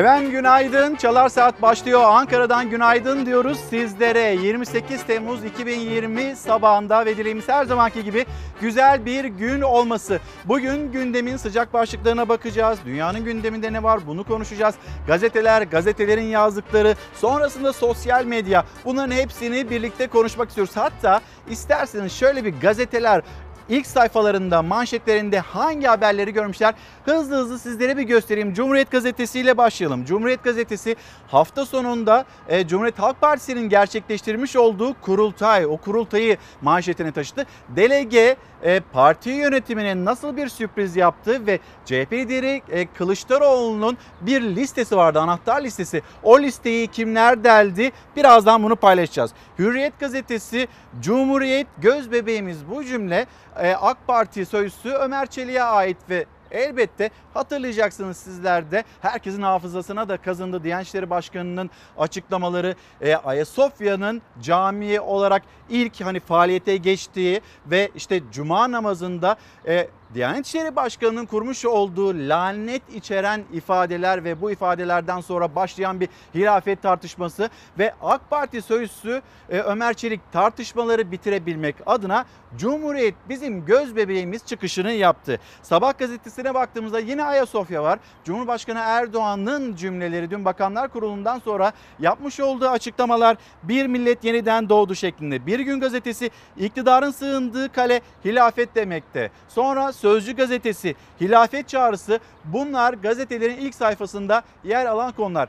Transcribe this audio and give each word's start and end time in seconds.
Efendim 0.00 0.30
günaydın. 0.30 0.96
Çalar 0.96 1.28
Saat 1.28 1.62
başlıyor. 1.62 2.02
Ankara'dan 2.04 2.70
günaydın 2.70 3.26
diyoruz 3.26 3.58
sizlere. 3.70 4.34
28 4.34 5.02
Temmuz 5.02 5.44
2020 5.44 6.36
sabahında 6.36 7.06
ve 7.06 7.16
dileğimiz 7.16 7.48
her 7.48 7.64
zamanki 7.64 8.04
gibi 8.04 8.26
güzel 8.60 9.04
bir 9.04 9.24
gün 9.24 9.60
olması. 9.60 10.20
Bugün 10.44 10.92
gündemin 10.92 11.36
sıcak 11.36 11.72
başlıklarına 11.72 12.28
bakacağız. 12.28 12.78
Dünyanın 12.84 13.24
gündeminde 13.24 13.72
ne 13.72 13.82
var 13.82 14.00
bunu 14.06 14.24
konuşacağız. 14.24 14.74
Gazeteler, 15.06 15.62
gazetelerin 15.62 16.26
yazdıkları, 16.26 16.94
sonrasında 17.14 17.72
sosyal 17.72 18.24
medya 18.24 18.64
bunların 18.84 19.14
hepsini 19.16 19.70
birlikte 19.70 20.06
konuşmak 20.06 20.48
istiyoruz. 20.48 20.76
Hatta 20.76 21.20
isterseniz 21.50 22.12
şöyle 22.12 22.44
bir 22.44 22.60
gazeteler 22.60 23.22
ilk 23.70 23.86
sayfalarında, 23.86 24.62
manşetlerinde 24.62 25.40
hangi 25.40 25.86
haberleri 25.86 26.32
görmüşler? 26.32 26.74
Hızlı 27.04 27.36
hızlı 27.36 27.58
sizlere 27.58 27.96
bir 27.96 28.02
göstereyim. 28.02 28.54
Cumhuriyet 28.54 28.90
Gazetesi 28.90 29.40
ile 29.40 29.56
başlayalım. 29.56 30.04
Cumhuriyet 30.04 30.44
Gazetesi 30.44 30.96
hafta 31.28 31.66
sonunda 31.66 32.24
e, 32.48 32.66
Cumhuriyet 32.66 32.98
Halk 32.98 33.20
Partisi'nin 33.20 33.68
gerçekleştirmiş 33.68 34.56
olduğu 34.56 35.00
kurultay, 35.00 35.66
o 35.66 35.76
kurultayı 35.76 36.36
manşetine 36.62 37.12
taşıdı. 37.12 37.46
Delege 37.68 38.36
e, 38.62 38.80
parti 38.80 39.30
yönetimine 39.30 40.04
nasıl 40.04 40.36
bir 40.36 40.48
sürpriz 40.48 40.96
yaptı 40.96 41.46
ve 41.46 41.58
CHP 41.84 42.12
lideri 42.12 42.62
e, 42.70 42.86
Kılıçdaroğlu'nun 42.86 43.98
bir 44.20 44.42
listesi 44.42 44.96
vardı, 44.96 45.20
anahtar 45.20 45.62
listesi. 45.62 46.02
O 46.22 46.40
listeyi 46.40 46.86
kimler 46.86 47.44
deldi? 47.44 47.92
Birazdan 48.16 48.62
bunu 48.62 48.76
paylaşacağız. 48.76 49.30
Hürriyet 49.58 50.00
Gazetesi, 50.00 50.68
Cumhuriyet 51.00 51.66
göz 51.78 52.12
bebeğimiz 52.12 52.70
bu 52.70 52.84
cümle 52.84 53.26
AK 53.68 54.06
Parti 54.06 54.46
sözcüsü 54.46 54.88
Ömer 54.88 55.26
Çelik'e 55.26 55.62
ait 55.62 55.96
ve 56.10 56.26
Elbette 56.50 57.10
hatırlayacaksınız 57.34 58.16
sizler 58.16 58.70
de 58.70 58.84
herkesin 59.00 59.42
hafızasına 59.42 60.08
da 60.08 60.16
kazındı 60.16 60.64
Diyanet 60.64 60.86
İşleri 60.86 61.10
Başkanı'nın 61.10 61.70
açıklamaları. 61.98 62.74
E, 63.00 63.14
Ayasofya'nın 63.14 64.22
cami 64.42 65.00
olarak 65.00 65.42
ilk 65.68 66.00
hani 66.00 66.20
faaliyete 66.20 66.76
geçtiği 66.76 67.40
ve 67.66 67.90
işte 67.94 68.20
cuma 68.32 68.72
namazında 68.72 69.36
e, 69.66 69.88
Diyanet 70.14 70.46
İşleri 70.46 70.76
Başkanı'nın 70.76 71.26
kurmuş 71.26 71.64
olduğu 71.64 72.14
lanet 72.14 72.82
içeren 72.94 73.44
ifadeler 73.52 74.24
ve 74.24 74.40
bu 74.40 74.50
ifadelerden 74.50 75.20
sonra 75.20 75.54
başlayan 75.54 76.00
bir 76.00 76.08
hilafet 76.34 76.82
tartışması 76.82 77.50
ve 77.78 77.94
AK 78.02 78.30
Parti 78.30 78.62
sözcüsü 78.62 79.22
e, 79.48 79.58
Ömer 79.58 79.94
Çelik 79.94 80.32
tartışmaları 80.32 81.12
bitirebilmek 81.12 81.76
adına 81.86 82.24
Cumhuriyet 82.58 83.14
bizim 83.28 83.64
göz 83.64 83.96
bebeğimiz 83.96 84.46
çıkışını 84.46 84.92
yaptı. 84.92 85.40
Sabah 85.62 85.98
gazetesine 85.98 86.54
baktığımızda 86.54 86.98
yine 87.00 87.24
Ayasofya 87.24 87.82
var. 87.82 87.98
Cumhurbaşkanı 88.24 88.78
Erdoğan'ın 88.78 89.76
cümleleri 89.76 90.30
dün 90.30 90.44
Bakanlar 90.44 90.88
Kurulu'ndan 90.88 91.38
sonra 91.38 91.72
yapmış 91.98 92.40
olduğu 92.40 92.68
açıklamalar 92.68 93.36
bir 93.62 93.86
millet 93.86 94.24
yeniden 94.24 94.68
doğdu 94.68 94.94
şeklinde. 94.94 95.46
Bir 95.46 95.60
gün 95.60 95.80
gazetesi 95.80 96.30
iktidarın 96.56 97.10
sığındığı 97.10 97.72
kale 97.72 98.00
hilafet 98.24 98.74
demekte. 98.74 99.30
Sonra 99.48 99.92
Sözcü 99.92 100.36
gazetesi 100.36 100.94
hilafet 101.20 101.68
çağrısı 101.68 102.20
bunlar 102.44 102.94
gazetelerin 102.94 103.56
ilk 103.56 103.74
sayfasında 103.74 104.42
yer 104.64 104.86
alan 104.86 105.12
konular. 105.12 105.48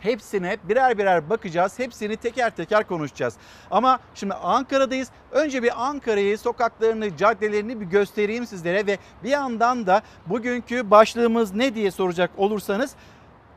Hepsine 0.00 0.56
birer 0.64 0.98
birer 0.98 1.30
bakacağız. 1.30 1.78
Hepsini 1.78 2.16
teker 2.16 2.50
teker 2.50 2.86
konuşacağız. 2.86 3.34
Ama 3.70 3.98
şimdi 4.14 4.34
Ankara'dayız. 4.34 5.08
Önce 5.32 5.62
bir 5.62 5.88
Ankara'yı, 5.88 6.38
sokaklarını, 6.38 7.16
caddelerini 7.16 7.80
bir 7.80 7.86
göstereyim 7.86 8.46
sizlere 8.46 8.86
ve 8.86 8.98
bir 9.24 9.28
yandan 9.28 9.86
da 9.86 10.02
bugünkü 10.26 10.90
başlığımız 10.90 11.54
ne 11.54 11.74
diye 11.74 11.90
soracak 11.90 12.30
olursanız 12.36 12.94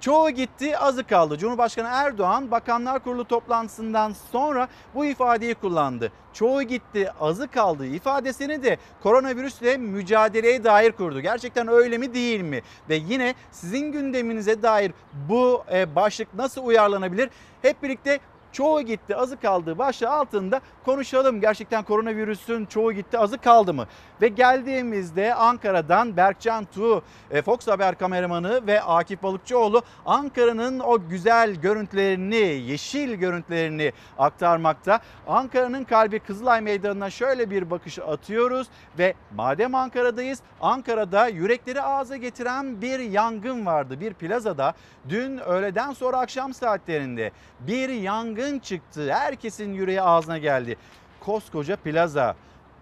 Çoğu 0.03 0.29
gitti 0.29 0.77
azı 0.77 1.07
kaldı. 1.07 1.37
Cumhurbaşkanı 1.37 1.87
Erdoğan 1.91 2.51
Bakanlar 2.51 3.03
Kurulu 3.03 3.25
toplantısından 3.25 4.13
sonra 4.31 4.67
bu 4.95 5.05
ifadeyi 5.05 5.55
kullandı. 5.55 6.11
Çoğu 6.33 6.63
gitti 6.63 7.11
azı 7.19 7.47
kaldı 7.47 7.85
ifadesini 7.85 8.63
de 8.63 8.77
koronavirüsle 9.03 9.77
mücadeleye 9.77 10.63
dair 10.63 10.91
kurdu. 10.91 11.19
Gerçekten 11.19 11.67
öyle 11.67 11.97
mi 11.97 12.13
değil 12.13 12.41
mi? 12.41 12.61
Ve 12.89 12.95
yine 12.95 13.35
sizin 13.51 13.91
gündeminize 13.91 14.63
dair 14.63 14.91
bu 15.29 15.63
e, 15.73 15.95
başlık 15.95 16.33
nasıl 16.33 16.65
uyarlanabilir? 16.65 17.29
Hep 17.61 17.83
birlikte 17.83 18.19
çoğu 18.53 18.81
gitti 18.81 19.15
azı 19.15 19.39
kaldı 19.39 19.77
başlığı 19.77 20.09
altında 20.09 20.61
konuşalım. 20.85 21.41
Gerçekten 21.41 21.83
koronavirüsün 21.83 22.65
çoğu 22.65 22.93
gitti 22.93 23.17
azı 23.17 23.37
kaldı 23.37 23.73
mı? 23.73 23.87
Ve 24.21 24.27
geldiğimizde 24.27 25.35
Ankara'dan 25.35 26.17
Berkcan 26.17 26.65
Tuğ, 26.65 27.01
e, 27.31 27.41
Fox 27.41 27.67
Haber 27.67 27.97
kameramanı 27.97 28.67
ve 28.67 28.81
Akif 28.81 29.23
Balıkçıoğlu 29.23 29.81
Ankara'nın 30.05 30.79
o 30.79 31.07
güzel 31.09 31.55
görüntülerini, 31.55 32.35
yeşil 32.35 33.13
görüntülerini 33.13 33.93
aktarmakta. 34.17 34.99
Ankara'nın 35.27 35.83
kalbi 35.83 36.19
Kızılay 36.19 36.61
Meydanı'na 36.61 37.09
şöyle 37.09 37.49
bir 37.49 37.71
bakış 37.71 37.99
atıyoruz 37.99 38.67
ve 38.97 39.13
madem 39.35 39.75
Ankara'dayız, 39.75 40.39
Ankara'da 40.61 41.27
yürekleri 41.27 41.81
ağza 41.81 42.17
getiren 42.17 42.81
bir 42.81 42.99
yangın 42.99 43.65
vardı. 43.65 43.99
Bir 43.99 44.13
plazada 44.13 44.73
dün 45.09 45.37
öğleden 45.37 45.93
sonra 45.93 46.17
akşam 46.17 46.53
saatlerinde 46.53 47.31
bir 47.59 47.89
yangın 47.89 48.42
çıktı. 48.59 49.13
Herkesin 49.13 49.73
yüreği 49.73 50.01
ağzına 50.01 50.37
geldi. 50.37 50.77
Koskoca 51.19 51.75
plaza 51.75 52.35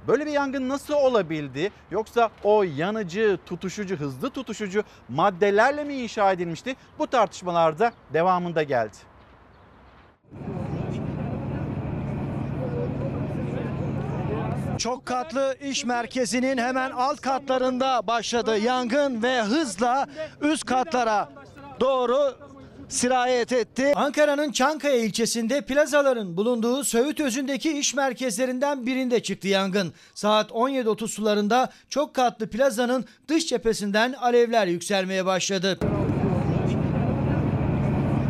Böyle 0.07 0.25
bir 0.25 0.31
yangın 0.31 0.69
nasıl 0.69 0.93
olabildi? 0.93 1.71
Yoksa 1.91 2.29
o 2.43 2.63
yanıcı, 2.63 3.39
tutuşucu, 3.45 3.95
hızlı 3.95 4.29
tutuşucu 4.29 4.83
maddelerle 5.09 5.83
mi 5.83 5.93
inşa 5.93 6.31
edilmişti? 6.31 6.75
Bu 6.99 7.07
tartışmalarda 7.07 7.91
devamında 8.13 8.63
geldi. 8.63 8.97
Çok 14.77 15.05
katlı 15.05 15.55
iş 15.61 15.85
merkezinin 15.85 16.57
hemen 16.57 16.91
alt 16.91 17.21
katlarında 17.21 18.07
başladı 18.07 18.57
yangın 18.57 19.23
ve 19.23 19.41
hızla 19.41 20.07
üst 20.41 20.65
katlara 20.65 21.29
doğru 21.79 22.37
sirayet 22.91 23.51
etti. 23.51 23.91
Ankara'nın 23.95 24.51
Çankaya 24.51 24.95
ilçesinde 24.95 25.61
plazaların 25.61 26.37
bulunduğu 26.37 26.83
Söğüt 26.83 27.19
Özü'ndeki 27.19 27.79
iş 27.79 27.93
merkezlerinden 27.93 28.85
birinde 28.85 29.23
çıktı 29.23 29.47
yangın. 29.47 29.93
Saat 30.13 30.51
17.30 30.51 31.07
sularında 31.07 31.69
çok 31.89 32.13
katlı 32.13 32.49
plazanın 32.49 33.05
dış 33.27 33.47
cephesinden 33.47 34.13
alevler 34.13 34.67
yükselmeye 34.67 35.25
başladı. 35.25 35.79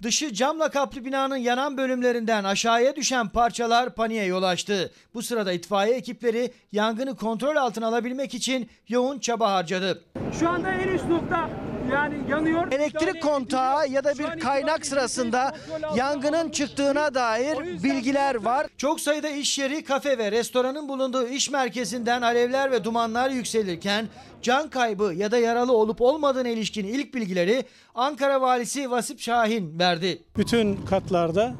Dışı 0.03 0.33
camla 0.33 0.69
kaplı 0.69 1.05
binanın 1.05 1.37
yanan 1.37 1.77
bölümlerinden 1.77 2.43
aşağıya 2.43 2.95
düşen 2.95 3.29
parçalar 3.29 3.95
paniğe 3.95 4.25
yol 4.25 4.43
açtı. 4.43 4.91
Bu 5.13 5.21
sırada 5.21 5.53
itfaiye 5.53 5.95
ekipleri 5.95 6.51
yangını 6.71 7.15
kontrol 7.15 7.55
altına 7.55 7.87
alabilmek 7.87 8.33
için 8.33 8.69
yoğun 8.87 9.19
çaba 9.19 9.51
harcadı. 9.51 10.03
Şu 10.39 10.49
anda 10.49 10.71
en 10.71 10.87
üst 10.87 11.05
nokta 11.05 11.49
yani 11.91 12.15
yanıyor. 12.29 12.71
Elektrik 12.71 13.21
kontağı 13.21 13.87
ya 13.87 14.03
da 14.03 14.13
bir 14.17 14.39
kaynak 14.39 14.85
sırasında 14.85 15.55
yangının 15.95 16.49
çıktığına 16.49 17.13
dair 17.13 17.83
bilgiler 17.83 18.35
var. 18.35 18.67
Çok 18.77 18.99
sayıda 19.01 19.29
iş 19.29 19.59
yeri, 19.59 19.83
kafe 19.83 20.17
ve 20.17 20.31
restoranın 20.31 20.89
bulunduğu 20.89 21.27
iş 21.27 21.49
merkezinden 21.49 22.21
alevler 22.21 22.71
ve 22.71 22.83
dumanlar 22.83 23.29
yükselirken 23.29 24.07
can 24.41 24.69
kaybı 24.69 25.13
ya 25.15 25.31
da 25.31 25.37
yaralı 25.37 25.73
olup 25.73 26.01
olmadığına 26.01 26.49
ilişkin 26.49 26.87
ilk 26.87 27.13
bilgileri 27.13 27.65
Ankara 27.95 28.41
Valisi 28.41 28.91
Vasip 28.91 29.19
Şahin 29.19 29.79
verdi. 29.79 30.23
Bütün 30.37 30.85
katlarda 30.85 31.53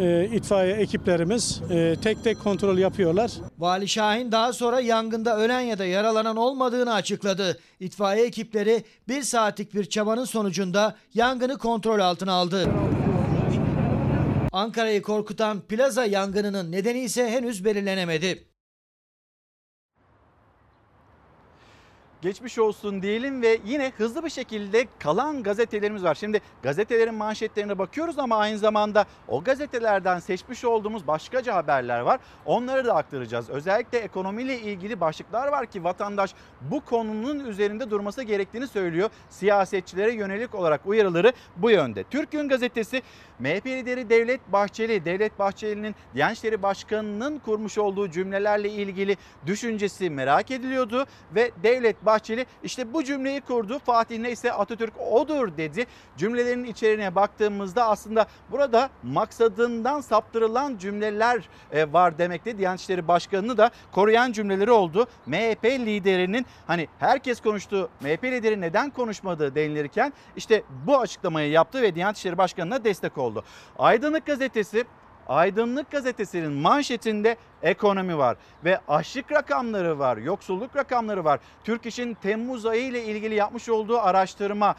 e, 0.00 0.28
itfaiye 0.32 0.74
ekiplerimiz 0.74 1.60
e, 1.70 1.96
tek 2.02 2.24
tek 2.24 2.40
kontrol 2.40 2.78
yapıyorlar. 2.78 3.30
Vali 3.58 3.88
Şahin 3.88 4.32
daha 4.32 4.52
sonra 4.52 4.80
yangında 4.80 5.38
ölen 5.38 5.60
ya 5.60 5.78
da 5.78 5.84
yaralanan 5.84 6.36
olmadığını 6.36 6.94
açıkladı. 6.94 7.58
İtfaiye 7.80 8.26
ekipleri 8.26 8.84
bir 9.08 9.22
saatlik 9.22 9.74
bir 9.74 9.84
çabanın 9.84 10.24
sonucunda 10.24 10.96
yangını 11.14 11.58
kontrol 11.58 12.00
altına 12.00 12.32
aldı. 12.32 12.66
Ankara'yı 14.52 15.02
korkutan 15.02 15.60
plaza 15.60 16.04
yangınının 16.04 16.72
nedeni 16.72 17.00
ise 17.00 17.30
henüz 17.30 17.64
belirlenemedi. 17.64 18.49
Geçmiş 22.22 22.58
olsun 22.58 23.02
diyelim 23.02 23.42
ve 23.42 23.58
yine 23.64 23.92
hızlı 23.96 24.24
bir 24.24 24.30
şekilde 24.30 24.86
kalan 24.98 25.42
gazetelerimiz 25.42 26.04
var. 26.04 26.14
Şimdi 26.14 26.40
gazetelerin 26.62 27.14
manşetlerine 27.14 27.78
bakıyoruz 27.78 28.18
ama 28.18 28.36
aynı 28.36 28.58
zamanda 28.58 29.04
o 29.28 29.44
gazetelerden 29.44 30.18
seçmiş 30.18 30.64
olduğumuz 30.64 31.06
başkaca 31.06 31.54
haberler 31.54 32.00
var. 32.00 32.20
Onları 32.46 32.84
da 32.84 32.96
aktaracağız. 32.96 33.50
Özellikle 33.50 33.98
ekonomiyle 33.98 34.60
ilgili 34.60 35.00
başlıklar 35.00 35.48
var 35.48 35.66
ki 35.66 35.84
vatandaş 35.84 36.34
bu 36.60 36.80
konunun 36.80 37.44
üzerinde 37.44 37.90
durması 37.90 38.22
gerektiğini 38.22 38.66
söylüyor. 38.66 39.10
Siyasetçilere 39.30 40.14
yönelik 40.14 40.54
olarak 40.54 40.86
uyarıları 40.86 41.32
bu 41.56 41.70
yönde. 41.70 42.04
Türk 42.04 42.32
Gün 42.32 42.48
Gazetesi 42.48 43.02
MHP 43.38 43.66
lideri 43.66 44.10
Devlet 44.10 44.40
Bahçeli, 44.52 45.04
Devlet 45.04 45.38
Bahçeli'nin 45.38 45.94
Diyanet 46.14 46.36
İşleri 46.36 46.62
Başkanı'nın 46.62 47.38
kurmuş 47.38 47.78
olduğu 47.78 48.10
cümlelerle 48.10 48.70
ilgili 48.70 49.16
düşüncesi 49.46 50.10
merak 50.10 50.50
ediliyordu 50.50 51.06
ve 51.34 51.50
Devlet 51.62 51.96
Bahçeli 52.04 52.09
işte 52.64 52.94
bu 52.94 53.04
cümleyi 53.04 53.40
kurdu. 53.40 53.78
Fatih 53.78 54.18
neyse 54.18 54.52
Atatürk 54.52 54.92
odur 55.00 55.56
dedi. 55.56 55.86
Cümlelerin 56.16 56.64
içeriğine 56.64 57.14
baktığımızda 57.14 57.88
aslında 57.88 58.26
burada 58.50 58.90
maksadından 59.02 60.00
saptırılan 60.00 60.76
cümleler 60.76 61.48
e, 61.72 61.92
var 61.92 62.18
demekte. 62.18 62.58
Diyanet 62.58 62.80
İşleri 62.80 63.08
Başkanı'nı 63.08 63.58
da 63.58 63.70
koruyan 63.92 64.32
cümleleri 64.32 64.70
oldu. 64.70 65.06
MHP 65.26 65.64
liderinin 65.64 66.46
hani 66.66 66.88
herkes 66.98 67.40
konuştu. 67.40 67.88
MHP 68.00 68.24
lideri 68.24 68.60
neden 68.60 68.90
konuşmadı 68.90 69.54
denilirken 69.54 70.12
işte 70.36 70.62
bu 70.86 70.98
açıklamayı 70.98 71.50
yaptı 71.50 71.82
ve 71.82 71.94
Diyanet 71.94 72.16
İşleri 72.16 72.38
Başkanı'na 72.38 72.84
destek 72.84 73.18
oldu. 73.18 73.44
Aydınlık 73.78 74.26
Gazetesi 74.26 74.84
Aydınlık 75.30 75.90
Gazetesi'nin 75.90 76.52
manşetinde 76.52 77.36
ekonomi 77.62 78.18
var 78.18 78.36
ve 78.64 78.80
açlık 78.88 79.32
rakamları 79.32 79.98
var, 79.98 80.16
yoksulluk 80.16 80.76
rakamları 80.76 81.24
var. 81.24 81.40
Türk 81.64 81.86
İş'in 81.86 82.14
Temmuz 82.14 82.66
ayı 82.66 82.82
ile 82.82 83.04
ilgili 83.04 83.34
yapmış 83.34 83.68
olduğu 83.68 83.98
araştırma 83.98 84.74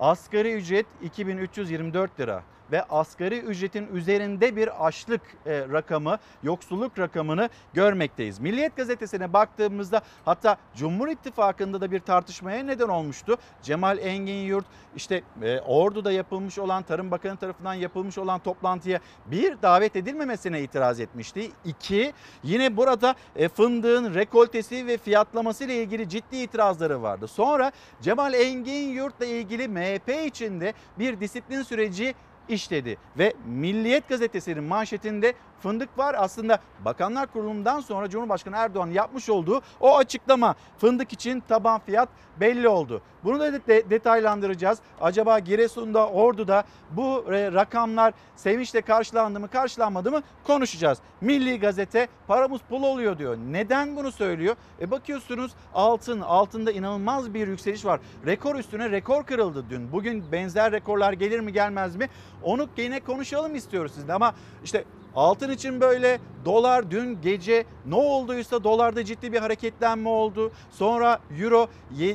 asgari 0.00 0.52
ücret 0.52 0.86
2324 1.02 2.20
lira 2.20 2.42
ve 2.72 2.82
asgari 2.82 3.38
ücretin 3.38 3.86
üzerinde 3.92 4.56
bir 4.56 4.86
açlık 4.86 5.20
e, 5.46 5.60
rakamı, 5.72 6.18
yoksulluk 6.42 6.98
rakamını 6.98 7.48
görmekteyiz. 7.72 8.38
Milliyet 8.38 8.76
gazetesine 8.76 9.32
baktığımızda 9.32 10.02
hatta 10.24 10.56
Cumhur 10.76 11.08
İttifakı'nda 11.08 11.80
da 11.80 11.90
bir 11.90 12.00
tartışmaya 12.00 12.62
neden 12.62 12.88
olmuştu. 12.88 13.36
Cemal 13.62 13.98
Engin 13.98 14.46
Yurt 14.46 14.66
işte 14.96 15.22
e, 15.42 15.60
Ordu'da 15.60 16.12
yapılmış 16.12 16.58
olan 16.58 16.82
Tarım 16.82 17.10
Bakanı 17.10 17.36
tarafından 17.36 17.74
yapılmış 17.74 18.18
olan 18.18 18.40
toplantıya 18.40 19.00
bir 19.26 19.62
davet 19.62 19.96
edilmemesine 19.96 20.60
itiraz 20.60 21.00
etmişti. 21.00 21.50
İki 21.64 22.12
yine 22.42 22.76
burada 22.76 23.14
e, 23.36 23.48
fındığın 23.48 24.14
rekoltesi 24.14 24.86
ve 24.86 24.98
fiyatlaması 24.98 25.64
ile 25.64 25.82
ilgili 25.82 26.08
ciddi 26.08 26.36
itirazları 26.36 27.02
vardı. 27.02 27.28
Sonra 27.28 27.72
Cemal 28.02 28.34
Engin 28.34 28.88
Yurt'la 28.88 29.26
ilgili 29.26 29.68
MHP 29.68 30.26
içinde 30.26 30.74
bir 30.98 31.20
disiplin 31.20 31.62
süreci 31.62 32.14
işledi. 32.52 32.96
Ve 33.18 33.32
Milliyet 33.46 34.08
gazetesinin 34.08 34.64
manşetinde 34.64 35.34
fındık 35.62 35.98
var. 35.98 36.16
Aslında 36.18 36.58
Bakanlar 36.84 37.26
Kurulu'ndan 37.32 37.80
sonra 37.80 38.10
Cumhurbaşkanı 38.10 38.56
Erdoğan 38.56 38.90
yapmış 38.90 39.28
olduğu 39.28 39.62
o 39.80 39.96
açıklama 39.96 40.54
fındık 40.78 41.12
için 41.12 41.40
taban 41.48 41.80
fiyat 41.80 42.08
belli 42.40 42.68
oldu. 42.68 43.02
Bunu 43.24 43.40
da 43.40 43.52
de- 43.52 43.90
detaylandıracağız. 43.90 44.78
Acaba 45.00 45.38
Giresun'da, 45.38 46.08
Ordu'da 46.08 46.64
bu 46.90 47.34
e, 47.34 47.52
rakamlar 47.52 48.14
sevinçle 48.36 48.80
karşılandı 48.80 49.40
mı, 49.40 49.48
karşılanmadı 49.48 50.10
mı 50.10 50.22
konuşacağız. 50.44 50.98
Milli 51.20 51.60
Gazete 51.60 52.08
paramız 52.26 52.60
pul 52.68 52.82
oluyor 52.82 53.18
diyor. 53.18 53.36
Neden 53.50 53.96
bunu 53.96 54.12
söylüyor? 54.12 54.56
E 54.80 54.90
bakıyorsunuz 54.90 55.52
altın, 55.74 56.20
altında 56.20 56.72
inanılmaz 56.72 57.34
bir 57.34 57.48
yükseliş 57.48 57.84
var. 57.84 58.00
Rekor 58.26 58.54
üstüne 58.56 58.90
rekor 58.90 59.24
kırıldı 59.24 59.64
dün. 59.70 59.92
Bugün 59.92 60.32
benzer 60.32 60.72
rekorlar 60.72 61.12
gelir 61.12 61.40
mi 61.40 61.52
gelmez 61.52 61.96
mi? 61.96 62.08
Onu 62.42 62.68
yine 62.76 63.00
konuşalım 63.00 63.54
istiyoruz 63.54 63.92
sizle 63.94 64.12
ama 64.12 64.34
işte 64.64 64.84
Altın 65.16 65.50
için 65.50 65.80
böyle 65.80 66.20
dolar 66.44 66.90
dün 66.90 67.18
gece 67.22 67.64
ne 67.86 67.94
olduysa 67.94 68.64
dolarda 68.64 69.04
ciddi 69.04 69.32
bir 69.32 69.38
hareketlenme 69.38 70.08
oldu. 70.08 70.52
Sonra 70.70 71.18
euro 71.40 71.68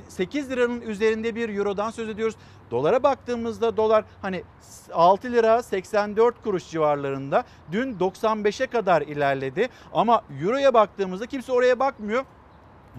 8 0.08 0.52
liranın 0.52 0.82
üzerinde 0.82 1.36
bir 1.36 1.58
eurodan 1.58 1.92
söz 1.92 2.10
ediyoruz. 2.10 2.36
Dolara 2.72 3.04
baktığımızda 3.04 3.78
dolar 3.78 4.06
hani 4.22 4.44
6 4.94 5.32
lira 5.32 5.64
84 5.64 6.44
kuruş 6.44 6.70
civarlarında 6.70 7.44
dün 7.72 7.94
95'e 7.94 8.68
kadar 8.68 9.02
ilerledi. 9.02 9.70
Ama 9.94 10.22
euroya 10.44 10.74
baktığımızda 10.74 11.26
kimse 11.26 11.52
oraya 11.52 11.80
bakmıyor. 11.80 12.26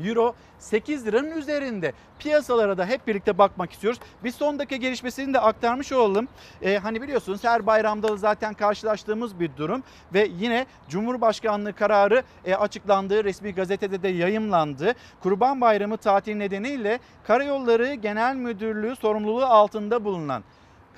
Euro 0.04 0.34
8 0.58 1.06
liranın 1.06 1.30
üzerinde. 1.30 1.92
Piyasalara 2.18 2.78
da 2.78 2.86
hep 2.86 3.06
birlikte 3.06 3.38
bakmak 3.38 3.72
istiyoruz. 3.72 4.00
Bir 4.24 4.30
son 4.30 4.58
dakika 4.58 4.76
gelişmesini 4.76 5.34
de 5.34 5.40
aktarmış 5.40 5.92
olalım. 5.92 6.28
Ee, 6.62 6.78
hani 6.78 7.02
biliyorsunuz 7.02 7.44
her 7.44 7.66
bayramda 7.66 8.08
da 8.08 8.16
zaten 8.16 8.54
karşılaştığımız 8.54 9.40
bir 9.40 9.50
durum 9.56 9.82
ve 10.14 10.28
yine 10.38 10.66
Cumhurbaşkanlığı 10.88 11.72
kararı 11.72 12.22
e, 12.44 12.54
açıklandığı 12.54 13.24
resmi 13.24 13.54
gazetede 13.54 14.02
de 14.02 14.08
yayımlandı. 14.08 14.94
Kurban 15.20 15.60
Bayramı 15.60 15.96
tatil 15.96 16.36
nedeniyle 16.36 16.98
Karayolları 17.26 17.94
Genel 17.94 18.36
Müdürlüğü 18.36 18.96
sorumluluğu 18.96 19.44
altında 19.44 20.04
bulunan 20.04 20.42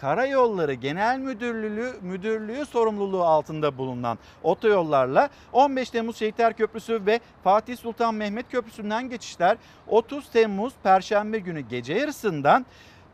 Karayolları 0.00 0.74
Genel 0.74 1.18
Müdürlüğü 1.18 1.92
Müdürlüğü 2.02 2.66
sorumluluğu 2.66 3.24
altında 3.24 3.78
bulunan 3.78 4.18
otoyollarla 4.42 5.28
15 5.52 5.90
Temmuz 5.90 6.16
Şehitler 6.16 6.56
Köprüsü 6.56 7.06
ve 7.06 7.20
Fatih 7.44 7.76
Sultan 7.76 8.14
Mehmet 8.14 8.50
Köprüsü'nden 8.50 9.08
geçişler 9.08 9.56
30 9.86 10.30
Temmuz 10.30 10.72
Perşembe 10.82 11.38
günü 11.38 11.60
gece 11.60 11.94
yarısından 11.94 12.66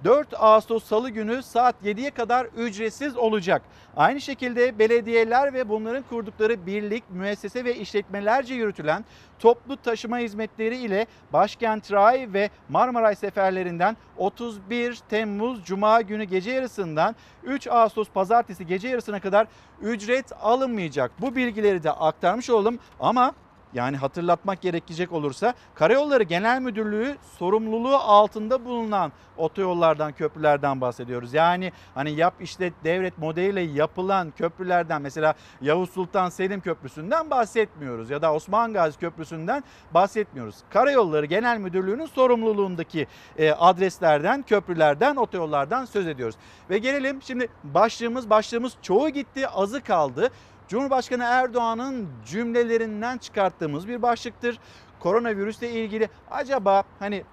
4 0.04 0.34
Ağustos 0.38 0.84
Salı 0.84 1.10
günü 1.10 1.42
saat 1.42 1.74
7'ye 1.84 2.10
kadar 2.10 2.46
ücretsiz 2.56 3.16
olacak. 3.16 3.62
Aynı 3.96 4.20
şekilde 4.20 4.78
belediyeler 4.78 5.54
ve 5.54 5.68
bunların 5.68 6.02
kurdukları 6.02 6.66
birlik, 6.66 7.04
müessese 7.10 7.64
ve 7.64 7.76
işletmelerce 7.76 8.54
yürütülen 8.54 9.04
toplu 9.38 9.76
taşıma 9.76 10.18
hizmetleri 10.18 10.76
ile 10.76 11.06
Başkent 11.32 11.92
Ray 11.92 12.28
ve 12.32 12.50
Marmaray 12.68 13.14
seferlerinden 13.14 13.96
31 14.16 15.00
Temmuz 15.08 15.64
Cuma 15.64 16.00
günü 16.00 16.24
gece 16.24 16.50
yarısından 16.50 17.16
3 17.44 17.66
Ağustos 17.66 18.08
Pazartesi 18.08 18.66
gece 18.66 18.88
yarısına 18.88 19.20
kadar 19.20 19.46
ücret 19.82 20.32
alınmayacak. 20.40 21.10
Bu 21.20 21.36
bilgileri 21.36 21.82
de 21.82 21.90
aktarmış 21.90 22.50
olalım 22.50 22.78
ama 23.00 23.32
yani 23.74 23.96
hatırlatmak 23.96 24.60
gerekecek 24.60 25.12
olursa 25.12 25.54
Karayolları 25.74 26.22
Genel 26.22 26.60
Müdürlüğü 26.60 27.16
sorumluluğu 27.38 27.96
altında 27.96 28.64
bulunan 28.64 29.12
otoyollardan, 29.36 30.12
köprülerden 30.12 30.80
bahsediyoruz. 30.80 31.34
Yani 31.34 31.72
hani 31.94 32.10
yap 32.10 32.34
işlet 32.40 32.72
devlet 32.84 33.18
modeliyle 33.18 33.60
yapılan 33.60 34.30
köprülerden 34.30 35.02
mesela 35.02 35.34
Yavuz 35.60 35.90
Sultan 35.90 36.28
Selim 36.28 36.60
Köprüsü'nden 36.60 37.30
bahsetmiyoruz 37.30 38.10
ya 38.10 38.22
da 38.22 38.34
Osman 38.34 38.72
Gazi 38.72 38.98
Köprüsü'nden 38.98 39.64
bahsetmiyoruz. 39.94 40.56
Karayolları 40.70 41.26
Genel 41.26 41.58
Müdürlüğü'nün 41.58 42.06
sorumluluğundaki 42.06 43.06
e, 43.38 43.50
adreslerden, 43.50 44.42
köprülerden, 44.42 45.16
otoyollardan 45.16 45.84
söz 45.84 46.06
ediyoruz. 46.06 46.36
Ve 46.70 46.78
gelelim 46.78 47.22
şimdi 47.22 47.48
başlığımız 47.64 48.30
başlığımız 48.30 48.72
çoğu 48.82 49.08
gitti, 49.08 49.48
azı 49.48 49.80
kaldı. 49.80 50.30
Cumhurbaşkanı 50.68 51.24
Erdoğan'ın 51.24 52.08
cümlelerinden 52.26 53.18
çıkarttığımız 53.18 53.88
bir 53.88 54.02
başlıktır. 54.02 54.58
Koronavirüsle 55.00 55.70
ilgili 55.70 56.08
acaba 56.30 56.82
hani 56.98 57.24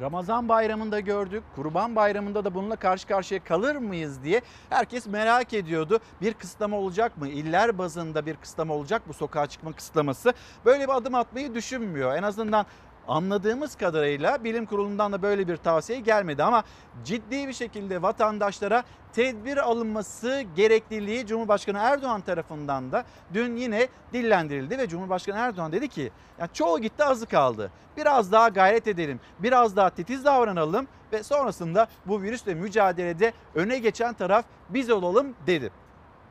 Ramazan 0.00 0.48
bayramında 0.48 1.00
gördük, 1.00 1.42
Kurban 1.56 1.96
bayramında 1.96 2.44
da 2.44 2.54
bununla 2.54 2.76
karşı 2.76 3.06
karşıya 3.06 3.44
kalır 3.44 3.76
mıyız 3.76 4.24
diye 4.24 4.40
herkes 4.70 5.06
merak 5.06 5.54
ediyordu. 5.54 5.98
Bir 6.20 6.34
kısıtlama 6.34 6.76
olacak 6.76 7.18
mı? 7.18 7.28
İller 7.28 7.78
bazında 7.78 8.26
bir 8.26 8.36
kısıtlama 8.36 8.74
olacak 8.74 9.06
mı? 9.06 9.14
Sokağa 9.14 9.46
çıkma 9.46 9.72
kısıtlaması. 9.72 10.32
Böyle 10.64 10.84
bir 10.84 10.96
adım 10.96 11.14
atmayı 11.14 11.54
düşünmüyor. 11.54 12.16
En 12.16 12.22
azından 12.22 12.66
anladığımız 13.08 13.76
kadarıyla 13.76 14.44
bilim 14.44 14.66
kurulundan 14.66 15.12
da 15.12 15.22
böyle 15.22 15.48
bir 15.48 15.56
tavsiye 15.56 16.00
gelmedi 16.00 16.42
ama 16.42 16.64
ciddi 17.04 17.48
bir 17.48 17.52
şekilde 17.52 18.02
vatandaşlara 18.02 18.84
tedbir 19.12 19.56
alınması 19.56 20.44
gerekliliği 20.56 21.26
Cumhurbaşkanı 21.26 21.78
Erdoğan 21.78 22.20
tarafından 22.20 22.92
da 22.92 23.04
dün 23.34 23.56
yine 23.56 23.88
dillendirildi 24.12 24.78
ve 24.78 24.88
Cumhurbaşkanı 24.88 25.38
Erdoğan 25.38 25.72
dedi 25.72 25.88
ki 25.88 26.10
ya 26.38 26.46
çoğu 26.52 26.78
gitti 26.78 27.04
azı 27.04 27.26
kaldı. 27.26 27.70
Biraz 27.96 28.32
daha 28.32 28.48
gayret 28.48 28.86
edelim. 28.86 29.20
Biraz 29.38 29.76
daha 29.76 29.90
titiz 29.90 30.24
davranalım 30.24 30.88
ve 31.12 31.22
sonrasında 31.22 31.86
bu 32.06 32.22
virüsle 32.22 32.54
mücadelede 32.54 33.32
öne 33.54 33.78
geçen 33.78 34.14
taraf 34.14 34.44
biz 34.68 34.90
olalım 34.90 35.34
dedi. 35.46 35.70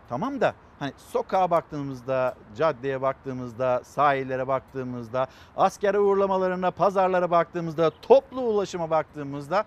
Tamam 0.09 0.41
da 0.41 0.53
hani 0.79 0.93
sokağa 0.97 1.51
baktığımızda, 1.51 2.35
caddeye 2.57 3.01
baktığımızda, 3.01 3.81
sahillere 3.83 4.47
baktığımızda, 4.47 5.27
askere 5.57 5.99
uğurlamalarına, 5.99 6.71
pazarlara 6.71 7.31
baktığımızda, 7.31 7.91
toplu 8.01 8.41
ulaşıma 8.41 8.89
baktığımızda 8.89 9.65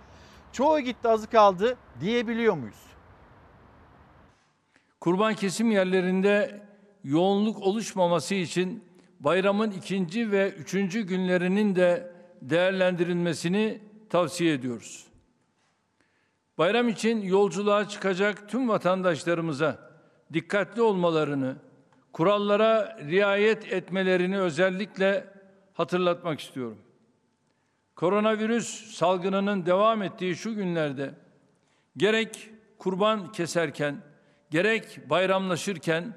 çoğu 0.52 0.80
gitti 0.80 1.08
azı 1.08 1.30
kaldı 1.30 1.76
diyebiliyor 2.00 2.54
muyuz? 2.54 2.82
Kurban 5.00 5.34
kesim 5.34 5.70
yerlerinde 5.70 6.62
yoğunluk 7.04 7.58
oluşmaması 7.62 8.34
için 8.34 8.84
bayramın 9.20 9.70
ikinci 9.70 10.32
ve 10.32 10.50
üçüncü 10.50 11.02
günlerinin 11.02 11.76
de 11.76 12.12
değerlendirilmesini 12.42 13.80
tavsiye 14.10 14.54
ediyoruz. 14.54 15.06
Bayram 16.58 16.88
için 16.88 17.22
yolculuğa 17.22 17.88
çıkacak 17.88 18.48
tüm 18.48 18.68
vatandaşlarımıza 18.68 19.91
dikkatli 20.32 20.82
olmalarını, 20.82 21.56
kurallara 22.12 22.98
riayet 23.00 23.72
etmelerini 23.72 24.38
özellikle 24.38 25.26
hatırlatmak 25.74 26.40
istiyorum. 26.40 26.78
Koronavirüs 27.96 28.94
salgınının 28.94 29.66
devam 29.66 30.02
ettiği 30.02 30.36
şu 30.36 30.54
günlerde 30.54 31.14
gerek 31.96 32.50
kurban 32.78 33.32
keserken, 33.32 33.96
gerek 34.50 35.10
bayramlaşırken 35.10 36.14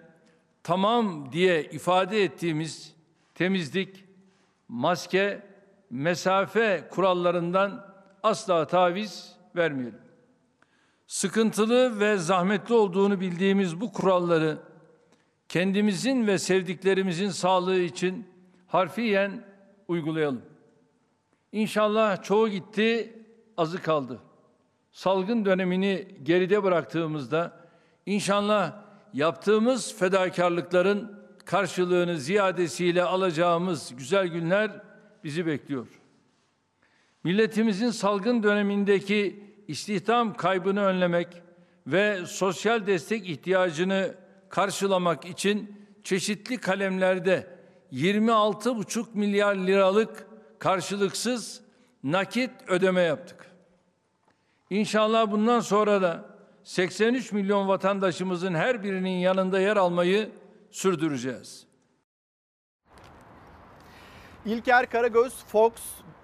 tamam 0.64 1.32
diye 1.32 1.64
ifade 1.64 2.24
ettiğimiz 2.24 2.96
temizlik, 3.36 4.06
maske 4.68 5.42
mesafe 5.90 6.88
kurallarından 6.92 7.96
asla 8.24 8.68
taviz 8.68 9.36
vermeyelim. 9.56 10.05
Sıkıntılı 11.08 12.00
ve 12.00 12.18
zahmetli 12.18 12.74
olduğunu 12.74 13.20
bildiğimiz 13.20 13.82
bu 13.82 13.94
kuralları 13.94 14.58
kendimizin 15.50 16.28
ve 16.28 16.38
sevdiklerimizin 16.38 17.30
sağlığı 17.30 17.80
için 17.80 18.28
harfiyen 18.68 19.46
uygulayalım. 19.88 20.42
İnşallah 21.52 22.24
çoğu 22.24 22.50
gitti, 22.50 23.14
azı 23.58 23.82
kaldı. 23.82 24.20
Salgın 24.92 25.46
dönemini 25.46 26.08
geride 26.24 26.64
bıraktığımızda 26.64 27.68
inşallah 28.06 28.74
yaptığımız 29.14 29.98
fedakarlıkların 30.00 31.20
karşılığını 31.46 32.18
ziyadesiyle 32.20 33.04
alacağımız 33.04 33.96
güzel 33.98 34.28
günler 34.28 34.82
bizi 35.24 35.46
bekliyor. 35.46 35.88
Milletimizin 37.24 37.90
salgın 37.90 38.44
dönemindeki 38.44 39.45
istihdam 39.68 40.34
kaybını 40.34 40.84
önlemek 40.84 41.28
ve 41.88 42.26
sosyal 42.26 42.88
destek 42.88 43.30
ihtiyacını 43.30 44.16
karşılamak 44.50 45.26
için 45.26 45.82
çeşitli 46.04 46.58
kalemlerde 46.58 47.48
26,5 47.94 49.06
milyar 49.14 49.56
liralık 49.56 50.28
karşılıksız 50.60 51.62
nakit 52.04 52.52
ödeme 52.68 53.02
yaptık. 53.02 53.52
İnşallah 54.70 55.32
bundan 55.32 55.60
sonra 55.60 56.02
da 56.02 56.26
83 56.64 57.32
milyon 57.32 57.68
vatandaşımızın 57.68 58.54
her 58.54 58.84
birinin 58.84 59.18
yanında 59.20 59.60
yer 59.60 59.78
almayı 59.78 60.32
sürdüreceğiz. 60.72 61.68
İlker 64.46 64.90
Karagöz 64.90 65.34
Fox 65.34 65.74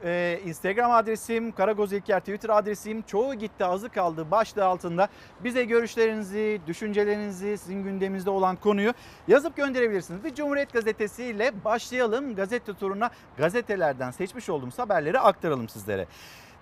e, 0.04 0.40
Instagram 0.46 0.92
adresim, 0.92 1.52
Karagöz 1.52 1.94
İlker 1.94 2.20
Twitter 2.20 2.50
adresim. 2.50 3.02
Çoğu 3.02 3.36
gitti 3.36 3.66
azı 3.66 3.90
kaldı 3.90 4.32
başlığı 4.32 4.66
altında. 4.66 5.08
Bize 5.44 5.64
görüşlerinizi, 5.64 6.62
düşüncelerinizi, 6.68 7.58
sizin 7.58 7.84
gündeminizde 7.84 8.30
olan 8.30 8.56
konuyu 8.56 8.94
yazıp 9.28 9.56
gönderebilirsiniz. 9.56 10.24
Bir 10.24 10.36
Cumhuriyet 10.36 10.74
Gazetesi 10.74 11.24
ile 11.24 11.52
başlayalım. 11.66 12.36
Gazete 12.36 12.74
turuna 12.74 13.10
gazetelerden 13.38 14.12
seçmiş 14.12 14.50
olduğumuz 14.50 14.80
haberleri 14.80 15.20
aktaralım 15.20 15.70
sizlere. 15.70 16.08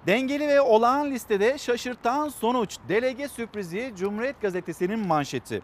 Dengeli 0.08 0.48
ve 0.48 0.62
olağan 0.62 1.12
listede 1.12 1.58
şaşırtan 1.58 2.30
sonuç. 2.30 2.78
Delege 2.90 3.28
sürprizi 3.28 3.94
Cumhuriyet 3.98 4.42
Gazetesi'nin 4.42 5.00
manşeti. 5.00 5.62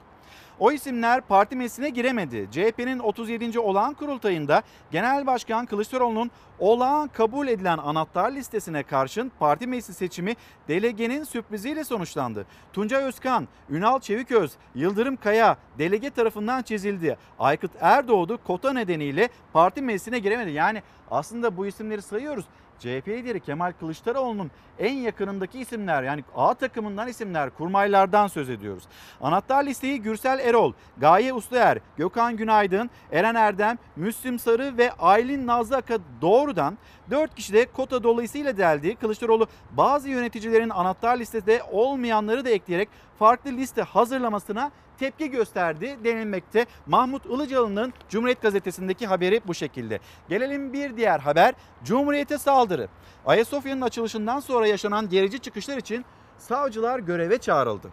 O 0.60 0.72
isimler 0.72 1.22
parti 1.22 1.56
meclisine 1.56 1.90
giremedi. 1.90 2.48
CHP'nin 2.52 3.00
37. 3.00 3.60
olağan 3.60 3.94
kurultayında 3.94 4.64
Genel 4.92 5.26
Başkan 5.28 5.66
Kılıçdaroğlu'nun 5.66 6.32
olağan 6.60 7.08
kabul 7.08 7.48
edilen 7.48 7.78
anahtar 7.78 8.32
listesine 8.32 8.84
karşın 8.84 9.32
parti 9.40 9.68
meclisi 9.68 9.94
seçimi 9.94 10.36
delegenin 10.68 11.24
sürpriziyle 11.24 11.84
sonuçlandı. 11.84 12.46
Tuncay 12.74 13.04
Özkan, 13.04 13.48
Ünal 13.70 14.00
Çeviköz, 14.00 14.52
Yıldırım 14.76 15.16
Kaya 15.16 15.58
delege 15.78 16.10
tarafından 16.10 16.62
çizildi. 16.62 17.18
Aykut 17.40 17.72
Erdoğdu 17.82 18.40
kota 18.44 18.74
nedeniyle 18.74 19.30
parti 19.54 19.82
meclisine 19.82 20.20
giremedi. 20.20 20.52
Yani 20.52 20.84
aslında 21.12 21.58
bu 21.58 21.68
isimleri 21.68 22.02
sayıyoruz. 22.02 22.46
CHP 22.80 23.08
lideri 23.08 23.40
Kemal 23.40 23.74
Kılıçdaroğlu'nun 23.80 24.52
en 24.80 24.94
yakınındaki 24.94 25.60
isimler 25.60 26.04
yani 26.04 26.24
A 26.36 26.54
takımından 26.54 27.08
isimler 27.08 27.50
kurmaylardan 27.50 28.28
söz 28.28 28.50
ediyoruz. 28.50 28.84
Anahtar 29.22 29.64
listeyi 29.64 30.02
Gürsel 30.02 30.40
Erol, 30.40 30.74
Gaye 30.98 31.34
Usluer, 31.34 31.80
Gökhan 31.98 32.38
Günaydın, 32.38 32.90
Eren 33.12 33.36
Erdem, 33.36 33.78
Müslüm 33.96 34.40
Sarı 34.40 34.78
ve 34.78 34.92
Aylin 34.92 35.48
Nazlı 35.48 35.78
Aka 35.78 35.98
doğrudan 36.22 36.78
4 37.12 37.36
kişi 37.36 37.54
de 37.54 37.66
kota 37.72 38.04
dolayısıyla 38.04 38.58
deldi. 38.58 38.96
Kılıçdaroğlu 38.96 39.48
bazı 39.72 40.10
yöneticilerin 40.10 40.70
anahtar 40.70 41.18
listede 41.18 41.62
olmayanları 41.72 42.46
da 42.46 42.50
ekleyerek 42.50 42.90
farklı 43.20 43.52
liste 43.52 43.82
hazırlamasına 43.82 44.72
tepki 45.00 45.32
gösterdi 45.32 45.98
denilmekte. 46.04 46.66
Mahmut 46.86 47.26
Ilıcalı'nın 47.26 47.94
Cumhuriyet 48.10 48.42
Gazetesi'ndeki 48.42 49.08
haberi 49.08 49.42
bu 49.48 49.54
şekilde. 49.54 50.00
Gelelim 50.30 50.74
bir 50.74 50.98
diğer 50.98 51.20
haber. 51.20 51.54
Cumhuriyete 51.84 52.38
saldırı. 52.38 52.88
Ayasofya'nın 53.26 53.82
açılışından 53.82 54.40
sonra 54.40 54.68
yaşanan 54.68 55.10
gerici 55.10 55.40
çıkışlar 55.40 55.78
için 55.78 56.06
savcılar 56.38 57.00
göreve 57.00 57.38
çağrıldı. 57.38 57.90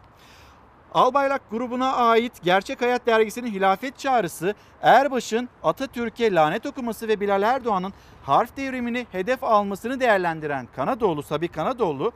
Albayrak 0.94 1.50
grubuna 1.50 1.92
ait 1.92 2.32
Gerçek 2.42 2.82
Hayat 2.82 3.06
dergisinin 3.06 3.50
hilafet 3.50 3.98
çağrısı, 3.98 4.54
Erbaş'ın 4.82 5.48
Atatürk'e 5.62 6.34
lanet 6.34 6.66
okuması 6.66 7.08
ve 7.08 7.20
Bilal 7.20 7.42
Erdoğan'ın 7.42 7.92
harf 8.22 8.56
devrimini 8.56 9.06
hedef 9.12 9.44
almasını 9.44 10.00
değerlendiren 10.00 10.68
Kanadoğlu 10.76 11.22
Sabi 11.22 11.48
Kanadoğlu, 11.48 12.12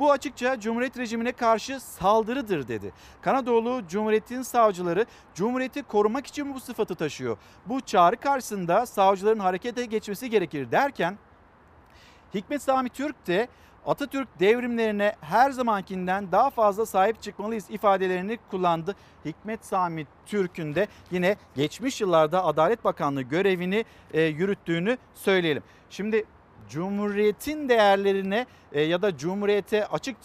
bu 0.00 0.12
açıkça 0.12 0.60
Cumhuriyet 0.60 0.98
rejimine 0.98 1.32
karşı 1.32 1.80
saldırıdır 1.80 2.68
dedi. 2.68 2.92
Kanadoğlu 3.22 3.82
Cumhuriyet'in 3.88 4.42
savcıları 4.42 5.06
Cumhuriyeti 5.34 5.82
korumak 5.82 6.26
için 6.26 6.54
bu 6.54 6.60
sıfatı 6.60 6.94
taşıyor. 6.94 7.36
Bu 7.66 7.80
çağrı 7.80 8.16
karşısında 8.16 8.86
savcıların 8.86 9.38
harekete 9.38 9.84
geçmesi 9.84 10.30
gerekir 10.30 10.70
derken 10.70 11.18
Hikmet 12.34 12.62
Sami 12.62 12.88
Türk 12.88 13.26
de 13.26 13.48
Atatürk 13.86 14.28
devrimlerine 14.40 15.16
her 15.20 15.50
zamankinden 15.50 16.32
daha 16.32 16.50
fazla 16.50 16.86
sahip 16.86 17.22
çıkmalıyız 17.22 17.70
ifadelerini 17.70 18.38
kullandı. 18.50 18.96
Hikmet 19.24 19.64
Sami 19.64 20.06
Türk'ün 20.26 20.74
de 20.74 20.88
yine 21.10 21.36
geçmiş 21.56 22.00
yıllarda 22.00 22.44
Adalet 22.44 22.84
Bakanlığı 22.84 23.22
görevini 23.22 23.84
e, 24.12 24.22
yürüttüğünü 24.22 24.98
söyleyelim. 25.14 25.62
Şimdi 25.90 26.24
Cumhuriyetin 26.70 27.68
değerlerine 27.68 28.46
e, 28.72 28.80
ya 28.80 29.02
da 29.02 29.16
Cumhuriyete 29.16 29.86
açık 29.86 30.16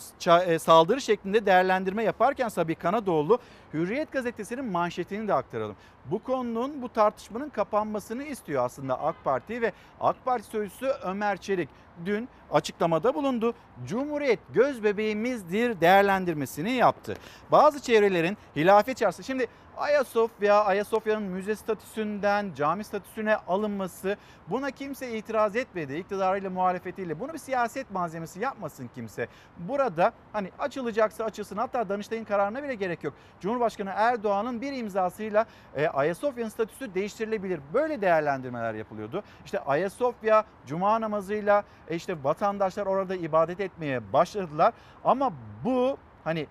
e, 0.47 0.59
saldırı 0.59 1.01
şeklinde 1.01 1.45
değerlendirme 1.45 2.03
yaparken 2.03 2.47
Sabi 2.47 2.75
Kanadoğlu 2.75 3.39
Hürriyet 3.73 4.11
gazetesinin 4.11 4.65
manşetini 4.65 5.27
de 5.27 5.33
aktaralım. 5.33 5.75
Bu 6.05 6.23
konunun 6.23 6.81
bu 6.81 6.89
tartışmanın 6.89 7.49
kapanmasını 7.49 8.23
istiyor 8.23 8.65
aslında 8.65 9.01
AK 9.01 9.23
Parti 9.23 9.61
ve 9.61 9.71
AK 9.99 10.25
Parti 10.25 10.47
sözcüsü 10.47 10.85
Ömer 10.85 11.37
Çelik 11.37 11.69
dün 12.05 12.29
açıklamada 12.51 13.13
bulundu. 13.13 13.53
Cumhuriyet 13.87 14.39
göz 14.53 14.83
bebeğimizdir 14.83 15.81
değerlendirmesini 15.81 16.71
yaptı. 16.71 17.17
Bazı 17.51 17.81
çevrelerin 17.81 18.37
hilafet 18.55 18.97
çağrısı. 18.97 19.23
Şimdi 19.23 19.47
Ayasofya, 19.77 20.63
Ayasofya'nın 20.63 21.23
müze 21.23 21.55
statüsünden 21.55 22.53
cami 22.55 22.83
statüsüne 22.83 23.35
alınması 23.35 24.17
buna 24.47 24.71
kimse 24.71 25.17
itiraz 25.17 25.55
etmedi. 25.55 25.95
İktidarıyla 25.95 26.49
muhalefetiyle 26.49 27.19
bunu 27.19 27.33
bir 27.33 27.37
siyaset 27.37 27.91
malzemesi 27.91 28.39
yapmasın 28.39 28.89
kimse. 28.95 29.27
Burada 29.57 30.13
hani 30.33 30.51
açılacaksa 30.59 31.23
açılsın 31.23 31.57
hatta 31.57 31.89
Danıştay'ın 31.89 32.23
kararına 32.25 32.63
bile 32.63 32.75
gerek 32.75 33.03
yok. 33.03 33.13
Cumhurbaşkanı 33.39 33.91
Erdoğan'ın 33.95 34.61
bir 34.61 34.73
imzasıyla 34.73 35.45
e, 35.75 35.87
Ayasofya'nın 35.87 36.49
statüsü 36.49 36.93
değiştirilebilir. 36.93 37.59
Böyle 37.73 38.01
değerlendirmeler 38.01 38.73
yapılıyordu. 38.73 39.23
İşte 39.45 39.59
Ayasofya 39.59 40.45
cuma 40.65 41.01
namazıyla 41.01 41.63
e, 41.87 41.95
işte 41.95 42.23
vatandaşlar 42.23 42.85
orada 42.85 43.15
ibadet 43.15 43.59
etmeye 43.59 44.13
başladılar. 44.13 44.73
Ama 45.03 45.33
bu 45.63 45.97
hani 46.23 46.47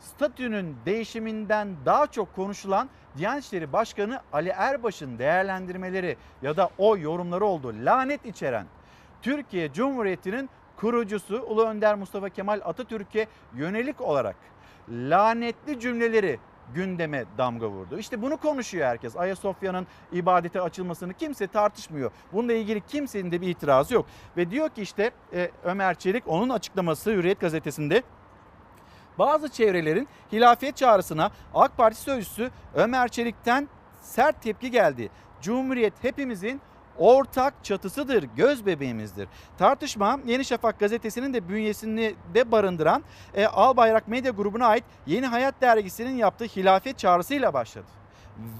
statünün 0.00 0.76
değişiminden 0.86 1.68
daha 1.86 2.06
çok 2.06 2.36
konuşulan 2.36 2.88
Diyanet 3.18 3.44
İşleri 3.44 3.72
Başkanı 3.72 4.20
Ali 4.32 4.48
Erbaş'ın 4.48 5.18
değerlendirmeleri 5.18 6.16
ya 6.42 6.56
da 6.56 6.70
o 6.78 6.96
yorumları 6.96 7.44
oldu. 7.44 7.74
Lanet 7.84 8.26
içeren 8.26 8.66
Türkiye 9.22 9.72
Cumhuriyeti'nin 9.72 10.50
kurucusu 10.76 11.42
Ulu 11.42 11.66
Önder 11.66 11.94
Mustafa 11.94 12.28
Kemal 12.28 12.60
Atatürk'e 12.64 13.26
yönelik 13.54 14.00
olarak 14.00 14.36
lanetli 14.88 15.80
cümleleri 15.80 16.38
gündeme 16.74 17.24
damga 17.38 17.68
vurdu. 17.68 17.98
İşte 17.98 18.22
bunu 18.22 18.36
konuşuyor 18.36 18.86
herkes. 18.86 19.16
Ayasofya'nın 19.16 19.86
ibadete 20.12 20.60
açılmasını 20.60 21.14
kimse 21.14 21.46
tartışmıyor. 21.46 22.10
Bununla 22.32 22.52
ilgili 22.52 22.80
kimsenin 22.80 23.32
de 23.32 23.40
bir 23.40 23.48
itirazı 23.48 23.94
yok. 23.94 24.06
Ve 24.36 24.50
diyor 24.50 24.68
ki 24.68 24.82
işte 24.82 25.10
e, 25.32 25.50
Ömer 25.64 25.94
Çelik 25.94 26.28
onun 26.28 26.48
açıklaması 26.48 27.10
Hürriyet 27.10 27.40
gazetesinde 27.40 28.02
bazı 29.18 29.48
çevrelerin 29.48 30.08
hilafet 30.32 30.76
çağrısına 30.76 31.30
AK 31.54 31.76
Parti 31.76 32.00
sözcüsü 32.00 32.50
Ömer 32.74 33.08
Çelik'ten 33.08 33.68
sert 34.00 34.42
tepki 34.42 34.70
geldi. 34.70 35.10
Cumhuriyet 35.42 35.92
hepimizin 36.02 36.60
ortak 36.98 37.54
çatısıdır, 37.64 38.22
göz 38.36 38.66
bebeğimizdir. 38.66 39.28
Tartışma 39.58 40.20
Yeni 40.26 40.44
Şafak 40.44 40.78
gazetesinin 40.78 41.34
de 41.34 41.48
bünyesini 41.48 42.14
de 42.34 42.52
barındıran 42.52 43.04
e, 43.34 43.46
Albayrak 43.46 44.08
Medya 44.08 44.30
grubuna 44.30 44.66
ait 44.66 44.84
Yeni 45.06 45.26
Hayat 45.26 45.54
dergisinin 45.60 46.16
yaptığı 46.16 46.44
hilafet 46.44 46.98
çağrısıyla 46.98 47.54
başladı. 47.54 47.86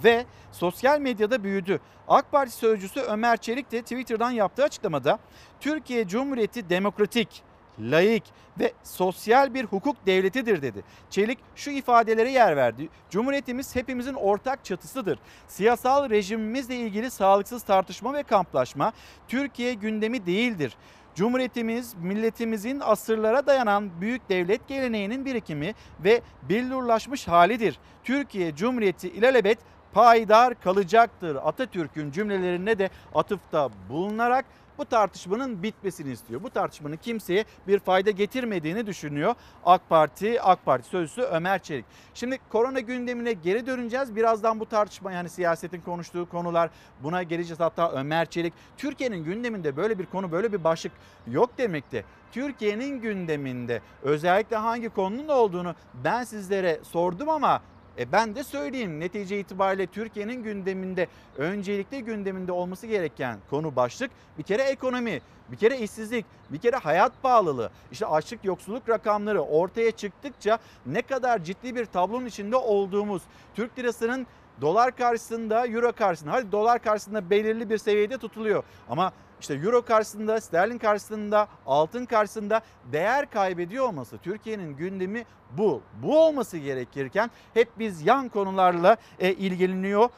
Ve 0.04 0.24
sosyal 0.52 1.00
medyada 1.00 1.44
büyüdü. 1.44 1.80
AK 2.08 2.32
Parti 2.32 2.52
sözcüsü 2.52 3.00
Ömer 3.00 3.36
Çelik 3.36 3.72
de 3.72 3.82
Twitter'dan 3.82 4.30
yaptığı 4.30 4.64
açıklamada 4.64 5.18
Türkiye 5.60 6.08
Cumhuriyeti 6.08 6.70
demokratik, 6.70 7.42
laik 7.78 8.24
ve 8.58 8.72
sosyal 8.82 9.54
bir 9.54 9.64
hukuk 9.64 10.06
devletidir 10.06 10.62
dedi. 10.62 10.84
Çelik 11.10 11.38
şu 11.56 11.70
ifadelere 11.70 12.30
yer 12.30 12.56
verdi. 12.56 12.88
Cumhuriyetimiz 13.10 13.76
hepimizin 13.76 14.14
ortak 14.14 14.64
çatısıdır. 14.64 15.18
Siyasal 15.48 16.10
rejimimizle 16.10 16.76
ilgili 16.76 17.10
sağlıksız 17.10 17.62
tartışma 17.62 18.14
ve 18.14 18.22
kamplaşma 18.22 18.92
Türkiye 19.28 19.74
gündemi 19.74 20.26
değildir. 20.26 20.76
Cumhuriyetimiz 21.14 21.94
milletimizin 21.94 22.80
asırlara 22.80 23.46
dayanan 23.46 24.00
büyük 24.00 24.28
devlet 24.28 24.68
geleneğinin 24.68 25.24
birikimi 25.24 25.74
ve 26.04 26.20
billurlaşmış 26.42 27.28
halidir. 27.28 27.78
Türkiye 28.04 28.56
Cumhuriyeti 28.56 29.08
ilelebet 29.08 29.58
payidar 29.92 30.60
kalacaktır. 30.60 31.36
Atatürk'ün 31.36 32.10
cümlelerine 32.10 32.78
de 32.78 32.90
atıfta 33.14 33.70
bulunarak 33.88 34.44
bu 34.78 34.84
tartışmanın 34.84 35.62
bitmesini 35.62 36.12
istiyor. 36.12 36.42
Bu 36.42 36.50
tartışmanın 36.50 36.96
kimseye 36.96 37.44
bir 37.68 37.78
fayda 37.78 38.10
getirmediğini 38.10 38.86
düşünüyor 38.86 39.34
AK 39.64 39.88
Parti, 39.88 40.42
AK 40.42 40.64
Parti 40.64 40.88
sözcüsü 40.88 41.22
Ömer 41.22 41.62
Çelik. 41.62 41.84
Şimdi 42.14 42.38
korona 42.48 42.80
gündemine 42.80 43.32
geri 43.32 43.66
döneceğiz. 43.66 44.16
Birazdan 44.16 44.60
bu 44.60 44.66
tartışma 44.66 45.12
yani 45.12 45.28
siyasetin 45.28 45.80
konuştuğu 45.80 46.28
konular 46.28 46.70
buna 47.02 47.22
geleceğiz. 47.22 47.60
Hatta 47.60 47.92
Ömer 47.92 48.26
Çelik 48.30 48.52
Türkiye'nin 48.76 49.24
gündeminde 49.24 49.76
böyle 49.76 49.98
bir 49.98 50.06
konu 50.06 50.32
böyle 50.32 50.52
bir 50.52 50.64
başlık 50.64 50.92
yok 51.26 51.58
demekte. 51.58 52.04
Türkiye'nin 52.32 53.00
gündeminde 53.00 53.80
özellikle 54.02 54.56
hangi 54.56 54.88
konunun 54.88 55.28
olduğunu 55.28 55.74
ben 56.04 56.24
sizlere 56.24 56.80
sordum 56.82 57.28
ama 57.28 57.62
e 57.98 58.12
ben 58.12 58.34
de 58.34 58.44
söyleyeyim 58.44 59.00
netice 59.00 59.40
itibariyle 59.40 59.86
Türkiye'nin 59.86 60.42
gündeminde 60.42 61.06
öncelikli 61.38 62.04
gündeminde 62.04 62.52
olması 62.52 62.86
gereken 62.86 63.38
konu 63.50 63.76
başlık 63.76 64.10
bir 64.38 64.42
kere 64.42 64.62
ekonomi, 64.62 65.20
bir 65.48 65.56
kere 65.56 65.78
işsizlik, 65.78 66.26
bir 66.50 66.58
kere 66.58 66.76
hayat 66.76 67.12
pahalılığı. 67.22 67.70
İşte 67.92 68.06
açlık 68.06 68.44
yoksulluk 68.44 68.88
rakamları 68.88 69.42
ortaya 69.42 69.90
çıktıkça 69.90 70.58
ne 70.86 71.02
kadar 71.02 71.44
ciddi 71.44 71.74
bir 71.74 71.84
tablonun 71.84 72.26
içinde 72.26 72.56
olduğumuz 72.56 73.22
Türk 73.54 73.78
lirasının 73.78 74.26
dolar 74.60 74.96
karşısında, 74.96 75.66
euro 75.66 75.92
karşısında, 75.92 76.32
hadi 76.32 76.52
dolar 76.52 76.82
karşısında 76.82 77.30
belirli 77.30 77.70
bir 77.70 77.78
seviyede 77.78 78.18
tutuluyor. 78.18 78.62
Ama 78.88 79.12
işte 79.40 79.54
euro 79.54 79.82
karşısında, 79.82 80.40
sterlin 80.40 80.78
karşısında, 80.78 81.48
altın 81.66 82.04
karşısında 82.04 82.60
değer 82.92 83.30
kaybediyor 83.30 83.88
olması 83.88 84.18
Türkiye'nin 84.18 84.76
gündemi 84.76 85.24
bu. 85.58 85.82
Bu 86.02 86.18
olması 86.18 86.58
gerekirken 86.58 87.30
hep 87.54 87.68
biz 87.78 88.06
yan 88.06 88.28
konularla 88.28 88.96
e, 89.18 89.32
ilgileniyor, 89.32 90.08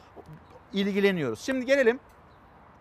ilgileniyoruz. 0.73 1.39
Şimdi 1.39 1.65
gelelim 1.65 1.99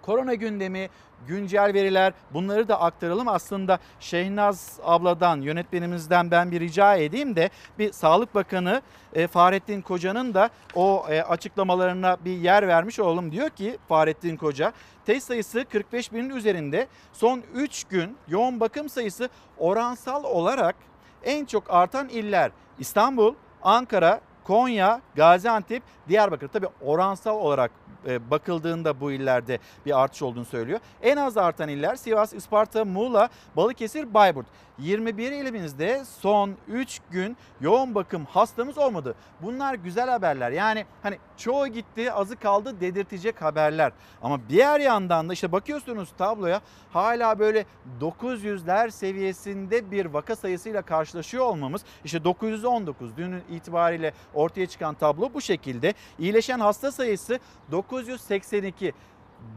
korona 0.06 0.34
gündemi, 0.34 0.88
güncel 1.28 1.74
veriler 1.74 2.12
bunları 2.34 2.68
da 2.68 2.80
aktaralım. 2.80 3.28
Aslında 3.28 3.78
Şehnaz 4.00 4.78
abladan, 4.84 5.40
yönetmenimizden 5.40 6.30
ben 6.30 6.50
bir 6.50 6.60
rica 6.60 6.96
edeyim 6.96 7.36
de 7.36 7.50
bir 7.78 7.92
Sağlık 7.92 8.34
Bakanı 8.34 8.82
e, 9.14 9.26
Fahrettin 9.26 9.80
Koca'nın 9.80 10.34
da 10.34 10.50
o 10.74 11.06
e, 11.10 11.22
açıklamalarına 11.22 12.16
bir 12.24 12.36
yer 12.36 12.68
vermiş 12.68 13.00
olalım. 13.00 13.32
Diyor 13.32 13.50
ki 13.50 13.78
Fahrettin 13.88 14.36
Koca 14.36 14.72
test 15.06 15.26
sayısı 15.26 15.64
45 15.64 16.12
binin 16.12 16.30
üzerinde 16.30 16.86
son 17.12 17.42
3 17.54 17.84
gün 17.84 18.16
yoğun 18.28 18.60
bakım 18.60 18.88
sayısı 18.88 19.28
oransal 19.58 20.24
olarak 20.24 20.76
en 21.24 21.44
çok 21.44 21.64
artan 21.68 22.08
iller 22.08 22.50
İstanbul, 22.78 23.34
Ankara, 23.62 24.20
Konya, 24.46 25.00
Gaziantep, 25.14 25.82
Diyarbakır. 26.08 26.48
Tabi 26.48 26.66
oransal 26.80 27.36
olarak 27.36 27.70
e, 28.06 28.30
bakıldığında 28.30 29.00
bu 29.00 29.12
illerde 29.12 29.58
bir 29.86 30.00
artış 30.00 30.22
olduğunu 30.22 30.44
söylüyor. 30.44 30.80
En 31.02 31.16
az 31.16 31.36
artan 31.36 31.68
iller 31.68 31.96
Sivas, 31.96 32.32
Isparta, 32.32 32.84
Muğla, 32.84 33.28
Balıkesir, 33.56 34.14
Bayburt. 34.14 34.46
21 34.78 35.32
ilimizde 35.32 36.04
son 36.20 36.54
3 36.68 37.00
gün 37.10 37.36
yoğun 37.60 37.94
bakım 37.94 38.24
hastamız 38.24 38.78
olmadı. 38.78 39.14
Bunlar 39.42 39.74
güzel 39.74 40.08
haberler. 40.10 40.50
Yani 40.50 40.84
hani 41.02 41.18
çoğu 41.36 41.66
gitti 41.66 42.12
azı 42.12 42.36
kaldı 42.36 42.80
dedirtecek 42.80 43.42
haberler. 43.42 43.92
Ama 44.22 44.40
diğer 44.48 44.80
yandan 44.80 45.28
da 45.28 45.32
işte 45.32 45.52
bakıyorsunuz 45.52 46.08
tabloya 46.18 46.60
hala 46.92 47.38
böyle 47.38 47.64
900'ler 48.00 48.90
seviyesinde 48.90 49.90
bir 49.90 50.06
vaka 50.06 50.36
sayısıyla 50.36 50.82
karşılaşıyor 50.82 51.44
olmamız. 51.44 51.82
İşte 52.04 52.24
919 52.24 53.16
dünün 53.16 53.42
itibariyle 53.50 54.12
ortaya 54.36 54.66
çıkan 54.66 54.94
tablo 54.94 55.34
bu 55.34 55.40
şekilde. 55.40 55.94
İyileşen 56.18 56.60
hasta 56.60 56.92
sayısı 56.92 57.38
982. 57.70 58.92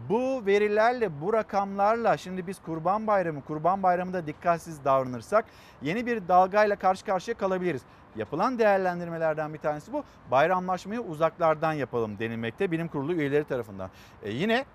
Bu 0.10 0.46
verilerle, 0.46 1.22
bu 1.22 1.34
rakamlarla 1.34 2.18
şimdi 2.18 2.48
biz 2.48 2.62
Kurban 2.62 3.08
Bayramı, 3.08 3.42
Kurban 3.42 3.84
Bayramı'nda 3.84 4.28
dikkatsiz 4.28 4.86
davranırsak 4.86 5.46
yeni 5.82 6.06
bir 6.06 6.28
dalgayla 6.28 6.76
karşı 6.76 7.06
karşıya 7.06 7.38
kalabiliriz. 7.38 7.82
Yapılan 8.16 8.60
değerlendirmelerden 8.60 9.54
bir 9.54 9.60
tanesi 9.60 9.94
bu. 9.94 10.04
Bayramlaşmayı 10.32 11.02
uzaklardan 11.02 11.74
yapalım 11.74 12.20
denilmekte 12.20 12.72
bilim 12.72 12.88
kurulu 12.88 13.14
üyeleri 13.14 13.44
tarafından. 13.44 13.90
E 14.24 14.32
yine 14.32 14.66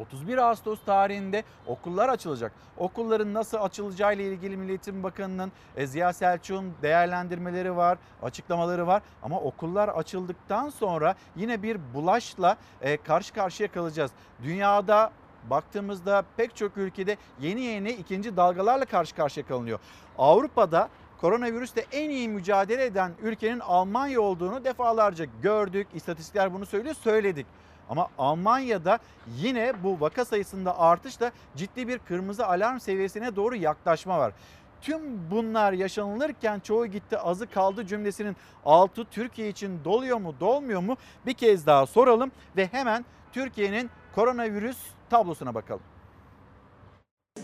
31 0.00 0.38
Ağustos 0.38 0.78
tarihinde 0.86 1.44
okullar 1.66 2.08
açılacak. 2.08 2.52
Okulların 2.76 3.34
nasıl 3.34 3.58
açılacağı 3.58 4.14
ile 4.14 4.24
ilgili 4.24 4.56
Milli 4.56 4.70
Eğitim 4.70 5.02
Bakanı'nın 5.02 5.52
e, 5.76 5.86
Ziya 5.86 6.12
Selçuk'un 6.12 6.72
değerlendirmeleri 6.82 7.76
var, 7.76 7.98
açıklamaları 8.22 8.86
var. 8.86 9.02
Ama 9.22 9.40
okullar 9.40 9.88
açıldıktan 9.88 10.68
sonra 10.68 11.14
yine 11.36 11.62
bir 11.62 11.78
bulaşla 11.94 12.56
e, 12.80 12.96
karşı 12.96 13.34
karşıya 13.34 13.72
kalacağız. 13.72 14.10
Dünyada 14.42 15.12
baktığımızda 15.50 16.24
pek 16.36 16.56
çok 16.56 16.76
ülkede 16.76 17.16
yeni 17.40 17.60
yeni 17.60 17.90
ikinci 17.90 18.36
dalgalarla 18.36 18.84
karşı 18.84 19.14
karşıya 19.14 19.46
kalınıyor. 19.46 19.78
Avrupa'da 20.18 20.88
koronavirüsle 21.20 21.86
en 21.92 22.10
iyi 22.10 22.28
mücadele 22.28 22.84
eden 22.84 23.12
ülkenin 23.22 23.60
Almanya 23.60 24.20
olduğunu 24.20 24.64
defalarca 24.64 25.26
gördük. 25.42 25.86
İstatistikler 25.94 26.54
bunu 26.54 26.66
söylüyor, 26.66 26.94
söyledik. 26.94 27.46
Ama 27.92 28.08
Almanya'da 28.18 28.98
yine 29.36 29.72
bu 29.82 30.00
vaka 30.00 30.24
sayısında 30.24 30.78
artışla 30.78 31.32
ciddi 31.56 31.88
bir 31.88 31.98
kırmızı 31.98 32.46
alarm 32.46 32.80
seviyesine 32.80 33.36
doğru 33.36 33.56
yaklaşma 33.56 34.18
var. 34.18 34.32
Tüm 34.80 35.30
bunlar 35.30 35.72
yaşanılırken 35.72 36.60
çoğu 36.60 36.86
gitti 36.86 37.18
azı 37.18 37.50
kaldı 37.50 37.86
cümlesinin 37.86 38.36
altı 38.64 39.04
Türkiye 39.04 39.48
için 39.48 39.84
doluyor 39.84 40.16
mu 40.18 40.34
dolmuyor 40.40 40.80
mu 40.80 40.96
bir 41.26 41.34
kez 41.34 41.66
daha 41.66 41.86
soralım 41.86 42.32
ve 42.56 42.66
hemen 42.66 43.04
Türkiye'nin 43.32 43.90
koronavirüs 44.14 44.78
tablosuna 45.10 45.54
bakalım. 45.54 45.82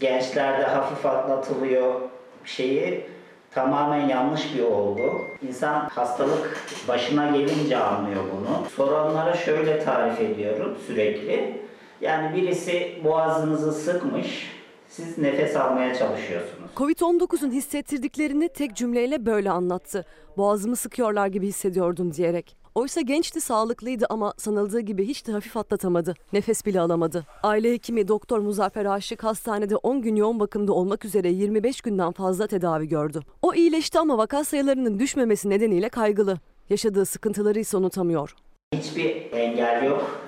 gençlerde 0.00 0.64
hafif 0.66 1.06
atlatılıyor 1.06 2.00
şeyi 2.44 3.10
tamamen 3.58 4.08
yanlış 4.08 4.54
bir 4.54 4.62
olgu. 4.62 5.26
İnsan 5.48 5.88
hastalık 5.88 6.64
başına 6.88 7.30
gelince 7.36 7.76
anlıyor 7.76 8.22
bunu. 8.36 8.68
Soranlara 8.76 9.36
şöyle 9.36 9.84
tarif 9.84 10.20
ediyorum 10.20 10.76
sürekli. 10.86 11.62
Yani 12.00 12.36
birisi 12.36 13.00
boğazınızı 13.04 13.72
sıkmış, 13.72 14.50
siz 14.88 15.18
nefes 15.18 15.56
almaya 15.56 15.94
çalışıyorsunuz. 15.94 16.70
Covid-19'un 16.76 17.50
hissettirdiklerini 17.50 18.48
tek 18.48 18.76
cümleyle 18.76 19.26
böyle 19.26 19.50
anlattı. 19.50 20.04
Boğazımı 20.36 20.76
sıkıyorlar 20.76 21.26
gibi 21.26 21.46
hissediyordum 21.46 22.14
diyerek. 22.14 22.56
Oysa 22.78 23.00
gençti, 23.00 23.40
sağlıklıydı 23.40 24.06
ama 24.10 24.32
sanıldığı 24.36 24.80
gibi 24.80 25.08
hiç 25.08 25.26
de 25.26 25.32
hafif 25.32 25.56
atlatamadı. 25.56 26.14
Nefes 26.32 26.66
bile 26.66 26.80
alamadı. 26.80 27.24
Aile 27.42 27.72
hekimi 27.72 28.08
Doktor 28.08 28.38
Muzaffer 28.38 28.84
Aşık 28.84 29.24
hastanede 29.24 29.76
10 29.76 30.02
gün 30.02 30.16
yoğun 30.16 30.40
bakımda 30.40 30.72
olmak 30.72 31.04
üzere 31.04 31.28
25 31.28 31.80
günden 31.80 32.12
fazla 32.12 32.46
tedavi 32.46 32.88
gördü. 32.88 33.20
O 33.42 33.54
iyileşti 33.54 33.98
ama 33.98 34.18
vaka 34.18 34.44
sayılarının 34.44 34.98
düşmemesi 34.98 35.50
nedeniyle 35.50 35.88
kaygılı. 35.88 36.38
Yaşadığı 36.70 37.06
sıkıntıları 37.06 37.58
ise 37.58 37.76
unutamıyor. 37.76 38.34
Hiçbir 38.74 39.32
engel 39.32 39.84
yok. 39.84 40.20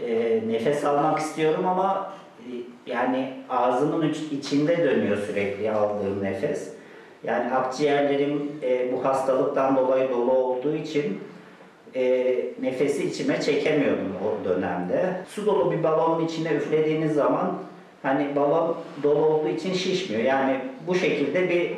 Ee, 0.00 0.42
nefes 0.48 0.84
almak 0.84 1.18
istiyorum 1.18 1.66
ama 1.66 2.12
e, 2.38 2.50
yani 2.90 3.32
ağzımın 3.48 4.08
iç- 4.08 4.32
içinde 4.32 4.78
dönüyor 4.78 5.16
sürekli 5.26 5.70
aldığım 5.72 6.24
nefes. 6.24 6.72
Yani 7.24 7.54
akciğerlerim 7.54 8.52
e, 8.62 8.92
bu 8.92 9.04
hastalıktan 9.04 9.76
dolayı 9.76 10.10
dolu 10.10 10.32
olduğu 10.32 10.74
için 10.76 11.20
e, 11.94 12.34
nefesi 12.62 13.04
içime 13.04 13.40
çekemiyordum 13.40 14.12
o 14.24 14.44
dönemde. 14.44 15.20
Su 15.28 15.46
dolu 15.46 15.72
bir 15.72 15.82
balonun 15.82 16.26
içine 16.26 16.52
üflediğiniz 16.52 17.14
zaman 17.14 17.58
hani 18.02 18.36
balon 18.36 18.76
dolu 19.02 19.24
olduğu 19.24 19.48
için 19.48 19.74
şişmiyor. 19.74 20.22
Yani 20.22 20.60
bu 20.86 20.94
şekilde 20.94 21.50
bir 21.50 21.70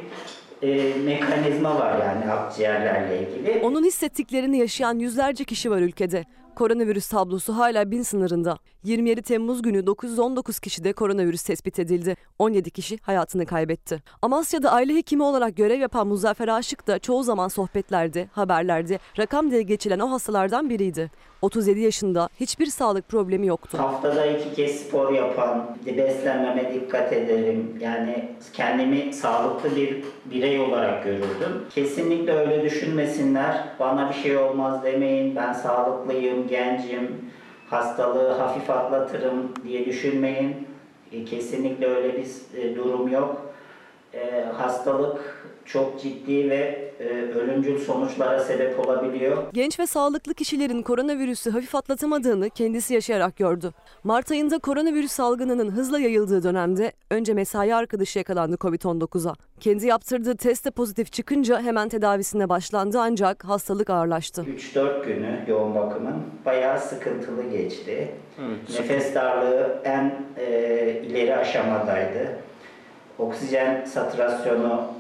e, 0.69 0.95
mekanizma 1.05 1.79
var 1.79 1.95
yani 2.01 2.33
akciğerlerle 2.33 3.19
ilgili. 3.21 3.61
Onun 3.63 3.85
hissettiklerini 3.85 4.59
yaşayan 4.59 4.99
yüzlerce 4.99 5.45
kişi 5.45 5.71
var 5.71 5.79
ülkede. 5.79 6.25
Koronavirüs 6.59 7.09
tablosu 7.09 7.57
hala 7.57 7.91
bin 7.91 8.03
sınırında. 8.03 8.59
27 8.85 9.23
Temmuz 9.23 9.63
günü 9.63 9.87
919 9.87 10.59
kişide 10.59 10.93
koronavirüs 10.93 11.43
tespit 11.43 11.79
edildi. 11.79 12.17
17 12.39 12.71
kişi 12.71 12.99
hayatını 13.03 13.47
kaybetti. 13.47 14.03
Amasya'da 14.23 14.73
aile 14.73 14.95
hekimi 14.95 15.23
olarak 15.23 15.57
görev 15.57 15.81
yapan 15.81 16.07
Muzaffer 16.07 16.49
Aşık 16.49 16.87
da 16.87 16.99
çoğu 16.99 17.23
zaman 17.23 17.49
sohbetlerde, 17.49 18.29
haberlerde 18.33 18.99
rakam 19.19 19.51
diye 19.51 19.63
geçilen 19.63 19.99
o 19.99 20.11
hastalardan 20.11 20.71
biriydi. 20.71 21.11
37 21.43 21.81
yaşında 21.81 22.29
hiçbir 22.41 22.67
sağlık 22.67 23.09
problemi 23.09 23.47
yoktu. 23.47 23.79
Haftada 23.79 24.27
iki 24.27 24.55
kez 24.55 24.81
spor 24.81 25.13
yapan, 25.13 25.77
beslenmeme 25.87 26.75
dikkat 26.75 27.13
ederim. 27.13 27.79
Yani 27.81 28.29
kendimi 28.53 29.15
sağlıklı 29.15 29.77
bir 29.77 30.05
birey 30.25 30.61
olarak 30.61 31.05
görürdüm. 31.05 31.65
Kesinlikle 31.75 32.33
öyle 32.33 32.63
düşünmesinler. 32.63 33.65
Bana 33.81 34.09
bir 34.09 34.15
şey 34.15 34.37
olmaz 34.37 34.85
demeyin. 34.85 35.37
Ben 35.37 35.53
sağlıklıyım, 35.53 36.48
gencim. 36.49 37.31
Hastalığı 37.71 38.33
hafif 38.33 38.71
atlatırım 38.71 39.53
diye 39.65 39.87
düşünmeyin. 39.87 40.69
E, 41.13 41.25
Kesinlikle 41.25 41.87
öyle 41.87 42.17
bir 42.17 42.59
e, 42.61 42.77
durum 42.77 43.09
yok. 43.09 43.53
E, 44.15 44.45
hastalık 44.57 45.45
çok 45.65 46.01
ciddi 46.03 46.51
ve 46.51 46.88
e, 47.01 47.05
ölümcül 47.39 47.79
sonuçlara 47.79 48.41
sebep 48.41 48.87
olabiliyor. 48.87 49.43
Genç 49.53 49.79
ve 49.81 49.87
sağlıklı 49.87 50.35
kişilerin 50.35 50.83
koronavirüsü 50.83 51.51
hafif 51.51 51.75
atlatamadığını 51.75 52.51
kendisi 52.51 52.95
yaşayarak 52.95 53.37
gördü. 53.37 53.73
Mart 54.05 54.31
ayında 54.31 54.59
koronavirüs 54.59 55.13
salgınının 55.13 55.71
hızla 55.71 55.99
yayıldığı 55.99 56.43
dönemde 56.43 56.93
önce 57.11 57.35
mesai 57.35 57.75
arkadaşı 57.75 58.19
yakalandı 58.19 58.57
Covid-19'a. 58.57 59.35
Kendi 59.61 59.87
yaptırdığı 59.87 60.37
testte 60.37 60.71
pozitif 60.71 61.13
çıkınca 61.13 61.61
hemen 61.63 61.89
tedavisine 61.89 62.49
başlandı 62.49 62.99
ancak 63.01 63.45
hastalık 63.45 63.91
ağırlaştı. 63.91 64.43
3-4 64.75 65.07
günü 65.07 65.45
yoğun 65.49 65.75
bakımın 65.75 66.17
bayağı 66.45 66.81
sıkıntılı 66.81 67.51
geçti. 67.51 68.09
Nefes 68.79 69.15
darlığı 69.15 69.83
en 69.85 70.15
e, 70.37 71.03
ileri 71.07 71.37
aşamadaydı. 71.37 72.39
Oksijen 73.19 73.85
satürasyonu 73.85 74.99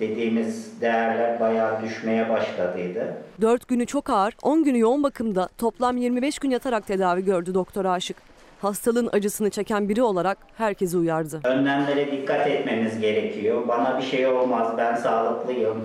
dediğimiz 0.00 0.80
değerler 0.80 1.40
bayağı 1.40 1.82
düşmeye 1.82 2.28
başladıydı. 2.28 3.16
4 3.40 3.68
günü 3.68 3.86
çok 3.86 4.10
ağır, 4.10 4.34
10 4.42 4.64
günü 4.64 4.78
yoğun 4.78 5.02
bakımda 5.02 5.48
toplam 5.58 5.96
25 5.96 6.38
gün 6.38 6.50
yatarak 6.50 6.86
tedavi 6.86 7.24
gördü 7.24 7.54
doktor 7.54 7.84
Aşık. 7.84 8.16
Hastalığın 8.62 9.08
acısını 9.12 9.50
çeken 9.50 9.88
biri 9.88 10.02
olarak 10.02 10.38
herkesi 10.56 10.96
uyardı. 10.96 11.40
Önlemlere 11.44 12.12
dikkat 12.12 12.46
etmemiz 12.46 13.00
gerekiyor. 13.00 13.68
Bana 13.68 13.98
bir 13.98 14.02
şey 14.02 14.26
olmaz, 14.26 14.74
ben 14.78 14.94
sağlıklıyım 14.94 15.84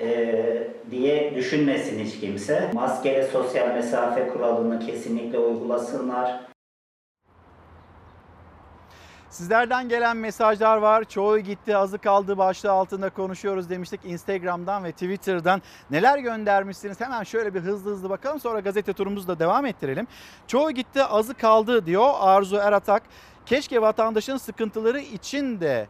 e, 0.00 0.68
diye 0.90 1.34
düşünmesin 1.34 2.04
hiç 2.04 2.20
kimse. 2.20 2.70
Maskeli 2.74 3.26
sosyal 3.32 3.74
mesafe 3.74 4.28
kuralını 4.28 4.86
kesinlikle 4.86 5.38
uygulasınlar. 5.38 6.49
Sizlerden 9.30 9.88
gelen 9.88 10.16
mesajlar 10.16 10.76
var. 10.76 11.04
Çoğu 11.04 11.38
gitti, 11.38 11.76
azı 11.76 11.98
kaldı 11.98 12.38
başlığı 12.38 12.70
altında 12.70 13.10
konuşuyoruz 13.10 13.70
demiştik. 13.70 14.00
Instagram'dan 14.04 14.84
ve 14.84 14.92
Twitter'dan 14.92 15.62
neler 15.90 16.18
göndermişsiniz? 16.18 17.00
Hemen 17.00 17.22
şöyle 17.22 17.54
bir 17.54 17.60
hızlı 17.60 17.90
hızlı 17.90 18.10
bakalım. 18.10 18.40
Sonra 18.40 18.60
gazete 18.60 18.92
turumuzu 18.92 19.28
da 19.28 19.38
devam 19.38 19.66
ettirelim. 19.66 20.06
Çoğu 20.46 20.70
gitti, 20.70 21.04
azı 21.04 21.34
kaldı 21.34 21.86
diyor 21.86 22.10
Arzu 22.20 22.56
Eratak. 22.56 23.02
Keşke 23.46 23.82
vatandaşın 23.82 24.36
sıkıntıları 24.36 25.00
için 25.00 25.60
de 25.60 25.88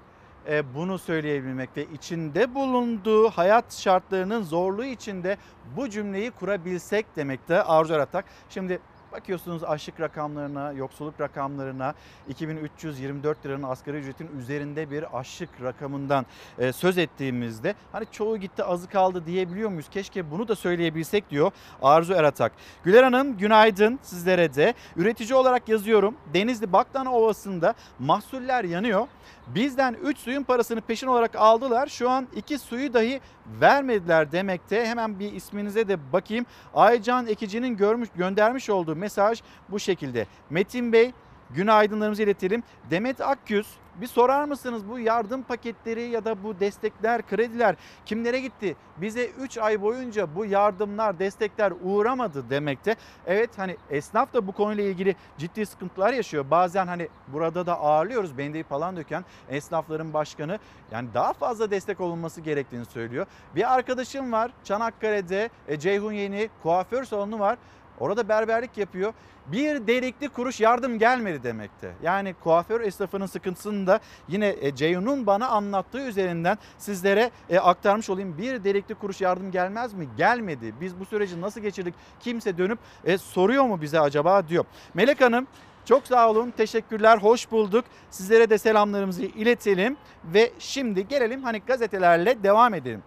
e, 0.48 0.74
bunu 0.74 0.98
söyleyebilmek 0.98 1.76
ve 1.76 1.84
içinde 1.84 2.54
bulunduğu 2.54 3.30
hayat 3.30 3.74
şartlarının 3.74 4.42
zorluğu 4.42 4.84
içinde 4.84 5.36
bu 5.76 5.90
cümleyi 5.90 6.30
kurabilsek 6.30 7.16
demekte 7.16 7.62
Arzu 7.62 7.94
Eratak. 7.94 8.24
Şimdi 8.48 8.80
bakıyorsunuz 9.12 9.64
açlık 9.64 10.00
rakamlarına, 10.00 10.72
yoksulluk 10.72 11.20
rakamlarına 11.20 11.94
2324 12.28 13.46
liranın 13.46 13.62
asgari 13.62 13.96
ücretin 13.96 14.38
üzerinde 14.38 14.90
bir 14.90 15.18
açlık 15.18 15.62
rakamından 15.62 16.26
e, 16.58 16.72
söz 16.72 16.98
ettiğimizde 16.98 17.74
hani 17.92 18.06
çoğu 18.12 18.36
gitti 18.36 18.64
azı 18.64 18.88
kaldı 18.88 19.26
diyebiliyor 19.26 19.70
muyuz? 19.70 19.88
Keşke 19.90 20.30
bunu 20.30 20.48
da 20.48 20.56
söyleyebilsek 20.56 21.30
diyor 21.30 21.50
Arzu 21.82 22.12
Eratak. 22.12 22.52
Güler 22.84 23.02
Hanım 23.02 23.38
günaydın 23.38 23.98
sizlere 24.02 24.54
de. 24.54 24.74
Üretici 24.96 25.34
olarak 25.34 25.68
yazıyorum. 25.68 26.14
Denizli 26.34 26.72
Baktan 26.72 27.06
Ovası'nda 27.06 27.74
mahsuller 27.98 28.64
yanıyor. 28.64 29.06
Bizden 29.54 29.96
3 30.02 30.18
suyun 30.18 30.42
parasını 30.42 30.80
peşin 30.80 31.06
olarak 31.06 31.36
aldılar. 31.36 31.86
Şu 31.86 32.10
an 32.10 32.28
2 32.36 32.58
suyu 32.58 32.94
dahi 32.94 33.20
vermediler 33.60 34.32
demekte. 34.32 34.86
Hemen 34.86 35.18
bir 35.18 35.32
isminize 35.32 35.88
de 35.88 36.12
bakayım. 36.12 36.46
Aycan 36.74 37.26
Ekici'nin 37.26 37.76
görmüş 37.76 38.08
göndermiş 38.16 38.70
olduğu 38.70 38.96
mesaj 38.96 39.42
bu 39.68 39.78
şekilde. 39.78 40.26
Metin 40.50 40.92
Bey 40.92 41.12
günaydınlarımızı 41.50 42.22
iletelim. 42.22 42.62
Demet 42.90 43.20
Akgüz 43.20 43.66
bir 44.00 44.06
sorar 44.06 44.44
mısınız 44.44 44.88
bu 44.88 44.98
yardım 44.98 45.42
paketleri 45.42 46.02
ya 46.02 46.24
da 46.24 46.44
bu 46.44 46.60
destekler, 46.60 47.26
krediler 47.26 47.76
kimlere 48.06 48.40
gitti? 48.40 48.76
Bize 48.96 49.26
3 49.26 49.58
ay 49.58 49.82
boyunca 49.82 50.34
bu 50.34 50.44
yardımlar, 50.44 51.18
destekler 51.18 51.72
uğramadı 51.82 52.50
demekte. 52.50 52.96
Evet 53.26 53.50
hani 53.56 53.76
esnaf 53.90 54.34
da 54.34 54.46
bu 54.46 54.52
konuyla 54.52 54.84
ilgili 54.84 55.16
ciddi 55.38 55.66
sıkıntılar 55.66 56.12
yaşıyor. 56.12 56.50
Bazen 56.50 56.86
hani 56.86 57.08
burada 57.28 57.66
da 57.66 57.80
ağırlıyoruz 57.80 58.38
bendeyi 58.38 58.64
falan 58.64 58.96
döken 58.96 59.24
esnafların 59.48 60.14
başkanı 60.14 60.58
yani 60.92 61.08
daha 61.14 61.32
fazla 61.32 61.70
destek 61.70 62.00
olunması 62.00 62.40
gerektiğini 62.40 62.84
söylüyor. 62.84 63.26
Bir 63.56 63.74
arkadaşım 63.74 64.32
var 64.32 64.50
Çanakkale'de 64.64 65.50
e, 65.68 65.78
Ceyhun 65.78 66.12
Yeni 66.12 66.50
kuaför 66.62 67.04
salonu 67.04 67.38
var. 67.38 67.58
Orada 68.00 68.28
berberlik 68.28 68.78
yapıyor. 68.78 69.12
Bir 69.46 69.86
delikli 69.86 70.28
kuruş 70.28 70.60
yardım 70.60 70.98
gelmedi 70.98 71.42
demekte. 71.42 71.92
Yani 72.02 72.34
kuaför 72.44 72.80
esnafının 72.80 73.26
sıkıntısını 73.26 73.86
da 73.86 74.00
yine 74.28 74.56
e, 74.60 74.74
Ceyhun'un 74.74 75.26
bana 75.26 75.48
anlattığı 75.48 76.00
üzerinden 76.00 76.58
sizlere 76.78 77.30
e, 77.50 77.58
aktarmış 77.58 78.10
olayım. 78.10 78.38
Bir 78.38 78.64
delikli 78.64 78.94
kuruş 78.94 79.20
yardım 79.20 79.50
gelmez 79.50 79.92
mi? 79.92 80.08
Gelmedi. 80.16 80.74
Biz 80.80 81.00
bu 81.00 81.04
süreci 81.04 81.40
nasıl 81.40 81.60
geçirdik? 81.60 81.94
Kimse 82.20 82.58
dönüp 82.58 82.78
e, 83.04 83.18
soruyor 83.18 83.64
mu 83.64 83.80
bize 83.80 84.00
acaba 84.00 84.48
diyor. 84.48 84.64
Melek 84.94 85.20
Hanım 85.20 85.46
çok 85.84 86.06
sağ 86.06 86.30
olun. 86.30 86.52
Teşekkürler. 86.56 87.18
Hoş 87.18 87.50
bulduk. 87.50 87.84
Sizlere 88.10 88.50
de 88.50 88.58
selamlarımızı 88.58 89.22
iletelim 89.22 89.96
ve 90.24 90.52
şimdi 90.58 91.08
gelelim 91.08 91.42
hani 91.42 91.62
gazetelerle 91.66 92.42
devam 92.42 92.74
edelim. 92.74 93.02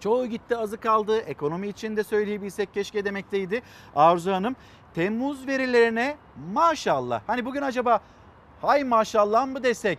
Çoğu 0.00 0.26
gitti 0.26 0.56
azı 0.56 0.80
kaldı. 0.80 1.18
Ekonomi 1.18 1.68
için 1.68 1.96
de 1.96 2.04
söyleyebilsek 2.04 2.74
keşke 2.74 3.04
demekteydi 3.04 3.62
Arzu 3.96 4.32
Hanım. 4.32 4.56
Temmuz 4.94 5.46
verilerine 5.46 6.16
maşallah. 6.52 7.20
Hani 7.26 7.44
bugün 7.44 7.62
acaba 7.62 8.00
hay 8.60 8.84
maşallah 8.84 9.46
mı 9.46 9.62
desek? 9.62 9.98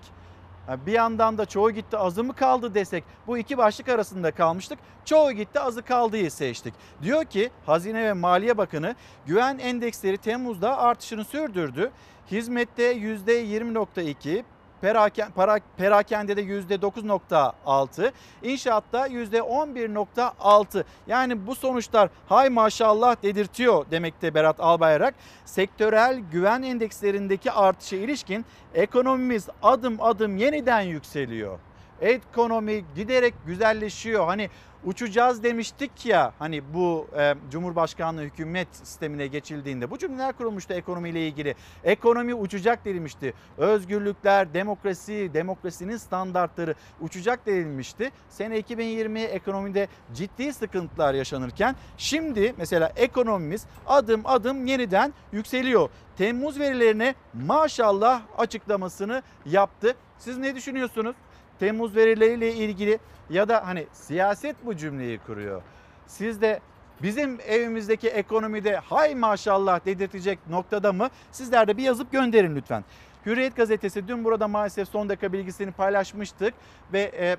Bir 0.85 0.91
yandan 0.91 1.37
da 1.37 1.45
çoğu 1.45 1.71
gitti 1.71 1.97
azı 1.97 2.23
mı 2.23 2.33
kaldı 2.33 2.73
desek 2.73 3.03
bu 3.27 3.37
iki 3.37 3.57
başlık 3.57 3.89
arasında 3.89 4.31
kalmıştık. 4.31 4.79
Çoğu 5.05 5.31
gitti 5.31 5.59
azı 5.59 5.81
kaldıyı 5.81 6.31
seçtik. 6.31 6.73
Diyor 7.01 7.25
ki 7.25 7.49
Hazine 7.65 8.03
ve 8.03 8.13
Maliye 8.13 8.57
Bakanı 8.57 8.95
güven 9.25 9.57
endeksleri 9.57 10.17
Temmuz'da 10.17 10.77
artışını 10.77 11.25
sürdürdü. 11.25 11.91
Hizmette 12.31 12.93
%20.2, 12.97 14.43
Peraken, 14.81 15.31
para, 15.31 15.59
perakendede 15.77 16.41
%9.6, 16.41 18.11
inşaatta 18.43 19.07
%11.6. 19.07 20.83
Yani 21.07 21.47
bu 21.47 21.55
sonuçlar 21.55 22.09
hay 22.29 22.49
maşallah 22.49 23.23
dedirtiyor 23.23 23.85
demekte 23.91 24.33
Berat 24.33 24.59
Albayrak. 24.59 25.15
Sektörel 25.45 26.19
güven 26.31 26.61
endekslerindeki 26.61 27.51
artışa 27.51 27.95
ilişkin 27.95 28.45
ekonomimiz 28.73 29.47
adım 29.63 29.97
adım 30.01 30.37
yeniden 30.37 30.81
yükseliyor. 30.81 31.59
Ekonomi 32.01 32.85
giderek 32.95 33.33
güzelleşiyor. 33.45 34.25
Hani 34.25 34.49
uçacağız 34.83 35.43
demiştik 35.43 36.05
ya 36.05 36.33
hani 36.39 36.73
bu 36.73 37.07
e, 37.17 37.35
Cumhurbaşkanlığı 37.51 38.21
hükümet 38.21 38.67
sistemine 38.71 39.27
geçildiğinde 39.27 39.91
bu 39.91 39.97
cümleler 39.97 40.33
kurulmuştu 40.33 40.73
ekonomiyle 40.73 41.27
ilgili. 41.27 41.55
Ekonomi 41.83 42.33
uçacak 42.33 42.85
denilmişti. 42.85 43.33
Özgürlükler, 43.57 44.53
demokrasi, 44.53 45.31
demokrasinin 45.33 45.97
standartları 45.97 46.75
uçacak 47.01 47.45
denilmişti. 47.45 48.11
Sene 48.29 48.59
2020 48.59 49.19
ekonomide 49.19 49.87
ciddi 50.13 50.53
sıkıntılar 50.53 51.13
yaşanırken 51.13 51.75
şimdi 51.97 52.53
mesela 52.57 52.91
ekonomimiz 52.95 53.65
adım 53.87 54.21
adım 54.25 54.65
yeniden 54.65 55.13
yükseliyor. 55.31 55.89
Temmuz 56.17 56.59
verilerine 56.59 57.15
maşallah 57.33 58.21
açıklamasını 58.37 59.23
yaptı. 59.45 59.95
Siz 60.17 60.37
ne 60.37 60.55
düşünüyorsunuz? 60.55 61.15
Temmuz 61.59 61.95
verileriyle 61.95 62.53
ilgili 62.53 62.99
ya 63.29 63.49
da 63.49 63.67
hani 63.67 63.87
siyaset 63.93 64.55
bu 64.65 64.75
cümleyi 64.75 65.19
kuruyor. 65.19 65.61
Siz 66.07 66.41
de 66.41 66.59
bizim 67.01 67.39
evimizdeki 67.47 68.09
ekonomide 68.09 68.75
hay 68.75 69.15
maşallah 69.15 69.85
dedirtecek 69.85 70.39
noktada 70.49 70.93
mı? 70.93 71.09
Sizler 71.31 71.67
de 71.67 71.77
bir 71.77 71.83
yazıp 71.83 72.11
gönderin 72.11 72.55
lütfen. 72.55 72.83
Hürriyet 73.25 73.55
gazetesi 73.55 74.07
dün 74.07 74.25
burada 74.25 74.47
maalesef 74.47 74.89
son 74.89 75.09
dakika 75.09 75.33
bilgisini 75.33 75.71
paylaşmıştık 75.71 76.53
ve 76.93 77.01
e, 77.01 77.37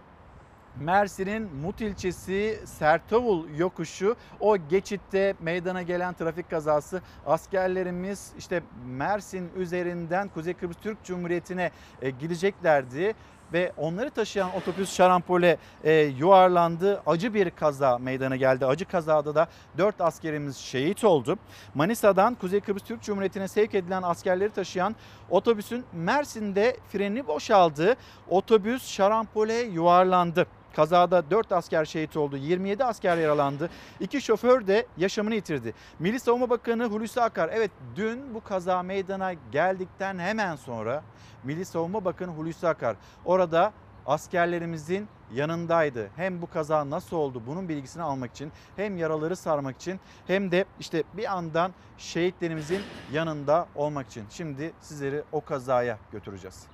Mersin'in 0.76 1.56
Mut 1.56 1.80
ilçesi 1.80 2.60
Sertavul 2.64 3.48
yokuşu 3.58 4.16
o 4.40 4.56
geçitte 4.56 5.34
meydana 5.40 5.82
gelen 5.82 6.14
trafik 6.14 6.50
kazası 6.50 7.02
askerlerimiz 7.26 8.32
işte 8.38 8.62
Mersin 8.86 9.50
üzerinden 9.56 10.28
Kuzey 10.28 10.54
Kıbrıs 10.54 10.76
Türk 10.76 11.04
Cumhuriyeti'ne 11.04 11.70
e, 12.02 12.10
gideceklerdi 12.10 13.14
ve 13.52 13.72
onları 13.76 14.10
taşıyan 14.10 14.50
otobüs 14.56 14.94
şarampole 14.94 15.56
e, 15.84 15.92
yuvarlandı. 15.92 17.02
Acı 17.06 17.34
bir 17.34 17.50
kaza 17.50 17.98
meydana 17.98 18.36
geldi. 18.36 18.66
Acı 18.66 18.84
kazada 18.84 19.34
da 19.34 19.48
4 19.78 20.00
askerimiz 20.00 20.56
şehit 20.56 21.04
oldu. 21.04 21.38
Manisa'dan 21.74 22.34
Kuzey 22.34 22.60
Kıbrıs 22.60 22.82
Türk 22.82 23.02
Cumhuriyeti'ne 23.02 23.48
sevk 23.48 23.74
edilen 23.74 24.02
askerleri 24.02 24.50
taşıyan 24.50 24.96
otobüsün 25.30 25.84
Mersin'de 25.92 26.76
freni 26.92 27.26
boşaldı. 27.26 27.96
Otobüs 28.28 28.88
şarampole 28.88 29.54
yuvarlandı. 29.54 30.46
Kazada 30.76 31.30
4 31.30 31.52
asker 31.52 31.84
şehit 31.84 32.16
oldu, 32.16 32.36
27 32.36 32.84
asker 32.84 33.16
yaralandı. 33.16 33.70
İki 34.00 34.20
şoför 34.20 34.66
de 34.66 34.86
yaşamını 34.96 35.34
yitirdi. 35.34 35.74
Milli 35.98 36.20
Savunma 36.20 36.50
Bakanı 36.50 36.84
Hulusi 36.84 37.20
Akar, 37.20 37.50
evet 37.52 37.70
dün 37.96 38.34
bu 38.34 38.44
kaza 38.44 38.82
meydana 38.82 39.32
geldikten 39.52 40.18
hemen 40.18 40.56
sonra 40.56 41.02
Milli 41.44 41.64
Savunma 41.64 42.04
Bakanı 42.04 42.30
Hulusi 42.30 42.68
Akar 42.68 42.96
orada 43.24 43.72
askerlerimizin 44.06 45.08
yanındaydı. 45.32 46.10
Hem 46.16 46.42
bu 46.42 46.50
kaza 46.50 46.90
nasıl 46.90 47.16
oldu 47.16 47.42
bunun 47.46 47.68
bilgisini 47.68 48.02
almak 48.02 48.30
için 48.30 48.52
hem 48.76 48.96
yaraları 48.96 49.36
sarmak 49.36 49.76
için 49.76 50.00
hem 50.26 50.50
de 50.50 50.64
işte 50.80 51.02
bir 51.16 51.22
yandan 51.22 51.72
şehitlerimizin 51.98 52.82
yanında 53.12 53.66
olmak 53.74 54.06
için. 54.06 54.24
Şimdi 54.30 54.72
sizleri 54.80 55.22
o 55.32 55.40
kazaya 55.40 55.98
götüreceğiz. 56.12 56.66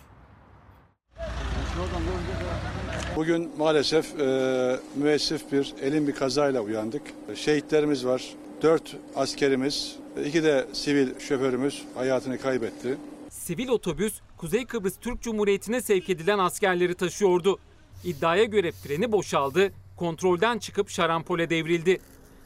Bugün 3.16 3.50
maalesef 3.59 4.20
e, 4.20 4.81
müessif 4.96 5.52
bir 5.52 5.74
elin 5.83 6.09
bir 6.09 6.12
kazayla 6.12 6.61
uyandık. 6.61 7.02
Şehitlerimiz 7.35 8.07
var. 8.07 8.35
Dört 8.62 8.96
askerimiz, 9.14 9.96
iki 10.24 10.42
de 10.42 10.66
sivil 10.72 11.20
şoförümüz 11.20 11.85
hayatını 11.94 12.38
kaybetti. 12.38 12.98
Sivil 13.31 13.68
otobüs 13.68 14.20
Kuzey 14.37 14.66
Kıbrıs 14.66 14.96
Türk 14.96 15.22
Cumhuriyeti'ne 15.22 15.83
sevk 15.83 16.11
edilen 16.11 16.38
askerleri 16.38 16.94
taşıyordu. 16.94 17.59
İddiaya 18.05 18.44
göre 18.44 18.72
freni 18.72 19.12
boşaldı, 19.12 19.72
kontrolden 19.96 20.59
çıkıp 20.59 20.90
şarampole 20.90 21.50
devrildi. 21.50 22.00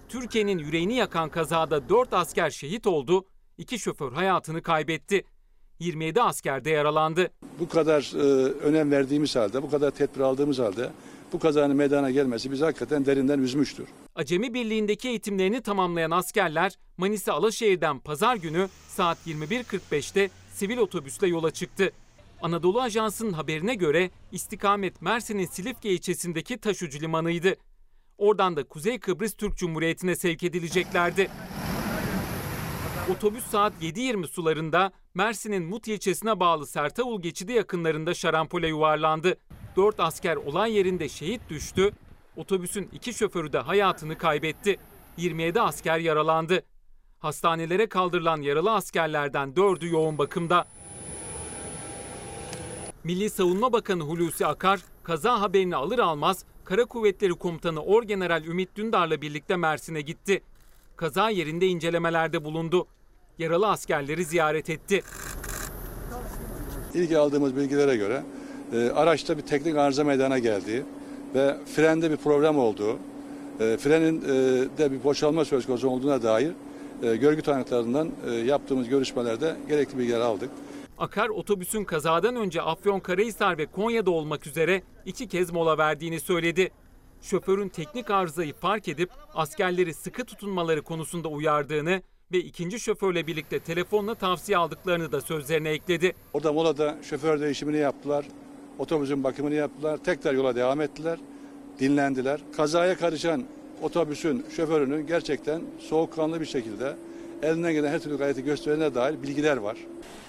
Türkiye'nin 0.08 0.58
yüreğini 0.58 0.94
yakan 0.94 1.28
kazada 1.28 1.88
4 1.88 2.12
asker 2.12 2.50
şehit 2.50 2.86
oldu, 2.86 3.24
2 3.58 3.78
şoför 3.78 4.12
hayatını 4.12 4.62
kaybetti. 4.62 5.24
27 5.80 6.22
asker 6.22 6.64
de 6.64 6.70
yaralandı. 6.70 7.30
Bu 7.58 7.68
kadar 7.68 8.12
e, 8.14 8.52
önem 8.52 8.90
verdiğimiz 8.90 9.36
halde, 9.36 9.62
bu 9.62 9.70
kadar 9.70 9.90
tedbir 9.90 10.20
aldığımız 10.20 10.58
halde 10.58 10.90
bu 11.32 11.38
kazanın 11.38 11.76
meydana 11.76 12.10
gelmesi 12.10 12.50
bizi 12.50 12.64
hakikaten 12.64 13.06
derinden 13.06 13.38
üzmüştür. 13.38 13.88
Acemi 14.14 14.54
Birliği'ndeki 14.54 15.08
eğitimlerini 15.08 15.60
tamamlayan 15.60 16.10
askerler 16.10 16.78
Manisa 16.96 17.32
Alaşehir'den 17.32 17.98
pazar 17.98 18.36
günü 18.36 18.68
saat 18.88 19.18
21.45'te 19.26 20.30
sivil 20.54 20.78
otobüsle 20.78 21.28
yola 21.28 21.50
çıktı. 21.50 21.92
Anadolu 22.42 22.80
Ajansı'nın 22.80 23.32
haberine 23.32 23.74
göre 23.74 24.10
istikamet 24.32 25.02
Mersin'in 25.02 25.46
Silifke 25.46 25.90
ilçesindeki 25.90 26.58
taşucu 26.58 27.00
limanıydı. 27.00 27.56
Oradan 28.18 28.56
da 28.56 28.64
Kuzey 28.64 28.98
Kıbrıs 28.98 29.34
Türk 29.34 29.56
Cumhuriyeti'ne 29.56 30.16
sevk 30.16 30.42
edileceklerdi. 30.42 31.30
Otobüs 33.10 33.44
saat 33.44 33.72
7.20 33.82 34.26
sularında 34.26 34.92
Mersin'in 35.14 35.62
Mut 35.62 35.88
ilçesine 35.88 36.40
bağlı 36.40 36.66
Sertavul 36.66 37.22
geçidi 37.22 37.52
yakınlarında 37.52 38.14
şarampole 38.14 38.68
yuvarlandı. 38.68 39.36
4 39.76 40.00
asker 40.00 40.36
olay 40.36 40.72
yerinde 40.76 41.08
şehit 41.08 41.40
düştü. 41.48 41.90
Otobüsün 42.36 42.88
iki 42.92 43.14
şoförü 43.14 43.52
de 43.52 43.58
hayatını 43.58 44.18
kaybetti. 44.18 44.78
27 45.16 45.60
asker 45.60 45.98
yaralandı. 45.98 46.62
Hastanelere 47.18 47.86
kaldırılan 47.88 48.42
yaralı 48.42 48.72
askerlerden 48.72 49.48
4'ü 49.48 49.90
yoğun 49.92 50.18
bakımda. 50.18 50.64
Milli 53.04 53.30
Savunma 53.30 53.72
Bakanı 53.72 54.02
Hulusi 54.02 54.46
Akar 54.46 54.80
kaza 55.02 55.40
haberini 55.40 55.76
alır 55.76 55.98
almaz 55.98 56.44
Kara 56.64 56.84
Kuvvetleri 56.84 57.34
Komutanı 57.34 57.82
Orgeneral 57.82 58.44
Ümit 58.44 58.76
Dündar'la 58.76 59.22
birlikte 59.22 59.56
Mersin'e 59.56 60.00
gitti. 60.00 60.42
Kaza 60.96 61.30
yerinde 61.30 61.66
incelemelerde 61.66 62.44
bulundu. 62.44 62.86
Yaralı 63.40 63.68
askerleri 63.68 64.24
ziyaret 64.24 64.70
etti. 64.70 65.02
İlk 66.94 67.12
aldığımız 67.12 67.56
bilgilere 67.56 67.96
göre 67.96 68.22
e, 68.72 68.90
araçta 68.90 69.38
bir 69.38 69.42
teknik 69.42 69.76
arıza 69.76 70.04
meydana 70.04 70.38
geldiği 70.38 70.82
ve 71.34 71.56
frende 71.76 72.10
bir 72.10 72.16
problem 72.16 72.58
olduğu, 72.58 72.98
e, 73.60 73.76
frenin 73.76 74.22
e, 74.22 74.28
de 74.78 74.92
bir 74.92 75.04
boşalma 75.04 75.44
söz 75.44 75.66
konusu 75.66 75.88
olduğuna 75.88 76.22
dair 76.22 76.52
e, 77.02 77.16
görgü 77.16 77.42
tanıklarından 77.42 78.10
e, 78.26 78.32
yaptığımız 78.32 78.88
görüşmelerde 78.88 79.56
gerekli 79.68 79.98
bilgiler 79.98 80.20
aldık. 80.20 80.50
Akar 80.98 81.28
otobüsün 81.28 81.84
kazadan 81.84 82.36
önce 82.36 82.62
Afyonkarahisar 82.62 83.58
ve 83.58 83.66
Konya'da 83.66 84.10
olmak 84.10 84.46
üzere 84.46 84.82
iki 85.06 85.28
kez 85.28 85.52
mola 85.52 85.78
verdiğini 85.78 86.20
söyledi. 86.20 86.70
Şoförün 87.22 87.68
teknik 87.68 88.10
arızayı 88.10 88.54
fark 88.54 88.88
edip 88.88 89.10
askerleri 89.34 89.94
sıkı 89.94 90.24
tutunmaları 90.24 90.82
konusunda 90.82 91.28
uyardığını 91.28 92.02
ve 92.32 92.38
ikinci 92.38 92.80
şoförle 92.80 93.26
birlikte 93.26 93.60
telefonla 93.60 94.14
tavsiye 94.14 94.58
aldıklarını 94.58 95.12
da 95.12 95.20
sözlerine 95.20 95.70
ekledi. 95.70 96.14
Orada 96.32 96.52
molada 96.52 96.98
şoför 97.02 97.40
değişimini 97.40 97.76
yaptılar, 97.76 98.24
otobüsün 98.78 99.24
bakımını 99.24 99.54
yaptılar, 99.54 99.98
tekrar 99.98 100.34
yola 100.34 100.56
devam 100.56 100.80
ettiler, 100.80 101.18
dinlendiler. 101.80 102.40
Kazaya 102.56 102.98
karışan 102.98 103.44
otobüsün 103.82 104.46
şoförünün 104.56 105.06
gerçekten 105.06 105.62
soğukkanlı 105.78 106.40
bir 106.40 106.46
şekilde 106.46 106.96
elinden 107.42 107.72
gelen 107.72 107.92
her 107.92 107.98
türlü 107.98 108.18
gayreti 108.18 108.44
gösterene 108.44 108.94
dair 108.94 109.22
bilgiler 109.22 109.56
var. 109.56 109.76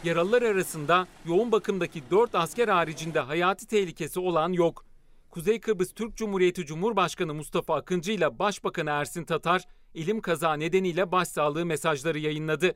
Yaralılar 0.03 0.41
arasında 0.41 1.07
yoğun 1.25 1.51
bakımdaki 1.51 2.01
4 2.11 2.35
asker 2.35 2.67
haricinde 2.67 3.19
hayati 3.19 3.67
tehlikesi 3.67 4.19
olan 4.19 4.53
yok. 4.53 4.85
Kuzey 5.29 5.59
Kıbrıs 5.59 5.93
Türk 5.93 6.17
Cumhuriyeti 6.17 6.65
Cumhurbaşkanı 6.65 7.33
Mustafa 7.33 7.75
Akıncı 7.75 8.11
ile 8.11 8.39
Başbakanı 8.39 8.89
Ersin 8.89 9.23
Tatar 9.23 9.65
ilim 9.93 10.21
kaza 10.21 10.53
nedeniyle 10.53 11.11
başsağlığı 11.11 11.65
mesajları 11.65 12.19
yayınladı. 12.19 12.75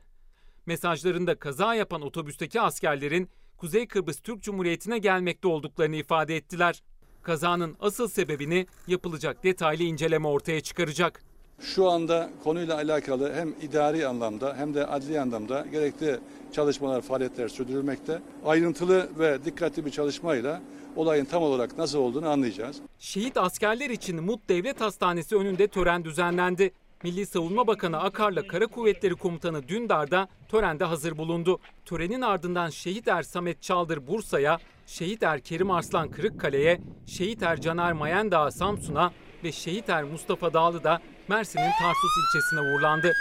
Mesajlarında 0.66 1.38
kaza 1.38 1.74
yapan 1.74 2.02
otobüsteki 2.02 2.60
askerlerin 2.60 3.30
Kuzey 3.56 3.88
Kıbrıs 3.88 4.20
Türk 4.20 4.42
Cumhuriyeti'ne 4.42 4.98
gelmekte 4.98 5.48
olduklarını 5.48 5.96
ifade 5.96 6.36
ettiler. 6.36 6.82
Kazanın 7.22 7.76
asıl 7.80 8.08
sebebini 8.08 8.66
yapılacak 8.86 9.44
detaylı 9.44 9.82
inceleme 9.82 10.28
ortaya 10.28 10.60
çıkaracak. 10.60 11.22
Şu 11.60 11.90
anda 11.90 12.30
konuyla 12.44 12.74
alakalı 12.74 13.34
hem 13.34 13.54
idari 13.62 14.06
anlamda 14.06 14.54
hem 14.56 14.74
de 14.74 14.86
adli 14.86 15.20
anlamda 15.20 15.66
gerekli 15.72 16.20
çalışmalar, 16.52 17.02
faaliyetler 17.02 17.48
sürdürülmekte. 17.48 18.22
Ayrıntılı 18.44 19.08
ve 19.18 19.44
dikkatli 19.44 19.86
bir 19.86 19.90
çalışmayla 19.90 20.62
olayın 20.96 21.24
tam 21.24 21.42
olarak 21.42 21.78
nasıl 21.78 21.98
olduğunu 21.98 22.28
anlayacağız. 22.28 22.76
Şehit 22.98 23.36
askerler 23.36 23.90
için 23.90 24.22
Mut 24.24 24.48
Devlet 24.48 24.80
Hastanesi 24.80 25.36
önünde 25.36 25.68
tören 25.68 26.04
düzenlendi. 26.04 26.72
Milli 27.06 27.26
Savunma 27.26 27.66
Bakanı 27.66 28.00
Akar'la 28.00 28.46
Kara 28.46 28.66
Kuvvetleri 28.66 29.14
Komutanı 29.14 29.68
Dündar 29.68 30.10
da 30.10 30.28
törende 30.48 30.84
hazır 30.84 31.18
bulundu. 31.18 31.58
Törenin 31.84 32.20
ardından 32.20 32.70
Şehit 32.70 33.08
Er 33.08 33.22
Samet 33.22 33.62
Çaldır 33.62 34.06
Bursa'ya, 34.06 34.58
Şehit 34.86 35.22
Er 35.22 35.40
Kerim 35.40 35.70
Arslan 35.70 36.10
Kırıkkale'ye, 36.10 36.80
Şehit 37.06 37.42
Er 37.42 37.60
Caner 37.60 37.92
Mayendağ 37.92 38.50
Samsun'a 38.50 39.12
ve 39.44 39.52
Şehit 39.52 39.88
Er 39.88 40.04
Mustafa 40.04 40.52
Dağlı 40.52 40.84
da 40.84 41.00
Mersin'in 41.28 41.70
Tarsus 41.80 42.10
ilçesine 42.18 42.60
uğurlandı. 42.60 43.12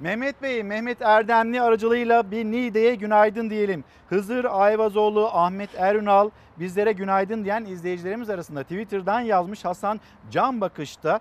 Mehmet 0.00 0.42
Bey, 0.42 0.62
Mehmet 0.62 1.02
Erdemli 1.02 1.62
aracılığıyla 1.62 2.30
bir 2.30 2.44
Niğde'ye 2.44 2.94
günaydın 2.94 3.50
diyelim. 3.50 3.84
Hızır 4.08 4.44
Ayvazoğlu, 4.44 5.28
Ahmet 5.32 5.70
Erünal 5.74 6.30
bizlere 6.58 6.92
günaydın 6.92 7.44
diyen 7.44 7.64
izleyicilerimiz 7.64 8.30
arasında 8.30 8.62
Twitter'dan 8.62 9.20
yazmış 9.20 9.64
Hasan 9.64 10.00
Can 10.30 10.60
Bakış'ta. 10.60 11.20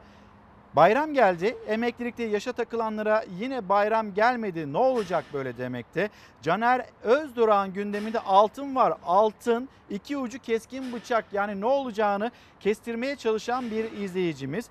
Bayram 0.75 1.13
geldi. 1.13 1.57
Emeklilikte 1.67 2.23
yaşa 2.23 2.51
takılanlara 2.51 3.23
yine 3.39 3.69
bayram 3.69 4.13
gelmedi. 4.13 4.73
Ne 4.73 4.77
olacak 4.77 5.25
böyle 5.33 5.57
demekte. 5.57 6.09
Caner 6.41 6.85
Özduran 7.03 7.73
gündeminde 7.73 8.19
altın 8.19 8.75
var. 8.75 8.93
Altın 9.05 9.69
iki 9.89 10.17
ucu 10.17 10.39
keskin 10.39 10.93
bıçak. 10.93 11.25
Yani 11.33 11.61
ne 11.61 11.65
olacağını 11.65 12.31
kestirmeye 12.59 13.15
çalışan 13.15 13.71
bir 13.71 13.91
izleyicimiz. 13.91 14.69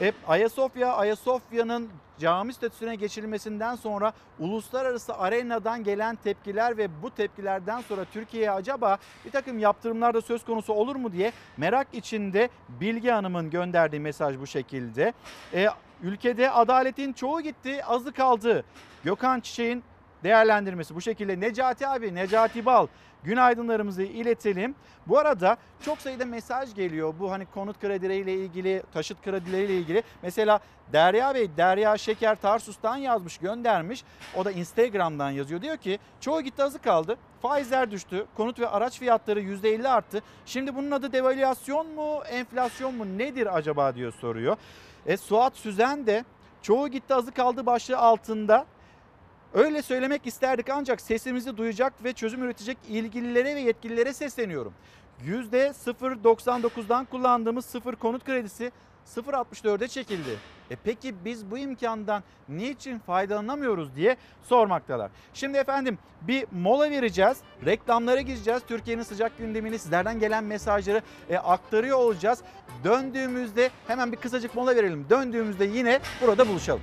E, 0.00 0.12
Ayasofya, 0.28 0.92
Ayasofya'nın 0.92 1.88
cami 2.18 2.54
statüsüne 2.54 2.94
geçirilmesinden 2.94 3.74
sonra 3.74 4.12
uluslararası 4.38 5.14
arenadan 5.14 5.84
gelen 5.84 6.16
tepkiler 6.16 6.76
ve 6.76 6.88
bu 7.02 7.10
tepkilerden 7.14 7.80
sonra 7.80 8.04
Türkiye'ye 8.12 8.50
acaba 8.50 8.98
bir 9.24 9.30
takım 9.30 9.58
yaptırımlar 9.58 10.14
da 10.14 10.20
söz 10.20 10.44
konusu 10.44 10.72
olur 10.72 10.96
mu 10.96 11.12
diye 11.12 11.32
merak 11.56 11.86
içinde 11.92 12.48
Bilge 12.68 13.10
Hanım'ın 13.10 13.50
gönderdiği 13.50 14.00
mesaj 14.00 14.38
bu 14.38 14.46
şekilde. 14.46 15.12
E, 15.54 15.66
ülkede 16.02 16.50
adaletin 16.50 17.12
çoğu 17.12 17.40
gitti, 17.40 17.84
azı 17.84 18.12
kaldı. 18.12 18.64
Gökhan 19.04 19.40
Çiçek'in 19.40 19.84
değerlendirmesi 20.24 20.94
bu 20.94 21.00
şekilde. 21.00 21.40
Necati 21.40 21.88
abi, 21.88 22.14
Necati 22.14 22.66
Bal 22.66 22.86
günaydınlarımızı 23.26 24.02
iletelim. 24.02 24.74
Bu 25.06 25.18
arada 25.18 25.56
çok 25.84 25.98
sayıda 25.98 26.24
mesaj 26.24 26.74
geliyor. 26.74 27.14
Bu 27.20 27.30
hani 27.30 27.46
konut 27.46 27.80
kredileriyle 27.80 28.34
ilgili, 28.34 28.82
taşıt 28.92 29.22
kredileriyle 29.22 29.78
ilgili. 29.78 30.02
Mesela 30.22 30.60
Derya 30.92 31.34
Bey, 31.34 31.50
Derya 31.56 31.98
Şeker 31.98 32.36
Tarsus'tan 32.36 32.96
yazmış, 32.96 33.38
göndermiş. 33.38 34.04
O 34.36 34.44
da 34.44 34.50
Instagram'dan 34.50 35.30
yazıyor. 35.30 35.62
Diyor 35.62 35.76
ki 35.76 35.98
çoğu 36.20 36.40
gitti 36.40 36.62
azı 36.62 36.78
kaldı. 36.78 37.16
Faizler 37.42 37.90
düştü. 37.90 38.26
Konut 38.36 38.60
ve 38.60 38.68
araç 38.68 38.98
fiyatları 38.98 39.40
%50 39.40 39.88
arttı. 39.88 40.22
Şimdi 40.46 40.76
bunun 40.76 40.90
adı 40.90 41.12
devalüasyon 41.12 41.86
mu, 41.86 42.22
enflasyon 42.30 42.94
mu 42.94 43.18
nedir 43.18 43.56
acaba 43.56 43.94
diyor 43.94 44.12
soruyor. 44.12 44.56
E, 45.06 45.16
Suat 45.16 45.56
Süzen 45.56 46.06
de 46.06 46.24
çoğu 46.62 46.88
gitti 46.88 47.14
azı 47.14 47.32
kaldı 47.32 47.66
başlığı 47.66 47.98
altında 47.98 48.66
Öyle 49.56 49.82
söylemek 49.82 50.26
isterdik 50.26 50.70
ancak 50.70 51.00
sesimizi 51.00 51.56
duyacak 51.56 52.04
ve 52.04 52.12
çözüm 52.12 52.42
üretecek 52.42 52.78
ilgililere 52.88 53.54
ve 53.54 53.60
yetkililere 53.60 54.12
sesleniyorum. 54.12 54.74
%0.99'dan 55.24 57.04
kullandığımız 57.04 57.64
sıfır 57.64 57.94
konut 57.94 58.24
kredisi 58.24 58.72
0.64'e 59.06 59.88
çekildi. 59.88 60.38
E 60.70 60.76
peki 60.84 61.14
biz 61.24 61.50
bu 61.50 61.58
imkandan 61.58 62.22
niçin 62.48 62.98
faydalanamıyoruz 62.98 63.96
diye 63.96 64.16
sormaktalar. 64.42 65.10
Şimdi 65.34 65.58
efendim 65.58 65.98
bir 66.22 66.46
mola 66.52 66.90
vereceğiz. 66.90 67.38
Reklamlara 67.64 68.20
gireceğiz. 68.20 68.62
Türkiye'nin 68.68 69.02
sıcak 69.02 69.38
gündemini 69.38 69.78
sizlerden 69.78 70.18
gelen 70.18 70.44
mesajları 70.44 71.02
e, 71.30 71.36
aktarıyor 71.36 71.98
olacağız. 71.98 72.42
Döndüğümüzde 72.84 73.70
hemen 73.86 74.12
bir 74.12 74.16
kısacık 74.16 74.54
mola 74.54 74.76
verelim. 74.76 75.06
Döndüğümüzde 75.10 75.64
yine 75.64 76.00
burada 76.22 76.48
buluşalım. 76.48 76.82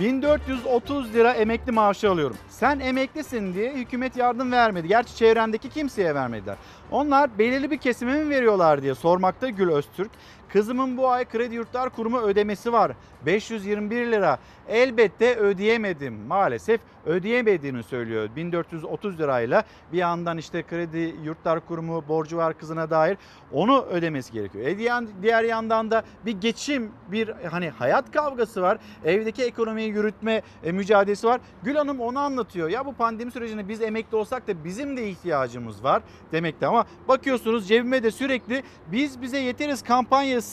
1430 0.00 1.14
lira 1.14 1.32
emekli 1.32 1.72
maaşı 1.72 2.10
alıyorum. 2.10 2.36
Sen 2.48 2.80
emeklisin 2.80 3.54
diye 3.54 3.72
hükümet 3.72 4.16
yardım 4.16 4.52
vermedi. 4.52 4.88
Gerçi 4.88 5.16
çevremdeki 5.16 5.70
kimseye 5.70 6.14
vermediler. 6.14 6.56
Onlar 6.90 7.38
belirli 7.38 7.70
bir 7.70 7.78
kesime 7.78 8.24
mi 8.24 8.30
veriyorlar 8.30 8.82
diye 8.82 8.94
sormakta 8.94 9.48
Gül 9.48 9.70
Öztürk. 9.70 10.10
Kızımın 10.54 10.96
bu 10.96 11.08
ay 11.08 11.24
Kredi 11.24 11.54
Yurtlar 11.54 11.90
Kurumu 11.90 12.20
ödemesi 12.20 12.72
var. 12.72 12.92
521 13.26 14.12
lira. 14.12 14.38
Elbette 14.68 15.36
ödeyemedim. 15.36 16.14
Maalesef 16.14 16.80
ödeyemediğini 17.06 17.82
söylüyor. 17.82 18.28
1430 18.36 19.18
lirayla 19.18 19.62
bir 19.92 19.98
yandan 19.98 20.38
işte 20.38 20.62
Kredi 20.62 21.16
Yurtlar 21.24 21.66
Kurumu 21.66 22.08
borcu 22.08 22.36
var 22.36 22.58
kızına 22.58 22.90
dair 22.90 23.18
onu 23.52 23.82
ödemesi 23.82 24.32
gerekiyor. 24.32 24.66
E 24.66 24.78
diğer, 25.22 25.44
yandan 25.44 25.90
da 25.90 26.02
bir 26.26 26.40
geçim, 26.40 26.92
bir 27.12 27.28
hani 27.50 27.70
hayat 27.70 28.12
kavgası 28.12 28.62
var. 28.62 28.78
Evdeki 29.04 29.42
ekonomiyi 29.42 29.88
yürütme 29.88 30.42
e, 30.64 30.72
mücadelesi 30.72 31.26
var. 31.26 31.40
Gül 31.62 31.74
Hanım 31.74 32.00
onu 32.00 32.18
anlatıyor. 32.18 32.68
Ya 32.68 32.86
bu 32.86 32.92
pandemi 32.92 33.30
sürecinde 33.30 33.68
biz 33.68 33.82
emekli 33.82 34.16
olsak 34.16 34.48
da 34.48 34.64
bizim 34.64 34.96
de 34.96 35.08
ihtiyacımız 35.08 35.84
var 35.84 36.02
demekte 36.32 36.66
ama 36.66 36.86
bakıyorsunuz 37.08 37.68
cebime 37.68 38.02
de 38.02 38.10
sürekli 38.10 38.62
biz 38.92 39.22
bize 39.22 39.38
yeteriz 39.38 39.82
kampanyası 39.82 40.43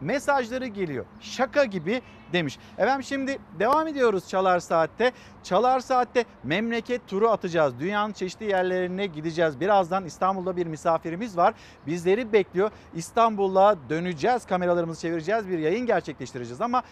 mesajları 0.00 0.66
geliyor. 0.66 1.04
Şaka 1.20 1.64
gibi 1.64 2.02
demiş. 2.32 2.58
Efendim 2.78 3.02
şimdi 3.02 3.38
devam 3.58 3.88
ediyoruz 3.88 4.28
Çalar 4.28 4.60
Saat'te. 4.60 5.12
Çalar 5.42 5.80
Saat'te 5.80 6.24
memleket 6.44 7.06
turu 7.06 7.28
atacağız. 7.28 7.80
Dünyanın 7.80 8.12
çeşitli 8.12 8.46
yerlerine 8.46 9.06
gideceğiz. 9.06 9.60
Birazdan 9.60 10.04
İstanbul'da 10.04 10.56
bir 10.56 10.66
misafirimiz 10.66 11.36
var. 11.36 11.54
Bizleri 11.86 12.32
bekliyor. 12.32 12.70
İstanbul'a 12.94 13.76
döneceğiz. 13.88 14.46
Kameralarımızı 14.46 15.00
çevireceğiz. 15.00 15.48
Bir 15.48 15.58
yayın 15.58 15.86
gerçekleştireceğiz 15.86 16.60
ama 16.60 16.82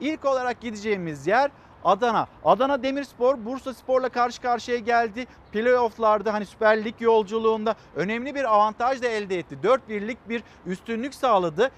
ilk 0.00 0.24
olarak 0.24 0.60
gideceğimiz 0.60 1.26
yer 1.26 1.50
Adana. 1.84 2.26
Adana 2.44 2.82
Demirspor 2.82 3.44
Bursa 3.44 3.74
Spor'la 3.74 4.08
karşı 4.08 4.42
karşıya 4.42 4.78
geldi. 4.78 5.26
Playoff'larda 5.52 6.32
hani 6.32 6.46
Süper 6.46 6.84
Lig 6.84 6.94
yolculuğunda 7.00 7.74
önemli 7.96 8.34
bir 8.34 8.54
avantaj 8.54 9.02
da 9.02 9.08
elde 9.08 9.38
etti. 9.38 9.58
4-1'lik 9.62 10.28
bir 10.28 10.42
üstünlük 10.66 11.14
sağladı. 11.14 11.70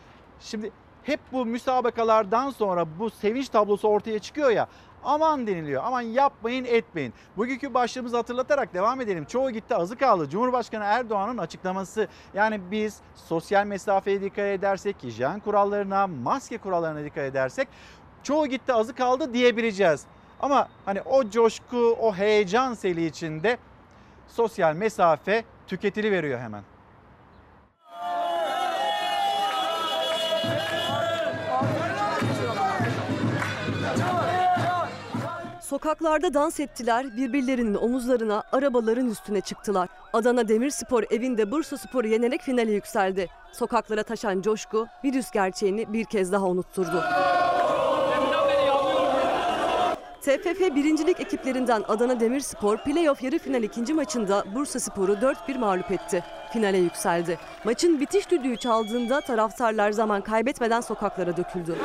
Şimdi 0.42 0.72
hep 1.02 1.20
bu 1.32 1.46
müsabakalardan 1.46 2.50
sonra 2.50 2.86
bu 2.98 3.10
sevinç 3.10 3.48
tablosu 3.48 3.88
ortaya 3.88 4.18
çıkıyor 4.18 4.50
ya. 4.50 4.68
Aman 5.04 5.46
deniliyor. 5.46 5.82
Aman 5.84 6.00
yapmayın 6.00 6.64
etmeyin. 6.64 7.14
Bugünkü 7.36 7.74
başlığımızı 7.74 8.16
hatırlatarak 8.16 8.74
devam 8.74 9.00
edelim. 9.00 9.24
Çoğu 9.24 9.50
gitti 9.50 9.74
azı 9.74 9.96
kaldı. 9.96 10.28
Cumhurbaşkanı 10.30 10.84
Erdoğan'ın 10.84 11.38
açıklaması. 11.38 12.08
Yani 12.34 12.60
biz 12.70 13.00
sosyal 13.14 13.66
mesafeye 13.66 14.20
dikkat 14.20 14.44
edersek, 14.44 14.96
hijyen 15.02 15.40
kurallarına, 15.40 16.06
maske 16.06 16.58
kurallarına 16.58 17.04
dikkat 17.04 17.24
edersek 17.24 17.68
çoğu 18.22 18.46
gitti 18.46 18.72
azı 18.72 18.94
kaldı 18.94 19.34
diyebileceğiz. 19.34 20.06
Ama 20.40 20.68
hani 20.84 21.02
o 21.02 21.30
coşku, 21.30 21.96
o 22.00 22.14
heyecan 22.14 22.74
seli 22.74 23.06
içinde 23.06 23.58
sosyal 24.28 24.74
mesafe 24.74 25.44
tüketili 25.66 26.12
veriyor 26.12 26.40
hemen. 26.40 26.62
Sokaklarda 35.72 36.34
dans 36.34 36.60
ettiler, 36.60 37.16
birbirlerinin 37.16 37.74
omuzlarına, 37.74 38.42
arabaların 38.52 39.10
üstüne 39.10 39.40
çıktılar. 39.40 39.88
Adana 40.12 40.48
Demirspor 40.48 41.02
evinde 41.10 41.50
Bursa 41.50 41.78
Spor'u 41.78 42.06
yenerek 42.06 42.42
finale 42.42 42.72
yükseldi. 42.72 43.28
Sokaklara 43.52 44.02
taşan 44.02 44.42
coşku 44.42 44.86
virüs 45.04 45.30
gerçeğini 45.30 45.92
bir 45.92 46.04
kez 46.04 46.32
daha 46.32 46.46
unutturdu. 46.46 47.04
TFF 50.22 50.60
birincilik 50.60 51.20
ekiplerinden 51.20 51.84
Adana 51.88 52.20
Demirspor 52.20 52.76
playoff 52.76 53.22
yarı 53.22 53.38
final 53.38 53.62
ikinci 53.62 53.94
maçında 53.94 54.44
Bursa 54.54 54.80
Spor'u 54.80 55.12
4-1 55.12 55.58
mağlup 55.58 55.90
etti. 55.90 56.24
Finale 56.52 56.78
yükseldi. 56.78 57.38
Maçın 57.64 58.00
bitiş 58.00 58.30
düdüğü 58.30 58.56
çaldığında 58.56 59.20
taraftarlar 59.20 59.92
zaman 59.92 60.20
kaybetmeden 60.20 60.80
sokaklara 60.80 61.36
döküldü. 61.36 61.76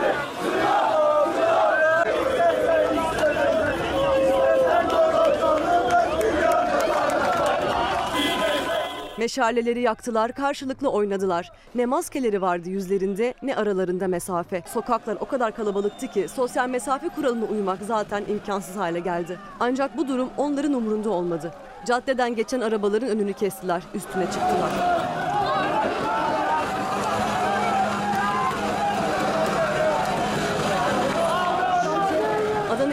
Meşaleleri 9.18 9.82
yaktılar, 9.82 10.32
karşılıklı 10.32 10.90
oynadılar. 10.90 11.52
Ne 11.76 11.86
maskeleri 11.86 12.42
vardı 12.42 12.70
yüzlerinde 12.70 13.34
ne 13.44 13.56
aralarında 13.56 14.08
mesafe. 14.08 14.64
Sokaklar 14.74 15.18
o 15.20 15.26
kadar 15.26 15.56
kalabalıktı 15.56 16.08
ki 16.08 16.28
sosyal 16.28 16.70
mesafe 16.70 17.10
kuralına 17.10 17.46
uymak 17.46 17.80
zaten 17.88 18.24
imkansız 18.30 18.76
hale 18.76 19.00
geldi. 19.00 19.40
Ancak 19.60 19.98
bu 19.98 20.08
durum 20.08 20.30
onların 20.38 20.74
umurunda 20.74 21.10
olmadı. 21.10 21.52
Caddeden 21.86 22.36
geçen 22.36 22.62
arabaların 22.62 23.10
önünü 23.10 23.34
kestiler, 23.34 23.84
üstüne 23.94 24.26
çıktılar. 24.26 24.72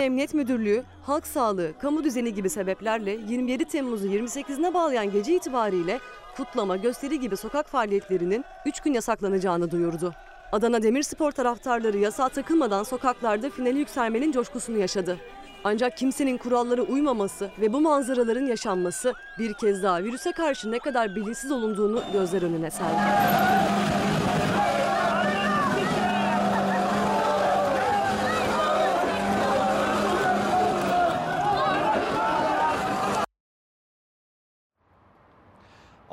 Emniyet 0.04 0.34
Müdürlüğü, 0.34 0.82
halk 1.02 1.26
sağlığı, 1.26 1.78
kamu 1.78 2.04
düzeni 2.04 2.34
gibi 2.34 2.50
sebeplerle 2.50 3.10
27 3.28 3.64
Temmuz'u 3.64 4.06
28'ine 4.06 4.74
bağlayan 4.74 5.10
gece 5.10 5.34
itibariyle 5.34 6.00
kutlama, 6.36 6.76
gösteri 6.76 7.20
gibi 7.20 7.36
sokak 7.36 7.68
faaliyetlerinin 7.68 8.44
3 8.66 8.80
gün 8.80 8.92
yasaklanacağını 8.92 9.70
duyurdu. 9.70 10.14
Adana 10.52 10.82
Demirspor 10.82 11.32
taraftarları 11.32 11.98
yasağa 11.98 12.28
takılmadan 12.28 12.82
sokaklarda 12.82 13.50
finali 13.50 13.78
yükselmenin 13.78 14.32
coşkusunu 14.32 14.78
yaşadı. 14.78 15.18
Ancak 15.64 15.96
kimsenin 15.96 16.38
kurallara 16.38 16.82
uymaması 16.82 17.50
ve 17.60 17.72
bu 17.72 17.80
manzaraların 17.80 18.46
yaşanması 18.46 19.12
bir 19.38 19.54
kez 19.54 19.82
daha 19.82 20.02
virüse 20.02 20.32
karşı 20.32 20.72
ne 20.72 20.78
kadar 20.78 21.16
bilinçsiz 21.16 21.52
olunduğunu 21.52 22.02
gözler 22.12 22.42
önüne 22.42 22.70
serdi. 22.70 23.00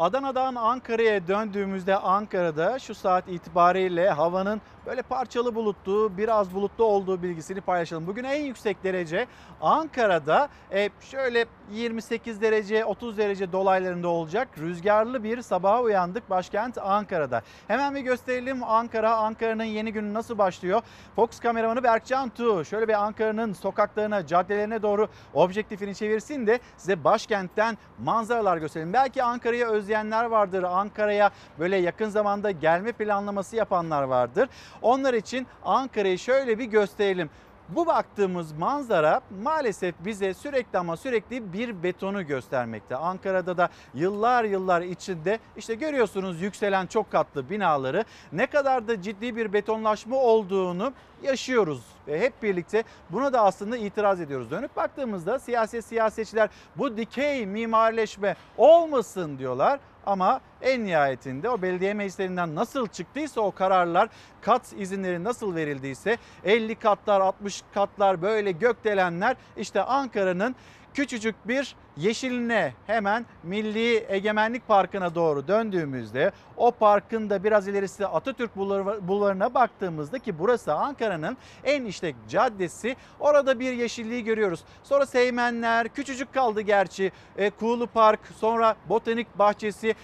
Adana'dan 0.02 0.56
Ankara'ya 0.56 1.28
döndüğümüzde 1.28 1.96
Ankara'da 1.96 2.80
şu 2.80 2.96
saat 2.96 3.28
itibariyle 3.28 4.10
havanın 4.10 4.62
böyle 4.86 5.02
parçalı 5.02 5.56
bulutlu, 5.56 6.18
biraz 6.18 6.54
bulutlu 6.54 6.84
olduğu 6.84 7.24
bilgisini 7.24 7.62
paylaşalım. 7.62 8.08
Bugün 8.08 8.24
en 8.24 8.44
yüksek 8.44 8.84
derece 8.84 9.28
Ankara'da 9.62 10.50
e, 10.72 10.90
şöyle 11.02 11.46
28 11.72 12.42
derece, 12.42 12.86
30 12.86 13.18
derece 13.18 13.52
dolaylarında 13.52 14.08
olacak. 14.08 14.48
Rüzgarlı 14.58 15.24
bir 15.24 15.42
sabaha 15.42 15.82
uyandık 15.82 16.30
başkent 16.30 16.78
Ankara'da. 16.78 17.42
Hemen 17.68 17.96
bir 17.96 18.00
gösterelim 18.00 18.64
Ankara, 18.64 19.16
Ankara'nın 19.16 19.64
yeni 19.64 19.94
günü 19.94 20.14
nasıl 20.14 20.38
başlıyor? 20.38 20.82
Fox 21.16 21.40
kameramanı 21.40 21.84
Berkcan 21.84 22.30
Tu 22.30 22.66
şöyle 22.66 22.88
bir 22.88 23.04
Ankara'nın 23.04 23.54
sokaklarına, 23.54 24.28
caddelerine 24.28 24.82
doğru 24.82 25.08
objektifini 25.34 25.96
çevirsin 25.96 26.48
de 26.48 26.60
size 26.78 27.04
başkentten 27.04 27.78
manzaralar 28.00 28.58
gösterelim. 28.58 28.94
Belki 28.94 29.24
Ankara'ya 29.24 29.68
özleyenler 29.68 30.24
vardır. 30.26 30.64
Ankara'ya 30.64 31.32
böyle 31.60 31.78
yakın 31.78 32.10
zamanda 32.10 32.52
gelme 32.52 32.92
planlaması 32.92 33.56
yapanlar 33.56 34.04
vardır. 34.04 34.50
Onlar 34.82 35.14
için 35.14 35.48
Ankara'yı 35.64 36.20
şöyle 36.20 36.60
bir 36.60 36.66
gösterelim. 36.66 37.30
Bu 37.76 37.86
baktığımız 37.86 38.52
manzara 38.52 39.22
maalesef 39.44 39.96
bize 40.00 40.34
sürekli 40.34 40.80
ama 40.80 40.98
sürekli 40.98 41.54
bir 41.54 41.84
betonu 41.84 42.28
göstermekte. 42.28 42.96
Ankara'da 42.96 43.58
da 43.58 43.70
yıllar 43.94 44.44
yıllar 44.44 44.82
içinde 44.82 45.40
işte 45.58 45.76
görüyorsunuz 45.76 46.42
yükselen 46.42 46.88
çok 46.88 47.12
katlı 47.12 47.50
binaları 47.50 48.06
ne 48.32 48.48
kadar 48.48 48.88
da 48.88 49.02
ciddi 49.02 49.36
bir 49.36 49.54
betonlaşma 49.54 50.16
olduğunu 50.16 50.94
yaşıyoruz 51.24 51.82
ve 52.08 52.20
hep 52.20 52.44
birlikte 52.44 52.84
buna 53.10 53.34
da 53.34 53.42
aslında 53.42 53.78
itiraz 53.78 54.22
ediyoruz. 54.22 54.52
Dönüp 54.52 54.76
baktığımızda 54.76 55.40
siyaset 55.40 55.86
siyasetçiler 55.86 56.50
bu 56.76 56.98
dikey 56.98 57.46
mimarileşme 57.46 58.36
olmasın 58.58 59.38
diyorlar 59.38 59.80
ama 60.06 60.42
en 60.62 60.86
nihayetinde 60.86 61.50
o 61.50 61.62
belediye 61.62 61.94
meclislerinden 61.94 62.56
nasıl 62.56 62.88
çıktıysa 62.88 63.42
o 63.42 63.52
kararlar 63.52 64.10
kat 64.42 64.74
izinleri 64.78 65.24
nasıl 65.24 65.56
verildiyse 65.56 66.18
50 66.44 66.76
katlar 66.76 67.22
60 67.22 67.64
katlar 67.74 68.22
böyle 68.22 68.52
gökdelenler 68.52 69.36
işte 69.58 69.82
Ankara'nın 69.82 70.56
küçücük 70.94 71.48
bir 71.48 71.76
yeşiline 71.98 72.74
hemen 72.88 73.26
Milli 73.44 74.06
Egemenlik 74.10 74.68
Parkı'na 74.68 75.16
doğru 75.16 75.48
döndüğümüzde 75.48 76.32
o 76.58 76.72
parkın 76.72 77.30
da 77.30 77.44
biraz 77.44 77.68
ilerisi 77.68 78.08
Atatürk 78.08 78.56
Bulvarı- 78.56 79.08
Bulvarı'na 79.08 79.54
baktığımızda 79.54 80.20
ki 80.20 80.40
burası 80.40 80.74
Ankara'nın 80.74 81.38
en 81.64 81.86
işlek 81.86 82.16
caddesi 82.30 82.96
orada 83.20 83.60
bir 83.60 83.74
yeşilliği 83.74 84.24
görüyoruz. 84.24 84.60
Sonra 84.84 85.06
Seymenler 85.06 85.88
küçücük 85.88 86.34
kaldı 86.34 86.62
gerçi 86.62 87.12
e, 87.38 87.50
Kuğulu 87.50 87.88
Park 87.88 88.20
sonra 88.38 88.76
Botanik 88.90 89.40
Bahçesi 89.40 89.96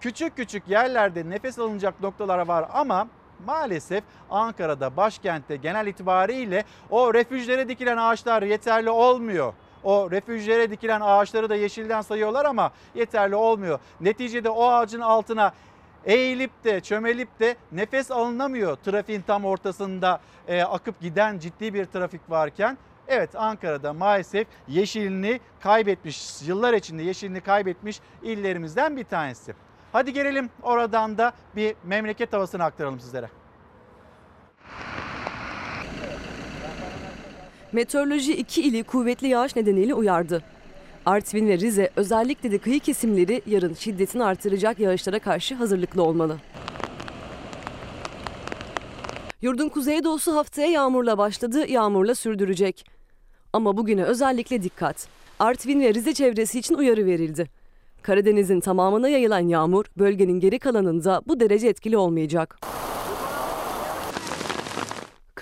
küçük 0.00 0.36
küçük 0.36 0.68
yerlerde 0.68 1.30
nefes 1.30 1.58
alınacak 1.58 2.00
noktalar 2.00 2.38
var 2.38 2.68
ama 2.72 3.08
maalesef 3.46 4.04
Ankara'da 4.30 4.96
başkentte 4.96 5.56
genel 5.56 5.86
itibariyle 5.86 6.64
o 6.90 7.14
refüjlere 7.14 7.68
dikilen 7.68 7.96
ağaçlar 7.96 8.42
yeterli 8.42 8.90
olmuyor. 8.90 9.52
O 9.84 10.10
refüjlere 10.10 10.70
dikilen 10.70 11.00
ağaçları 11.00 11.50
da 11.50 11.54
yeşilden 11.54 12.00
sayıyorlar 12.00 12.44
ama 12.44 12.72
yeterli 12.94 13.36
olmuyor. 13.36 13.78
Neticede 14.00 14.50
o 14.50 14.64
ağacın 14.64 15.00
altına 15.00 15.52
eğilip 16.04 16.64
de 16.64 16.80
çömelip 16.80 17.40
de 17.40 17.56
nefes 17.72 18.10
alınamıyor 18.10 18.76
trafiğin 18.76 19.20
tam 19.20 19.44
ortasında 19.44 20.20
e, 20.48 20.62
akıp 20.62 21.00
giden 21.00 21.38
ciddi 21.38 21.74
bir 21.74 21.84
trafik 21.84 22.30
varken. 22.30 22.78
Evet 23.08 23.36
Ankara'da 23.36 23.92
maalesef 23.92 24.46
yeşilini 24.68 25.40
kaybetmiş, 25.60 26.42
yıllar 26.42 26.74
içinde 26.74 27.02
yeşilini 27.02 27.40
kaybetmiş 27.40 28.00
illerimizden 28.22 28.96
bir 28.96 29.04
tanesi. 29.04 29.54
Hadi 29.92 30.12
gelelim 30.12 30.50
oradan 30.62 31.18
da 31.18 31.32
bir 31.56 31.74
memleket 31.84 32.32
havasını 32.32 32.64
aktaralım 32.64 33.00
sizlere. 33.00 33.28
Meteoroloji 37.72 38.36
iki 38.36 38.62
ili 38.62 38.82
kuvvetli 38.82 39.28
yağış 39.28 39.56
nedeniyle 39.56 39.94
uyardı. 39.94 40.42
Artvin 41.06 41.48
ve 41.48 41.58
Rize 41.58 41.90
özellikle 41.96 42.50
de 42.50 42.58
kıyı 42.58 42.80
kesimleri 42.80 43.42
yarın 43.46 43.74
şiddetini 43.74 44.24
artıracak 44.24 44.78
yağışlara 44.78 45.18
karşı 45.18 45.54
hazırlıklı 45.54 46.02
olmalı. 46.02 46.36
Yurdun 49.42 49.68
kuzeydoğusu 49.68 50.36
haftaya 50.36 50.68
yağmurla 50.68 51.18
başladı, 51.18 51.68
yağmurla 51.68 52.14
sürdürecek. 52.14 52.86
Ama 53.52 53.76
bugüne 53.76 54.04
özellikle 54.04 54.62
dikkat. 54.62 55.08
Artvin 55.38 55.80
ve 55.80 55.94
Rize 55.94 56.14
çevresi 56.14 56.58
için 56.58 56.74
uyarı 56.74 57.06
verildi. 57.06 57.46
Karadeniz'in 58.02 58.60
tamamına 58.60 59.08
yayılan 59.08 59.48
yağmur 59.48 59.84
bölgenin 59.98 60.40
geri 60.40 60.58
kalanında 60.58 61.22
bu 61.28 61.40
derece 61.40 61.68
etkili 61.68 61.96
olmayacak. 61.96 62.58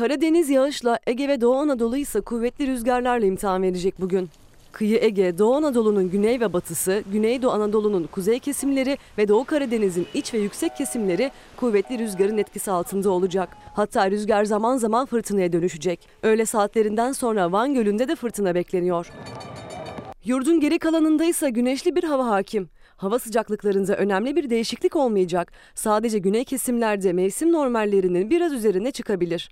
Karadeniz 0.00 0.50
yağışla 0.50 0.98
Ege 1.06 1.28
ve 1.28 1.40
Doğu 1.40 1.56
Anadolu 1.56 1.96
ise 1.96 2.20
kuvvetli 2.20 2.66
rüzgarlarla 2.66 3.26
imtihan 3.26 3.62
verecek 3.62 4.00
bugün. 4.00 4.28
Kıyı 4.72 4.98
Ege, 5.02 5.38
Doğu 5.38 5.54
Anadolu'nun 5.54 6.10
güney 6.10 6.40
ve 6.40 6.52
batısı, 6.52 7.04
Güneydoğu 7.12 7.50
Anadolu'nun 7.50 8.06
kuzey 8.06 8.38
kesimleri 8.38 8.98
ve 9.18 9.28
Doğu 9.28 9.44
Karadeniz'in 9.44 10.06
iç 10.14 10.34
ve 10.34 10.38
yüksek 10.38 10.76
kesimleri 10.76 11.30
kuvvetli 11.56 11.98
rüzgarın 11.98 12.38
etkisi 12.38 12.70
altında 12.70 13.10
olacak. 13.10 13.48
Hatta 13.74 14.10
rüzgar 14.10 14.44
zaman 14.44 14.76
zaman 14.76 15.06
fırtınaya 15.06 15.52
dönüşecek. 15.52 16.08
Öğle 16.22 16.46
saatlerinden 16.46 17.12
sonra 17.12 17.52
Van 17.52 17.74
Gölü'nde 17.74 18.08
de 18.08 18.16
fırtına 18.16 18.54
bekleniyor. 18.54 19.12
Yurdun 20.24 20.60
geri 20.60 20.78
kalanında 20.78 21.24
ise 21.24 21.50
güneşli 21.50 21.96
bir 21.96 22.04
hava 22.04 22.26
hakim. 22.26 22.68
Hava 22.96 23.18
sıcaklıklarında 23.18 23.96
önemli 23.96 24.36
bir 24.36 24.50
değişiklik 24.50 24.96
olmayacak. 24.96 25.52
Sadece 25.74 26.18
güney 26.18 26.44
kesimlerde 26.44 27.12
mevsim 27.12 27.52
normallerinin 27.52 28.30
biraz 28.30 28.52
üzerine 28.52 28.90
çıkabilir. 28.90 29.50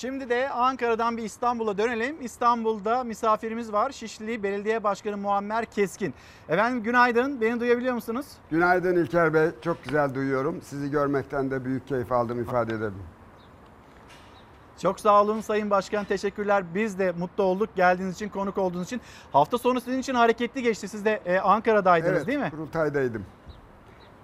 Şimdi 0.00 0.28
de 0.28 0.50
Ankara'dan 0.50 1.16
bir 1.16 1.22
İstanbul'a 1.22 1.78
dönelim. 1.78 2.16
İstanbul'da 2.22 3.04
misafirimiz 3.04 3.72
var. 3.72 3.90
Şişli 3.90 4.42
Belediye 4.42 4.84
Başkanı 4.84 5.16
Muammer 5.16 5.64
Keskin. 5.64 6.14
Efendim 6.48 6.82
günaydın. 6.82 7.40
Beni 7.40 7.60
duyabiliyor 7.60 7.94
musunuz? 7.94 8.26
Günaydın 8.50 8.96
İlker 8.96 9.34
Bey. 9.34 9.48
Çok 9.62 9.84
güzel 9.84 10.14
duyuyorum. 10.14 10.60
Sizi 10.62 10.90
görmekten 10.90 11.50
de 11.50 11.64
büyük 11.64 11.88
keyif 11.88 12.12
aldığımı 12.12 12.42
ifade 12.42 12.74
ederim. 12.74 13.02
Çok 14.78 15.00
sağ 15.00 15.22
olun 15.22 15.40
Sayın 15.40 15.70
Başkan. 15.70 16.04
Teşekkürler. 16.04 16.64
Biz 16.74 16.98
de 16.98 17.12
mutlu 17.12 17.44
olduk 17.44 17.68
geldiğiniz 17.76 18.14
için, 18.14 18.28
konuk 18.28 18.58
olduğunuz 18.58 18.86
için. 18.86 19.00
Hafta 19.32 19.58
sonu 19.58 19.80
sizin 19.80 19.98
için 19.98 20.14
hareketli 20.14 20.62
geçti. 20.62 20.88
Siz 20.88 21.04
de 21.04 21.20
e, 21.26 21.38
Ankara'daydınız 21.38 22.16
evet, 22.16 22.26
değil 22.26 22.38
mi? 22.38 22.50
kurultaydaydım. 22.50 23.24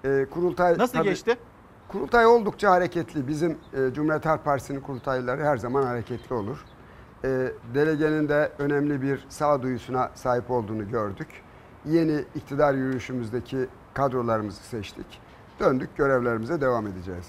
Ee, 0.05 0.25
kurultay 0.31 0.77
Nasıl 0.77 0.97
tabii- 0.97 1.09
geçti? 1.09 1.37
Kurultay 1.87 2.25
oldukça 2.25 2.71
hareketli. 2.71 3.27
Bizim 3.27 3.51
e, 3.51 3.93
Cumhuriyet 3.93 4.25
Halk 4.25 4.45
Partisi'nin 4.45 4.81
kurultayları 4.81 5.43
her 5.43 5.57
zaman 5.57 5.83
hareketli 5.83 6.35
olur. 6.35 6.57
E, 7.23 7.51
delegenin 7.73 8.29
de 8.29 8.51
önemli 8.59 9.01
bir 9.01 9.25
sağduyusuna 9.29 10.11
sahip 10.15 10.51
olduğunu 10.51 10.89
gördük. 10.89 11.27
Yeni 11.85 12.23
iktidar 12.35 12.73
yürüyüşümüzdeki 12.73 13.67
kadrolarımızı 13.93 14.63
seçtik. 14.63 15.21
Döndük 15.59 15.97
görevlerimize 15.97 16.61
devam 16.61 16.87
edeceğiz. 16.87 17.25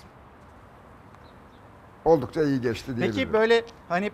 Oldukça 2.04 2.42
iyi 2.42 2.60
geçti 2.60 2.86
diyebilirim. 2.86 3.14
Peki 3.14 3.32
böyle 3.32 3.64
hani 3.88 4.10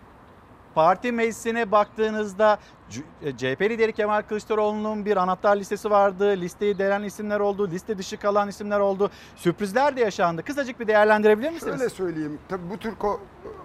parti 0.74 1.12
meclisine 1.12 1.70
baktığınızda 1.72 2.58
C- 2.90 3.02
e, 3.22 3.36
CHP 3.36 3.60
lideri 3.62 3.92
Kemal 3.92 4.22
Kılıçdaroğlu'nun 4.22 5.04
bir 5.04 5.16
anahtar 5.16 5.56
listesi 5.56 5.90
vardı. 5.90 6.24
Listeyi 6.36 6.78
delen 6.78 7.02
isimler 7.02 7.40
oldu. 7.40 7.70
Liste 7.70 7.98
dışı 7.98 8.16
kalan 8.16 8.48
isimler 8.48 8.80
oldu. 8.80 9.10
Sürprizler 9.36 9.96
de 9.96 10.00
yaşandı. 10.00 10.42
Kısacık 10.42 10.80
bir 10.80 10.86
değerlendirebilir 10.86 11.50
misiniz? 11.50 11.76
Şöyle 11.78 11.88
söyleyeyim. 11.90 12.38
Tabii 12.48 12.70
bu 12.70 12.78
tür 12.78 12.92
ko- 12.92 13.18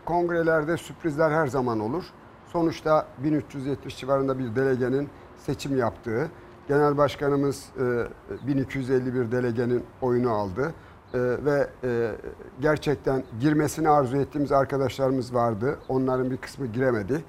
kongrelerde 0.05 0.77
sürprizler 0.77 1.31
her 1.31 1.47
zaman 1.47 1.79
olur. 1.79 2.03
Sonuçta 2.47 3.07
1370 3.17 3.97
civarında 3.97 4.39
bir 4.39 4.55
delegenin 4.55 5.09
seçim 5.37 5.77
yaptığı, 5.77 6.29
genel 6.67 6.97
başkanımız 6.97 7.65
e, 8.43 8.47
1251 8.47 9.31
delegenin 9.31 9.83
oyunu 10.01 10.31
aldı. 10.31 10.73
E, 11.13 11.19
ve 11.19 11.67
e, 11.83 12.11
gerçekten 12.61 13.23
girmesini 13.39 13.89
arzu 13.89 14.17
ettiğimiz 14.17 14.51
arkadaşlarımız 14.51 15.33
vardı. 15.33 15.79
Onların 15.87 16.31
bir 16.31 16.37
kısmı 16.37 16.67
giremedi. 16.67 17.23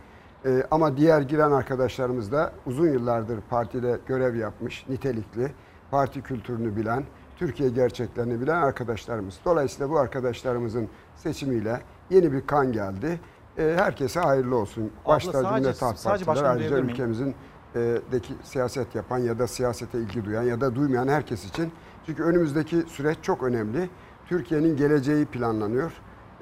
E, 0.47 0.63
ama 0.71 0.97
diğer 0.97 1.21
giren 1.21 1.51
arkadaşlarımız 1.51 2.33
da 2.33 2.53
uzun 2.67 2.89
yıllardır 2.89 3.41
partide 3.51 3.99
görev 4.07 4.35
yapmış, 4.35 4.89
nitelikli, 4.89 5.53
parti 5.91 6.23
kültürünü 6.23 6.77
bilen, 6.77 7.05
Türkiye 7.37 7.69
gerçeklerini 7.69 8.41
bilen 8.41 8.63
arkadaşlarımız. 8.63 9.41
Dolayısıyla 9.45 9.91
bu 9.91 9.99
arkadaşlarımızın 9.99 10.89
seçimiyle 11.17 11.81
yeni 12.11 12.33
bir 12.33 12.47
kan 12.47 12.73
geldi. 12.73 13.21
E, 13.59 13.75
herkese 13.77 14.21
hayırlı 14.21 14.57
olsun. 14.57 14.91
Başta 15.07 15.43
Cumhuriyet 15.43 15.83
Halk 15.83 16.27
başkanım 16.27 16.59
ayrıca 16.59 16.79
ülkemizin 16.79 17.35
e, 17.75 17.99
deki 18.13 18.35
siyaset 18.43 18.95
yapan 18.95 19.19
ya 19.19 19.39
da 19.39 19.47
siyasete 19.47 19.99
ilgi 19.99 20.25
duyan 20.25 20.43
ya 20.43 20.61
da 20.61 20.75
duymayan 20.75 21.09
herkes 21.09 21.45
için. 21.45 21.73
Çünkü 22.07 22.23
önümüzdeki 22.23 22.77
süreç 22.89 23.19
çok 23.23 23.43
önemli. 23.43 23.91
Türkiye'nin 24.27 24.77
geleceği 24.77 25.27
planlanıyor. 25.27 25.93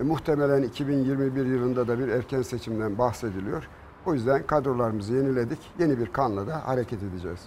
E, 0.00 0.02
muhtemelen 0.02 0.62
2021 0.62 1.46
yılında 1.46 1.88
da 1.88 1.98
bir 1.98 2.08
erken 2.08 2.42
seçimden 2.42 2.98
bahsediliyor. 2.98 3.68
O 4.06 4.14
yüzden 4.14 4.46
kadrolarımızı 4.46 5.14
yeniledik. 5.14 5.58
Yeni 5.78 5.98
bir 5.98 6.06
kanla 6.06 6.46
da 6.46 6.66
hareket 6.68 7.02
edeceğiz. 7.02 7.40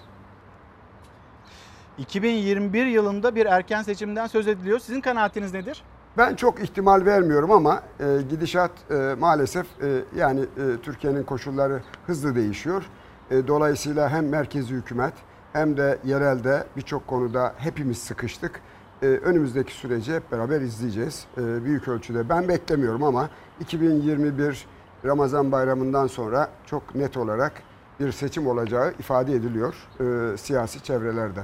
2021 1.98 2.86
yılında 2.86 3.36
bir 3.36 3.46
erken 3.46 3.82
seçimden 3.82 4.28
söz 4.28 4.48
ediliyor. 4.48 4.80
Sizin 4.80 5.02
kanaatiniz 5.02 5.54
nedir? 5.54 5.84
Ben 6.18 6.36
çok 6.36 6.64
ihtimal 6.64 7.06
vermiyorum 7.06 7.52
ama 7.52 7.84
e, 8.00 8.22
gidişat 8.30 8.72
e, 8.92 9.16
maalesef 9.20 9.66
e, 9.82 10.02
yani 10.16 10.40
e, 10.42 10.46
Türkiye'nin 10.84 11.24
koşulları 11.24 11.82
hızlı 12.08 12.36
değişiyor. 12.36 12.84
E, 13.32 13.48
dolayısıyla 13.48 14.10
hem 14.10 14.30
merkezi 14.30 14.74
hükümet 14.74 15.14
hem 15.54 15.78
de 15.78 15.98
yerelde 16.06 16.64
birçok 16.78 17.08
konuda 17.08 17.54
hepimiz 17.58 17.98
sıkıştık. 17.98 18.62
E, 19.02 19.06
önümüzdeki 19.06 19.74
süreci 19.74 20.16
hep 20.16 20.32
beraber 20.32 20.62
izleyeceğiz 20.62 21.26
e, 21.38 21.64
büyük 21.66 21.88
ölçüde. 21.88 22.30
Ben 22.30 22.48
beklemiyorum 22.48 23.04
ama 23.04 23.30
2021 23.60 24.66
Ramazan 25.06 25.52
bayramından 25.52 26.08
sonra 26.08 26.50
çok 26.66 26.96
net 26.96 27.18
olarak 27.18 27.54
bir 28.00 28.12
seçim 28.12 28.48
olacağı 28.48 28.94
ifade 29.00 29.34
ediliyor 29.34 29.76
e, 30.00 30.38
siyasi 30.38 30.84
çevrelerde. 30.84 31.44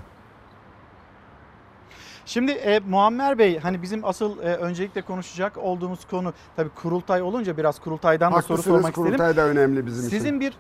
Şimdi 2.26 2.52
e, 2.52 2.80
Muammer 2.80 3.38
Bey 3.38 3.60
hani 3.60 3.82
bizim 3.82 4.06
asıl 4.06 4.40
e, 4.40 4.56
öncelikle 4.56 5.02
konuşacak 5.02 5.58
olduğumuz 5.58 6.06
konu 6.08 6.34
tabii 6.56 6.70
kurultay 6.70 7.22
olunca 7.22 7.58
biraz 7.58 7.80
kurultaydan 7.80 8.34
da 8.34 8.42
soru 8.42 8.58
Haklısınız 8.58 8.76
sormak 8.78 8.90
istedim. 8.92 9.06
kurultay 9.08 9.36
da 9.38 9.48
önemli 9.48 9.86
bizim 9.86 10.08
için. 10.08 10.18
Sizin 10.18 10.40
bir 10.40 10.54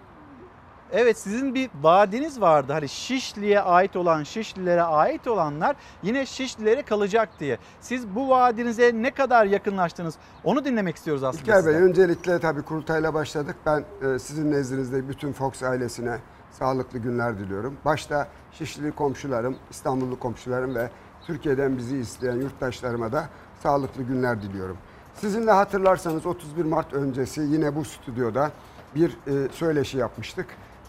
Evet 0.92 1.18
sizin 1.18 1.56
bir 1.56 1.70
vaadiniz 1.82 2.42
vardı. 2.42 2.74
Hani 2.74 2.90
Şişli'ye 2.90 3.62
ait 3.62 3.96
olan, 3.96 4.24
Şişlilere 4.24 4.82
ait 4.82 5.28
olanlar 5.28 5.76
yine 6.04 6.26
Şişlilere 6.26 6.82
kalacak 6.82 7.30
diye. 7.40 7.58
Siz 7.82 8.08
bu 8.16 8.30
vaadinize 8.30 8.92
ne 8.96 9.12
kadar 9.12 9.46
yakınlaştınız? 9.46 10.16
Onu 10.44 10.66
dinlemek 10.66 10.96
istiyoruz 10.96 11.24
aslında. 11.24 11.44
İlker 11.44 11.66
Bey 11.66 11.76
öncelikle 11.76 12.40
tabii 12.40 12.62
kurultayla 12.62 13.14
başladık. 13.14 13.56
Ben 13.66 13.86
e, 14.02 14.20
sizin 14.20 14.52
nezdinizde 14.52 15.10
bütün 15.10 15.34
Fox 15.34 15.64
ailesine 15.64 16.18
sağlıklı 16.52 17.00
günler 17.00 17.40
diliyorum. 17.40 17.78
Başta 17.86 18.28
Şişli 18.52 18.92
komşularım, 18.92 19.56
İstanbullu 19.70 20.20
komşularım 20.20 20.76
ve 20.76 20.90
Türkiye'den 21.26 21.78
bizi 21.78 21.98
izleyen 21.98 22.36
yurttaşlarıma 22.36 23.12
da 23.12 23.30
sağlıklı 23.64 24.04
günler 24.04 24.42
diliyorum. 24.42 24.78
Sizinle 25.16 25.52
hatırlarsanız 25.52 26.26
31 26.26 26.66
Mart 26.66 26.94
öncesi 26.94 27.42
yine 27.42 27.76
bu 27.76 27.86
stüdyoda 27.86 28.52
bir 28.96 29.10
e, 29.10 29.52
söyleşi 29.52 29.98
yapmıştık. 29.98 30.46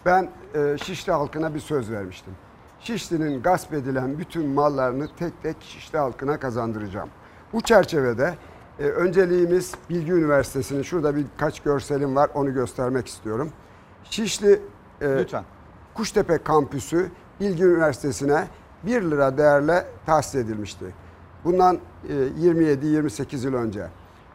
Ben 0.09 0.29
e, 0.55 0.77
Şişli 0.77 1.11
halkına 1.11 1.55
bir 1.55 1.59
söz 1.59 1.91
vermiştim. 1.91 2.33
Şişli'nin 2.79 3.41
gasp 3.41 3.73
edilen 3.73 4.19
bütün 4.19 4.49
mallarını 4.49 5.07
tek 5.19 5.43
tek 5.43 5.57
Şişli 5.61 5.97
halkına 5.97 6.39
kazandıracağım. 6.39 7.09
Bu 7.53 7.61
çerçevede 7.61 8.35
e, 8.79 8.83
önceliğimiz 8.83 9.73
Bilgi 9.89 10.11
Üniversitesi'nin 10.11 10.81
şurada 10.81 11.15
birkaç 11.15 11.59
görselim 11.59 12.15
var 12.15 12.29
onu 12.33 12.53
göstermek 12.53 13.07
istiyorum. 13.07 13.49
Şişli 14.03 14.61
e, 15.01 15.07
Lütfen. 15.17 15.43
Kuştepe 15.93 16.37
kampüsü 16.37 17.09
Bilgi 17.39 17.63
Üniversitesi'ne 17.63 18.47
1 18.83 19.01
lira 19.01 19.37
değerle 19.37 19.85
tahsis 20.05 20.35
edilmişti. 20.35 20.85
Bundan 21.43 21.79
e, 22.09 22.13
27-28 22.13 23.45
yıl 23.45 23.53
önce. 23.53 23.87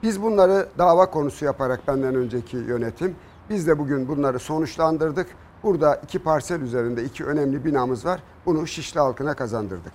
Biz 0.02 0.22
bunları 0.22 0.68
dava 0.78 1.10
konusu 1.10 1.44
yaparak 1.44 1.88
benden 1.88 2.14
önceki 2.14 2.56
yönetim 2.56 3.16
biz 3.50 3.66
de 3.66 3.78
bugün 3.78 4.08
bunları 4.08 4.38
sonuçlandırdık. 4.38 5.26
Burada 5.64 6.00
iki 6.04 6.18
parsel 6.18 6.60
üzerinde 6.60 7.04
iki 7.04 7.24
önemli 7.24 7.64
binamız 7.64 8.04
var. 8.04 8.22
Bunu 8.46 8.66
Şişli 8.66 9.00
halkına 9.00 9.34
kazandırdık. 9.34 9.92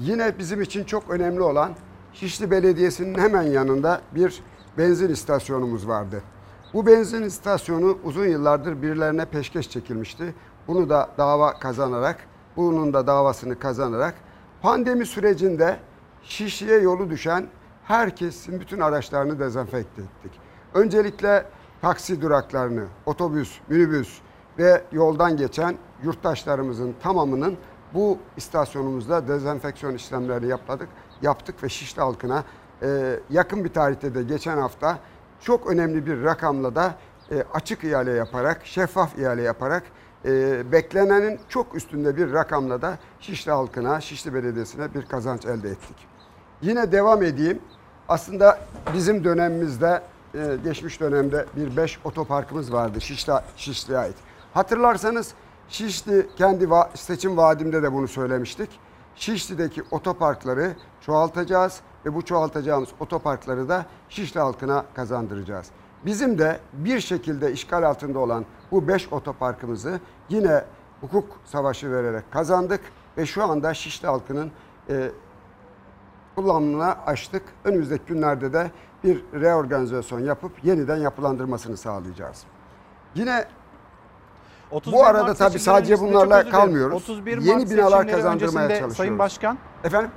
Yine 0.00 0.38
bizim 0.38 0.62
için 0.62 0.84
çok 0.84 1.10
önemli 1.10 1.40
olan 1.40 1.72
Şişli 2.12 2.50
Belediyesi'nin 2.50 3.18
hemen 3.18 3.42
yanında 3.42 4.00
bir 4.14 4.42
benzin 4.78 5.08
istasyonumuz 5.08 5.88
vardı. 5.88 6.22
Bu 6.74 6.86
benzin 6.86 7.22
istasyonu 7.22 7.98
uzun 8.04 8.26
yıllardır 8.26 8.82
birilerine 8.82 9.24
peşkeş 9.24 9.70
çekilmişti. 9.70 10.34
Bunu 10.68 10.90
da 10.90 11.08
dava 11.18 11.58
kazanarak, 11.58 12.16
bunun 12.56 12.94
da 12.94 13.06
davasını 13.06 13.58
kazanarak 13.58 14.14
pandemi 14.62 15.06
sürecinde 15.06 15.76
Şişli'ye 16.22 16.78
yolu 16.78 17.10
düşen 17.10 17.46
herkesin 17.84 18.60
bütün 18.60 18.80
araçlarını 18.80 19.38
dezenfekte 19.38 20.02
ettik. 20.02 20.32
Öncelikle 20.74 21.46
taksi 21.82 22.22
duraklarını, 22.22 22.84
otobüs, 23.06 23.58
minibüs 23.68 24.20
ve 24.58 24.82
yoldan 24.92 25.36
geçen 25.36 25.76
yurttaşlarımızın 26.02 26.94
tamamının 27.02 27.56
bu 27.94 28.18
istasyonumuzda 28.36 29.28
dezenfeksiyon 29.28 29.94
işlemlerini 29.94 30.48
yaptık, 30.48 30.88
yaptık 31.22 31.62
ve 31.62 31.68
Şişli 31.68 32.02
halkına 32.02 32.44
e, 32.82 33.20
yakın 33.30 33.64
bir 33.64 33.72
tarihte 33.72 34.14
de 34.14 34.22
geçen 34.22 34.58
hafta 34.58 34.98
çok 35.40 35.66
önemli 35.66 36.06
bir 36.06 36.22
rakamla 36.22 36.74
da 36.74 36.94
e, 37.30 37.44
açık 37.54 37.84
ihale 37.84 38.10
yaparak, 38.12 38.66
şeffaf 38.66 39.18
ihale 39.18 39.42
yaparak 39.42 39.82
e, 40.24 40.72
beklenenin 40.72 41.40
çok 41.48 41.74
üstünde 41.74 42.16
bir 42.16 42.32
rakamla 42.32 42.82
da 42.82 42.98
Şişli 43.20 43.52
halkına, 43.52 44.00
Şişli 44.00 44.34
Belediyesi'ne 44.34 44.94
bir 44.94 45.06
kazanç 45.06 45.46
elde 45.46 45.70
ettik. 45.70 45.96
Yine 46.62 46.92
devam 46.92 47.22
edeyim. 47.22 47.58
Aslında 48.08 48.58
bizim 48.94 49.24
dönemimizde, 49.24 50.02
e, 50.34 50.56
geçmiş 50.64 51.00
dönemde 51.00 51.46
bir 51.56 51.76
5 51.76 51.98
otoparkımız 52.04 52.72
vardı 52.72 53.00
Şişli, 53.00 53.32
Şişli'ye 53.56 53.98
ait. 53.98 54.16
Hatırlarsanız 54.56 55.34
Şişli 55.68 56.26
kendi 56.36 56.64
va- 56.64 56.96
seçim 56.96 57.36
vaadimde 57.36 57.82
de 57.82 57.92
bunu 57.92 58.08
söylemiştik. 58.08 58.70
Şişli'deki 59.14 59.82
otoparkları 59.90 60.76
çoğaltacağız 61.00 61.80
ve 62.06 62.14
bu 62.14 62.24
çoğaltacağımız 62.24 62.88
otoparkları 63.00 63.68
da 63.68 63.86
Şişli 64.08 64.40
halkına 64.40 64.84
kazandıracağız. 64.94 65.70
Bizim 66.06 66.38
de 66.38 66.60
bir 66.72 67.00
şekilde 67.00 67.52
işgal 67.52 67.82
altında 67.82 68.18
olan 68.18 68.44
bu 68.70 68.88
5 68.88 69.12
otoparkımızı 69.12 70.00
yine 70.28 70.64
hukuk 71.00 71.40
savaşı 71.44 71.92
vererek 71.92 72.32
kazandık 72.32 72.80
ve 73.16 73.26
şu 73.26 73.44
anda 73.44 73.74
Şişli 73.74 74.08
halkının 74.08 74.50
e, 74.88 75.10
kullanımına 76.34 76.92
açtık. 77.06 77.42
Önümüzdeki 77.64 78.04
günlerde 78.06 78.52
de 78.52 78.70
bir 79.04 79.24
reorganizasyon 79.34 80.20
yapıp 80.20 80.64
yeniden 80.64 80.96
yapılandırmasını 80.96 81.76
sağlayacağız. 81.76 82.44
Yine 83.14 83.44
31 83.44 83.65
Bu 84.70 85.04
arada 85.04 85.24
Mart 85.24 85.38
tabii 85.38 85.58
sadece 85.58 86.00
bunlarla 86.00 86.50
kalmıyoruz. 86.50 86.94
31 87.02 87.38
Yeni 87.42 87.58
Mart 87.58 87.70
binalar 87.70 87.90
seçimleri 87.90 88.16
kazandırmaya 88.16 88.68
çalışıyoruz. 88.68 88.96
Sayın 88.96 89.18
Başkan. 89.18 89.58
efendim 89.84 90.10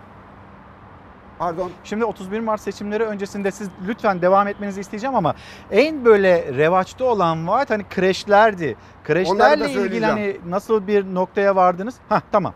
pardon 1.40 1.72
Şimdi 1.84 2.06
31 2.06 2.40
Mart 2.40 2.62
seçimleri 2.62 3.04
öncesinde 3.04 3.52
siz 3.52 3.70
lütfen 3.88 4.22
devam 4.22 4.48
etmenizi 4.48 4.82
isteyeceğim 4.82 5.16
ama 5.16 5.36
en 5.72 6.06
böyle 6.06 6.54
revaçta 6.54 7.06
olan 7.06 7.48
vaat 7.48 7.70
hani 7.70 7.84
kreşlerdi. 7.90 8.78
Kreşlerle 9.04 9.72
ilgili 9.72 10.06
hani 10.06 10.38
nasıl 10.48 10.88
bir 10.88 11.06
noktaya 11.16 11.56
vardınız? 11.56 11.96
Hah 12.10 12.22
tamam. 12.32 12.54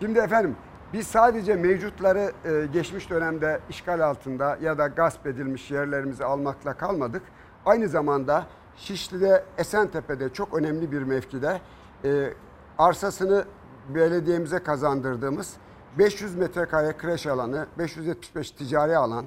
Şimdi 0.00 0.18
efendim 0.18 0.56
biz 0.92 1.06
sadece 1.06 1.54
mevcutları 1.54 2.32
e, 2.44 2.66
geçmiş 2.72 3.10
dönemde 3.10 3.60
işgal 3.70 4.00
altında 4.00 4.58
ya 4.62 4.78
da 4.78 4.86
gasp 4.86 5.26
edilmiş 5.26 5.70
yerlerimizi 5.70 6.24
almakla 6.24 6.72
kalmadık. 6.72 7.22
Aynı 7.66 7.88
zamanda 7.88 8.46
Şişli'de 8.76 9.44
Esentepe'de 9.58 10.32
çok 10.32 10.54
önemli 10.54 10.92
bir 10.92 11.02
mevkide 11.02 11.60
e, 12.04 12.32
arsasını 12.78 13.44
belediyemize 13.88 14.58
kazandırdığımız 14.58 15.56
500 15.98 16.34
metrekare 16.34 16.96
kreş 16.96 17.26
alanı, 17.26 17.66
575 17.78 18.50
ticari 18.50 18.96
alan, 18.96 19.26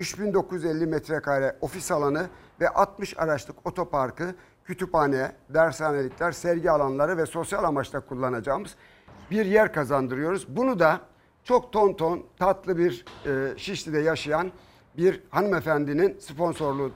3950 0.00 0.86
metrekare 0.86 1.56
ofis 1.60 1.90
alanı 1.90 2.26
ve 2.60 2.68
60 2.68 3.18
araçlık 3.18 3.66
otoparkı, 3.66 4.34
kütüphane, 4.64 5.32
dershanelikler, 5.48 6.32
sergi 6.32 6.70
alanları 6.70 7.16
ve 7.16 7.26
sosyal 7.26 7.64
amaçla 7.64 8.00
kullanacağımız 8.00 8.76
bir 9.30 9.46
yer 9.46 9.72
kazandırıyoruz. 9.72 10.56
Bunu 10.56 10.78
da 10.78 11.00
çok 11.44 11.72
ton 11.72 11.92
ton 11.92 12.26
tatlı 12.38 12.78
bir 12.78 13.04
e, 13.26 13.58
Şişli'de 13.58 13.98
yaşayan 13.98 14.52
bir 14.96 15.22
hanımefendinin 15.30 16.18
sponsorluğu 16.18 16.92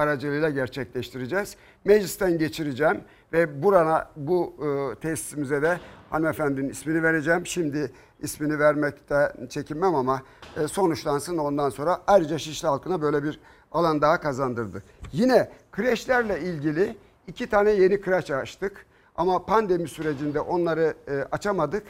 aracılığıyla 0.00 0.50
gerçekleştireceğiz. 0.50 1.56
Meclisten 1.84 2.38
geçireceğim 2.38 3.00
ve 3.32 3.62
burana 3.62 4.10
bu 4.16 4.54
e, 4.60 5.00
tesisimize 5.00 5.62
de 5.62 5.80
hanımefendinin 6.10 6.68
ismini 6.68 7.02
vereceğim. 7.02 7.46
Şimdi 7.46 7.92
ismini 8.20 8.58
vermekte 8.58 9.32
çekinmem 9.48 9.94
ama 9.94 10.22
e, 10.56 10.68
sonuçlansın 10.68 11.38
ondan 11.38 11.70
sonra 11.70 12.00
ayrıca 12.06 12.38
Şişli 12.38 12.68
halkına 12.68 13.02
böyle 13.02 13.22
bir 13.22 13.40
alan 13.72 14.00
daha 14.00 14.20
kazandırdık. 14.20 14.82
Yine 15.12 15.50
kreşlerle 15.72 16.40
ilgili 16.40 16.96
iki 17.26 17.46
tane 17.46 17.70
yeni 17.70 18.00
kreş 18.00 18.30
açtık 18.30 18.86
ama 19.16 19.46
pandemi 19.46 19.88
sürecinde 19.88 20.40
onları 20.40 20.94
e, 21.08 21.12
açamadık. 21.32 21.82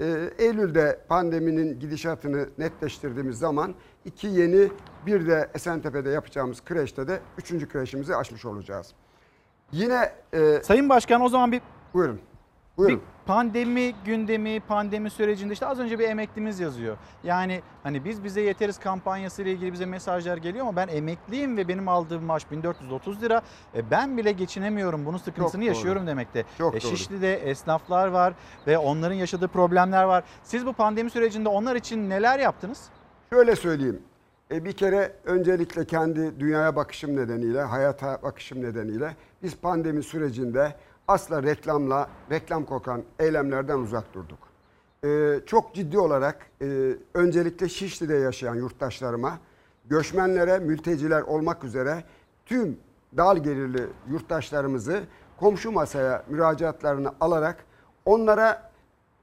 E, 0.00 0.30
Eylül'de 0.38 1.00
pandeminin 1.08 1.80
gidişatını 1.80 2.48
netleştirdiğimiz 2.58 3.38
zaman 3.38 3.74
iki 4.04 4.26
yeni 4.26 4.68
bir 5.08 5.26
de 5.26 5.50
Esentepe'de 5.54 6.10
yapacağımız 6.10 6.64
kreşte 6.64 7.08
de 7.08 7.20
üçüncü 7.38 7.68
kreşimizi 7.68 8.16
açmış 8.16 8.44
olacağız. 8.44 8.92
Yine 9.72 10.12
e, 10.32 10.60
Sayın 10.62 10.88
Başkan 10.88 11.20
o 11.20 11.28
zaman 11.28 11.52
bir 11.52 11.60
buyurun. 11.94 12.20
Bir 12.78 12.82
Buyurun. 12.84 13.02
pandemi 13.26 13.94
gündemi, 14.04 14.60
pandemi 14.60 15.10
sürecinde 15.10 15.52
işte 15.52 15.66
az 15.66 15.78
önce 15.78 15.98
bir 15.98 16.08
emeklimiz 16.08 16.60
yazıyor. 16.60 16.96
Yani 17.24 17.62
hani 17.82 18.04
biz 18.04 18.24
bize 18.24 18.40
yeteriz 18.40 18.78
kampanyası 18.78 19.42
ile 19.42 19.52
ilgili 19.52 19.72
bize 19.72 19.86
mesajlar 19.86 20.36
geliyor 20.36 20.66
ama 20.66 20.76
ben 20.76 20.88
emekliyim 20.88 21.56
ve 21.56 21.68
benim 21.68 21.88
aldığım 21.88 22.24
maaş 22.24 22.50
1430 22.50 23.22
lira. 23.22 23.42
E 23.74 23.90
ben 23.90 24.16
bile 24.16 24.32
geçinemiyorum. 24.32 25.06
Bunun 25.06 25.18
sıkıntısını 25.18 25.60
doğru. 25.60 25.68
yaşıyorum 25.68 26.06
demekte. 26.06 26.44
Çok 26.58 26.74
E 26.74 26.80
doğru. 26.82 26.90
Şişli'de 26.90 27.36
esnaflar 27.50 28.08
var 28.08 28.34
ve 28.66 28.78
onların 28.78 29.14
yaşadığı 29.16 29.48
problemler 29.48 30.04
var. 30.04 30.24
Siz 30.42 30.66
bu 30.66 30.72
pandemi 30.72 31.10
sürecinde 31.10 31.48
onlar 31.48 31.76
için 31.76 32.10
neler 32.10 32.38
yaptınız? 32.38 32.88
Şöyle 33.30 33.56
söyleyeyim. 33.56 34.02
E, 34.50 34.64
bir 34.64 34.72
kere 34.72 35.12
öncelikle 35.24 35.84
kendi 35.84 36.40
dünyaya 36.40 36.76
bakışım 36.76 37.16
nedeniyle, 37.16 37.62
hayata 37.62 38.22
bakışım 38.22 38.62
nedeniyle 38.62 39.16
biz 39.42 39.56
pandemi 39.56 40.02
sürecinde 40.02 40.74
asla 41.08 41.42
reklamla, 41.42 42.08
reklam 42.30 42.64
kokan 42.64 43.02
eylemlerden 43.18 43.78
uzak 43.78 44.14
durduk. 44.14 44.38
E, 45.04 45.40
çok 45.46 45.74
ciddi 45.74 45.98
olarak 45.98 46.46
e, 46.62 46.96
öncelikle 47.14 47.68
Şişli'de 47.68 48.14
yaşayan 48.14 48.54
yurttaşlarıma, 48.54 49.38
göçmenlere, 49.86 50.58
mülteciler 50.58 51.22
olmak 51.22 51.64
üzere 51.64 52.04
tüm 52.46 52.78
dal 53.16 53.36
gelirli 53.36 53.86
yurttaşlarımızı 54.10 55.02
komşu 55.36 55.72
masaya 55.72 56.24
müracaatlarını 56.28 57.12
alarak 57.20 57.64
onlara 58.04 58.70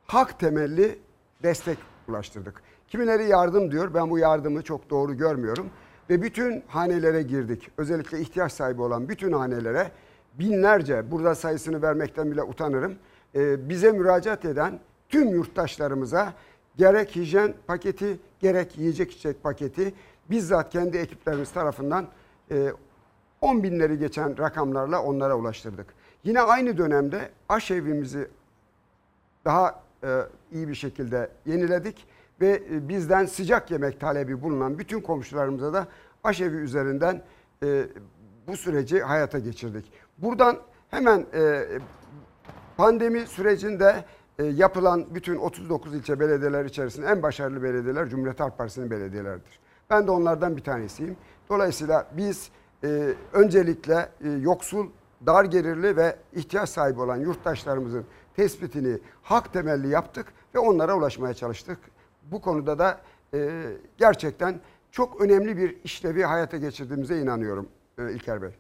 hak 0.08 0.40
temelli 0.40 1.00
destek 1.44 1.78
ulaştırdık. 2.08 2.62
Kimileri 2.88 3.28
yardım 3.28 3.72
diyor. 3.72 3.94
Ben 3.94 4.10
bu 4.10 4.20
yardımı 4.20 4.62
çok 4.62 4.90
doğru 4.90 5.18
görmüyorum. 5.18 5.70
Ve 6.10 6.22
bütün 6.22 6.64
hanelere 6.68 7.22
girdik. 7.22 7.72
Özellikle 7.78 8.20
ihtiyaç 8.20 8.52
sahibi 8.52 8.82
olan 8.82 9.10
bütün 9.10 9.32
hanelere 9.32 9.92
binlerce, 10.34 11.12
burada 11.12 11.36
sayısını 11.36 11.82
vermekten 11.82 12.32
bile 12.32 12.44
utanırım. 12.44 12.96
e, 13.36 13.70
bize 13.70 13.92
müracaat 13.92 14.46
eden 14.46 14.80
tüm 15.10 15.30
yurttaşlarımıza 15.30 16.34
gerek 16.78 17.16
hijyen 17.16 17.54
paketi, 17.68 18.20
gerek 18.40 18.78
yiyecek 18.78 19.12
içecek 19.12 19.44
paketi 19.44 19.94
bizzat 20.30 20.70
kendi 20.70 20.98
ekiplerimiz 20.98 21.52
tarafından 21.52 22.08
e, 22.52 22.72
10 23.42 23.64
binleri 23.64 24.00
geçen 24.00 24.38
rakamlarla 24.38 25.04
onlara 25.04 25.36
ulaştırdık. 25.36 25.94
Yine 26.24 26.42
aynı 26.42 26.78
dönemde 26.78 27.30
aşevimizi 27.50 28.28
daha 29.46 29.84
e, 30.04 30.22
iyi 30.52 30.68
bir 30.68 30.76
şekilde 30.76 31.30
yeniledik 31.46 32.08
ve 32.42 32.64
e, 32.72 32.90
bizden 32.90 33.26
sıcak 33.26 33.72
yemek 33.72 34.00
talebi 34.00 34.42
bulunan 34.42 34.80
bütün 34.80 35.02
komşularımıza 35.02 35.74
da 35.74 35.88
aşevi 36.24 36.56
üzerinden 36.56 37.22
e, 37.64 37.86
bu 38.48 38.58
süreci 38.58 39.02
hayata 39.02 39.40
geçirdik. 39.40 39.92
Buradan 40.18 40.58
hemen 40.90 41.26
e, 41.34 41.66
pandemi 42.78 43.28
sürecinde 43.28 44.06
e, 44.40 44.44
yapılan 44.44 45.16
bütün 45.16 45.36
39 45.36 45.96
ilçe 45.96 46.20
belediyeler 46.20 46.66
içerisinde 46.66 47.08
en 47.08 47.24
başarılı 47.24 47.64
belediyeler 47.64 48.10
Cumhuriyet 48.10 48.40
Halk 48.40 48.58
Partisi'nin 48.58 48.92
belediyeleridir. 48.92 49.60
Ben 49.90 50.08
de 50.08 50.12
onlardan 50.12 50.58
bir 50.58 50.64
tanesiyim. 50.64 51.18
Dolayısıyla 51.50 52.08
biz 52.18 52.50
e, 52.84 53.14
öncelikle 53.34 54.10
e, 54.24 54.30
yoksul, 54.30 54.88
dar 55.26 55.46
gelirli 55.46 55.98
ve 55.98 56.16
ihtiyaç 56.34 56.70
sahibi 56.70 57.02
olan 57.02 57.18
yurttaşlarımızın 57.18 58.06
tespitini 58.36 59.00
hak 59.24 59.54
temelli 59.54 59.88
yaptık 59.88 60.28
ve 60.56 60.60
onlara 60.60 60.96
ulaşmaya 60.96 61.34
çalıştık. 61.34 61.78
Bu 62.32 62.42
konuda 62.42 62.80
da 62.80 63.02
e, 63.34 63.64
gerçekten 63.98 64.60
çok 64.92 65.22
önemli 65.22 65.58
bir 65.58 65.78
işlevi 65.84 66.24
hayata 66.24 66.58
geçirdiğimize 66.58 67.22
inanıyorum 67.22 67.70
e, 67.98 68.12
İlker 68.12 68.42
Bey. 68.42 68.52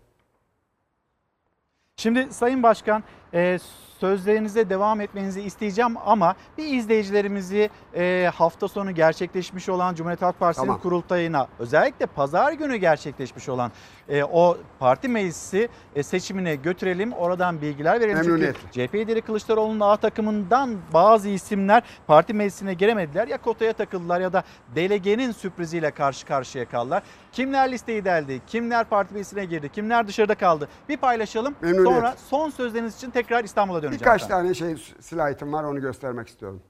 Şimdi 1.95 2.34
Sayın 2.34 2.63
Başkan 2.63 3.03
e, 3.36 3.60
sözlerinize 4.00 4.70
devam 4.70 5.02
etmenizi 5.02 5.42
isteyeceğim 5.42 5.96
ama 6.06 6.36
bir 6.58 6.66
izleyicilerimizi 6.66 7.70
e, 7.96 8.32
hafta 8.36 8.68
sonu 8.68 8.92
gerçekleşmiş 8.92 9.70
olan 9.70 9.96
Cumhuriyet 9.96 10.22
Halk 10.22 10.40
Partisi'nin 10.40 10.68
Tamam. 10.68 10.82
kurultayına 10.82 11.48
özellikle 11.60 12.06
pazar 12.06 12.54
günü 12.54 12.76
gerçekleşmiş 12.76 13.50
olan 13.50 13.72
e, 14.10 14.24
o 14.24 14.58
parti 14.80 15.08
meclisi 15.08 15.70
e, 15.96 16.04
seçimine 16.04 16.56
götürelim. 16.56 17.12
Oradan 17.12 17.62
bilgiler 17.62 18.00
verelim. 18.00 18.18
Çünkü 18.18 18.30
Memnuniyetle. 18.30 18.88
CHP 18.88 18.96
lideri 18.96 19.22
Kılıçdaroğlu'nun 19.22 19.80
A 19.80 19.98
takımından 19.98 20.78
bazı 20.94 21.30
isimler 21.30 21.84
parti 22.08 22.34
meclisine 22.34 22.74
giremediler. 22.74 23.28
Ya 23.28 23.38
kotaya 23.38 23.74
takıldılar 23.74 24.22
ya 24.22 24.34
da 24.34 24.44
delegenin 24.76 25.32
sürpriziyle 25.32 25.92
karşı 25.92 26.26
karşıya 26.26 26.66
kaldılar. 26.66 27.04
Kimler 27.32 27.72
listeyi 27.72 28.06
deldi, 28.06 28.42
kimler 28.48 28.86
parti 28.86 29.14
meclisine 29.14 29.46
girdi, 29.46 29.70
kimler 29.70 30.08
dışarıda 30.08 30.36
kaldı 30.36 30.70
bir 30.90 30.98
paylaşalım. 30.98 31.56
Memnuniyet. 31.62 31.96
Sonra 31.96 32.16
son 32.30 32.50
sözleriniz 32.50 32.96
için 32.96 33.10
tekrar 33.10 33.24
İstanbul'a 33.45 33.84
döneceğim. 33.84 33.99
Birkaç 33.99 34.21
ben. 34.21 34.28
tane 34.28 34.53
şey 34.53 34.76
slaytım 35.01 35.53
var 35.53 35.63
onu 35.63 35.82
göstermek 35.82 36.28
istiyorum. 36.28 36.61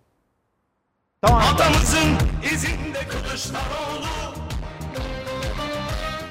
Tamam. 1.22 1.44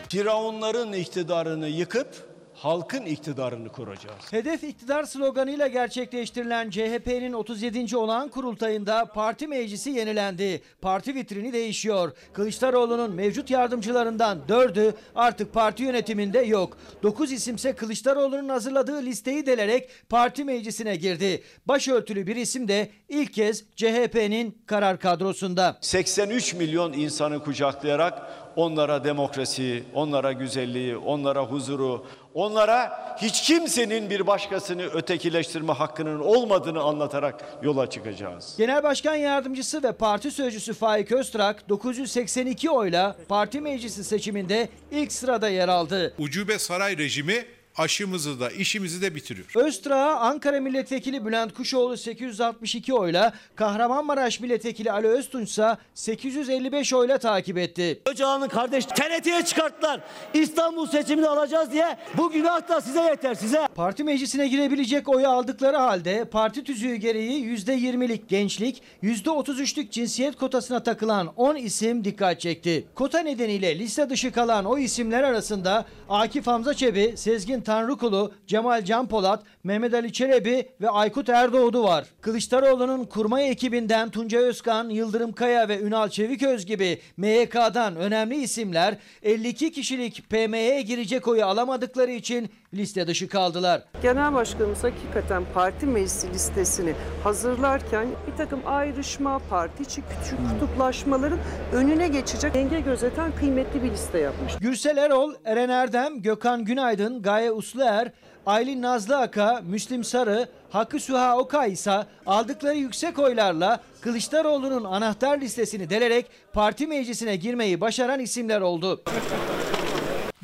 Firavunların 0.09 0.93
iktidarını 0.93 1.69
yıkıp 1.69 2.34
halkın 2.65 3.05
iktidarını 3.05 3.69
kuracağız. 3.69 4.33
Hedef 4.33 4.65
iktidar 4.65 5.05
sloganıyla 5.05 5.67
gerçekleştirilen 5.67 6.71
CHP'nin 6.71 7.33
37. 7.33 7.97
olağan 7.97 8.29
kurultayında 8.29 9.05
parti 9.05 9.47
meclisi 9.47 9.91
yenilendi. 9.91 10.63
Parti 10.81 11.15
vitrini 11.15 11.53
değişiyor. 11.53 12.13
Kılıçdaroğlu'nun 12.33 13.15
mevcut 13.15 13.51
yardımcılarından 13.51 14.39
4'ü 14.49 14.95
artık 15.15 15.53
parti 15.53 15.83
yönetiminde 15.83 16.39
yok. 16.39 16.77
9 17.03 17.33
isimse 17.33 17.73
Kılıçdaroğlu'nun 17.73 18.49
hazırladığı 18.49 19.03
listeyi 19.03 19.47
delerek 19.47 19.89
parti 20.09 20.45
meclisine 20.45 20.97
girdi. 20.97 21.43
Başörtülü 21.67 22.27
bir 22.27 22.37
isim 22.37 22.69
de 22.69 22.91
ilk 23.09 23.35
kez 23.35 23.65
CHP'nin 23.77 24.59
karar 24.67 24.99
kadrosunda. 24.99 25.79
83 25.81 26.55
milyon 26.55 26.93
insanı 26.93 27.45
kucaklayarak 27.45 28.23
onlara 28.57 29.05
demokrasi, 29.05 29.85
onlara 29.95 30.33
güzelliği, 30.33 30.97
onlara 30.97 31.43
huzuru, 31.43 32.07
onlara 32.35 33.05
hiç 33.23 33.43
kimsenin 33.43 34.11
bir 34.11 34.27
başkasını 34.27 34.83
ötekileştirme 34.83 35.73
hakkının 35.73 36.21
olmadığını 36.21 36.83
anlatarak 36.83 37.45
yola 37.63 37.91
çıkacağız. 37.91 38.55
Genel 38.59 38.83
Başkan 38.83 39.15
Yardımcısı 39.15 39.83
ve 39.83 39.93
Parti 39.93 40.31
Sözcüsü 40.31 40.75
Faik 40.75 41.13
Öztrak 41.13 41.69
982 41.69 42.71
oyla 42.71 43.17
Parti 43.29 43.61
Meclisi 43.61 44.05
seçiminde 44.05 44.69
ilk 44.91 45.13
sırada 45.13 45.49
yer 45.49 45.69
aldı. 45.69 46.15
Ucube 46.19 46.59
saray 46.59 46.99
rejimi 46.99 47.45
aşımızı 47.77 48.41
da 48.41 48.51
işimizi 48.51 49.03
de 49.03 49.15
bitiriyor. 49.15 49.47
Öztrak'a 49.55 50.17
Ankara 50.17 50.61
Milletvekili 50.61 51.27
Bülent 51.27 51.55
Kuşoğlu 51.55 51.97
862 51.97 52.95
oyla, 52.95 53.33
Kahramanmaraş 53.57 54.41
Milletvekili 54.41 54.93
Ali 54.93 55.07
Öztunç 55.07 55.51
ise 55.51 55.77
855 55.95 56.93
oyla 56.93 57.19
takip 57.19 57.59
etti. 57.59 58.01
Öcalan'ın 58.07 58.49
kardeş 58.49 58.85
TRT'ye 58.87 59.45
çıkarttılar. 59.45 60.01
İstanbul 60.35 60.87
seçimini 60.87 61.29
alacağız 61.29 61.73
diye. 61.73 61.97
Bu 62.17 62.31
günah 62.31 62.69
da 62.69 62.81
size 62.81 63.01
yeter 63.01 63.35
size. 63.35 63.69
Parti 63.75 64.05
meclisine 64.05 64.49
girebilecek 64.49 65.09
oyu 65.09 65.29
aldıkları 65.29 65.77
halde 65.77 66.25
parti 66.25 66.65
tüzüğü 66.65 66.95
gereği 66.95 67.45
%20'lik 67.45 68.29
gençlik, 68.29 68.83
%33'lük 69.03 69.91
cinsiyet 69.91 70.37
kotasına 70.37 70.83
takılan 70.83 71.33
10 71.37 71.57
isim 71.57 72.05
dikkat 72.05 72.41
çekti. 72.41 72.85
Kota 72.95 73.19
nedeniyle 73.19 73.79
liste 73.79 74.11
dışı 74.11 74.33
kalan 74.33 74.65
o 74.65 74.79
isimler 74.79 75.23
arasında 75.23 75.85
Akif 76.09 76.47
Hamza 76.47 76.75
Çebi, 76.75 77.15
Sezgin 77.17 77.61
Tanrıkulu, 77.65 78.33
Cemal 78.47 78.85
Can 78.85 79.09
Polat, 79.09 79.43
Mehmet 79.65 79.95
Ali 79.95 80.13
Çelebi 80.13 80.69
ve 80.81 80.91
Aykut 80.91 81.29
Erdoğdu 81.29 81.85
var. 81.85 82.05
Kılıçdaroğlu'nun 82.21 83.05
kurmay 83.05 83.51
ekibinden 83.51 84.11
Tuncay 84.11 84.43
Özkan, 84.43 84.89
Yıldırım 84.89 85.33
Kaya 85.33 85.69
ve 85.69 85.81
Ünal 85.81 86.09
Çeviköz 86.09 86.67
gibi 86.67 87.01
MYK'dan 87.17 87.97
önemli 87.97 88.37
isimler 88.37 88.97
52 89.23 89.73
kişilik 89.73 90.31
PM'ye 90.31 90.83
girecek 90.83 91.29
oyu 91.29 91.45
alamadıkları 91.45 92.11
için 92.11 92.51
liste 92.75 93.07
dışı 93.07 93.29
kaldılar. 93.29 93.83
Genel 94.03 94.35
Başkanımız 94.35 94.85
hakikaten 94.85 95.43
parti 95.55 95.87
meclisi 95.87 96.31
listesini 96.31 96.95
hazırlarken 97.25 98.07
bir 98.27 98.37
takım 98.37 98.61
ayrışma, 98.67 99.39
parti 99.51 99.83
içi 99.83 100.03
küçük 100.03 100.39
kutuplaşmaların 100.49 101.39
önüne 101.73 102.09
geçecek 102.09 102.55
denge 102.55 102.81
gözeten 102.81 103.33
kıymetli 103.37 103.83
bir 103.83 103.91
liste 103.91 104.19
yapmış. 104.19 104.53
Gürsel 104.61 104.97
Erol, 104.97 105.35
Eren 105.45 105.69
Erdem, 105.69 106.23
Gökhan 106.23 106.65
Günaydın, 106.65 107.23
Gaye 107.23 107.51
Usluer, 107.55 108.13
Aylin 108.47 108.83
Nazlı 108.83 109.19
Aka, 109.19 109.61
Müslim 109.65 110.05
Sarı, 110.05 110.49
Hakkı 110.71 111.01
Süha 111.01 111.39
Okay 111.39 111.73
ise 111.73 112.07
aldıkları 112.27 112.77
yüksek 112.77 113.19
oylarla 113.19 113.81
Kılıçdaroğlu'nun 114.01 114.85
anahtar 114.85 115.41
listesini 115.41 115.91
delerek 115.91 116.27
parti 116.53 116.87
meclisine 116.87 117.37
girmeyi 117.37 117.81
başaran 117.81 118.21
isimler 118.21 118.61
oldu. 118.61 119.03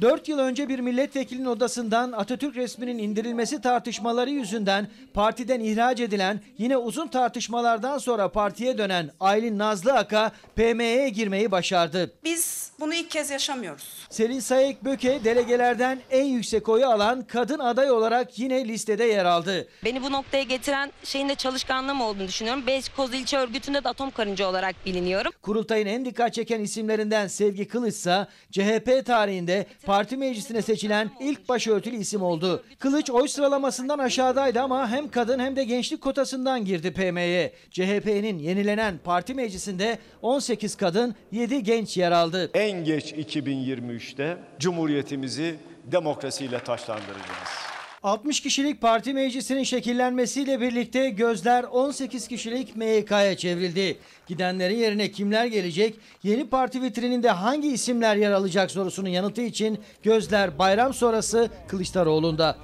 4 0.01 0.29
yıl 0.29 0.39
önce 0.39 0.69
bir 0.69 0.79
milletvekilinin 0.79 1.47
odasından 1.47 2.13
Atatürk 2.13 2.57
resminin 2.57 2.99
indirilmesi 2.99 3.61
tartışmaları 3.61 4.31
yüzünden 4.31 4.89
partiden 5.15 5.61
ihraç 5.61 6.01
edilen 6.01 6.41
yine 6.59 6.77
uzun 6.77 7.09
tartışmalardan 7.09 7.99
sonra 7.99 8.29
partiye 8.29 8.79
dönen 8.79 9.11
Aylin 9.21 9.59
Nazlı 9.59 9.93
Aka 9.93 10.33
PM'ye 10.57 11.09
girmeyi 11.09 11.51
başardı. 11.51 12.13
Biz 12.25 12.70
bunu 12.81 12.95
ilk 12.95 13.11
kez 13.11 13.31
yaşamıyoruz. 13.31 14.07
Selin 14.11 14.41
Sayek 14.41 14.85
Böke 14.85 15.25
delegelerden 15.25 16.01
en 16.11 16.25
yüksek 16.25 16.69
oyu 16.69 16.87
alan 16.87 17.23
kadın 17.23 17.59
aday 17.59 17.91
olarak 17.91 18.39
yine 18.39 18.69
listede 18.69 19.05
yer 19.05 19.25
aldı. 19.25 19.69
Beni 19.85 20.03
bu 20.03 20.13
noktaya 20.13 20.43
getiren 20.43 20.93
şeyin 21.05 21.29
de 21.29 21.35
çalışkanlığım 21.35 22.01
olduğunu 22.01 22.29
düşünüyorum. 22.29 22.67
Beykoz 22.67 23.15
İlçe 23.15 23.39
Örgütü'nde 23.39 23.85
de 23.85 23.89
atom 23.89 24.11
karınca 24.11 24.49
olarak 24.49 24.87
biliniyorum. 24.87 25.33
Kurultayın 25.43 25.87
en 25.87 26.05
dikkat 26.05 26.35
çeken 26.35 26.61
isimlerinden 26.61 27.27
Sevgi 27.27 27.69
Kılıç 27.69 27.95
ise 27.95 28.27
CHP 28.51 29.07
tarihinde 29.07 29.67
parti 29.87 30.17
meclisine 30.17 30.63
seçilen 30.63 31.11
ilk 31.21 31.49
başörtülü 31.49 31.97
isim 31.97 32.23
oldu. 32.23 32.65
Kılıç 32.79 33.11
oy 33.11 33.29
sıralamasından 33.29 33.99
aşağıdaydı 33.99 34.61
ama 34.61 34.91
hem 34.91 35.11
kadın 35.11 35.39
hem 35.39 35.57
de 35.57 35.65
gençlik 35.65 36.01
kotasından 36.01 36.65
girdi 36.65 36.93
PM'ye. 36.93 37.53
CHP'nin 37.71 38.39
yenilenen 38.39 38.99
parti 39.05 39.35
meclisinde 39.35 39.99
18 40.23 40.77
kadın 40.77 41.15
7 41.33 41.63
genç 41.63 41.97
yer 41.97 42.13
aldı. 42.13 42.51
En 42.55 42.70
geç 42.73 43.13
2023'te 43.13 44.39
Cumhuriyetimizi 44.59 45.57
demokrasiyle 45.85 46.59
taşlandıracağız. 46.59 47.71
60 48.03 48.41
kişilik 48.41 48.81
parti 48.81 49.15
meclisinin 49.15 49.63
şekillenmesiyle 49.63 50.61
birlikte 50.61 51.11
gözler 51.11 51.65
18 51.65 52.29
kişilik 52.29 52.77
MYK'ya 52.77 53.37
çevrildi. 53.37 53.99
Gidenlerin 54.27 54.77
yerine 54.77 55.11
kimler 55.11 55.47
gelecek? 55.47 55.97
Yeni 56.23 56.49
parti 56.49 56.83
vitrininde 56.83 57.31
hangi 57.31 57.73
isimler 57.73 58.17
yer 58.17 58.33
alacak 58.33 58.71
sorusunun 58.71 59.09
yanıtı 59.09 59.43
için 59.43 59.81
gözler 60.03 60.59
bayram 60.59 60.95
sonrası 60.95 61.51
Kılıçdaroğlu'nda. 61.69 62.57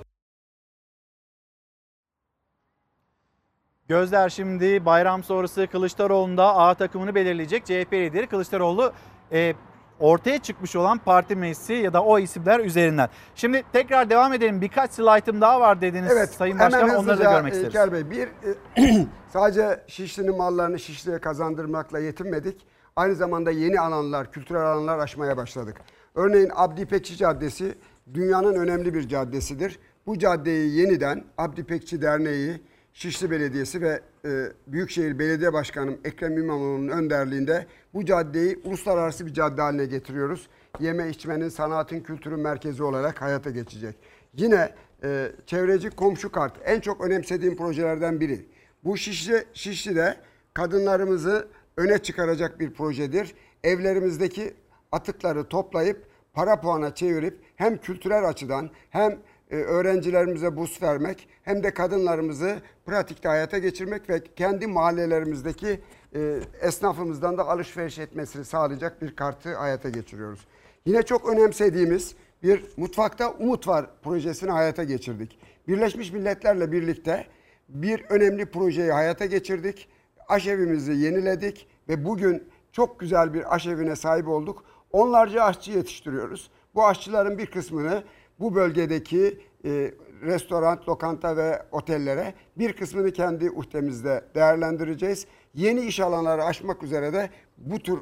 Gözler 3.89 4.29
şimdi 4.29 4.85
bayram 4.85 5.25
sonrası 5.25 5.67
Kılıçdaroğlu'nda 5.67 6.57
A 6.57 6.75
takımını 6.75 7.15
belirleyecek. 7.15 7.67
CHP 7.67 7.93
lideri 7.93 8.27
Kılıçdaroğlu 8.27 8.93
e, 9.33 9.55
ortaya 10.01 10.39
çıkmış 10.39 10.77
olan 10.77 10.99
parti 10.99 11.37
meclisi 11.37 11.73
ya 11.73 11.93
da 11.93 12.03
o 12.05 12.19
isimler 12.19 12.61
üzerinden. 12.61 13.09
Şimdi 13.35 13.63
tekrar 13.73 14.11
devam 14.11 14.33
edelim. 14.33 14.61
Birkaç 14.61 14.91
slaytım 14.91 15.41
daha 15.41 15.61
var 15.61 15.81
dediniz 15.81 16.13
Evet, 16.13 16.29
Sayın 16.29 16.59
Başkan. 16.59 16.89
Onları 16.89 17.19
da 17.19 17.25
görmek 17.25 17.53
isteriz. 17.53 17.69
İlker 17.75 17.93
Bey, 17.93 18.11
bir 18.11 18.29
e, 18.77 19.07
sadece 19.33 19.81
Şişli'nin 19.87 20.37
mallarını 20.37 20.79
Şişli'ye 20.79 21.19
kazandırmakla 21.19 21.99
yetinmedik. 21.99 22.67
Aynı 22.97 23.15
zamanda 23.15 23.51
yeni 23.51 23.81
alanlar, 23.81 24.33
kültürel 24.33 24.63
alanlar 24.63 24.99
aşmaya 24.99 25.37
başladık. 25.37 25.81
Örneğin 26.15 26.51
Abdi 26.55 26.81
İpekçi 26.81 27.17
Caddesi 27.17 27.79
dünyanın 28.15 28.55
önemli 28.55 28.95
bir 28.95 29.09
caddesidir. 29.09 29.79
Bu 30.07 30.19
caddeyi 30.19 30.77
yeniden 30.77 31.25
Abdi 31.39 31.61
İpekçi 31.61 32.03
Derneği, 32.03 32.63
Şişli 32.97 33.31
Belediyesi 33.31 33.81
ve 33.81 34.01
e, 34.25 34.29
Büyükşehir 34.67 35.19
Belediye 35.19 35.53
Başkanım 35.53 35.99
Ekrem 36.05 36.39
İmamoğlu'nun 36.39 36.89
önderliğinde 36.89 37.67
bu 37.95 38.05
caddeyi 38.05 38.61
uluslararası 38.65 39.27
bir 39.27 39.35
cadde 39.35 39.63
haline 39.63 39.87
getiriyoruz. 39.87 40.49
Yeme 40.81 41.09
içmenin, 41.09 41.49
sanatın, 41.49 42.01
kültürün 42.01 42.41
merkezi 42.41 42.83
olarak 42.83 43.23
hayata 43.23 43.51
geçecek. 43.51 43.97
Yine 44.37 44.75
e, 45.05 45.33
çevreci 45.47 45.91
komşu 45.91 46.33
kart 46.33 46.53
en 46.65 46.81
çok 46.81 47.01
önemsediğim 47.01 47.57
projelerden 47.57 48.21
biri. 48.21 48.47
Bu 48.85 48.97
Şişli, 48.97 49.45
Şişli'de 49.53 50.17
kadınlarımızı 50.55 51.49
öne 51.77 51.99
çıkaracak 51.99 52.61
bir 52.61 52.75
projedir. 52.75 53.35
Evlerimizdeki 53.65 54.55
atıkları 54.93 55.45
toplayıp 55.45 56.07
para 56.33 56.61
puana 56.61 56.95
çevirip 56.95 57.39
hem 57.57 57.79
kültürel 57.79 58.29
açıdan 58.29 58.71
hem 58.91 59.19
öğrencilerimize 59.55 60.57
burs 60.57 60.83
vermek 60.83 61.29
hem 61.43 61.63
de 61.63 61.75
kadınlarımızı 61.75 62.57
pratikte 62.87 63.29
hayata 63.29 63.59
geçirmek 63.59 64.11
ve 64.11 64.23
kendi 64.37 64.67
mahallelerimizdeki 64.67 65.81
e, 66.15 66.41
esnafımızdan 66.61 67.39
da 67.39 67.49
alışveriş 67.49 67.99
etmesini 67.99 68.45
sağlayacak 68.45 69.03
bir 69.03 69.17
kartı 69.17 69.55
hayata 69.55 69.89
geçiriyoruz. 69.89 70.47
Yine 70.87 71.03
çok 71.03 71.29
önemsediğimiz 71.29 72.15
bir 72.43 72.65
Mutfakta 72.77 73.31
Umut 73.31 73.69
Var 73.69 73.87
projesini 74.03 74.51
hayata 74.51 74.85
geçirdik. 74.85 75.39
Birleşmiş 75.69 76.13
Milletler'le 76.13 76.73
birlikte 76.73 77.27
bir 77.69 78.05
önemli 78.09 78.47
projeyi 78.47 78.93
hayata 78.93 79.27
geçirdik. 79.27 79.89
Aşevimizi 80.29 80.93
yeniledik 80.93 81.69
ve 81.89 82.05
bugün 82.05 82.49
çok 82.73 83.01
güzel 83.01 83.35
bir 83.35 83.55
aşevine 83.55 83.97
sahip 83.97 84.29
olduk. 84.29 84.65
Onlarca 84.93 85.43
aşçı 85.43 85.73
yetiştiriyoruz. 85.73 86.51
Bu 86.75 86.87
aşçıların 86.87 87.39
bir 87.39 87.47
kısmını 87.47 88.03
bu 88.41 88.55
bölgedeki 88.55 89.41
e, 89.65 89.95
restoran, 90.23 90.81
lokanta 90.89 91.37
ve 91.37 91.63
otellere 91.73 92.35
bir 92.59 92.73
kısmını 92.73 93.13
kendi 93.13 93.51
uhtemizde 93.51 94.25
değerlendireceğiz. 94.35 95.27
Yeni 95.55 95.81
iş 95.81 96.01
alanları 96.01 96.45
açmak 96.45 96.83
üzere 96.83 97.13
de 97.13 97.31
bu 97.59 97.79
tür 97.79 97.99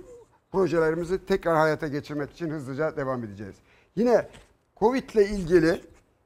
projelerimizi 0.52 1.26
tekrar 1.26 1.56
hayata 1.56 1.88
geçirmek 1.88 2.30
için 2.30 2.50
hızlıca 2.50 2.96
devam 2.96 3.24
edeceğiz. 3.24 3.56
Yine 3.96 4.28
Covid 4.76 5.10
ile 5.10 5.26
ilgili 5.26 5.80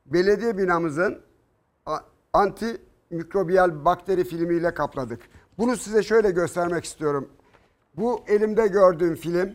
belediye 0.07 0.59
binamızın 0.59 1.21
anti 2.33 2.77
mikrobiyal 3.11 3.85
bakteri 3.85 4.25
filmiyle 4.25 4.75
kapladık. 4.75 5.21
Bunu 5.59 5.77
size 5.77 6.03
şöyle 6.03 6.31
göstermek 6.31 6.85
istiyorum. 6.85 7.29
Bu 7.97 8.21
elimde 8.29 8.67
gördüğüm 8.67 9.15
film 9.15 9.55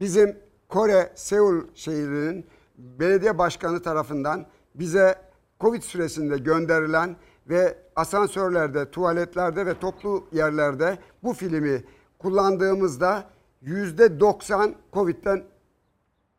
bizim 0.00 0.36
Kore 0.68 1.12
Seul 1.14 1.60
şehrinin 1.74 2.46
belediye 2.78 3.38
başkanı 3.38 3.82
tarafından 3.82 4.46
bize 4.74 5.18
Covid 5.60 5.82
süresinde 5.82 6.38
gönderilen 6.38 7.16
ve 7.48 7.78
asansörlerde, 7.96 8.90
tuvaletlerde 8.90 9.66
ve 9.66 9.78
toplu 9.78 10.28
yerlerde 10.32 10.98
bu 11.22 11.32
filmi 11.32 11.84
kullandığımızda 12.18 13.24
%90 13.64 14.74
Covid'den 14.92 15.44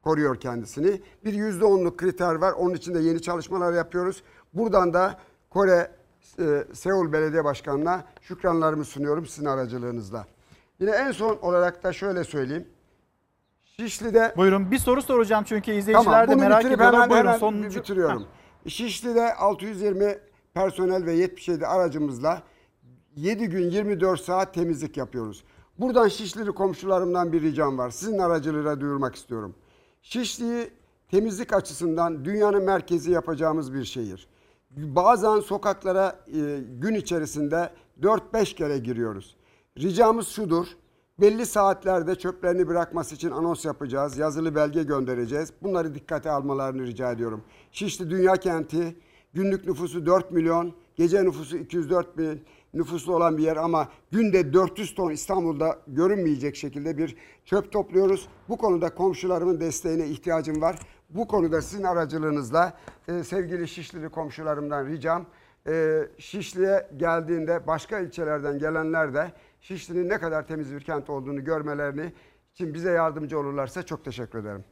koruyor 0.04 0.36
kendisini. 0.36 1.02
Bir 1.26 1.34
%10'luk 1.34 1.98
kriter 1.98 2.36
var. 2.36 2.52
Onun 2.52 2.74
için 2.74 2.94
de 2.94 3.00
yeni 3.00 3.22
çalışmalar 3.22 3.74
yapıyoruz. 3.74 4.24
Buradan 4.54 4.94
da 4.94 5.20
Kore 5.50 5.92
e, 6.40 6.64
Seul 6.74 7.14
Belediye 7.14 7.44
Başkanı'na 7.44 8.04
şükranlarımı 8.22 8.86
sunuyorum 8.86 9.26
sizin 9.26 9.46
aracılığınızla. 9.46 10.26
Yine 10.80 10.92
en 10.92 11.12
son 11.12 11.38
olarak 11.38 11.84
da 11.84 11.94
şöyle 11.94 12.24
söyleyeyim. 12.24 12.68
Şişli'de 13.80 14.34
Buyurun 14.38 14.72
bir 14.72 14.78
soru 14.78 15.02
soracağım 15.02 15.44
çünkü 15.48 15.72
izleyiciler 15.72 16.28
de 16.28 16.32
bunu 16.32 16.42
merak 16.42 16.60
bitirip 16.60 16.76
ediyorlar. 16.76 16.96
hemen, 17.02 17.10
Buyurun 17.10 17.28
hemen 17.28 17.40
sonuncu. 17.40 17.80
bitiriyorum. 17.80 18.26
Şişli'de 18.68 19.34
620 19.36 20.18
personel 20.54 21.06
ve 21.06 21.14
77 21.14 21.68
aracımızla 21.68 22.44
7 23.16 23.50
gün 23.50 23.70
24 23.70 24.22
saat 24.22 24.54
temizlik 24.54 24.98
yapıyoruz. 24.98 25.44
Buradan 25.80 26.08
Şişlili 26.08 26.52
komşularımdan 26.52 27.34
bir 27.34 27.42
ricam 27.42 27.78
var. 27.78 27.90
Sizin 27.90 28.20
aracılığıyla 28.20 28.82
duyurmak 28.82 29.16
istiyorum. 29.16 29.56
Şişli'yi 30.02 30.70
temizlik 31.12 31.54
açısından 31.54 32.26
dünyanın 32.26 32.64
merkezi 32.64 33.12
yapacağımız 33.12 33.74
bir 33.74 33.84
şehir. 33.86 34.28
Bazen 34.72 35.40
sokaklara 35.40 36.20
e, 36.28 36.60
gün 36.80 36.94
içerisinde 36.96 37.70
4-5 38.02 38.56
kere 38.56 38.78
giriyoruz. 38.78 39.36
Ricamız 39.78 40.28
şudur. 40.28 40.68
Belli 41.22 41.46
saatlerde 41.46 42.16
çöplerini 42.16 42.68
bırakması 42.68 43.16
için 43.16 43.32
anons 43.32 43.66
yapacağız. 43.66 44.18
Yazılı 44.18 44.56
belge 44.56 44.84
göndereceğiz. 44.84 45.54
Bunları 45.62 45.96
dikkate 45.96 46.32
almalarını 46.32 46.86
rica 46.88 47.12
ediyorum. 47.12 47.44
Şişli 47.72 48.10
Dünya 48.10 48.34
Kenti 48.34 48.96
günlük 49.34 49.68
nüfusu 49.68 50.06
4 50.06 50.32
milyon, 50.32 50.74
gece 50.96 51.24
nüfusu 51.24 51.58
204 51.58 52.18
bin 52.18 52.44
nüfuslu 52.74 53.16
olan 53.16 53.38
bir 53.38 53.44
yer 53.44 53.58
ama 53.58 53.90
günde 54.12 54.54
400 54.54 54.96
ton 54.96 55.12
İstanbul'da 55.12 55.80
görünmeyecek 55.88 56.56
şekilde 56.56 56.98
bir 56.98 57.16
çöp 57.46 57.72
topluyoruz. 57.72 58.28
Bu 58.50 58.58
konuda 58.58 58.96
komşularımın 58.96 59.60
desteğine 59.60 60.08
ihtiyacım 60.08 60.62
var. 60.62 60.80
Bu 61.10 61.28
konuda 61.28 61.62
sizin 61.62 61.84
aracılığınızla 61.84 62.74
e, 63.08 63.24
sevgili 63.24 63.68
Şişlili 63.68 64.10
komşularımdan 64.10 64.86
ricam 64.86 65.26
e, 65.68 66.02
Şişli'ye 66.18 66.90
geldiğinde 66.98 67.68
başka 67.68 68.00
ilçelerden 68.00 68.60
gelenler 68.60 69.14
de 69.14 69.32
Şişli'nin 69.64 70.10
ne 70.10 70.20
kadar 70.20 70.48
temiz 70.48 70.74
bir 70.74 70.82
kent 70.82 71.10
olduğunu 71.10 71.44
görmelerini 71.44 72.14
için 72.54 72.74
bize 72.74 72.92
yardımcı 72.92 73.40
olurlarsa 73.40 73.84
çok 73.84 74.06
teşekkür 74.06 74.40
ederim. 74.40 74.64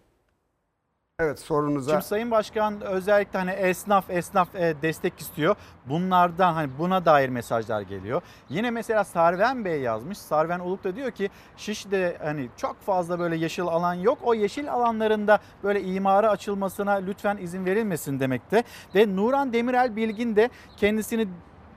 Evet 1.19 1.39
sorunuza. 1.39 1.91
Şimdi 1.91 2.03
Sayın 2.03 2.31
Başkan 2.31 2.81
özellikle 2.81 3.39
hani 3.39 3.51
esnaf 3.51 4.09
esnaf 4.09 4.55
e, 4.55 4.75
destek 4.81 5.19
istiyor. 5.19 5.55
Bunlardan 5.85 6.53
hani 6.53 6.69
buna 6.79 7.05
dair 7.05 7.29
mesajlar 7.29 7.81
geliyor. 7.81 8.21
Yine 8.49 8.71
mesela 8.71 9.03
Sarven 9.03 9.65
Bey 9.65 9.81
yazmış. 9.81 10.17
Sarven 10.17 10.59
Uluk 10.59 10.83
da 10.83 10.95
diyor 10.95 11.11
ki 11.11 11.29
Şişli'de 11.57 12.17
hani 12.23 12.49
çok 12.57 12.81
fazla 12.81 13.19
böyle 13.19 13.35
yeşil 13.35 13.63
alan 13.63 13.93
yok. 13.93 14.17
O 14.23 14.33
yeşil 14.33 14.71
alanlarında 14.71 15.39
böyle 15.63 15.81
imara 15.83 16.29
açılmasına 16.29 16.91
lütfen 16.91 17.37
izin 17.37 17.65
verilmesin 17.65 18.19
demekte. 18.19 18.63
Ve 18.95 19.15
Nuran 19.15 19.53
Demirel 19.53 19.95
Bilgin 19.95 20.35
de 20.35 20.49
kendisini 20.77 21.27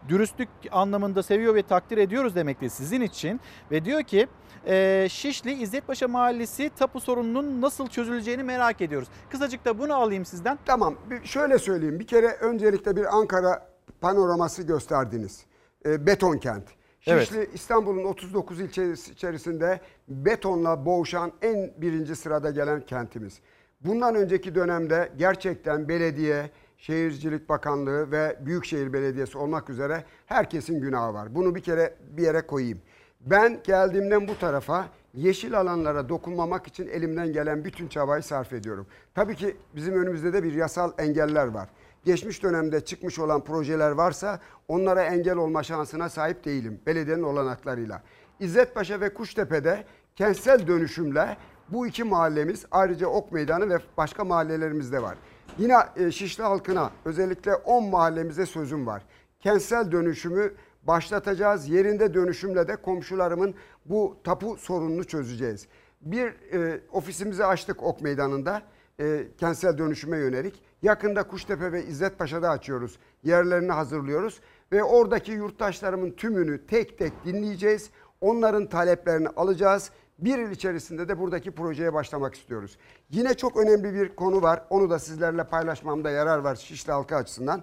dürüstlük 0.08 0.48
anlamında 0.70 1.22
seviyor 1.22 1.54
ve 1.54 1.62
takdir 1.62 1.98
ediyoruz 1.98 2.34
demekte 2.34 2.68
sizin 2.68 3.00
için. 3.00 3.40
Ve 3.70 3.84
diyor 3.84 4.02
ki 4.02 4.26
e, 4.66 5.06
Şişli 5.10 5.52
İzzetpaşa 5.52 6.08
Mahallesi 6.08 6.70
tapu 6.76 7.00
sorununun 7.00 7.60
nasıl 7.60 7.86
çözüleceğini 7.86 8.42
merak 8.42 8.80
ediyoruz. 8.80 9.08
Kısacık 9.30 9.64
da 9.64 9.78
bunu 9.78 9.94
alayım 9.94 10.24
sizden. 10.24 10.58
Tamam 10.66 10.94
şöyle 11.24 11.58
söyleyeyim. 11.58 12.00
Bir 12.00 12.06
kere 12.06 12.26
öncelikle 12.26 12.96
bir 12.96 13.16
Ankara 13.16 13.68
panoraması 14.00 14.62
gösterdiniz. 14.62 15.44
E, 15.86 16.06
beton 16.06 16.38
kent. 16.38 16.64
Evet. 17.06 17.28
Şişli 17.28 17.50
İstanbul'un 17.54 18.04
39 18.04 18.60
ilçesi 18.60 19.12
içerisinde 19.12 19.80
betonla 20.08 20.86
boğuşan 20.86 21.32
en 21.42 21.72
birinci 21.76 22.16
sırada 22.16 22.50
gelen 22.50 22.80
kentimiz. 22.80 23.40
Bundan 23.80 24.14
önceki 24.14 24.54
dönemde 24.54 25.12
gerçekten 25.16 25.88
belediye, 25.88 26.50
Şehircilik 26.76 27.48
Bakanlığı 27.48 28.10
ve 28.10 28.36
Büyükşehir 28.40 28.92
Belediyesi 28.92 29.38
olmak 29.38 29.70
üzere 29.70 30.04
herkesin 30.26 30.80
günahı 30.80 31.14
var. 31.14 31.34
Bunu 31.34 31.54
bir 31.54 31.60
kere 31.60 31.94
bir 32.10 32.22
yere 32.22 32.46
koyayım. 32.46 32.78
Ben 33.20 33.60
geldiğimden 33.64 34.28
bu 34.28 34.38
tarafa 34.38 34.88
yeşil 35.14 35.60
alanlara 35.60 36.08
dokunmamak 36.08 36.66
için 36.66 36.88
elimden 36.88 37.32
gelen 37.32 37.64
bütün 37.64 37.88
çabayı 37.88 38.22
sarf 38.22 38.52
ediyorum. 38.52 38.86
Tabii 39.14 39.36
ki 39.36 39.56
bizim 39.76 40.02
önümüzde 40.02 40.32
de 40.32 40.42
bir 40.42 40.52
yasal 40.52 40.92
engeller 40.98 41.46
var. 41.46 41.68
Geçmiş 42.04 42.42
dönemde 42.42 42.80
çıkmış 42.80 43.18
olan 43.18 43.44
projeler 43.44 43.90
varsa 43.90 44.40
onlara 44.68 45.02
engel 45.02 45.36
olma 45.36 45.62
şansına 45.62 46.08
sahip 46.08 46.44
değilim 46.44 46.80
belediyenin 46.86 47.22
olanaklarıyla. 47.22 48.02
İzzetpaşa 48.40 49.00
ve 49.00 49.14
Kuştepe'de 49.14 49.84
kentsel 50.16 50.66
dönüşümle 50.66 51.36
bu 51.68 51.86
iki 51.86 52.04
mahallemiz 52.04 52.66
ayrıca 52.70 53.06
Ok 53.06 53.32
Meydanı 53.32 53.68
ve 53.68 53.78
başka 53.96 54.24
mahallelerimiz 54.24 54.92
de 54.92 55.02
var. 55.02 55.16
Yine 55.58 55.76
e, 55.96 56.10
Şişli 56.10 56.42
halkına 56.42 56.90
özellikle 57.04 57.54
10 57.54 57.84
mahallemize 57.84 58.46
sözüm 58.46 58.86
var. 58.86 59.02
Kentsel 59.40 59.92
dönüşümü 59.92 60.54
başlatacağız. 60.82 61.68
Yerinde 61.68 62.14
dönüşümle 62.14 62.68
de 62.68 62.76
komşularımın 62.76 63.54
bu 63.84 64.16
tapu 64.24 64.56
sorununu 64.56 65.04
çözeceğiz. 65.04 65.66
Bir 66.00 66.26
e, 66.52 66.80
ofisimizi 66.92 67.44
açtık 67.44 67.82
Ok 67.82 68.00
Meydanı'nda 68.00 68.62
e, 69.00 69.26
kentsel 69.38 69.78
dönüşüme 69.78 70.18
yönelik. 70.18 70.62
Yakında 70.82 71.22
Kuştepe 71.22 71.72
ve 71.72 71.84
İzzet 71.84 72.18
Paşa'da 72.18 72.50
açıyoruz. 72.50 72.98
Yerlerini 73.22 73.72
hazırlıyoruz 73.72 74.40
ve 74.72 74.84
oradaki 74.84 75.32
yurttaşlarımın 75.32 76.10
tümünü 76.10 76.66
tek 76.66 76.98
tek 76.98 77.24
dinleyeceğiz. 77.24 77.90
Onların 78.20 78.66
taleplerini 78.66 79.28
alacağız. 79.28 79.90
Bir 80.18 80.38
yıl 80.38 80.50
içerisinde 80.50 81.08
de 81.08 81.18
buradaki 81.18 81.50
projeye 81.50 81.92
başlamak 81.94 82.34
istiyoruz. 82.34 82.78
Yine 83.10 83.34
çok 83.34 83.56
önemli 83.56 83.94
bir 83.94 84.16
konu 84.16 84.42
var. 84.42 84.62
Onu 84.70 84.90
da 84.90 84.98
sizlerle 84.98 85.44
paylaşmamda 85.44 86.10
yarar 86.10 86.38
var 86.38 86.56
Şişli 86.56 86.92
halkı 86.92 87.16
açısından. 87.16 87.62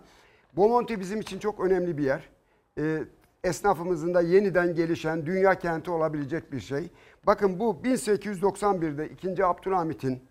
Bomonti 0.55 0.99
bizim 0.99 1.21
için 1.21 1.39
çok 1.39 1.59
önemli 1.59 1.97
bir 1.97 2.03
yer. 2.03 2.29
Ee, 2.77 3.03
esnafımızın 3.43 4.13
da 4.13 4.21
yeniden 4.21 4.75
gelişen 4.75 5.25
dünya 5.25 5.59
kenti 5.59 5.91
olabilecek 5.91 6.51
bir 6.51 6.59
şey. 6.59 6.89
Bakın 7.25 7.59
bu 7.59 7.81
1891'de 7.83 9.09
2. 9.09 9.45
Abdülhamit'in 9.45 10.23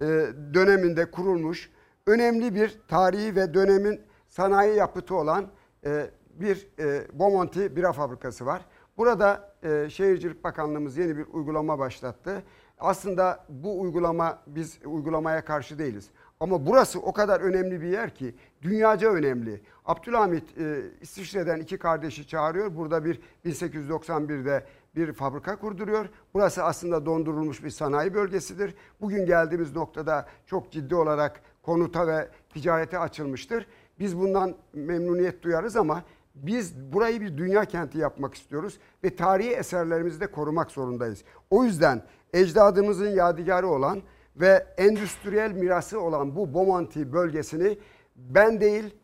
e, 0.00 0.06
döneminde 0.54 1.10
kurulmuş 1.10 1.70
önemli 2.06 2.54
bir 2.54 2.80
tarihi 2.88 3.36
ve 3.36 3.54
dönemin 3.54 4.00
sanayi 4.28 4.76
yapıtı 4.76 5.14
olan 5.14 5.46
e, 5.84 6.10
bir 6.30 6.68
e, 6.78 7.18
Bomonti 7.18 7.76
bira 7.76 7.92
fabrikası 7.92 8.46
var. 8.46 8.64
Burada 8.98 9.54
e, 9.62 9.90
Şehircilik 9.90 10.44
Bakanlığımız 10.44 10.96
yeni 10.96 11.16
bir 11.16 11.26
uygulama 11.32 11.78
başlattı. 11.78 12.42
Aslında 12.78 13.44
bu 13.48 13.80
uygulama 13.80 14.42
biz 14.46 14.78
uygulamaya 14.84 15.44
karşı 15.44 15.78
değiliz. 15.78 16.10
Ama 16.40 16.66
burası 16.66 17.00
o 17.00 17.12
kadar 17.12 17.40
önemli 17.40 17.80
bir 17.80 17.86
yer 17.86 18.14
ki 18.14 18.34
dünyaca 18.62 19.10
önemli. 19.12 19.60
Abdülhamit 19.84 20.58
e, 20.58 20.82
İsviçre'den 21.00 21.60
iki 21.60 21.78
kardeşi 21.78 22.26
çağırıyor. 22.26 22.76
Burada 22.76 23.04
bir 23.04 23.20
1891'de 23.44 24.66
bir 24.96 25.12
fabrika 25.12 25.56
kurduruyor. 25.56 26.08
Burası 26.34 26.64
aslında 26.64 27.06
dondurulmuş 27.06 27.64
bir 27.64 27.70
sanayi 27.70 28.14
bölgesidir. 28.14 28.74
Bugün 29.00 29.26
geldiğimiz 29.26 29.76
noktada 29.76 30.28
çok 30.46 30.72
ciddi 30.72 30.94
olarak 30.94 31.40
konuta 31.62 32.06
ve 32.06 32.28
ticarete 32.50 32.98
açılmıştır. 32.98 33.66
Biz 33.98 34.18
bundan 34.18 34.54
memnuniyet 34.72 35.42
duyarız 35.42 35.76
ama 35.76 36.02
biz 36.42 36.92
burayı 36.92 37.20
bir 37.20 37.36
dünya 37.36 37.64
kenti 37.64 37.98
yapmak 37.98 38.34
istiyoruz 38.34 38.78
ve 39.04 39.16
tarihi 39.16 39.50
eserlerimizi 39.50 40.20
de 40.20 40.26
korumak 40.26 40.70
zorundayız. 40.70 41.24
O 41.50 41.64
yüzden 41.64 42.02
ecdadımızın 42.32 43.08
yadigarı 43.08 43.68
olan 43.68 44.02
ve 44.36 44.66
endüstriyel 44.76 45.52
mirası 45.52 46.00
olan 46.00 46.36
bu 46.36 46.54
Bomonti 46.54 47.12
bölgesini 47.12 47.78
ben 48.16 48.60
değil 48.60 48.94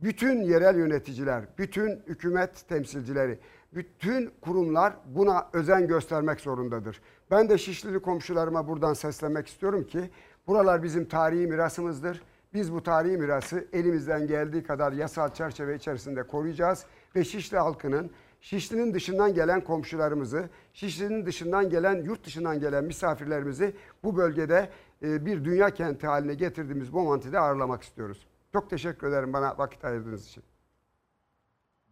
bütün 0.00 0.42
yerel 0.42 0.76
yöneticiler, 0.76 1.44
bütün 1.58 2.02
hükümet 2.06 2.68
temsilcileri, 2.68 3.38
bütün 3.72 4.30
kurumlar 4.40 4.94
buna 5.06 5.46
özen 5.52 5.86
göstermek 5.88 6.40
zorundadır. 6.40 7.00
Ben 7.30 7.48
de 7.48 7.58
Şişlili 7.58 8.02
komşularıma 8.02 8.68
buradan 8.68 8.94
seslemek 8.94 9.46
istiyorum 9.46 9.84
ki 9.84 10.10
buralar 10.46 10.82
bizim 10.82 11.04
tarihi 11.04 11.46
mirasımızdır. 11.46 12.22
Biz 12.54 12.72
bu 12.72 12.82
tarihi 12.82 13.16
mirası 13.16 13.68
elimizden 13.72 14.26
geldiği 14.26 14.62
kadar 14.62 14.92
yasal 14.92 15.34
çerçeve 15.34 15.76
içerisinde 15.76 16.22
koruyacağız 16.22 16.86
ve 17.16 17.24
Şişli 17.24 17.58
halkının 17.58 18.10
Şişli'nin 18.40 18.94
dışından 18.94 19.34
gelen 19.34 19.64
komşularımızı, 19.64 20.48
Şişli'nin 20.72 21.26
dışından 21.26 21.70
gelen, 21.70 22.02
yurt 22.02 22.26
dışından 22.26 22.60
gelen 22.60 22.84
misafirlerimizi 22.84 23.74
bu 24.02 24.16
bölgede 24.16 24.70
e, 25.02 25.26
bir 25.26 25.44
dünya 25.44 25.70
kenti 25.70 26.06
haline 26.06 26.34
getirdiğimiz 26.34 26.92
Bomonti'de 26.92 27.38
ağırlamak 27.38 27.82
istiyoruz. 27.82 28.26
Çok 28.52 28.70
teşekkür 28.70 29.08
ederim 29.08 29.32
bana 29.32 29.58
vakit 29.58 29.84
ayırdığınız 29.84 30.26
için. 30.26 30.42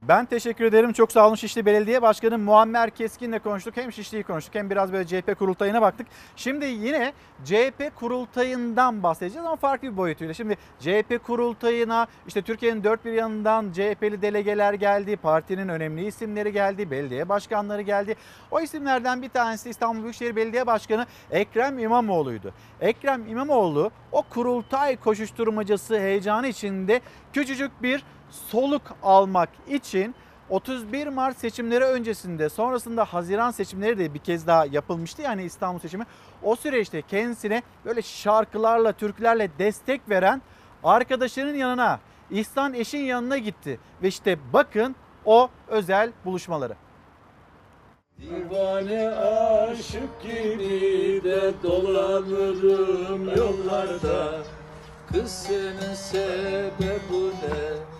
Ben 0.08 0.24
teşekkür 0.24 0.64
ederim. 0.64 0.92
Çok 0.92 1.12
sağ 1.12 1.26
olun 1.26 1.34
Şişli 1.34 1.66
Belediye 1.66 2.02
Başkanı 2.02 2.38
Muammer 2.38 2.90
Keskin'le 2.90 3.38
konuştuk. 3.38 3.76
Hem 3.76 3.92
Şişli'yi 3.92 4.22
konuştuk 4.22 4.54
hem 4.54 4.70
biraz 4.70 4.92
böyle 4.92 5.06
CHP 5.06 5.38
kurultayına 5.38 5.82
baktık. 5.82 6.06
Şimdi 6.36 6.64
yine 6.64 7.12
CHP 7.44 7.96
kurultayından 7.96 9.02
bahsedeceğiz 9.02 9.46
ama 9.46 9.56
farklı 9.56 9.92
bir 9.92 9.96
boyutuyla. 9.96 10.34
Şimdi 10.34 10.56
CHP 10.80 11.24
kurultayına 11.26 12.06
işte 12.26 12.42
Türkiye'nin 12.42 12.84
dört 12.84 13.04
bir 13.04 13.12
yanından 13.12 13.72
CHP'li 13.72 14.22
delegeler 14.22 14.74
geldi. 14.74 15.16
Partinin 15.16 15.68
önemli 15.68 16.06
isimleri 16.06 16.52
geldi. 16.52 16.90
Belediye 16.90 17.28
başkanları 17.28 17.82
geldi. 17.82 18.16
O 18.50 18.60
isimlerden 18.60 19.22
bir 19.22 19.28
tanesi 19.28 19.70
İstanbul 19.70 20.02
Büyükşehir 20.02 20.36
Belediye 20.36 20.66
Başkanı 20.66 21.06
Ekrem 21.30 21.78
İmamoğlu'ydu. 21.78 22.52
Ekrem 22.80 23.26
İmamoğlu 23.26 23.90
o 24.12 24.22
kurultay 24.22 24.96
koşuşturmacası 24.96 25.98
heyecanı 25.98 26.46
içinde 26.46 27.00
küçücük 27.32 27.82
bir 27.82 28.04
soluk 28.32 28.82
almak 29.02 29.48
için 29.68 30.14
31 30.48 31.06
Mart 31.06 31.38
seçimleri 31.38 31.84
öncesinde 31.84 32.48
sonrasında 32.48 33.04
Haziran 33.04 33.50
seçimleri 33.50 33.98
de 33.98 34.14
bir 34.14 34.18
kez 34.18 34.46
daha 34.46 34.66
yapılmıştı 34.66 35.22
yani 35.22 35.44
İstanbul 35.44 35.78
seçimi. 35.78 36.06
O 36.42 36.56
süreçte 36.56 37.02
kendisine 37.02 37.62
böyle 37.84 38.02
şarkılarla, 38.02 38.92
türkülerle 38.92 39.48
destek 39.58 40.08
veren 40.08 40.42
arkadaşının 40.84 41.54
yanına, 41.54 42.00
İhsan 42.30 42.74
Eş'in 42.74 43.04
yanına 43.04 43.38
gitti. 43.38 43.80
Ve 44.02 44.08
işte 44.08 44.38
bakın 44.52 44.96
o 45.24 45.50
özel 45.68 46.12
buluşmaları. 46.24 46.74
Divane 48.20 49.08
aşık 49.08 50.22
gibi 50.22 51.20
de 51.24 51.52
dolanırım 51.62 53.36
yollarda 53.36 54.42
Kız 55.12 55.30
senin 55.30 55.94
sebebi 55.94 57.26
ne? 57.42 57.91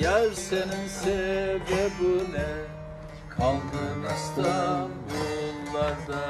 Yar 0.00 0.30
senin 0.32 0.86
sebebi 0.88 2.32
ne? 2.32 2.46
Kaldın 3.36 4.14
İstanbullarda, 4.16 6.22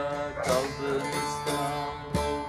kaldın 0.44 1.00
İstanbul. 1.00 2.44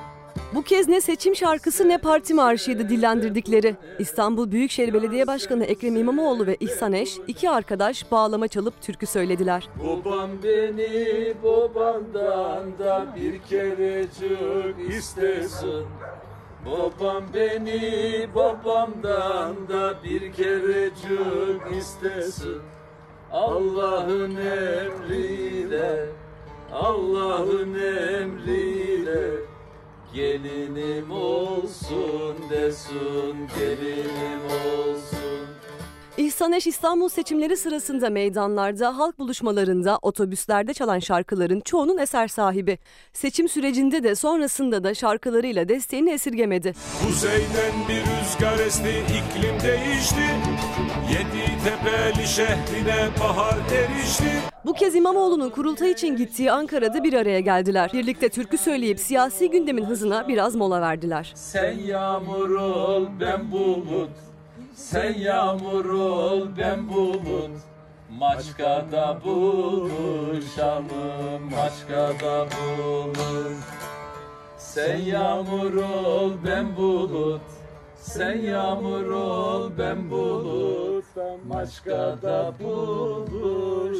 Bu 0.55 0.61
kez 0.63 0.87
ne 0.87 1.01
seçim 1.01 1.35
şarkısı 1.35 1.89
ne 1.89 1.97
parti 1.97 2.33
marşıydı 2.33 2.89
dillendirdikleri. 2.89 3.75
İstanbul 3.99 4.51
Büyükşehir 4.51 4.93
Belediye 4.93 5.27
Başkanı 5.27 5.63
Ekrem 5.65 5.95
İmamoğlu 5.95 6.47
ve 6.47 6.57
İhsan 6.59 6.93
Eş 6.93 7.17
iki 7.27 7.49
arkadaş 7.49 8.11
bağlama 8.11 8.47
çalıp 8.47 8.81
türkü 8.81 9.05
söylediler. 9.05 9.69
Babam 9.83 10.29
beni 10.43 11.33
babandan 11.43 12.79
da 12.79 13.05
bir 13.15 13.39
kerecik 13.49 14.95
istesin. 14.97 15.85
Babam 16.65 17.23
beni 17.33 18.27
babamdan 18.35 19.67
da 19.69 20.03
bir 20.03 20.33
kerecik 20.33 21.77
istesin. 21.77 22.61
Allah'ın 23.31 24.35
emriyle, 24.35 26.05
Allah'ın 26.71 27.73
emriyle 27.73 29.45
Gelinim 30.15 31.11
olsun 31.11 32.35
desin, 32.49 33.49
gelinim 33.59 34.45
olsun. 34.45 35.24
İhsan 36.17 36.53
Eş 36.53 36.67
İstanbul 36.67 37.09
seçimleri 37.09 37.57
sırasında 37.57 38.09
meydanlarda, 38.09 38.97
halk 38.97 39.19
buluşmalarında, 39.19 39.99
otobüslerde 40.01 40.73
çalan 40.73 40.99
şarkıların 40.99 41.59
çoğunun 41.59 41.97
eser 41.97 42.27
sahibi. 42.27 42.77
Seçim 43.13 43.49
sürecinde 43.49 44.03
de 44.03 44.15
sonrasında 44.15 44.83
da 44.83 44.93
şarkılarıyla 44.93 45.69
desteğini 45.69 46.11
esirgemedi. 46.11 46.73
Kuzeyden 47.03 47.73
bir 47.89 48.01
rüzgar 48.01 48.65
esti, 48.65 48.89
iklim 48.89 49.59
değişti. 49.63 50.25
Yedi 51.11 51.45
tepeli 51.63 52.27
şehrine 52.27 53.09
bahar 53.19 53.57
erişti. 53.71 54.31
Bu 54.65 54.73
kez 54.73 54.95
İmamoğlu'nun 54.95 55.49
kurultay 55.49 55.91
için 55.91 56.15
gittiği 56.15 56.51
Ankara'da 56.51 57.03
bir 57.03 57.13
araya 57.13 57.39
geldiler. 57.39 57.89
Birlikte 57.93 58.29
türkü 58.29 58.57
söyleyip 58.57 58.99
siyasi 58.99 59.49
gündemin 59.49 59.85
hızına 59.85 60.27
biraz 60.27 60.55
mola 60.55 60.81
verdiler. 60.81 61.31
Sen 61.35 61.73
yağmur 61.79 62.49
ol, 62.49 63.07
ben 63.19 63.51
bulut. 63.51 64.24
Sen 64.75 65.13
yağmur 65.13 65.85
ol, 65.85 66.47
ben 66.57 66.89
bulut. 66.89 67.51
Maçkada 68.09 69.21
buluşalım, 69.23 70.85
maçkada 71.51 72.47
bulun. 72.51 73.55
Sen 74.57 74.97
yağmur 74.97 75.73
ol, 75.73 76.31
ben 76.45 76.75
bulut. 76.75 77.41
Sen 78.05 78.37
yağmur 78.37 79.07
ol, 79.09 79.71
ben 79.79 80.11
bulut. 80.11 81.05
Maçkada 81.47 82.53
buluşalım, 82.63 83.99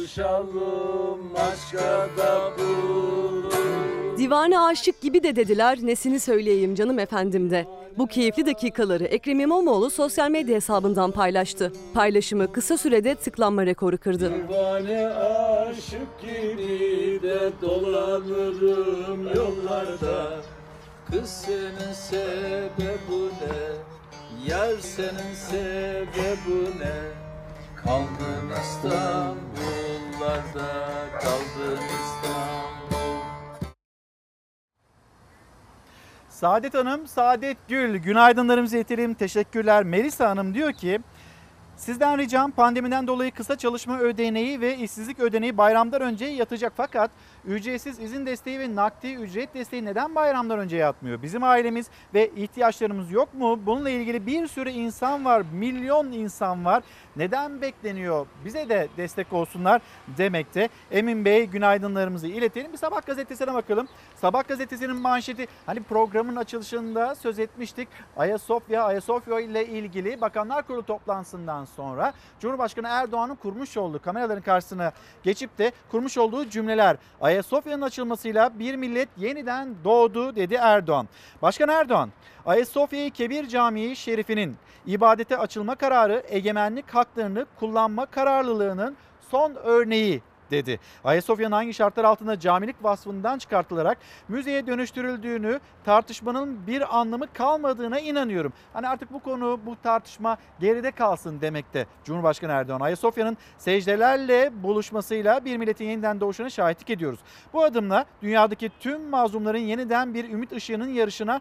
maçkada 1.32 2.52
bulun. 2.58 4.16
Divane 4.18 4.60
aşık 4.60 5.00
gibi 5.00 5.22
de 5.22 5.36
dediler 5.36 5.78
nesini 5.82 6.20
söyleyeyim 6.20 6.74
canım 6.74 6.98
efendim 6.98 7.50
de. 7.50 7.66
Bu 7.98 8.06
keyifli 8.06 8.46
dakikaları 8.46 9.04
Ekrem 9.04 9.40
İmamoğlu 9.40 9.90
sosyal 9.90 10.30
medya 10.30 10.56
hesabından 10.56 11.10
paylaştı. 11.10 11.72
Paylaşımı 11.94 12.52
kısa 12.52 12.78
sürede 12.78 13.14
tıklanma 13.14 13.66
rekoru 13.66 13.98
kırdı. 13.98 14.32
Divane 14.48 15.06
aşık 15.06 16.20
gibi 16.20 17.20
de 17.22 17.52
dolanırım 17.62 19.34
yollarda 19.36 20.36
Kız 21.12 21.30
senin 21.30 21.92
sebebi 21.92 23.26
ne? 23.40 23.95
Yar 24.44 24.78
senin 24.80 25.34
sebebi 25.34 26.78
ne? 26.78 26.94
Kaldın 27.84 28.50
İstanbullarda, 28.62 29.38
kaldın 31.12 31.78
İstanbul 31.78 33.22
Saadet 36.28 36.74
Hanım, 36.74 37.06
Saadet 37.06 37.56
Gül, 37.68 37.96
günaydınlarımızı 37.96 38.76
iletelim. 38.76 39.14
Teşekkürler. 39.14 39.84
Melisa 39.84 40.30
Hanım 40.30 40.54
diyor 40.54 40.72
ki, 40.72 41.00
Sizden 41.76 42.18
ricam 42.18 42.50
pandemiden 42.50 43.06
dolayı 43.06 43.30
kısa 43.30 43.58
çalışma 43.58 43.98
ödeneği 43.98 44.60
ve 44.60 44.76
işsizlik 44.76 45.18
ödeneği 45.18 45.58
bayramdan 45.58 46.00
önce 46.00 46.24
yatacak 46.24 46.72
fakat 46.76 47.10
ücretsiz 47.46 47.98
izin 47.98 48.26
desteği 48.26 48.58
ve 48.58 48.74
nakdi 48.74 49.14
ücret 49.14 49.54
desteği 49.54 49.84
neden 49.84 50.14
bayramdan 50.14 50.58
önce 50.58 50.76
yatmıyor? 50.76 51.22
Bizim 51.22 51.44
ailemiz 51.44 51.86
ve 52.14 52.30
ihtiyaçlarımız 52.36 53.10
yok 53.10 53.34
mu? 53.34 53.60
Bununla 53.66 53.90
ilgili 53.90 54.26
bir 54.26 54.46
sürü 54.46 54.70
insan 54.70 55.24
var, 55.24 55.42
milyon 55.52 56.12
insan 56.12 56.64
var. 56.64 56.82
Neden 57.16 57.60
bekleniyor? 57.60 58.26
Bize 58.44 58.68
de 58.68 58.88
destek 58.96 59.32
olsunlar 59.32 59.82
demekte. 60.18 60.68
Emin 60.90 61.24
Bey 61.24 61.46
günaydınlarımızı 61.46 62.26
iletelim. 62.26 62.72
Bir 62.72 62.78
Sabah 62.78 63.06
gazetesine 63.06 63.54
bakalım. 63.54 63.88
Sabah 64.16 64.48
gazetesinin 64.48 64.96
manşeti 64.96 65.46
hani 65.66 65.82
programın 65.82 66.36
açılışında 66.36 67.14
söz 67.14 67.38
etmiştik. 67.38 67.88
Ayasofya, 68.16 68.84
Ayasofya 68.84 69.40
ile 69.40 69.66
ilgili 69.66 70.20
Bakanlar 70.20 70.66
Kurulu 70.66 70.82
toplantısından 70.82 71.64
sonra 71.64 72.12
Cumhurbaşkanı 72.40 72.88
Erdoğan'ın 72.88 73.34
kurmuş 73.34 73.76
olduğu 73.76 74.02
kameraların 74.02 74.42
karşısına 74.42 74.92
geçip 75.22 75.58
de 75.58 75.72
kurmuş 75.90 76.18
olduğu 76.18 76.50
cümleler. 76.50 76.96
Ayasofya'nın 77.36 77.82
açılmasıyla 77.82 78.58
bir 78.58 78.74
millet 78.74 79.08
yeniden 79.16 79.74
doğdu 79.84 80.36
dedi 80.36 80.54
Erdoğan. 80.54 81.08
Başkan 81.42 81.68
Erdoğan, 81.68 82.10
Ayasofya 82.46 83.10
Kebir 83.10 83.48
Camii 83.48 83.96
Şerifi'nin 83.96 84.56
ibadete 84.86 85.38
açılma 85.38 85.74
kararı 85.74 86.22
egemenlik 86.28 86.90
haklarını 86.94 87.46
kullanma 87.58 88.06
kararlılığının 88.06 88.96
son 89.30 89.54
örneği 89.54 90.22
dedi. 90.50 90.80
Ayasofya'nın 91.04 91.52
hangi 91.52 91.74
şartlar 91.74 92.04
altında 92.04 92.40
camilik 92.40 92.76
vasfından 92.82 93.38
çıkartılarak 93.38 93.98
müzeye 94.28 94.66
dönüştürüldüğünü 94.66 95.60
tartışmanın 95.84 96.66
bir 96.66 96.98
anlamı 96.98 97.32
kalmadığına 97.32 98.00
inanıyorum. 98.00 98.52
Hani 98.72 98.88
artık 98.88 99.12
bu 99.12 99.18
konu 99.18 99.60
bu 99.66 99.76
tartışma 99.82 100.36
geride 100.60 100.90
kalsın 100.90 101.40
demekte 101.40 101.86
Cumhurbaşkanı 102.04 102.52
Erdoğan. 102.52 102.80
Ayasofya'nın 102.80 103.36
secdelerle 103.58 104.50
buluşmasıyla 104.62 105.44
bir 105.44 105.56
milletin 105.56 105.84
yeniden 105.84 106.20
doğuşuna 106.20 106.50
şahitlik 106.50 106.90
ediyoruz. 106.90 107.20
Bu 107.52 107.64
adımla 107.64 108.04
dünyadaki 108.22 108.70
tüm 108.80 109.08
mazlumların 109.08 109.58
yeniden 109.58 110.14
bir 110.14 110.30
ümit 110.30 110.52
ışığının 110.52 110.88
yarışına 110.88 111.40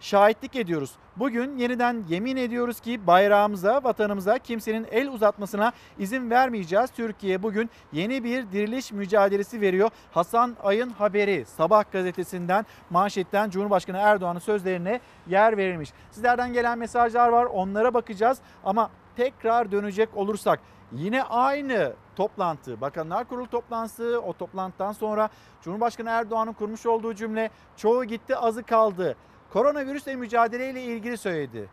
şahitlik 0.00 0.56
ediyoruz. 0.56 0.92
Bugün 1.16 1.58
yeniden 1.58 2.04
yemin 2.08 2.36
ediyoruz 2.36 2.80
ki 2.80 3.06
bayrağımıza, 3.06 3.84
vatanımıza 3.84 4.38
kimsenin 4.38 4.86
el 4.90 5.08
uzatmasına 5.08 5.72
izin 5.98 6.30
vermeyeceğiz. 6.30 6.90
Türkiye 6.90 7.42
bugün 7.42 7.70
yeni 7.92 8.24
bir 8.24 8.52
diriliş 8.52 8.92
mücadelesi 8.92 9.60
veriyor. 9.60 9.90
Hasan 10.12 10.56
Ay'ın 10.62 10.90
haberi 10.90 11.44
Sabah 11.44 11.84
gazetesinden 11.92 12.66
manşetten 12.90 13.50
Cumhurbaşkanı 13.50 13.96
Erdoğan'ın 13.96 14.38
sözlerine 14.38 15.00
yer 15.26 15.56
verilmiş. 15.56 15.92
Sizlerden 16.10 16.52
gelen 16.52 16.78
mesajlar 16.78 17.28
var 17.28 17.44
onlara 17.44 17.94
bakacağız 17.94 18.38
ama 18.64 18.90
tekrar 19.16 19.72
dönecek 19.72 20.08
olursak 20.16 20.60
yine 20.92 21.22
aynı 21.22 21.92
toplantı, 22.16 22.80
Bakanlar 22.80 23.24
Kurulu 23.24 23.46
toplantısı, 23.46 24.20
o 24.26 24.32
toplantıdan 24.32 24.92
sonra 24.92 25.28
Cumhurbaşkanı 25.62 26.10
Erdoğan'ın 26.10 26.52
kurmuş 26.52 26.86
olduğu 26.86 27.14
cümle 27.14 27.50
çoğu 27.76 28.04
gitti 28.04 28.36
azı 28.36 28.62
kaldı 28.62 29.16
koronavirüsle 29.52 30.16
mücadeleyle 30.16 30.82
ilgili 30.82 31.16
söyledi. 31.16 31.68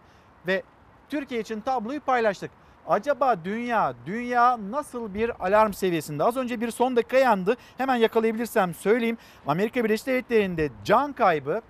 Ve 0.48 0.64
Türkiye 1.10 1.42
için 1.42 1.62
tabloyu 1.62 2.02
paylaştık. 2.02 2.52
Acaba 2.88 3.46
dünya, 3.46 3.94
dünya 4.06 4.60
nasıl 4.72 5.14
bir 5.14 5.46
alarm 5.46 5.74
seviyesinde? 5.74 6.24
Az 6.24 6.38
önce 6.38 6.62
bir 6.62 6.72
son 6.72 6.96
dakika 6.96 7.18
yandı. 7.18 7.58
Hemen 7.78 7.96
yakalayabilirsem 7.96 8.74
söyleyeyim. 8.74 9.18
Amerika 9.48 9.84
Birleşik 9.84 10.08
Devletleri'nde 10.08 10.70
can 10.84 11.14
kaybı 11.14 11.62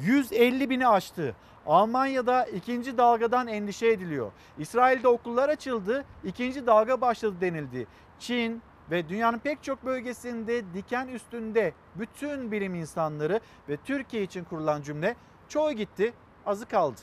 150 0.00 0.70
bini 0.70 0.88
aştı. 0.88 1.34
Almanya'da 1.66 2.44
ikinci 2.44 2.98
dalgadan 2.98 3.48
endişe 3.48 3.86
ediliyor. 3.86 4.32
İsrail'de 4.58 5.08
okullar 5.08 5.48
açıldı, 5.48 6.04
ikinci 6.24 6.66
dalga 6.66 7.00
başladı 7.00 7.36
denildi. 7.40 7.86
Çin 8.18 8.62
ve 8.90 9.08
dünyanın 9.08 9.38
pek 9.38 9.62
çok 9.62 9.84
bölgesinde 9.84 10.74
diken 10.74 11.08
üstünde 11.08 11.72
bütün 11.94 12.52
bilim 12.52 12.74
insanları 12.74 13.40
ve 13.68 13.76
Türkiye 13.76 14.22
için 14.22 14.44
kurulan 14.44 14.82
cümle 14.82 15.16
Çoğu 15.48 15.72
gitti, 15.72 16.12
azı 16.46 16.66
kaldı. 16.66 17.00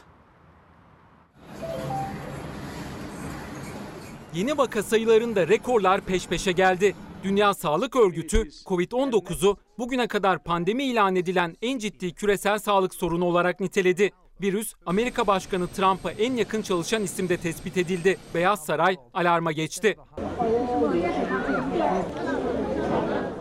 Yeni 4.34 4.58
vaka 4.58 4.84
sayılarında 4.84 5.48
rekorlar 5.48 6.02
peş 6.02 6.28
peşe 6.28 6.52
geldi. 6.52 6.96
Dünya 7.24 7.54
Sağlık 7.54 7.96
Örgütü 7.96 8.50
COVID-19'u 8.66 9.58
bugüne 9.78 10.08
kadar 10.08 10.44
pandemi 10.44 10.84
ilan 10.84 11.16
edilen 11.16 11.56
en 11.62 11.78
ciddi 11.80 12.14
küresel 12.14 12.60
sağlık 12.60 12.96
sorunu 12.96 13.26
olarak 13.26 13.60
niteledi. 13.60 14.12
Virüs 14.42 14.74
Amerika 14.86 15.28
Başkanı 15.28 15.68
Trump'a 15.68 16.12
en 16.12 16.34
yakın 16.34 16.62
çalışan 16.62 17.04
isimde 17.04 17.38
tespit 17.38 17.78
edildi. 17.78 18.18
Beyaz 18.34 18.66
Saray 18.66 18.98
alarma 19.14 19.52
geçti. 19.52 19.98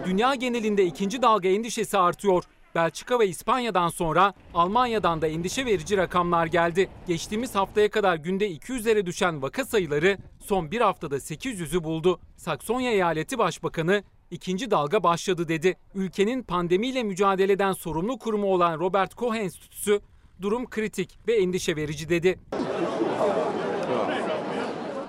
Dünya 0.07 0.35
genelinde 0.35 0.85
ikinci 0.85 1.23
dalga 1.23 1.49
endişesi 1.49 1.99
artıyor. 1.99 2.45
Belçika 2.75 3.19
ve 3.19 3.29
İspanya'dan 3.29 3.89
sonra 3.89 4.35
Almanya'dan 4.55 5.23
da 5.23 5.27
endişe 5.27 5.67
verici 5.67 5.97
rakamlar 5.97 6.47
geldi. 6.47 6.89
Geçtiğimiz 7.07 7.55
haftaya 7.55 7.91
kadar 7.91 8.17
günde 8.17 8.51
200'lere 8.53 9.07
düşen 9.07 9.43
vaka 9.43 9.65
sayıları 9.65 10.19
son 10.41 10.71
bir 10.71 10.81
haftada 10.81 11.17
800'ü 11.17 11.85
buldu. 11.85 12.21
Saksonya 12.37 12.91
Eyaleti 12.91 13.39
Başbakanı 13.39 14.03
ikinci 14.31 14.71
dalga 14.71 15.03
başladı 15.03 15.49
dedi. 15.49 15.77
Ülkenin 15.95 16.43
pandemiyle 16.43 17.03
mücadeleden 17.03 17.73
sorumlu 17.73 18.19
kurumu 18.19 18.47
olan 18.47 18.79
Robert 18.79 19.15
Koch 19.15 19.37
Enstitüsü 19.37 20.01
durum 20.43 20.71
kritik 20.71 21.19
ve 21.29 21.35
endişe 21.37 21.77
verici 21.77 22.09
dedi. 22.09 22.39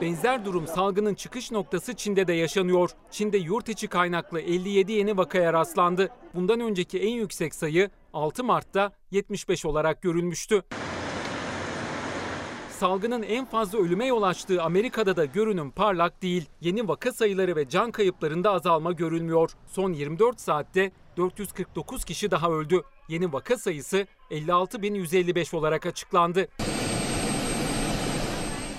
Benzer 0.02 0.46
durum 0.46 0.68
salgının 0.68 1.14
çıkış 1.14 1.52
noktası 1.52 1.94
Çin'de 1.94 2.28
de 2.28 2.34
yaşanıyor. 2.34 2.90
Çin'de 3.12 3.38
yurt 3.38 3.70
içi 3.70 3.88
kaynaklı 3.88 4.40
57 4.42 4.92
yeni 4.92 5.18
vakaya 5.18 5.54
rastlandı. 5.54 6.10
Bundan 6.34 6.60
önceki 6.60 7.00
en 7.00 7.12
yüksek 7.12 7.56
sayı 7.56 7.90
6 8.14 8.44
Mart'ta 8.44 8.92
75 9.12 9.66
olarak 9.66 10.02
görülmüştü. 10.02 10.64
Salgının 12.70 13.24
en 13.24 13.46
fazla 13.46 13.80
ölüme 13.80 14.06
yol 14.06 14.24
açtığı 14.24 14.64
Amerika'da 14.64 15.16
da 15.16 15.26
görünüm 15.26 15.72
parlak 15.72 16.22
değil. 16.22 16.50
Yeni 16.62 16.88
vaka 16.88 17.12
sayıları 17.12 17.56
ve 17.56 17.70
can 17.70 17.92
kayıplarında 17.92 18.52
azalma 18.52 18.92
görülmüyor. 18.92 19.52
Son 19.68 19.94
24 19.94 20.42
saatte 20.42 20.92
449 21.18 22.06
kişi 22.06 22.32
daha 22.32 22.52
öldü. 22.52 22.82
Yeni 23.10 23.34
vaka 23.34 23.58
sayısı 23.58 24.08
56.155 24.32 25.56
olarak 25.56 25.86
açıklandı. 25.86 26.48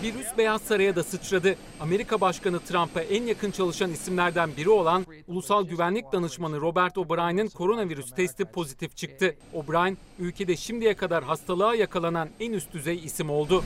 Virüs 0.06 0.38
Beyaz 0.38 0.62
Saray'a 0.62 0.96
da 0.96 1.02
sıçradı. 1.02 1.54
Amerika 1.80 2.20
Başkanı 2.20 2.60
Trump'a 2.60 3.00
en 3.00 3.22
yakın 3.22 3.50
çalışan 3.50 3.90
isimlerden 3.92 4.56
biri 4.56 4.70
olan 4.70 5.06
Ulusal 5.28 5.66
Güvenlik 5.66 6.12
Danışmanı 6.12 6.60
Robert 6.60 6.98
O'Brien'in 6.98 7.48
koronavirüs 7.48 8.10
testi 8.10 8.44
pozitif 8.44 8.96
çıktı. 8.96 9.36
O'Brien, 9.52 9.96
ülkede 10.18 10.56
şimdiye 10.56 10.94
kadar 10.94 11.24
hastalığa 11.24 11.74
yakalanan 11.74 12.28
en 12.40 12.52
üst 12.52 12.72
düzey 12.72 13.04
isim 13.04 13.30
oldu. 13.30 13.64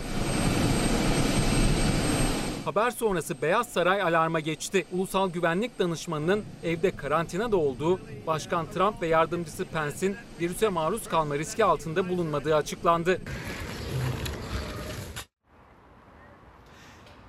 Haber 2.64 2.90
sonrası 2.90 3.42
Beyaz 3.42 3.68
Saray 3.68 4.02
alarma 4.02 4.40
geçti. 4.40 4.86
Ulusal 4.92 5.30
Güvenlik 5.30 5.78
Danışmanı'nın 5.78 6.44
evde 6.64 6.90
karantinada 6.90 7.56
olduğu, 7.56 8.00
Başkan 8.26 8.66
Trump 8.70 9.02
ve 9.02 9.06
yardımcısı 9.06 9.64
Pence'in 9.64 10.16
virüse 10.40 10.68
maruz 10.68 11.08
kalma 11.08 11.38
riski 11.38 11.64
altında 11.64 12.08
bulunmadığı 12.08 12.56
açıklandı. 12.56 13.20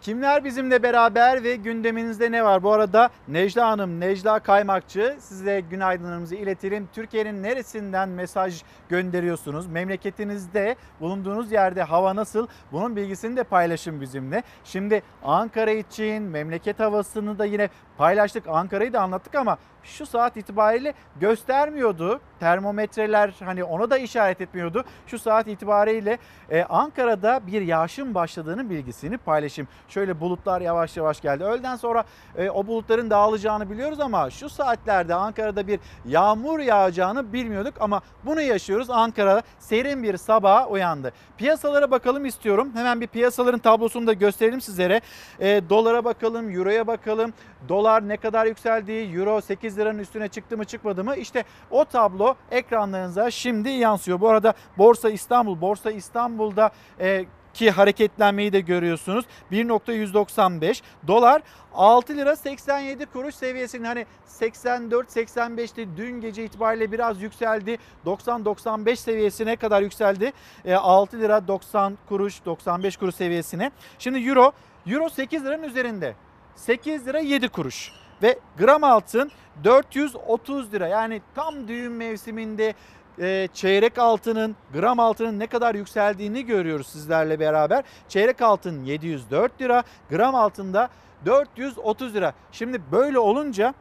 Kimler 0.02 0.44
bizimle 0.44 0.84
beraber 0.84 1.44
ve 1.44 1.56
gündeminizde 1.56 2.32
ne 2.32 2.44
var? 2.44 2.64
Bu 2.64 2.74
arada 2.74 3.10
Necla 3.28 3.70
Hanım, 3.70 4.00
Necla 4.00 4.40
Kaymakçı 4.40 5.18
size 5.20 5.60
günaydınlarımızı 5.60 6.36
iletelim. 6.36 6.90
Türkiye'nin 6.94 7.44
neresinden 7.44 8.10
mesaj 8.10 8.64
gönderiyorsunuz? 8.90 9.68
Memleketinizde, 9.68 10.76
bulunduğunuz 11.00 11.52
yerde 11.52 11.84
hava 11.84 12.16
nasıl? 12.16 12.48
Bunun 12.72 12.96
bilgisini 12.96 13.38
de 13.38 13.44
paylaşın 13.44 14.02
bizimle. 14.02 14.44
Şimdi 14.64 15.04
Ankara 15.24 15.72
için 15.72 16.24
memleket 16.24 16.80
havasını 16.80 17.40
da 17.40 17.46
yine 17.46 17.70
paylaştık. 17.98 18.48
Ankara'yı 18.48 18.94
da 18.94 19.02
anlattık 19.02 19.36
ama 19.36 19.58
şu 19.84 20.06
saat 20.06 20.38
itibariyle 20.38 20.94
göstermiyordu. 21.20 22.20
Termometreler 22.40 23.34
hani 23.40 23.64
ona 23.64 23.90
da 23.90 23.98
işaret 23.98 24.42
etmiyordu. 24.42 24.84
Şu 25.08 25.20
saat 25.20 25.48
itibariyle 25.48 26.18
e, 26.50 26.64
Ankara'da 26.64 27.48
bir 27.48 27.62
yağışın 27.62 28.16
başladığının 28.16 28.70
bilgisini 28.70 29.18
paylaşayım. 29.18 29.68
şöyle 29.88 30.20
bulutlar 30.20 30.62
yavaş 30.62 30.98
yavaş 30.98 31.22
geldi. 31.22 31.44
Öğleden 31.44 31.76
sonra 31.76 32.04
e, 32.38 32.50
o 32.50 32.68
bulutların 32.68 33.10
dağılacağını 33.10 33.70
biliyoruz 33.70 34.00
ama 34.00 34.30
şu 34.30 34.50
saatlerde 34.50 35.16
Ankara'da 35.16 35.68
bir 35.68 35.80
yağmur 36.06 36.60
yağacağını 36.60 37.34
bilmiyorduk 37.34 37.74
ama 37.80 38.02
bunu 38.26 38.42
yaşıyoruz. 38.42 38.90
Ankara 38.90 39.42
serin 39.60 40.04
bir 40.04 40.18
sabaha 40.18 40.68
uyandı. 40.68 41.12
Piyasalara 41.38 41.92
bakalım 41.92 42.26
istiyorum. 42.26 42.72
Hemen 42.76 43.02
bir 43.02 43.08
piyasaların 43.08 43.60
tablosunu 43.60 44.08
da 44.08 44.14
gösterelim 44.14 44.62
sizlere. 44.62 45.02
E, 45.40 45.62
dolara 45.70 46.06
bakalım, 46.06 46.56
euroya 46.56 46.88
bakalım. 46.88 47.34
Dolar 47.70 48.08
ne 48.08 48.18
kadar 48.18 48.46
yükseldi? 48.46 48.92
Euro 48.92 49.42
8 49.42 49.71
liranın 49.78 50.00
üstüne 50.00 50.28
çıktı 50.28 50.58
mı 50.58 50.66
çıkmadı 50.66 51.04
mı? 51.04 51.16
İşte 51.16 51.44
o 51.72 51.86
tablo 51.86 52.36
ekranlarınıza 52.52 53.32
şimdi 53.32 53.70
yansıyor. 53.70 54.22
Bu 54.22 54.30
arada 54.30 54.54
Borsa 54.78 55.10
İstanbul, 55.10 55.62
Borsa 55.62 55.92
İstanbul'da 55.92 56.72
e, 57.00 57.26
ki 57.54 57.72
hareketlenmeyi 57.72 58.54
de 58.54 58.60
görüyorsunuz. 58.60 59.26
1.195 59.52 60.82
dolar 61.08 61.42
6 61.74 62.18
lira 62.18 62.36
87 62.36 63.06
kuruş 63.06 63.36
seviyesinin 63.36 63.84
hani 63.84 64.06
84-85'ti 64.28 65.98
dün 65.98 66.22
gece 66.22 66.46
itibariyle 66.46 66.92
biraz 66.92 67.22
yükseldi. 67.22 67.78
90-95 68.06 68.96
seviyesine 68.96 69.56
kadar 69.56 69.82
yükseldi. 69.82 70.34
E, 70.66 70.76
6 70.76 71.20
lira 71.20 71.48
90 71.48 71.98
kuruş 72.10 72.46
95 72.46 72.98
kuruş 72.98 73.16
seviyesine. 73.16 73.72
Şimdi 74.00 74.20
euro 74.20 74.52
euro 74.88 75.10
8 75.10 75.46
liranın 75.46 75.64
üzerinde. 75.64 76.16
8 76.56 77.08
lira 77.08 77.20
7 77.20 77.50
kuruş 77.50 77.92
ve 78.24 78.40
gram 78.58 78.84
altın 78.84 79.32
430 79.64 80.74
lira. 80.74 80.88
Yani 80.88 81.22
tam 81.36 81.68
düğün 81.68 81.92
mevsiminde 81.92 82.74
e, 83.20 83.48
çeyrek 83.54 83.98
altının, 83.98 84.56
gram 84.74 85.00
altının 85.00 85.40
ne 85.40 85.48
kadar 85.48 85.76
yükseldiğini 85.76 86.46
görüyoruz 86.46 86.88
sizlerle 86.88 87.40
beraber. 87.40 87.84
Çeyrek 88.08 88.42
altın 88.42 88.84
704 88.84 89.62
lira, 89.62 89.84
gram 90.10 90.36
altında 90.36 90.90
430 91.26 92.14
lira. 92.14 92.34
Şimdi 92.52 92.82
böyle 92.92 93.20
olunca 93.20 93.74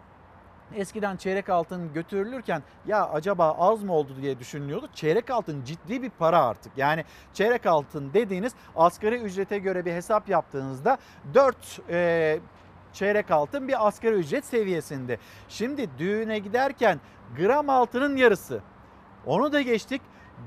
Eskiden 0.77 1.17
çeyrek 1.17 1.49
altın 1.49 1.93
götürülürken 1.93 2.63
ya 2.87 3.09
acaba 3.09 3.57
az 3.59 3.83
mı 3.83 3.93
oldu 3.93 4.13
diye 4.23 4.39
düşünülüyordu. 4.39 4.89
Çeyrek 4.95 5.31
altın 5.31 5.65
ciddi 5.65 6.03
bir 6.03 6.11
para 6.11 6.45
artık. 6.45 6.73
Yani 6.77 7.05
çeyrek 7.35 7.67
altın 7.67 8.11
dediğiniz 8.15 8.53
asgari 8.77 9.17
ücrete 9.17 9.59
göre 9.59 9.85
bir 9.85 9.93
hesap 9.93 10.29
yaptığınızda 10.29 10.99
4 11.35 11.81
e, 11.91 12.39
çeyrek 12.93 13.31
altın 13.31 13.69
bir 13.69 13.87
asgari 13.87 14.15
ücret 14.15 14.45
seviyesinde. 14.45 15.19
Şimdi 15.49 15.91
düğüne 15.99 16.39
giderken 16.39 17.01
gram 17.37 17.69
altının 17.69 18.17
yarısı. 18.17 18.61
Onu 19.27 19.53
da 19.53 19.61
geçtik. 19.61 20.03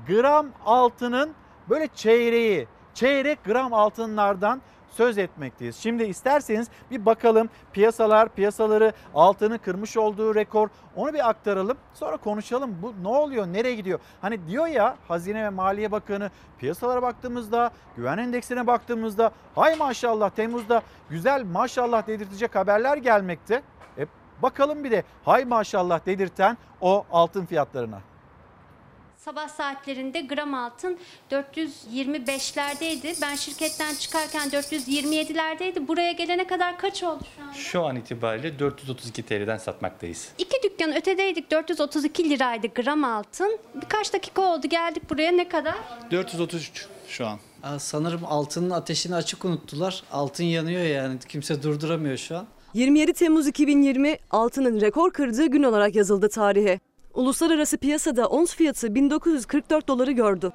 Gram 0.08 0.46
altının 0.64 1.34
böyle 1.68 1.88
çeyreği, 1.94 2.68
çeyrek 2.94 3.44
gram 3.44 3.72
altınlardan 3.74 4.62
söz 4.96 5.18
etmekteyiz. 5.18 5.76
Şimdi 5.76 6.04
isterseniz 6.04 6.68
bir 6.90 7.06
bakalım 7.06 7.48
piyasalar, 7.72 8.28
piyasaları 8.28 8.92
altını 9.14 9.58
kırmış 9.58 9.96
olduğu 9.96 10.34
rekor 10.34 10.68
onu 10.96 11.12
bir 11.12 11.28
aktaralım. 11.28 11.76
Sonra 11.94 12.16
konuşalım. 12.16 12.76
Bu 12.82 12.94
ne 13.02 13.08
oluyor? 13.08 13.46
Nereye 13.46 13.74
gidiyor? 13.74 14.00
Hani 14.20 14.46
diyor 14.46 14.66
ya 14.66 14.96
Hazine 15.08 15.44
ve 15.44 15.50
Maliye 15.50 15.92
Bakanı 15.92 16.30
piyasalara 16.58 17.02
baktığımızda, 17.02 17.70
güven 17.96 18.18
endeksine 18.18 18.66
baktığımızda 18.66 19.30
hay 19.54 19.76
maşallah 19.76 20.30
Temmuz'da 20.30 20.82
güzel 21.10 21.44
maşallah 21.44 22.06
dedirtecek 22.06 22.54
haberler 22.54 22.96
gelmekte. 22.96 23.62
E 23.98 24.06
bakalım 24.42 24.84
bir 24.84 24.90
de 24.90 25.04
hay 25.24 25.44
maşallah 25.44 26.06
dedirten 26.06 26.56
o 26.80 27.04
altın 27.12 27.46
fiyatlarına. 27.46 28.13
Sabah 29.24 29.48
saatlerinde 29.48 30.20
gram 30.20 30.54
altın 30.54 30.98
425'lerdeydi. 31.30 33.22
Ben 33.22 33.34
şirketten 33.34 33.94
çıkarken 33.94 34.48
427'lerdeydi. 34.48 35.88
Buraya 35.88 36.12
gelene 36.12 36.46
kadar 36.46 36.78
kaç 36.78 37.02
oldu 37.02 37.24
şu 37.36 37.42
an? 37.42 37.52
Şu 37.52 37.84
an 37.84 37.96
itibariyle 37.96 38.58
432 38.58 39.22
TL'den 39.22 39.56
satmaktayız. 39.56 40.28
İki 40.38 40.62
dükkan 40.62 40.96
ötedeydik. 40.96 41.50
432 41.50 42.30
liraydı 42.30 42.66
gram 42.66 43.04
altın. 43.04 43.58
Birkaç 43.74 44.12
dakika 44.12 44.42
oldu 44.42 44.66
geldik 44.68 45.10
buraya 45.10 45.32
ne 45.32 45.48
kadar? 45.48 45.74
433 46.10 46.86
şu 47.08 47.26
an. 47.26 47.38
Aa, 47.62 47.78
Sanırım 47.78 48.20
altının 48.26 48.70
ateşini 48.70 49.14
açık 49.14 49.44
unuttular. 49.44 50.02
Altın 50.12 50.44
yanıyor 50.44 50.82
yani. 50.84 51.18
Kimse 51.28 51.62
durduramıyor 51.62 52.16
şu 52.16 52.36
an. 52.36 52.46
27 52.74 53.12
Temmuz 53.12 53.46
2020 53.46 54.18
altının 54.30 54.80
rekor 54.80 55.12
kırdığı 55.12 55.46
gün 55.46 55.62
olarak 55.62 55.94
yazıldı 55.94 56.28
tarihe. 56.28 56.80
Uluslararası 57.14 57.78
piyasada 57.78 58.26
ons 58.28 58.54
fiyatı 58.54 58.94
1944 58.94 59.88
doları 59.88 60.12
gördü. 60.12 60.52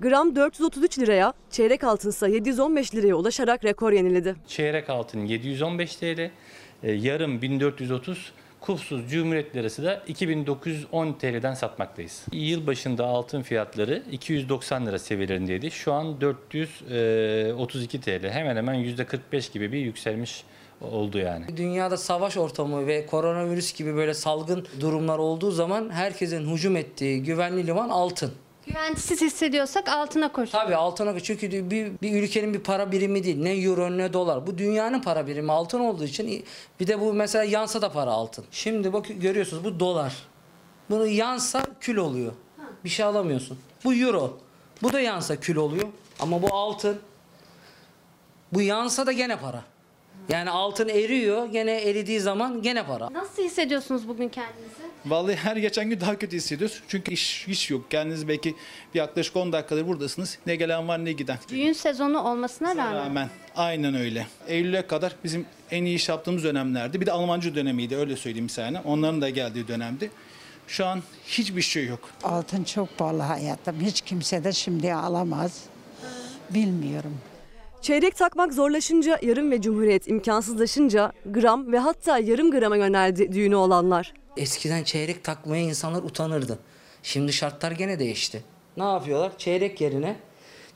Gram 0.00 0.36
433 0.36 0.98
liraya, 0.98 1.32
çeyrek 1.50 1.84
altınsa 1.84 2.28
715 2.28 2.94
liraya 2.94 3.14
ulaşarak 3.14 3.64
rekor 3.64 3.92
yeniledi. 3.92 4.36
Çeyrek 4.46 4.90
altın 4.90 5.24
715 5.24 5.96
TL, 5.96 6.30
e, 6.82 6.92
yarım 6.92 7.42
1430, 7.42 8.32
kufsuz 8.60 9.10
cumhuriyet 9.10 9.56
lirası 9.56 9.84
da 9.84 10.02
2910 10.08 11.12
TL'den 11.12 11.54
satmaktayız. 11.54 12.26
Yıl 12.32 12.66
başında 12.66 13.06
altın 13.06 13.42
fiyatları 13.42 14.02
290 14.10 14.86
lira 14.86 14.98
seviyelerindeydi. 14.98 15.70
Şu 15.70 15.92
an 15.92 16.20
432 16.20 18.00
TL. 18.00 18.28
Hemen 18.30 18.56
hemen 18.56 18.74
%45 18.74 19.52
gibi 19.52 19.72
bir 19.72 19.78
yükselmiş 19.78 20.44
oldu 20.80 21.18
yani. 21.18 21.56
Dünyada 21.56 21.96
savaş 21.96 22.36
ortamı 22.36 22.86
ve 22.86 23.06
koronavirüs 23.06 23.74
gibi 23.74 23.96
böyle 23.96 24.14
salgın 24.14 24.66
durumlar 24.80 25.18
olduğu 25.18 25.50
zaman 25.50 25.90
herkesin 25.90 26.52
hücum 26.52 26.76
ettiği 26.76 27.22
güvenli 27.22 27.66
liman 27.66 27.88
altın. 27.88 28.32
Güvencesiz 28.66 29.20
hissediyorsak 29.20 29.88
altına 29.88 30.32
koş. 30.32 30.50
Tabii 30.50 30.76
altına 30.76 31.20
çünkü 31.20 31.70
bir, 31.70 31.92
bir 32.02 32.22
ülkenin 32.22 32.54
bir 32.54 32.60
para 32.60 32.92
birimi 32.92 33.24
değil. 33.24 33.42
Ne 33.42 33.52
euro 33.52 33.98
ne 33.98 34.12
dolar. 34.12 34.46
Bu 34.46 34.58
dünyanın 34.58 35.02
para 35.02 35.26
birimi 35.26 35.52
altın 35.52 35.80
olduğu 35.80 36.04
için 36.04 36.44
bir 36.80 36.86
de 36.86 37.00
bu 37.00 37.12
mesela 37.12 37.44
yansa 37.44 37.82
da 37.82 37.92
para 37.92 38.10
altın. 38.10 38.44
Şimdi 38.50 38.92
bak 38.92 39.06
görüyorsunuz 39.16 39.64
bu 39.64 39.80
dolar. 39.80 40.16
Bunu 40.90 41.06
yansa 41.06 41.62
kül 41.80 41.96
oluyor. 41.96 42.32
Bir 42.84 42.88
şey 42.88 43.04
alamıyorsun. 43.04 43.58
Bu 43.84 43.94
euro. 43.94 44.38
Bu 44.82 44.92
da 44.92 45.00
yansa 45.00 45.36
kül 45.36 45.56
oluyor. 45.56 45.88
Ama 46.20 46.42
bu 46.42 46.54
altın. 46.54 46.98
Bu 48.52 48.62
yansa 48.62 49.06
da 49.06 49.12
gene 49.12 49.38
para. 49.38 49.62
Yani 50.32 50.50
altın 50.50 50.88
eriyor. 50.88 51.46
Gene 51.46 51.72
eridiği 51.72 52.20
zaman 52.20 52.62
gene 52.62 52.86
para. 52.86 53.12
Nasıl 53.12 53.42
hissediyorsunuz 53.42 54.08
bugün 54.08 54.28
kendinizi? 54.28 54.70
Vallahi 55.06 55.36
her 55.36 55.56
geçen 55.56 55.90
gün 55.90 56.00
daha 56.00 56.18
kötü 56.18 56.36
hissediyoruz. 56.36 56.82
Çünkü 56.88 57.12
iş, 57.12 57.48
iş 57.48 57.70
yok. 57.70 57.90
Kendiniz 57.90 58.28
belki 58.28 58.54
bir 58.94 58.98
yaklaşık 58.98 59.36
10 59.36 59.52
dakikadır 59.52 59.86
buradasınız. 59.86 60.38
Ne 60.46 60.56
gelen 60.56 60.88
var 60.88 61.04
ne 61.04 61.12
giden. 61.12 61.38
Düğün 61.48 61.72
sezonu 61.72 62.22
olmasına 62.22 62.76
rağmen. 62.76 62.94
Rağmen 62.94 63.28
aynen 63.56 63.94
öyle. 63.94 64.26
Eylül'e 64.48 64.86
kadar 64.86 65.16
bizim 65.24 65.46
en 65.70 65.84
iyi 65.84 65.96
iş 65.96 66.08
yaptığımız 66.08 66.44
dönemlerdi. 66.44 67.00
Bir 67.00 67.06
de 67.06 67.12
Almancı 67.12 67.54
dönemiydi 67.54 67.96
öyle 67.96 68.16
söyleyeyim 68.16 68.48
sana. 68.48 68.82
Onların 68.84 69.20
da 69.20 69.30
geldiği 69.30 69.68
dönemdi. 69.68 70.10
Şu 70.68 70.86
an 70.86 71.02
hiçbir 71.26 71.62
şey 71.62 71.86
yok. 71.86 72.00
Altın 72.22 72.64
çok 72.64 72.98
pahalı 72.98 73.22
hayatım. 73.22 73.80
Hiç 73.80 74.00
kimse 74.00 74.44
de 74.44 74.52
şimdi 74.52 74.94
alamaz. 74.94 75.64
Bilmiyorum. 76.50 77.18
Çeyrek 77.82 78.16
takmak 78.16 78.54
zorlaşınca 78.54 79.18
yarım 79.22 79.50
ve 79.50 79.60
cumhuriyet 79.60 80.08
imkansızlaşınca 80.08 81.12
gram 81.26 81.72
ve 81.72 81.78
hatta 81.78 82.18
yarım 82.18 82.50
grama 82.50 82.76
yöneldi 82.76 83.32
düğünü 83.32 83.56
olanlar. 83.56 84.14
Eskiden 84.36 84.84
çeyrek 84.84 85.24
takmaya 85.24 85.62
insanlar 85.62 86.02
utanırdı. 86.02 86.58
Şimdi 87.02 87.32
şartlar 87.32 87.72
gene 87.72 87.98
değişti. 87.98 88.42
Ne 88.76 88.84
yapıyorlar? 88.84 89.32
Çeyrek 89.38 89.80
yerine 89.80 90.16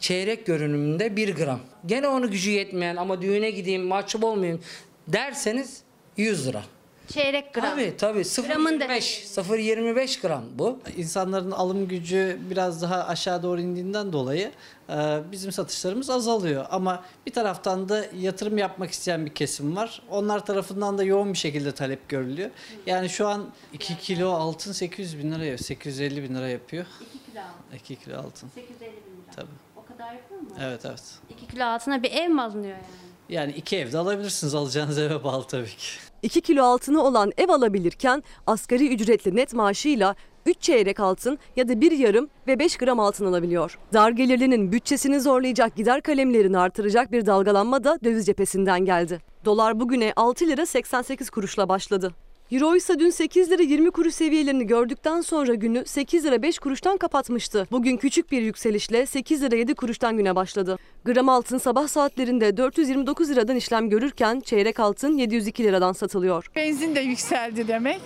çeyrek 0.01 0.47
görünümünde 0.47 1.17
1 1.17 1.37
gram. 1.37 1.61
Gene 1.87 2.09
onu 2.09 2.31
gücü 2.31 2.51
yetmeyen 2.51 2.97
ama 2.97 3.23
düğüne 3.23 3.51
gideyim 3.51 3.83
mahcup 3.83 4.25
olmayayım 4.25 4.61
derseniz 5.09 5.83
100 6.17 6.47
lira. 6.47 6.63
Çeyrek 7.09 7.55
gram. 7.55 7.65
Tabii 7.65 7.95
tabii 7.99 8.21
0.25 8.21 8.89
0.25 8.89 10.21
gram 10.23 10.45
bu. 10.55 10.79
İnsanların 10.97 11.51
alım 11.51 11.89
gücü 11.89 12.39
biraz 12.51 12.83
daha 12.83 13.07
aşağı 13.07 13.43
doğru 13.43 13.61
indiğinden 13.61 14.13
dolayı 14.13 14.51
e, 14.91 15.19
bizim 15.33 15.53
satışlarımız 15.53 16.11
azalıyor. 16.11 16.67
Ama 16.71 17.05
bir 17.27 17.33
taraftan 17.33 17.89
da 17.89 18.07
yatırım 18.19 18.59
yapmak 18.59 18.91
isteyen 18.91 19.27
bir 19.27 19.35
kesim 19.35 19.77
var. 19.77 20.03
Onlar 20.11 20.47
tarafından 20.47 20.99
da 20.99 21.05
yoğun 21.05 21.33
bir 21.33 21.39
şekilde 21.39 21.73
talep 21.73 22.09
görülüyor. 22.09 22.51
Yani 22.87 23.09
şu 23.09 23.29
an 23.29 23.47
2 23.73 23.99
kilo 23.99 24.31
altın 24.31 24.73
800 24.73 25.19
bin 25.19 25.33
lira, 25.33 25.59
850 25.59 26.23
bin 26.23 26.35
lira 26.35 26.49
yapıyor. 26.49 26.87
2 27.01 27.33
kilo 27.33 27.41
altın. 27.43 27.77
2 27.77 27.97
kilo 27.97 28.19
altın. 28.19 28.49
850 28.55 28.81
bin 28.81 29.23
lira. 29.23 29.35
Tabii. 29.37 29.47
O 29.77 29.85
kadar 29.85 30.13
yapıyor 30.15 30.41
mu? 30.41 30.49
Evet 30.61 30.81
evet. 30.85 31.03
2 31.31 31.47
kilo 31.47 31.65
altına 31.65 32.03
bir 32.03 32.11
ev 32.11 32.29
mi 32.29 32.43
alınıyor 32.43 32.73
yani? 32.77 32.85
Yani 33.29 33.53
iki 33.53 33.77
evde 33.77 33.99
alabilirsiniz. 33.99 34.55
Alacağınız 34.55 34.99
eve 34.99 35.25
bağlı 35.25 35.47
tabii 35.47 35.77
ki. 35.77 35.87
2 36.25 36.41
kilo 36.41 36.65
altını 36.65 37.03
olan 37.03 37.33
ev 37.37 37.49
alabilirken 37.49 38.23
asgari 38.47 38.95
ücretli 38.95 39.37
net 39.37 39.55
maaşıyla 39.55 40.15
3 40.47 40.61
çeyrek 40.61 41.01
altın 41.01 41.39
ya 41.57 41.69
da 41.69 41.81
bir 41.81 41.93
yarım 41.93 42.29
ve 42.47 42.59
5 42.59 42.77
gram 42.77 43.01
altın 43.01 43.27
alabiliyor. 43.27 43.79
Dar 43.93 44.11
gelirlinin 44.11 44.73
bütçesini 44.73 45.21
zorlayacak 45.21 45.77
gider 45.77 46.01
kalemlerini 46.01 46.59
artıracak 46.59 47.13
bir 47.13 47.27
dalgalanma 47.27 47.85
da 47.85 47.99
döviz 48.05 48.27
cephesinden 48.27 48.85
geldi. 48.85 49.21
Dolar 49.45 49.81
bugüne 49.81 50.13
6 50.17 50.47
lira 50.47 50.67
88 50.67 51.31
kuruşla 51.31 51.69
başladı. 51.69 52.15
Euro 52.55 52.77
ise 52.77 52.99
dün 52.99 53.11
8 53.11 53.51
lira 53.51 53.63
20 53.63 53.91
kuruş 53.91 54.15
seviyelerini 54.15 54.67
gördükten 54.67 55.21
sonra 55.21 55.55
günü 55.55 55.87
8 55.87 56.25
lira 56.25 56.43
5 56.43 56.59
kuruştan 56.59 56.97
kapatmıştı. 56.97 57.67
Bugün 57.71 57.97
küçük 57.97 58.33
bir 58.33 58.43
yükselişle 58.43 59.07
8 59.07 59.43
lira 59.43 59.57
7 59.57 59.75
kuruştan 59.75 60.17
güne 60.17 60.37
başladı. 60.37 60.79
Gram 61.05 61.29
altın 61.29 61.59
sabah 61.59 61.89
saatlerinde 61.89 62.57
429 62.57 63.31
liradan 63.31 63.57
işlem 63.57 63.91
görürken 63.91 64.41
çeyrek 64.41 64.81
altın 64.81 65.19
702 65.19 65.65
liradan 65.65 65.93
satılıyor. 65.93 66.51
Benzin 66.57 66.95
de 66.95 67.01
yükseldi 67.01 67.69
demek. 67.69 68.03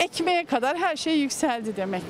Ekmeğe 0.00 0.44
kadar 0.44 0.78
her 0.78 0.96
şey 0.96 1.20
yükseldi 1.20 1.76
demek. 1.76 2.04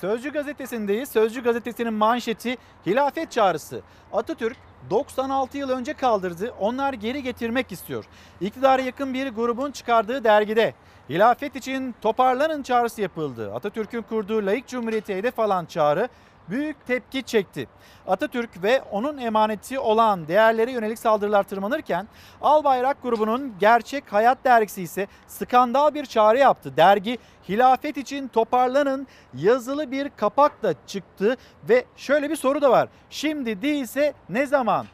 Sözcü 0.00 0.32
gazetesindeyiz. 0.32 1.08
Sözcü 1.08 1.42
gazetesinin 1.42 1.94
manşeti 1.94 2.56
hilafet 2.86 3.30
çağrısı. 3.32 3.80
Atatürk 4.12 4.56
96 4.90 5.58
yıl 5.58 5.70
önce 5.70 5.94
kaldırdı. 5.94 6.54
Onlar 6.60 6.92
geri 6.92 7.22
getirmek 7.22 7.72
istiyor. 7.72 8.04
İktidara 8.40 8.82
yakın 8.82 9.14
bir 9.14 9.28
grubun 9.28 9.70
çıkardığı 9.70 10.24
dergide 10.24 10.74
hilafet 11.10 11.56
için 11.56 11.94
toparlanın 12.02 12.62
çağrısı 12.62 13.02
yapıldı. 13.02 13.54
Atatürk'ün 13.54 14.02
kurduğu 14.02 14.46
laik 14.46 14.66
cumhuriyete 14.66 15.16
hedef 15.16 15.38
alan 15.38 15.64
çağrı 15.64 16.08
büyük 16.50 16.86
tepki 16.86 17.22
çekti. 17.22 17.68
Atatürk 18.06 18.62
ve 18.62 18.82
onun 18.92 19.18
emaneti 19.18 19.78
olan 19.78 20.28
değerlere 20.28 20.72
yönelik 20.72 20.98
saldırılar 20.98 21.42
tırmanırken 21.42 22.08
Albayrak 22.42 23.02
grubunun 23.02 23.54
Gerçek 23.60 24.12
Hayat 24.12 24.38
dergisi 24.44 24.82
ise 24.82 25.06
skandal 25.26 25.94
bir 25.94 26.06
çağrı 26.06 26.38
yaptı. 26.38 26.76
Dergi 26.76 27.18
hilafet 27.48 27.96
için 27.96 28.28
toparlanın 28.28 29.06
yazılı 29.34 29.90
bir 29.90 30.10
kapakla 30.16 30.74
çıktı 30.86 31.36
ve 31.68 31.84
şöyle 31.96 32.30
bir 32.30 32.36
soru 32.36 32.62
da 32.62 32.70
var. 32.70 32.88
Şimdi 33.10 33.62
değilse 33.62 34.12
ne 34.28 34.46
zaman? 34.46 34.86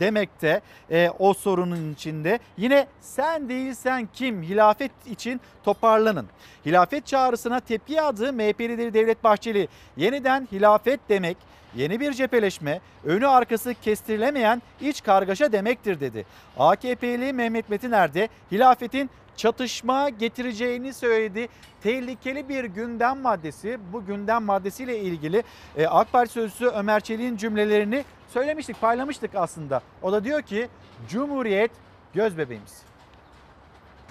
Demekte 0.00 0.60
e, 0.90 1.10
o 1.18 1.34
sorunun 1.34 1.92
içinde. 1.92 2.38
Yine 2.56 2.86
sen 3.00 3.48
değilsen 3.48 4.08
kim 4.14 4.42
hilafet 4.42 4.92
için 5.06 5.40
toparlanın. 5.64 6.26
Hilafet 6.66 7.06
çağrısına 7.06 7.60
tepki 7.60 7.92
yağdığı 7.92 8.32
MHP 8.32 8.60
lideri 8.60 8.94
Devlet 8.94 9.24
Bahçeli 9.24 9.68
yeniden 9.96 10.48
hilafet 10.52 11.00
demek 11.08 11.36
yeni 11.76 12.00
bir 12.00 12.12
cepheleşme, 12.12 12.80
önü 13.04 13.26
arkası 13.26 13.74
kestirilemeyen 13.74 14.62
iç 14.80 15.02
kargaşa 15.02 15.52
demektir 15.52 16.00
dedi. 16.00 16.26
AKP'li 16.58 17.32
Mehmet 17.32 17.68
Metiner 17.70 18.14
de 18.14 18.28
hilafetin 18.52 19.10
çatışma 19.36 20.08
getireceğini 20.08 20.92
söyledi. 20.92 21.48
Tehlikeli 21.82 22.48
bir 22.48 22.64
gündem 22.64 23.20
maddesi. 23.20 23.78
Bu 23.92 24.06
gündem 24.06 24.42
maddesiyle 24.42 24.98
ilgili 24.98 25.42
e, 25.76 25.86
AK 25.86 26.12
Parti 26.12 26.32
sözcüsü 26.32 26.66
Ömer 26.66 27.00
Çelik'in 27.00 27.36
cümlelerini 27.36 28.04
söylemiştik, 28.32 28.80
paylamıştık 28.80 29.30
aslında. 29.34 29.82
O 30.02 30.12
da 30.12 30.24
diyor 30.24 30.42
ki 30.42 30.68
Cumhuriyet 31.08 31.70
göz 32.14 32.38
bebeğimiz. 32.38 32.82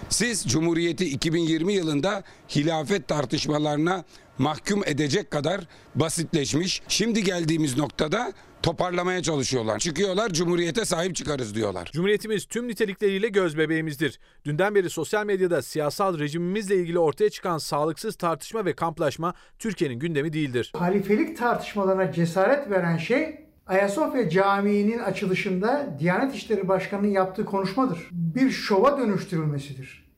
Siz 0.08 0.44
Cumhuriyeti 0.48 1.04
2020 1.04 1.72
yılında 1.72 2.22
hilafet 2.48 3.08
tartışmalarına 3.08 4.04
mahkum 4.38 4.82
edecek 4.86 5.30
kadar 5.30 5.60
basitleşmiş. 5.94 6.82
Şimdi 6.88 7.24
geldiğimiz 7.24 7.78
noktada 7.78 8.32
toparlamaya 8.62 9.22
çalışıyorlar. 9.22 9.78
Çıkıyorlar 9.78 10.32
Cumhuriyete 10.32 10.84
sahip 10.84 11.16
çıkarız 11.16 11.54
diyorlar. 11.54 11.90
Cumhuriyetimiz 11.92 12.46
tüm 12.46 12.68
nitelikleriyle 12.68 13.28
göz 13.28 13.58
bebeğimizdir. 13.58 14.20
Dünden 14.44 14.74
beri 14.74 14.90
sosyal 14.90 15.26
medyada 15.26 15.62
siyasal 15.62 16.18
rejimimizle 16.18 16.76
ilgili 16.76 16.98
ortaya 16.98 17.30
çıkan 17.30 17.58
sağlıksız 17.58 18.16
tartışma 18.16 18.64
ve 18.64 18.72
kamplaşma 18.72 19.34
Türkiye'nin 19.58 19.98
gündemi 19.98 20.32
değildir. 20.32 20.72
Halifelik 20.76 21.38
tartışmalarına 21.38 22.12
cesaret 22.12 22.70
veren 22.70 22.96
şey 22.96 23.49
Ayasofya 23.70 24.30
Camii'nin 24.30 24.98
açılışında 24.98 25.96
Diyanet 25.98 26.34
İşleri 26.34 26.68
Başkanı'nın 26.68 27.10
yaptığı 27.10 27.44
konuşmadır. 27.44 28.08
Bir 28.12 28.50
şova 28.50 28.98
dönüştürülmesidir. 28.98 30.10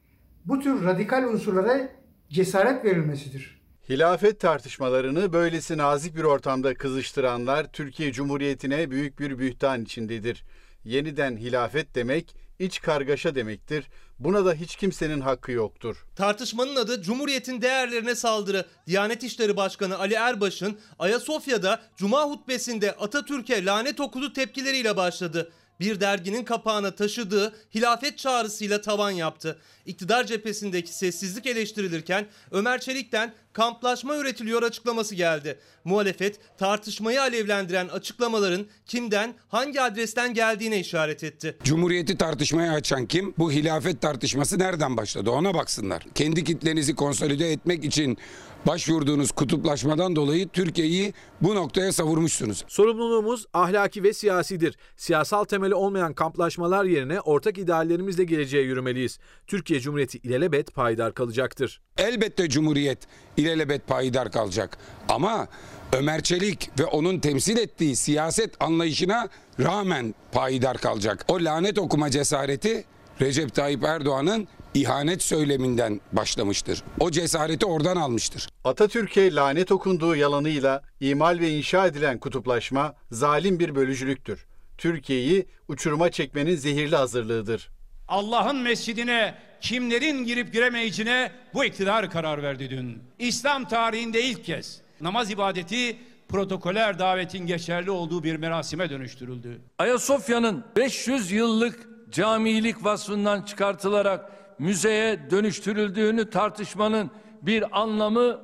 Bu 0.44 0.60
tür 0.60 0.84
radikal 0.84 1.24
unsurlara 1.24 1.88
cesaret 2.30 2.84
verilmesidir. 2.84 3.62
Hilafet 3.88 4.40
tartışmalarını 4.40 5.32
böylesi 5.32 5.78
nazik 5.78 6.16
bir 6.16 6.22
ortamda 6.22 6.74
kızıştıranlar 6.74 7.72
Türkiye 7.72 8.12
Cumhuriyeti'ne 8.12 8.90
büyük 8.90 9.18
bir 9.18 9.38
bühtan 9.38 9.82
içindedir. 9.82 10.44
Yeniden 10.84 11.36
hilafet 11.36 11.94
demek 11.94 12.36
iç 12.58 12.80
kargaşa 12.80 13.34
demektir. 13.34 13.84
Buna 14.18 14.44
da 14.44 14.54
hiç 14.54 14.76
kimsenin 14.76 15.20
hakkı 15.20 15.52
yoktur. 15.52 16.06
Tartışmanın 16.16 16.76
adı 16.76 17.02
Cumhuriyet'in 17.02 17.62
değerlerine 17.62 18.14
saldırı. 18.14 18.66
Diyanet 18.86 19.22
İşleri 19.22 19.56
Başkanı 19.56 19.98
Ali 19.98 20.14
Erbaş'ın 20.14 20.78
Ayasofya'da 20.98 21.82
Cuma 21.96 22.22
hutbesinde 22.22 22.92
Atatürk'e 22.92 23.64
lanet 23.64 24.00
okudu 24.00 24.32
tepkileriyle 24.32 24.96
başladı. 24.96 25.52
Bir 25.82 26.00
derginin 26.00 26.44
kapağına 26.44 26.94
taşıdığı 26.94 27.54
hilafet 27.74 28.18
çağrısıyla 28.18 28.80
tavan 28.80 29.10
yaptı. 29.10 29.58
İktidar 29.86 30.24
cephesindeki 30.24 30.94
sessizlik 30.94 31.46
eleştirilirken 31.46 32.26
Ömer 32.50 32.80
Çelik'ten 32.80 33.32
kamplaşma 33.52 34.16
üretiliyor 34.16 34.62
açıklaması 34.62 35.14
geldi. 35.14 35.58
Muhalefet 35.84 36.58
tartışmayı 36.58 37.22
alevlendiren 37.22 37.88
açıklamaların 37.88 38.66
kimden 38.86 39.34
hangi 39.48 39.80
adresten 39.80 40.34
geldiğine 40.34 40.80
işaret 40.80 41.24
etti. 41.24 41.56
Cumhuriyeti 41.64 42.18
tartışmaya 42.18 42.72
açan 42.72 43.06
kim? 43.06 43.34
Bu 43.38 43.52
hilafet 43.52 44.00
tartışması 44.00 44.58
nereden 44.58 44.96
başladı? 44.96 45.30
Ona 45.30 45.54
baksınlar. 45.54 46.06
Kendi 46.14 46.44
kitlenizi 46.44 46.94
konsolide 46.94 47.52
etmek 47.52 47.84
için 47.84 48.18
başvurduğunuz 48.66 49.32
kutuplaşmadan 49.32 50.16
dolayı 50.16 50.48
Türkiye'yi 50.48 51.14
bu 51.40 51.54
noktaya 51.54 51.92
savurmuşsunuz. 51.92 52.64
Sorumluluğumuz 52.68 53.46
ahlaki 53.54 54.02
ve 54.02 54.12
siyasidir. 54.12 54.76
Siyasal 54.96 55.44
temeli 55.44 55.74
olmayan 55.74 56.14
kamplaşmalar 56.14 56.84
yerine 56.84 57.20
ortak 57.20 57.58
ideallerimizle 57.58 58.24
geleceğe 58.24 58.64
yürümeliyiz. 58.64 59.18
Türkiye 59.46 59.80
Cumhuriyeti 59.80 60.18
ilelebet 60.18 60.74
payidar 60.74 61.14
kalacaktır. 61.14 61.80
Elbette 61.98 62.48
Cumhuriyet 62.48 62.98
ilelebet 63.36 63.86
payidar 63.86 64.32
kalacak. 64.32 64.78
Ama 65.08 65.48
Ömer 65.92 66.22
Çelik 66.22 66.70
ve 66.78 66.84
onun 66.84 67.18
temsil 67.18 67.56
ettiği 67.56 67.96
siyaset 67.96 68.62
anlayışına 68.62 69.28
rağmen 69.60 70.14
payidar 70.32 70.78
kalacak. 70.78 71.24
O 71.28 71.34
lanet 71.34 71.78
okuma 71.78 72.10
cesareti 72.10 72.84
Recep 73.20 73.54
Tayyip 73.54 73.84
Erdoğan'ın 73.84 74.48
ihanet 74.74 75.22
söyleminden 75.22 76.00
başlamıştır. 76.12 76.82
O 77.00 77.10
cesareti 77.10 77.66
oradan 77.66 77.96
almıştır. 77.96 78.48
Atatürk'e 78.64 79.34
lanet 79.34 79.72
okunduğu 79.72 80.16
yalanıyla 80.16 80.82
imal 81.00 81.38
ve 81.40 81.50
inşa 81.50 81.86
edilen 81.86 82.18
kutuplaşma 82.18 82.94
zalim 83.10 83.58
bir 83.58 83.74
bölücülüktür. 83.74 84.46
Türkiye'yi 84.78 85.46
uçuruma 85.68 86.10
çekmenin 86.10 86.56
zehirli 86.56 86.96
hazırlığıdır. 86.96 87.70
Allah'ın 88.08 88.56
mescidine 88.56 89.34
kimlerin 89.60 90.24
girip 90.24 90.52
giremeyeceğine 90.52 91.32
bu 91.54 91.64
iktidar 91.64 92.10
karar 92.10 92.42
verdi 92.42 92.70
dün. 92.70 93.02
İslam 93.18 93.68
tarihinde 93.68 94.22
ilk 94.22 94.44
kez 94.44 94.80
namaz 95.00 95.30
ibadeti 95.30 95.96
protokoler 96.28 96.98
davetin 96.98 97.46
geçerli 97.46 97.90
olduğu 97.90 98.24
bir 98.24 98.36
merasime 98.36 98.90
dönüştürüldü. 98.90 99.60
Ayasofya'nın 99.78 100.64
500 100.76 101.32
yıllık 101.32 101.88
camilik 102.10 102.84
vasfından 102.84 103.42
çıkartılarak 103.42 104.30
müzeye 104.58 105.30
dönüştürüldüğünü 105.30 106.30
tartışmanın 106.30 107.10
bir 107.42 107.80
anlamı 107.82 108.40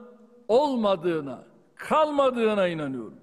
olmadığına, 0.48 1.44
kalmadığına 1.74 2.66
inanıyorum. 2.66 3.20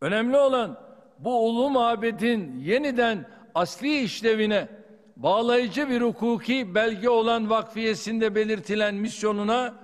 Önemli 0.00 0.36
olan 0.36 0.78
bu 1.18 1.48
ulu 1.48 1.70
mabedin 1.70 2.60
yeniden 2.60 3.28
asli 3.54 4.00
işlevine 4.02 4.68
bağlayıcı 5.16 5.88
bir 5.88 6.00
hukuki 6.00 6.74
belge 6.74 7.08
olan 7.08 7.50
vakfiyesinde 7.50 8.34
belirtilen 8.34 8.94
misyonuna 8.94 9.83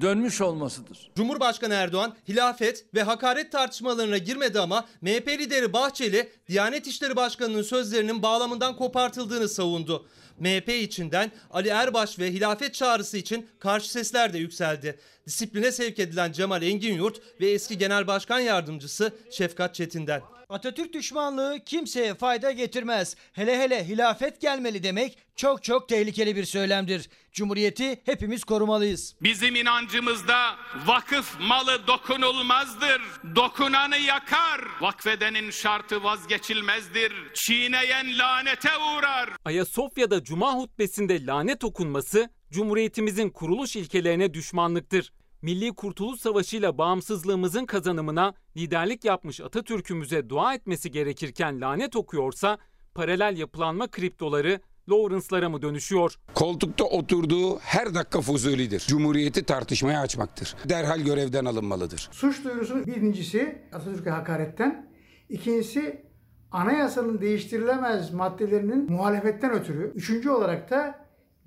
dönmüş 0.00 0.40
olmasıdır. 0.40 1.10
Cumhurbaşkanı 1.16 1.74
Erdoğan 1.74 2.14
hilafet 2.28 2.86
ve 2.94 3.02
hakaret 3.02 3.52
tartışmalarına 3.52 4.18
girmedi 4.18 4.60
ama 4.60 4.88
MHP 5.00 5.28
lideri 5.28 5.72
Bahçeli 5.72 6.32
Diyanet 6.48 6.86
İşleri 6.86 7.16
Başkanı'nın 7.16 7.62
sözlerinin 7.62 8.22
bağlamından 8.22 8.76
kopartıldığını 8.76 9.48
savundu. 9.48 10.06
MHP 10.38 10.68
içinden 10.68 11.32
Ali 11.50 11.68
Erbaş 11.68 12.18
ve 12.18 12.32
hilafet 12.32 12.74
çağrısı 12.74 13.16
için 13.16 13.46
karşı 13.58 13.90
sesler 13.90 14.32
de 14.32 14.38
yükseldi. 14.38 14.98
Disipline 15.26 15.72
sevk 15.72 15.98
edilen 15.98 16.32
Cemal 16.32 16.62
Enginyurt 16.62 17.20
ve 17.40 17.50
eski 17.50 17.78
Genel 17.78 18.06
Başkan 18.06 18.40
Yardımcısı 18.40 19.12
Şefkat 19.30 19.74
Çetin'den. 19.74 20.39
Atatürk 20.50 20.92
düşmanlığı 20.92 21.58
kimseye 21.66 22.14
fayda 22.14 22.50
getirmez. 22.50 23.16
Hele 23.32 23.58
hele 23.58 23.88
hilafet 23.88 24.40
gelmeli 24.40 24.82
demek 24.82 25.18
çok 25.36 25.64
çok 25.64 25.88
tehlikeli 25.88 26.36
bir 26.36 26.44
söylemdir. 26.44 27.10
Cumhuriyeti 27.32 28.00
hepimiz 28.04 28.44
korumalıyız. 28.44 29.16
Bizim 29.22 29.54
inancımızda 29.54 30.56
vakıf 30.86 31.40
malı 31.40 31.86
dokunulmazdır. 31.86 33.02
Dokunanı 33.36 33.96
yakar. 33.96 34.60
Vakfedenin 34.80 35.50
şartı 35.50 36.02
vazgeçilmezdir. 36.02 37.12
Çiğneyen 37.34 38.18
lanete 38.18 38.70
uğrar. 38.76 39.30
Ayasofya'da 39.44 40.24
cuma 40.24 40.54
hutbesinde 40.54 41.26
lanet 41.26 41.64
okunması 41.64 42.30
Cumhuriyetimizin 42.50 43.30
kuruluş 43.30 43.76
ilkelerine 43.76 44.34
düşmanlıktır. 44.34 45.12
Milli 45.42 45.72
Kurtuluş 45.72 46.20
Savaşı 46.20 46.56
ile 46.56 46.78
bağımsızlığımızın 46.78 47.66
kazanımına 47.66 48.34
liderlik 48.56 49.04
yapmış 49.04 49.40
Atatürk'ümüze 49.40 50.28
dua 50.28 50.54
etmesi 50.54 50.90
gerekirken 50.90 51.60
lanet 51.60 51.96
okuyorsa 51.96 52.58
paralel 52.94 53.36
yapılanma 53.36 53.88
kriptoları 53.88 54.60
Lawrence'lara 54.90 55.48
mı 55.48 55.62
dönüşüyor? 55.62 56.14
Koltukta 56.34 56.84
oturduğu 56.84 57.58
her 57.58 57.94
dakika 57.94 58.20
fuzulidir. 58.20 58.80
Cumhuriyeti 58.88 59.44
tartışmaya 59.44 60.00
açmaktır. 60.00 60.56
Derhal 60.68 61.00
görevden 61.00 61.44
alınmalıdır. 61.44 62.08
Suç 62.12 62.44
duyurusu 62.44 62.86
birincisi 62.86 63.62
Atatürk'e 63.72 64.10
hakaretten, 64.10 64.90
ikincisi 65.28 66.04
anayasanın 66.50 67.20
değiştirilemez 67.20 68.12
maddelerinin 68.12 68.92
muhalefetten 68.92 69.52
ötürü, 69.52 69.92
üçüncü 69.94 70.30
olarak 70.30 70.70
da 70.70 70.99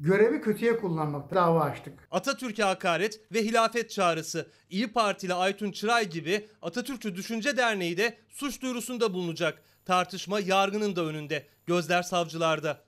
görevi 0.03 0.41
kötüye 0.41 0.77
kullanmakta 0.77 1.35
dava 1.35 1.61
açtık. 1.61 2.07
Atatürk'e 2.11 2.63
hakaret 2.63 3.21
ve 3.34 3.43
hilafet 3.43 3.89
çağrısı. 3.89 4.49
İyi 4.69 4.93
Partili 4.93 5.34
Aytun 5.34 5.71
Çıray 5.71 6.09
gibi 6.09 6.47
Atatürkçü 6.61 7.15
Düşünce 7.15 7.57
Derneği 7.57 7.97
de 7.97 8.17
suç 8.30 8.61
duyurusunda 8.61 9.13
bulunacak. 9.13 9.61
Tartışma 9.85 10.39
yargının 10.39 10.95
da 10.95 11.05
önünde. 11.05 11.47
Gözler 11.65 12.03
savcılarda. 12.03 12.84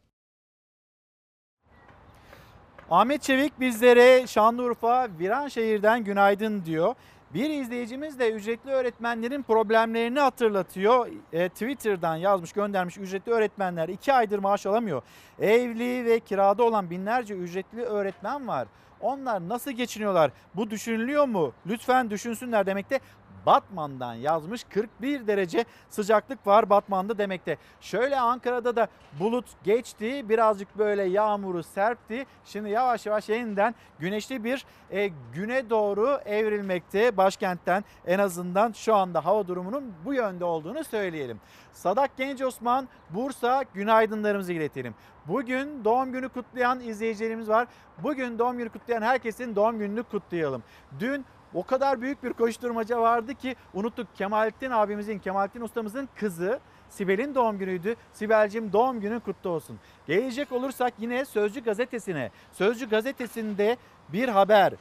Ahmet 2.89 3.21
Çevik 3.21 3.59
bizlere 3.59 4.27
Şanlıurfa 4.27 5.09
Viranşehir'den 5.19 6.03
günaydın 6.03 6.65
diyor. 6.65 6.95
Bir 7.35 7.49
izleyicimiz 7.49 8.19
de 8.19 8.31
ücretli 8.31 8.71
öğretmenlerin 8.71 9.43
problemlerini 9.43 10.19
hatırlatıyor. 10.19 11.07
E, 11.33 11.49
Twitter'dan 11.49 12.15
yazmış 12.15 12.51
göndermiş 12.51 12.97
ücretli 12.97 13.31
öğretmenler 13.31 13.89
2 13.89 14.13
aydır 14.13 14.39
maaş 14.39 14.65
alamıyor. 14.65 15.01
Evli 15.39 16.05
ve 16.05 16.19
kirada 16.19 16.63
olan 16.63 16.89
binlerce 16.89 17.33
ücretli 17.33 17.81
öğretmen 17.81 18.47
var. 18.47 18.67
Onlar 19.01 19.49
nasıl 19.49 19.71
geçiniyorlar? 19.71 20.31
Bu 20.55 20.69
düşünülüyor 20.69 21.25
mu? 21.25 21.53
Lütfen 21.67 22.09
düşünsünler 22.09 22.65
demekte. 22.65 22.99
Batman'dan 23.45 24.13
yazmış 24.13 24.63
41 24.63 25.27
derece 25.27 25.65
sıcaklık 25.89 26.47
var 26.47 26.69
Batman'da 26.69 27.17
demekte. 27.17 27.57
Şöyle 27.81 28.19
Ankara'da 28.19 28.75
da 28.75 28.87
bulut 29.19 29.45
geçti 29.63 30.29
birazcık 30.29 30.77
böyle 30.77 31.03
yağmuru 31.03 31.63
serpti. 31.63 32.25
Şimdi 32.45 32.69
yavaş 32.69 33.05
yavaş 33.05 33.29
yeniden 33.29 33.75
güneşli 33.99 34.43
bir 34.43 34.65
e, 34.91 35.09
güne 35.33 35.69
doğru 35.69 36.19
evrilmekte 36.25 37.17
başkentten 37.17 37.83
en 38.05 38.19
azından 38.19 38.71
şu 38.71 38.95
anda 38.95 39.25
hava 39.25 39.47
durumunun 39.47 39.93
bu 40.05 40.13
yönde 40.13 40.45
olduğunu 40.45 40.83
söyleyelim. 40.83 41.39
Sadak 41.73 42.17
Genç 42.17 42.41
Osman 42.41 42.87
Bursa 43.09 43.63
günaydınlarımızı 43.73 44.53
iletelim. 44.53 44.95
Bugün 45.27 45.83
doğum 45.85 46.11
günü 46.11 46.29
kutlayan 46.29 46.79
izleyicilerimiz 46.79 47.49
var. 47.49 47.67
Bugün 48.03 48.39
doğum 48.39 48.57
günü 48.57 48.69
kutlayan 48.69 49.01
herkesin 49.01 49.55
doğum 49.55 49.79
gününü 49.79 50.03
kutlayalım. 50.03 50.63
Dün 50.99 51.25
o 51.55 51.63
kadar 51.63 52.01
büyük 52.01 52.23
bir 52.23 52.33
koşturmaca 52.33 53.01
vardı 53.01 53.35
ki 53.35 53.55
unuttuk 53.73 54.15
Kemalettin 54.15 54.71
abimizin, 54.71 55.19
Kemalettin 55.19 55.61
ustamızın 55.61 56.09
kızı 56.15 56.59
Sibel'in 56.89 57.35
doğum 57.35 57.57
günüydü. 57.57 57.95
Sibel'cim 58.13 58.73
doğum 58.73 59.01
günün 59.01 59.19
kutlu 59.19 59.49
olsun. 59.49 59.79
Gelecek 60.07 60.51
olursak 60.51 60.93
yine 60.99 61.25
Sözcü 61.25 61.63
gazetesine. 61.63 62.31
Sözcü 62.53 62.89
gazetesinde 62.89 63.77
bir 64.09 64.29
haber. 64.29 64.73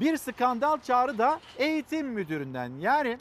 Bir 0.00 0.16
skandal 0.16 0.78
çağrı 0.78 1.18
da 1.18 1.40
eğitim 1.58 2.06
müdüründen. 2.06 2.72
Yani 2.80 3.18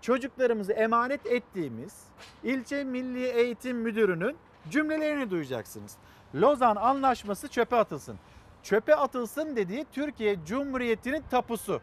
çocuklarımızı 0.00 0.72
emanet 0.72 1.26
ettiğimiz 1.26 1.98
ilçe 2.44 2.84
milli 2.84 3.26
eğitim 3.26 3.76
müdürünün 3.76 4.36
cümlelerini 4.70 5.30
duyacaksınız. 5.30 5.96
Lozan 6.34 6.76
anlaşması 6.76 7.48
çöpe 7.48 7.76
atılsın. 7.76 8.16
Çöpe 8.62 8.94
atılsın 8.94 9.56
dediği 9.56 9.86
Türkiye 9.92 10.36
Cumhuriyeti'nin 10.46 11.22
tapusu. 11.30 11.80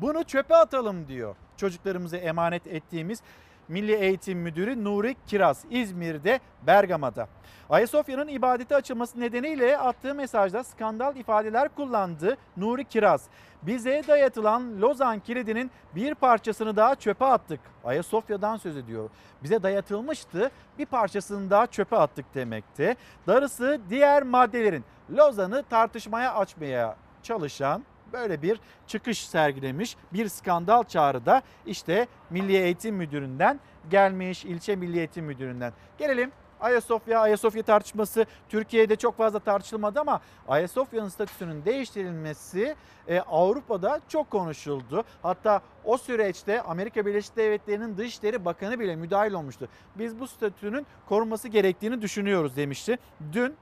Bunu 0.00 0.24
çöpe 0.24 0.56
atalım 0.56 1.08
diyor 1.08 1.36
çocuklarımızı 1.56 2.16
emanet 2.16 2.66
ettiğimiz 2.66 3.22
Milli 3.68 3.94
Eğitim 3.94 4.38
Müdürü 4.38 4.84
Nuri 4.84 5.16
Kiraz 5.26 5.64
İzmir'de 5.70 6.40
Bergama'da. 6.66 7.28
Ayasofya'nın 7.70 8.28
ibadete 8.28 8.76
açılması 8.76 9.20
nedeniyle 9.20 9.78
attığı 9.78 10.14
mesajda 10.14 10.64
skandal 10.64 11.16
ifadeler 11.16 11.68
kullandı 11.68 12.36
Nuri 12.56 12.84
Kiraz. 12.84 13.24
Bize 13.62 14.02
dayatılan 14.08 14.80
Lozan 14.80 15.20
kilidinin 15.20 15.70
bir 15.94 16.14
parçasını 16.14 16.76
daha 16.76 16.94
çöpe 16.94 17.24
attık. 17.24 17.60
Ayasofya'dan 17.84 18.56
söz 18.56 18.76
ediyor. 18.76 19.10
Bize 19.42 19.62
dayatılmıştı 19.62 20.50
bir 20.78 20.86
parçasını 20.86 21.50
daha 21.50 21.66
çöpe 21.66 21.96
attık 21.96 22.34
demekte. 22.34 22.96
Darısı 23.26 23.80
diğer 23.90 24.22
maddelerin 24.22 24.84
Lozan'ı 25.10 25.62
tartışmaya 25.62 26.34
açmaya 26.34 26.96
çalışan 27.22 27.82
böyle 28.12 28.42
bir 28.42 28.60
çıkış 28.86 29.28
sergilemiş. 29.28 29.96
Bir 30.12 30.28
skandal 30.28 30.84
çağrı 30.84 31.26
da 31.26 31.42
işte 31.66 32.06
Milli 32.30 32.56
Eğitim 32.56 32.96
Müdürü'nden 32.96 33.60
gelmiş, 33.90 34.44
ilçe 34.44 34.76
Milli 34.76 34.98
Eğitim 34.98 35.24
Müdürü'nden. 35.24 35.72
Gelelim 35.98 36.32
Ayasofya, 36.60 37.20
Ayasofya 37.20 37.62
tartışması 37.62 38.26
Türkiye'de 38.48 38.96
çok 38.96 39.16
fazla 39.16 39.38
tartışılmadı 39.38 40.00
ama 40.00 40.20
Ayasofya'nın 40.48 41.08
statüsünün 41.08 41.64
değiştirilmesi 41.64 42.76
e, 43.08 43.20
Avrupa'da 43.20 44.00
çok 44.08 44.30
konuşuldu. 44.30 45.04
Hatta 45.22 45.62
o 45.84 45.98
süreçte 45.98 46.62
Amerika 46.62 47.06
Birleşik 47.06 47.36
Devletleri'nin 47.36 47.96
Dışişleri 47.96 48.44
Bakanı 48.44 48.80
bile 48.80 48.96
müdahil 48.96 49.32
olmuştu. 49.32 49.68
Biz 49.98 50.20
bu 50.20 50.26
statünün 50.26 50.86
korunması 51.08 51.48
gerektiğini 51.48 52.02
düşünüyoruz 52.02 52.56
demişti. 52.56 52.98
Dün 53.32 53.56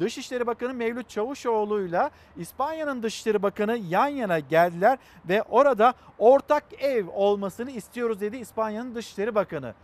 Dışişleri 0.00 0.46
Bakanı 0.46 0.74
Mevlüt 0.74 1.08
Çavuşoğlu 1.08 1.82
ile 1.82 2.10
İspanya'nın 2.36 3.02
Dışişleri 3.02 3.42
Bakanı 3.42 3.76
yan 3.76 4.08
yana 4.08 4.38
geldiler 4.38 4.98
ve 5.28 5.42
orada 5.42 5.94
ortak 6.18 6.64
ev 6.78 7.06
olmasını 7.12 7.70
istiyoruz 7.70 8.20
dedi 8.20 8.36
İspanya'nın 8.36 8.94
Dışişleri 8.94 9.34
Bakanı. 9.34 9.74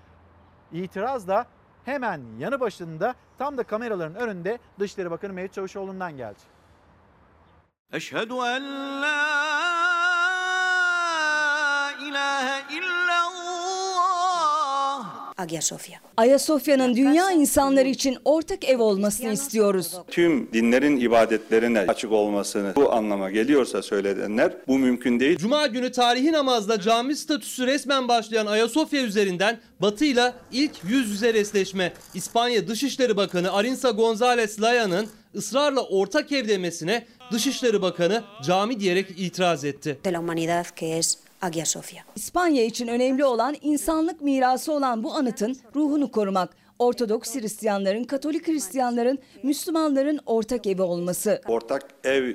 İtiraz 0.73 1.29
da 1.29 1.47
hemen 1.85 2.21
yanı 2.39 2.61
başında 2.61 3.15
tam 3.39 3.59
da 3.59 3.63
kameraların 3.63 4.15
önünde 4.15 4.59
Dışişleri 4.79 5.11
Bakanı 5.11 5.33
Mevlüt 5.33 5.53
Çavuşoğlu'ndan 5.53 6.17
geldi. 6.17 6.39
Eşhedü 7.93 8.35
en 8.35 9.03
la 9.03 9.43
ilahe 12.01 12.77
illallah. 12.77 13.02
Ayasofya. 15.39 15.99
Ayasofya'nın 16.17 16.97
dünya 16.97 17.31
insanları 17.31 17.89
için 17.89 18.17
ortak 18.25 18.65
ev 18.65 18.79
olmasını 18.79 19.33
istiyoruz. 19.33 19.93
Tüm 20.11 20.53
dinlerin 20.53 21.01
ibadetlerine 21.01 21.79
açık 21.81 22.13
olmasını 22.13 22.73
bu 22.77 22.93
anlama 22.93 23.31
geliyorsa 23.31 23.83
söylenenler 23.83 24.53
bu 24.69 24.79
mümkün 24.79 25.21
değil. 25.21 25.37
Cuma 25.39 25.67
günü 25.67 25.93
tarihi 25.93 26.33
namazda 26.33 26.81
cami 26.81 27.17
statüsü 27.17 27.67
resmen 27.67 28.09
başlayan 28.09 28.47
Ayasofya 28.47 29.03
üzerinden 29.03 29.59
Batı 29.81 30.05
ile 30.05 30.33
ilk 30.53 30.73
yüz 30.89 31.11
yüze 31.11 31.35
resleşme. 31.35 31.93
İspanya 32.15 32.69
Dışişleri 32.69 33.17
Bakanı 33.17 33.53
Arinsa 33.53 33.89
González 33.89 34.61
Laya'nın 34.63 35.09
ısrarla 35.35 35.81
ortak 35.81 36.33
ev 36.33 36.49
demesine 36.49 37.07
Dışişleri 37.33 37.83
Bakanı 37.83 38.23
cami 38.43 38.81
diyerek 38.81 39.07
itiraz 39.17 39.65
etti. 39.65 39.99
De 40.05 40.13
la 40.13 40.19
humanidad 40.19 40.65
que 40.77 40.97
es 40.97 41.19
Hagia 41.43 41.65
Sophia. 41.65 42.03
İspanya 42.17 42.65
için 42.65 42.89
önemli 42.89 43.25
olan 43.25 43.57
insanlık 43.63 44.21
mirası 44.21 44.73
olan 44.73 45.05
bu 45.05 45.15
anıtın 45.15 45.57
ruhunu 45.77 46.11
korumak. 46.11 46.51
Ortodoks 46.79 47.35
Hristiyanların, 47.35 48.05
Katolik 48.05 48.49
Hristiyanların, 48.49 49.19
Müslümanların 49.43 50.21
ortak 50.27 50.67
evi 50.67 50.83
olması. 50.83 51.41
Ortak 51.49 51.83
ev 52.05 52.35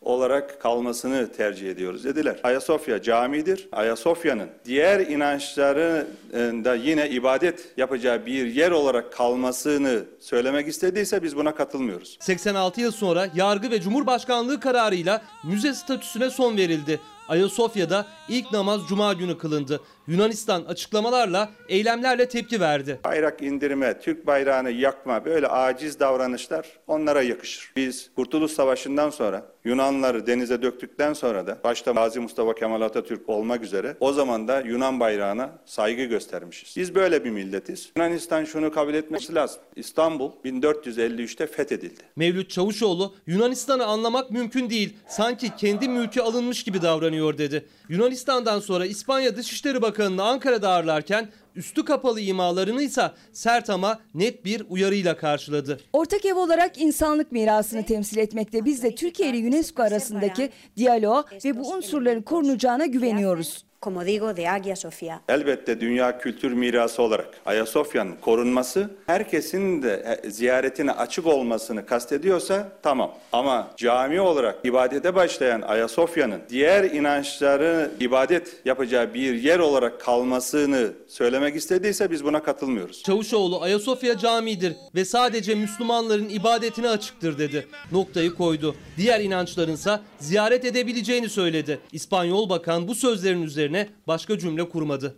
olarak 0.00 0.60
kalmasını 0.60 1.32
tercih 1.32 1.70
ediyoruz 1.70 2.04
dediler. 2.04 2.40
Ayasofya 2.42 3.02
camidir. 3.02 3.68
Ayasofya'nın 3.72 4.48
diğer 4.64 5.00
inançlarında 5.00 6.74
yine 6.74 7.10
ibadet 7.10 7.68
yapacağı 7.76 8.26
bir 8.26 8.46
yer 8.46 8.70
olarak 8.70 9.12
kalmasını 9.12 10.04
söylemek 10.20 10.68
istediyse 10.68 11.22
biz 11.22 11.36
buna 11.36 11.54
katılmıyoruz. 11.54 12.18
86 12.20 12.80
yıl 12.80 12.92
sonra 12.92 13.28
yargı 13.34 13.70
ve 13.70 13.80
cumhurbaşkanlığı 13.80 14.60
kararıyla 14.60 15.22
müze 15.44 15.74
statüsüne 15.74 16.30
son 16.30 16.56
verildi. 16.56 17.00
Ayasofya'da 17.28 18.06
ilk 18.28 18.52
namaz 18.52 18.80
cuma 18.88 19.12
günü 19.12 19.38
kılındı. 19.38 19.80
Yunanistan 20.06 20.64
açıklamalarla, 20.64 21.50
eylemlerle 21.68 22.28
tepki 22.28 22.60
verdi. 22.60 23.00
Bayrak 23.04 23.42
indirme, 23.42 24.00
Türk 24.00 24.26
bayrağını 24.26 24.70
yakma 24.70 25.24
böyle 25.24 25.48
aciz 25.48 26.00
davranışlar 26.00 26.66
onlara 26.86 27.22
yakışır. 27.22 27.72
Biz 27.76 28.10
Kurtuluş 28.16 28.52
Savaşı'ndan 28.52 29.10
sonra 29.10 29.46
Yunanları 29.64 30.26
denize 30.26 30.62
döktükten 30.62 31.12
sonra 31.12 31.46
da 31.46 31.58
başta 31.64 31.92
Gazi 31.92 32.20
Mustafa 32.20 32.54
Kemal 32.54 32.80
Atatürk 32.80 33.28
olmak 33.28 33.62
üzere 33.62 33.96
o 34.00 34.12
zaman 34.12 34.48
da 34.48 34.60
Yunan 34.60 35.00
bayrağına 35.00 35.50
saygı 35.64 36.04
göstermişiz. 36.04 36.76
Biz 36.76 36.94
böyle 36.94 37.24
bir 37.24 37.30
milletiz. 37.30 37.92
Yunanistan 37.96 38.44
şunu 38.44 38.72
kabul 38.72 38.94
etmesi 38.94 39.34
lazım. 39.34 39.60
İstanbul 39.76 40.30
1453'te 40.44 41.46
fethedildi. 41.46 42.02
Mevlüt 42.16 42.50
Çavuşoğlu 42.50 43.14
Yunanistan'ı 43.26 43.86
anlamak 43.86 44.30
mümkün 44.30 44.70
değil. 44.70 44.96
Sanki 45.08 45.56
kendi 45.56 45.88
mülkü 45.88 46.20
alınmış 46.20 46.64
gibi 46.64 46.82
davranıyor 46.82 47.17
dedi. 47.38 47.66
Yunanistan'dan 47.88 48.60
sonra 48.60 48.86
İspanya 48.86 49.36
Dışişleri 49.36 49.82
Bakanı'nı 49.82 50.22
Ankara'da 50.22 50.70
ağırlarken 50.70 51.28
üstü 51.54 51.84
kapalı 51.84 52.20
imalarını 52.20 52.82
ise 52.82 53.10
sert 53.32 53.70
ama 53.70 53.98
net 54.14 54.44
bir 54.44 54.62
uyarıyla 54.68 55.16
karşıladı. 55.16 55.80
Ortak 55.92 56.24
ev 56.24 56.34
olarak 56.34 56.80
insanlık 56.80 57.32
mirasını 57.32 57.86
temsil 57.86 58.16
etmekte 58.16 58.64
biz 58.64 58.82
de 58.82 58.94
Türkiye 58.94 59.30
ile 59.30 59.48
UNESCO 59.48 59.82
arasındaki 59.82 60.50
diyalog 60.76 61.26
ve 61.44 61.56
bu 61.56 61.72
unsurların 61.72 62.22
korunacağına 62.22 62.86
güveniyoruz. 62.86 63.67
Como 63.80 64.04
digo, 64.04 64.36
de 64.36 64.46
Hagia 64.46 64.76
Sophia. 64.76 65.20
Elbette 65.28 65.80
dünya 65.80 66.18
kültür 66.18 66.52
mirası 66.52 67.02
olarak 67.02 67.28
Ayasofya'nın 67.46 68.16
korunması 68.20 68.90
herkesin 69.06 69.82
de 69.82 70.20
e, 70.24 70.30
ziyaretine 70.30 70.92
açık 70.92 71.26
olmasını 71.26 71.86
kastediyorsa 71.86 72.72
tamam. 72.82 73.14
Ama 73.32 73.70
cami 73.76 74.20
olarak 74.20 74.56
ibadete 74.64 75.14
başlayan 75.14 75.62
Ayasofya'nın 75.62 76.40
diğer 76.48 76.84
inançları 76.84 77.90
ibadet 78.00 78.56
yapacağı 78.64 79.14
bir 79.14 79.34
yer 79.34 79.58
olarak 79.58 80.00
kalmasını 80.00 80.92
söylemek 81.08 81.56
istediyse 81.56 82.10
biz 82.10 82.24
buna 82.24 82.42
katılmıyoruz. 82.42 83.02
Çavuşoğlu 83.02 83.62
Ayasofya 83.62 84.18
camidir 84.18 84.76
ve 84.94 85.04
sadece 85.04 85.54
Müslümanların 85.54 86.28
ibadetine 86.28 86.88
açıktır 86.88 87.38
dedi. 87.38 87.66
Noktayı 87.92 88.34
koydu. 88.34 88.74
Diğer 88.96 89.20
inançlarınsa 89.20 90.00
ziyaret 90.18 90.64
edebileceğini 90.64 91.28
söyledi. 91.28 91.80
İspanyol 91.92 92.48
bakan 92.48 92.88
bu 92.88 92.94
sözlerin 92.94 93.42
üzerine 93.42 93.67
başka 94.06 94.38
cümle 94.38 94.68
kurmadı. 94.68 95.16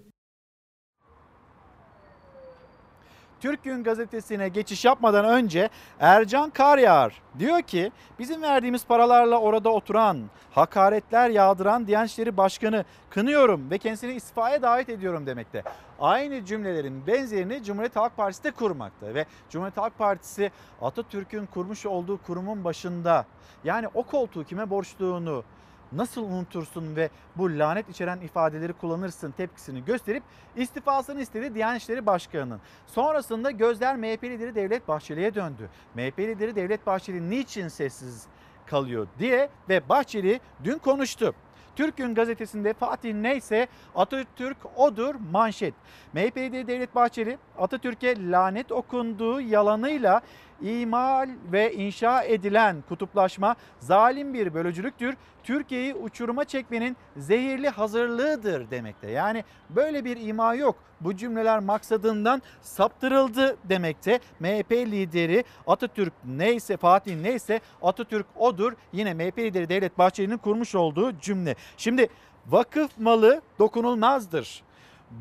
Türk 3.40 3.64
Gün 3.64 3.85
gazetesine 3.85 4.48
geçiş 4.48 4.85
yapmadan 4.85 5.24
önce 5.24 5.68
Ercan 6.01 6.51
Karyar 6.51 7.22
diyor 7.39 7.62
ki 7.62 7.93
bizim 8.18 8.43
verdiğimiz 8.43 8.86
paralarla 8.86 9.40
orada 9.40 9.70
oturan, 9.70 10.31
hakaretler 10.51 11.31
yağdıran 11.31 11.86
Diyanet 11.86 12.36
Başkanı 12.36 12.85
kınıyorum 13.10 13.70
ve 13.70 13.78
kendisini 13.78 14.12
istifaya 14.12 14.62
davet 14.62 14.89
ediyorum 14.89 15.27
demekte. 15.27 15.62
Aynı 16.01 16.44
cümlelerin 16.44 17.06
benzerini 17.06 17.64
Cumhuriyet 17.64 17.97
Halk 17.97 18.16
Partisi 18.16 18.44
de 18.44 18.51
kurmakta 18.51 19.14
ve 19.14 19.24
Cumhuriyet 19.51 19.77
Halk 19.77 19.98
Partisi 19.98 20.51
Atatürk'ün 20.82 21.47
kurmuş 21.47 21.86
olduğu 21.86 22.18
kurumun 22.22 22.64
başında 22.64 23.27
yani 23.64 23.89
o 23.94 24.02
koltuğu 24.02 24.44
kime 24.44 24.70
borçluğunu 24.70 25.44
nasıl 25.92 26.22
unutursun 26.22 26.96
ve 26.96 27.10
bu 27.36 27.58
lanet 27.58 27.88
içeren 27.88 28.20
ifadeleri 28.20 28.72
kullanırsın 28.72 29.30
tepkisini 29.30 29.84
gösterip 29.84 30.22
istifasını 30.56 31.20
istedi 31.20 31.54
Diyanet 31.54 31.82
İşleri 31.82 32.06
Başkanı'nın. 32.06 32.60
Sonrasında 32.86 33.50
gözler 33.50 33.96
MHP 33.96 34.24
lideri 34.24 34.54
Devlet 34.54 34.88
Bahçeli'ye 34.88 35.34
döndü. 35.34 35.68
MHP 35.94 36.18
lideri 36.18 36.56
Devlet 36.56 36.86
Bahçeli 36.86 37.30
niçin 37.30 37.68
sessiz 37.68 38.26
kalıyor 38.66 39.06
diye 39.18 39.48
ve 39.68 39.88
Bahçeli 39.88 40.40
dün 40.64 40.78
konuştu. 40.78 41.34
Türk 41.76 41.96
Gün 41.96 42.14
gazetesinde 42.14 42.72
Fatih 42.72 43.14
neyse 43.14 43.68
Atatürk 43.94 44.56
odur 44.76 45.14
manşet. 45.32 45.74
MHP 46.12 46.36
Devlet 46.36 46.94
Bahçeli 46.94 47.38
Atatürk'e 47.58 48.30
lanet 48.30 48.72
okunduğu 48.72 49.40
yalanıyla 49.40 50.20
imal 50.62 51.28
ve 51.52 51.74
inşa 51.74 52.22
edilen 52.22 52.82
kutuplaşma 52.88 53.56
zalim 53.78 54.34
bir 54.34 54.54
bölücülüktür. 54.54 55.16
Türkiye'yi 55.42 55.94
uçuruma 55.94 56.44
çekmenin 56.44 56.96
zehirli 57.16 57.68
hazırlığıdır 57.68 58.70
demekte. 58.70 59.10
Yani 59.10 59.44
böyle 59.70 60.04
bir 60.04 60.16
ima 60.16 60.54
yok. 60.54 60.76
Bu 61.00 61.16
cümleler 61.16 61.58
maksadından 61.58 62.42
saptırıldı 62.62 63.56
demekte. 63.64 64.20
MHP 64.40 64.72
lideri 64.72 65.44
Atatürk 65.66 66.12
neyse 66.24 66.76
Fatih 66.76 67.16
neyse 67.16 67.60
Atatürk 67.82 68.26
odur. 68.36 68.72
Yine 68.92 69.14
MHP 69.14 69.38
lideri 69.38 69.68
Devlet 69.68 69.98
Bahçeli'nin 69.98 70.38
kurmuş 70.38 70.74
olduğu 70.74 71.18
cümle. 71.18 71.54
Şimdi 71.76 72.08
vakıf 72.46 72.90
malı 72.98 73.40
dokunulmazdır. 73.58 74.62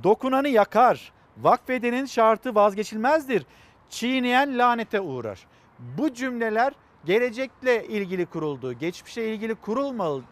Dokunanı 0.04 0.50
yakar. 0.50 1.12
Vakfedenin 1.38 2.06
şartı 2.06 2.56
vazgeçilmezdir 2.56 3.46
çiğneyen 3.90 4.58
lanete 4.58 5.02
uğrar. 5.02 5.48
Bu 5.80 6.14
cümleler 6.14 6.74
gelecekle 7.06 7.88
ilgili 7.88 8.26
kuruldu. 8.26 8.74
Geçmişe 8.74 9.24
ilgili 9.24 9.56
kurulmadı, 9.56 10.24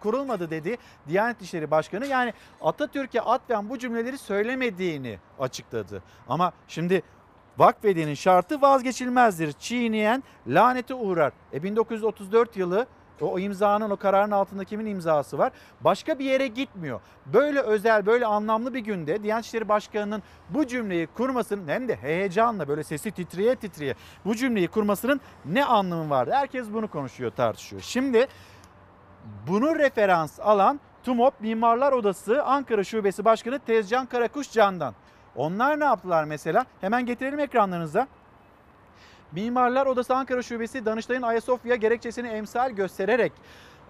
kurulmadı 0.00 0.50
dedi 0.50 0.76
Diyanet 1.08 1.42
İşleri 1.42 1.70
Başkanı. 1.70 2.06
Yani 2.06 2.32
Atatürk'e 2.60 3.20
atfen 3.20 3.68
bu 3.68 3.78
cümleleri 3.78 4.18
söylemediğini 4.18 5.18
açıkladı. 5.38 6.02
Ama 6.28 6.52
şimdi 6.68 7.02
vakfedenin 7.58 8.14
şartı 8.14 8.62
vazgeçilmezdir. 8.62 9.52
Çiğneyen 9.52 10.22
lanete 10.46 10.94
uğrar. 10.94 11.32
E 11.52 11.62
1934 11.62 12.56
yılı 12.56 12.86
o 13.20 13.38
imzanın 13.38 13.90
o 13.90 13.96
kararın 13.96 14.30
altında 14.30 14.64
kimin 14.64 14.86
imzası 14.86 15.38
var? 15.38 15.52
Başka 15.80 16.18
bir 16.18 16.24
yere 16.24 16.46
gitmiyor. 16.46 17.00
Böyle 17.26 17.60
özel 17.60 18.06
böyle 18.06 18.26
anlamlı 18.26 18.74
bir 18.74 18.80
günde 18.80 19.22
Diyanet 19.22 19.44
İşleri 19.44 19.68
Başkanı'nın 19.68 20.22
bu 20.50 20.66
cümleyi 20.66 21.06
kurmasının 21.06 21.68
hem 21.68 21.88
de 21.88 21.96
heyecanla 21.96 22.68
böyle 22.68 22.84
sesi 22.84 23.10
titriye 23.10 23.56
titriye 23.56 23.94
bu 24.24 24.36
cümleyi 24.36 24.68
kurmasının 24.68 25.20
ne 25.44 25.64
anlamı 25.64 26.10
vardı? 26.10 26.30
Herkes 26.34 26.72
bunu 26.72 26.88
konuşuyor 26.88 27.30
tartışıyor. 27.30 27.82
Şimdi 27.82 28.26
bunu 29.48 29.78
referans 29.78 30.40
alan 30.40 30.80
TUMOP 31.04 31.40
Mimarlar 31.40 31.92
Odası 31.92 32.44
Ankara 32.44 32.84
Şubesi 32.84 33.24
Başkanı 33.24 33.58
Tezcan 33.58 34.06
Karakuş 34.06 34.52
Can'dan. 34.52 34.94
Onlar 35.36 35.80
ne 35.80 35.84
yaptılar 35.84 36.24
mesela? 36.24 36.66
Hemen 36.80 37.06
getirelim 37.06 37.38
ekranlarınıza. 37.38 38.08
Mimarlar 39.32 39.86
Odası 39.86 40.14
Ankara 40.14 40.42
Şubesi 40.42 40.84
Danıştay'ın 40.84 41.22
Ayasofya 41.22 41.76
gerekçesini 41.76 42.28
emsal 42.28 42.70
göstererek 42.70 43.32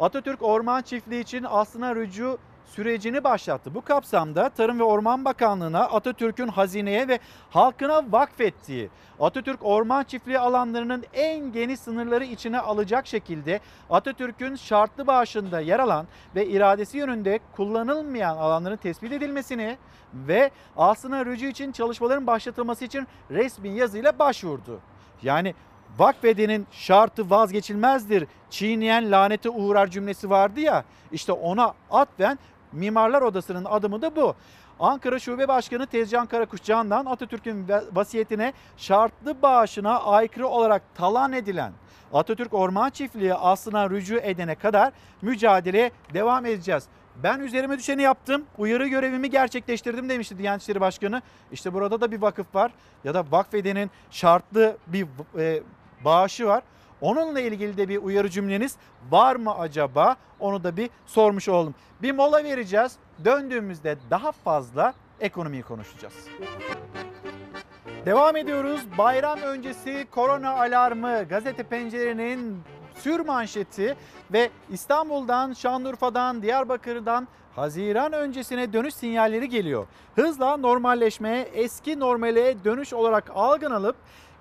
Atatürk 0.00 0.42
Orman 0.42 0.82
Çiftliği 0.82 1.22
için 1.22 1.46
aslına 1.48 1.94
rücu 1.94 2.38
sürecini 2.66 3.24
başlattı. 3.24 3.74
Bu 3.74 3.80
kapsamda 3.80 4.48
Tarım 4.48 4.78
ve 4.78 4.82
Orman 4.82 5.24
Bakanlığı'na 5.24 5.80
Atatürk'ün 5.80 6.48
hazineye 6.48 7.08
ve 7.08 7.18
halkına 7.50 8.12
vakfettiği 8.12 8.90
Atatürk 9.20 9.58
Orman 9.62 10.04
Çiftliği 10.04 10.38
alanlarının 10.38 11.04
en 11.14 11.52
geniş 11.52 11.80
sınırları 11.80 12.24
içine 12.24 12.58
alacak 12.60 13.06
şekilde 13.06 13.60
Atatürk'ün 13.90 14.56
şartlı 14.56 15.06
bağışında 15.06 15.60
yer 15.60 15.78
alan 15.78 16.06
ve 16.34 16.46
iradesi 16.46 16.98
yönünde 16.98 17.40
kullanılmayan 17.56 18.36
alanların 18.36 18.76
tespit 18.76 19.12
edilmesini 19.12 19.78
ve 20.14 20.50
aslına 20.76 21.26
rücu 21.26 21.46
için 21.46 21.72
çalışmaların 21.72 22.26
başlatılması 22.26 22.84
için 22.84 23.06
resmi 23.30 23.68
yazıyla 23.68 24.18
başvurdu. 24.18 24.80
Yani 25.22 25.55
vakfedenin 25.98 26.66
şartı 26.70 27.30
vazgeçilmezdir. 27.30 28.26
Çiğneyen 28.51 29.10
lanete 29.10 29.51
uğrar 29.51 29.86
cümlesi 29.86 30.30
vardı 30.30 30.60
ya. 30.60 30.84
İşte 31.12 31.32
ona 31.32 31.74
atfen 31.90 32.38
Mimarlar 32.72 33.22
Odası'nın 33.22 33.64
adımı 33.64 34.02
da 34.02 34.16
bu. 34.16 34.34
Ankara 34.80 35.18
Şube 35.18 35.48
Başkanı 35.48 35.86
Tezcan 35.86 36.26
Karakuş 36.26 36.62
Can'dan 36.62 37.06
Atatürk'ün 37.06 37.66
vasiyetine 37.93 38.52
şartlı 38.76 39.43
bağışına 39.43 40.01
aykırı 40.01 40.48
olarak 40.48 40.82
talan 40.94 41.32
edilen 41.32 41.72
Atatürk 42.12 42.55
Orman 42.55 42.90
Çiftliği 42.90 43.34
aslına 43.34 43.90
rücu 43.90 44.16
edene 44.16 44.55
kadar 44.55 44.93
mücadeleye 45.22 45.90
devam 46.14 46.47
edeceğiz. 46.47 46.84
Ben 47.22 47.40
üzerime 47.40 47.78
düşeni 47.78 48.02
yaptım. 48.02 48.44
Uyarı 48.59 48.88
görevimi 48.88 49.30
gerçekleştirdim 49.30 50.09
demişti 50.09 50.38
Diyanet 50.38 50.62
İşleri 50.62 50.80
Başkanı. 50.80 51.22
İşte 51.52 51.74
burada 51.74 52.01
da 52.01 52.12
bir 52.12 52.22
vakıf 52.22 52.55
var 52.55 52.72
ya 53.05 53.14
da 53.14 53.24
vakfedenin 53.30 53.90
şartlı 54.10 54.76
bir 54.86 55.06
e, 55.38 55.62
bağışı 56.05 56.47
var. 56.47 56.62
Onunla 57.01 57.40
ilgili 57.40 57.76
de 57.76 57.88
bir 57.88 57.98
uyarı 57.98 58.30
cümleniz 58.30 58.76
var 59.10 59.36
mı 59.36 59.59
acaba? 59.59 60.16
Onu 60.40 60.64
da 60.64 60.76
bir 60.76 60.90
sormuş 61.06 61.48
oldum. 61.48 61.74
Bir 62.02 62.12
mola 62.12 62.44
vereceğiz. 62.44 62.97
Döndüğümüzde 63.24 63.97
daha 64.10 64.32
fazla 64.32 64.94
ekonomiyi 65.20 65.62
konuşacağız. 65.62 66.14
Devam 68.06 68.36
ediyoruz. 68.36 68.80
Bayram 68.98 69.38
öncesi 69.40 70.06
korona 70.10 70.51
alarmı 70.51 71.24
gazete 71.28 71.62
pencerenin 71.62 72.62
sür 72.97 73.20
manşeti 73.20 73.97
ve 74.32 74.51
İstanbul'dan, 74.70 75.52
Şanlıurfa'dan, 75.52 76.43
Diyarbakır'dan 76.43 77.28
Haziran 77.56 78.12
öncesine 78.12 78.73
dönüş 78.73 78.94
sinyalleri 78.94 79.48
geliyor. 79.48 79.86
Hızla 80.14 80.56
normalleşmeye, 80.56 81.43
eski 81.43 82.01
normale 82.01 82.64
dönüş 82.64 82.93
olarak 82.93 83.31
algılanıp 83.35 83.97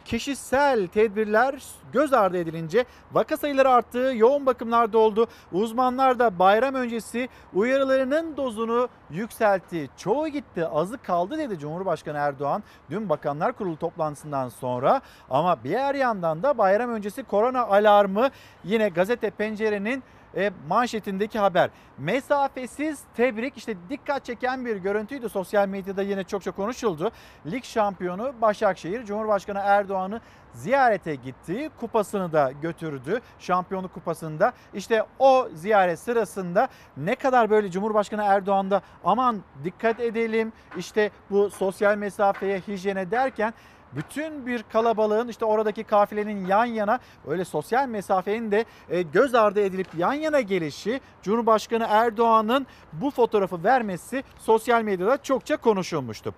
kişisel 0.06 0.88
tedbirler 0.88 1.64
göz 1.94 2.14
ardı 2.14 2.38
edilince 2.38 2.86
vaka 3.12 3.38
sayıları 3.38 3.70
arttı, 3.70 4.14
yoğun 4.16 4.46
bakımlarda 4.46 4.98
oldu. 4.98 5.28
Uzmanlar 5.52 6.20
da 6.20 6.40
bayram 6.40 6.76
öncesi 6.76 7.30
uyarılarının 7.54 8.38
dozunu 8.38 8.90
yükseltti. 9.10 9.90
Çoğu 9.98 10.28
gitti, 10.28 10.68
azı 10.68 10.98
kaldı 10.98 11.38
dedi 11.38 11.60
Cumhurbaşkanı 11.60 12.18
Erdoğan 12.18 12.64
dün 12.90 13.10
Bakanlar 13.10 13.54
Kurulu 13.54 13.78
toplantısından 13.78 14.50
sonra. 14.50 15.02
Ama 15.30 15.64
bir 15.64 15.70
yer 15.70 15.96
yandan 15.96 16.44
da 16.44 16.58
bayram 16.58 16.90
öncesi 16.90 17.24
korona 17.24 17.62
alarmı 17.62 18.30
yine 18.64 18.90
gazete 18.90 19.30
pencerenin 19.30 20.04
e, 20.36 20.52
manşetindeki 20.68 21.40
haber. 21.40 21.70
Mesafesiz 21.98 23.00
tebrik 23.16 23.58
işte 23.58 23.76
dikkat 23.90 24.26
çeken 24.26 24.66
bir 24.66 24.76
görüntüydü. 24.76 25.30
Sosyal 25.30 25.68
medyada 25.68 26.02
yine 26.02 26.24
çok 26.24 26.44
çok 26.44 26.56
konuşuldu. 26.56 27.12
Lig 27.52 27.64
şampiyonu 27.64 28.34
Başakşehir 28.42 29.06
Cumhurbaşkanı 29.06 29.60
Erdoğan'ı 29.64 30.22
ziyarete 30.54 31.16
gitti. 31.16 31.70
Kupasını 31.80 32.34
da 32.34 32.52
götürdü. 32.62 33.22
Şampiyonluk 33.40 33.94
kupasında. 33.94 34.54
İşte 34.74 35.06
o 35.20 35.48
ziyaret 35.54 36.00
sırasında 36.00 36.68
ne 36.98 37.16
kadar 37.16 37.50
böyle 37.50 37.72
Cumhurbaşkanı 37.72 38.24
Erdoğan'da 38.24 38.82
aman 39.04 39.42
dikkat 39.64 40.00
edelim 40.00 40.54
işte 40.78 41.12
bu 41.30 41.50
sosyal 41.50 41.98
mesafeye, 41.98 42.60
hijyene 42.60 43.12
derken 43.12 43.54
bütün 43.96 44.46
bir 44.46 44.64
kalabalığın 44.64 45.28
işte 45.28 45.46
oradaki 45.46 45.84
kafilenin 45.84 46.46
yan 46.46 46.66
yana 46.66 47.00
öyle 47.28 47.46
sosyal 47.46 47.88
mesafenin 47.88 48.52
de 48.52 48.66
e, 48.90 49.02
göz 49.02 49.36
ardı 49.36 49.62
edilip 49.62 49.88
yan 49.98 50.14
yana 50.14 50.42
gelişi 50.42 51.02
Cumhurbaşkanı 51.24 51.86
Erdoğan'ın 51.90 52.68
bu 52.94 53.12
fotoğrafı 53.12 53.64
vermesi 53.64 54.24
sosyal 54.40 54.82
medyada 54.82 55.24
çokça 55.24 55.58
konuşulmuştu. 55.58 56.34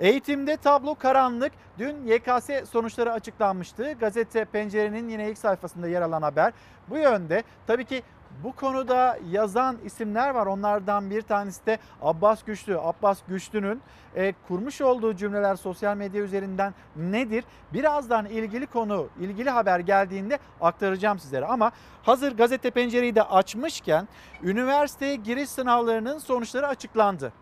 Eğitimde 0.00 0.56
tablo 0.56 0.94
karanlık. 0.94 1.52
Dün 1.78 2.06
YKS 2.06 2.70
sonuçları 2.70 3.12
açıklanmıştı. 3.12 3.92
Gazete 3.92 4.44
Pencere'nin 4.44 5.08
yine 5.08 5.30
ilk 5.30 5.38
sayfasında 5.38 5.88
yer 5.88 6.02
alan 6.02 6.22
haber 6.22 6.52
bu 6.88 6.98
yönde. 6.98 7.42
Tabii 7.66 7.84
ki 7.84 8.02
bu 8.44 8.52
konuda 8.52 9.18
yazan 9.30 9.78
isimler 9.84 10.30
var. 10.30 10.46
Onlardan 10.46 11.10
bir 11.10 11.22
tanesi 11.22 11.66
de 11.66 11.78
Abbas 12.02 12.42
Güçlü. 12.42 12.78
Abbas 12.78 13.18
Güçlü'nün 13.28 13.82
e, 14.16 14.34
kurmuş 14.48 14.80
olduğu 14.80 15.16
cümleler 15.16 15.56
sosyal 15.56 15.96
medya 15.96 16.22
üzerinden 16.22 16.74
nedir? 16.96 17.44
Birazdan 17.72 18.26
ilgili 18.26 18.66
konu, 18.66 19.08
ilgili 19.20 19.50
haber 19.50 19.80
geldiğinde 19.80 20.38
aktaracağım 20.60 21.18
sizlere. 21.18 21.46
Ama 21.46 21.72
hazır 22.02 22.36
gazete 22.36 22.70
pencereyi 22.70 23.14
de 23.14 23.22
açmışken 23.22 24.08
üniversiteye 24.42 25.16
giriş 25.16 25.48
sınavlarının 25.48 26.18
sonuçları 26.18 26.66
açıklandı. 26.66 27.32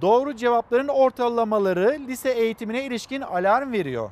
Doğru 0.00 0.36
cevapların 0.36 0.88
ortalamaları 0.88 1.98
lise 2.08 2.30
eğitimine 2.30 2.84
ilişkin 2.84 3.20
alarm 3.20 3.72
veriyor. 3.72 4.10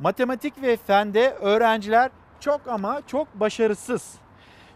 Matematik 0.00 0.62
ve 0.62 0.76
fende 0.76 1.30
öğrenciler 1.30 2.10
çok 2.40 2.68
ama 2.68 3.02
çok 3.06 3.34
başarısız. 3.34 4.23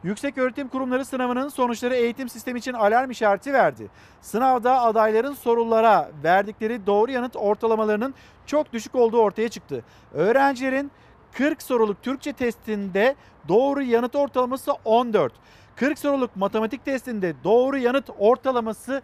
Yüksek 0.02 0.38
Öğretim 0.38 0.68
Kurumları 0.68 1.04
sınavının 1.04 1.48
sonuçları 1.48 1.94
eğitim 1.94 2.28
sistemi 2.28 2.58
için 2.58 2.72
alarm 2.72 3.10
işareti 3.10 3.52
verdi. 3.52 3.88
Sınavda 4.20 4.80
adayların 4.80 5.34
sorulara 5.34 6.10
verdikleri 6.24 6.86
doğru 6.86 7.10
yanıt 7.10 7.36
ortalamalarının 7.36 8.14
çok 8.46 8.72
düşük 8.72 8.94
olduğu 8.94 9.20
ortaya 9.20 9.48
çıktı. 9.48 9.84
Öğrencilerin 10.14 10.90
40 11.32 11.62
soruluk 11.62 12.02
Türkçe 12.02 12.32
testinde 12.32 13.14
doğru 13.48 13.82
yanıt 13.82 14.16
ortalaması 14.16 14.72
14. 14.84 15.32
40 15.76 15.98
soruluk 15.98 16.36
matematik 16.36 16.84
testinde 16.84 17.34
doğru 17.44 17.78
yanıt 17.78 18.10
ortalaması 18.18 19.02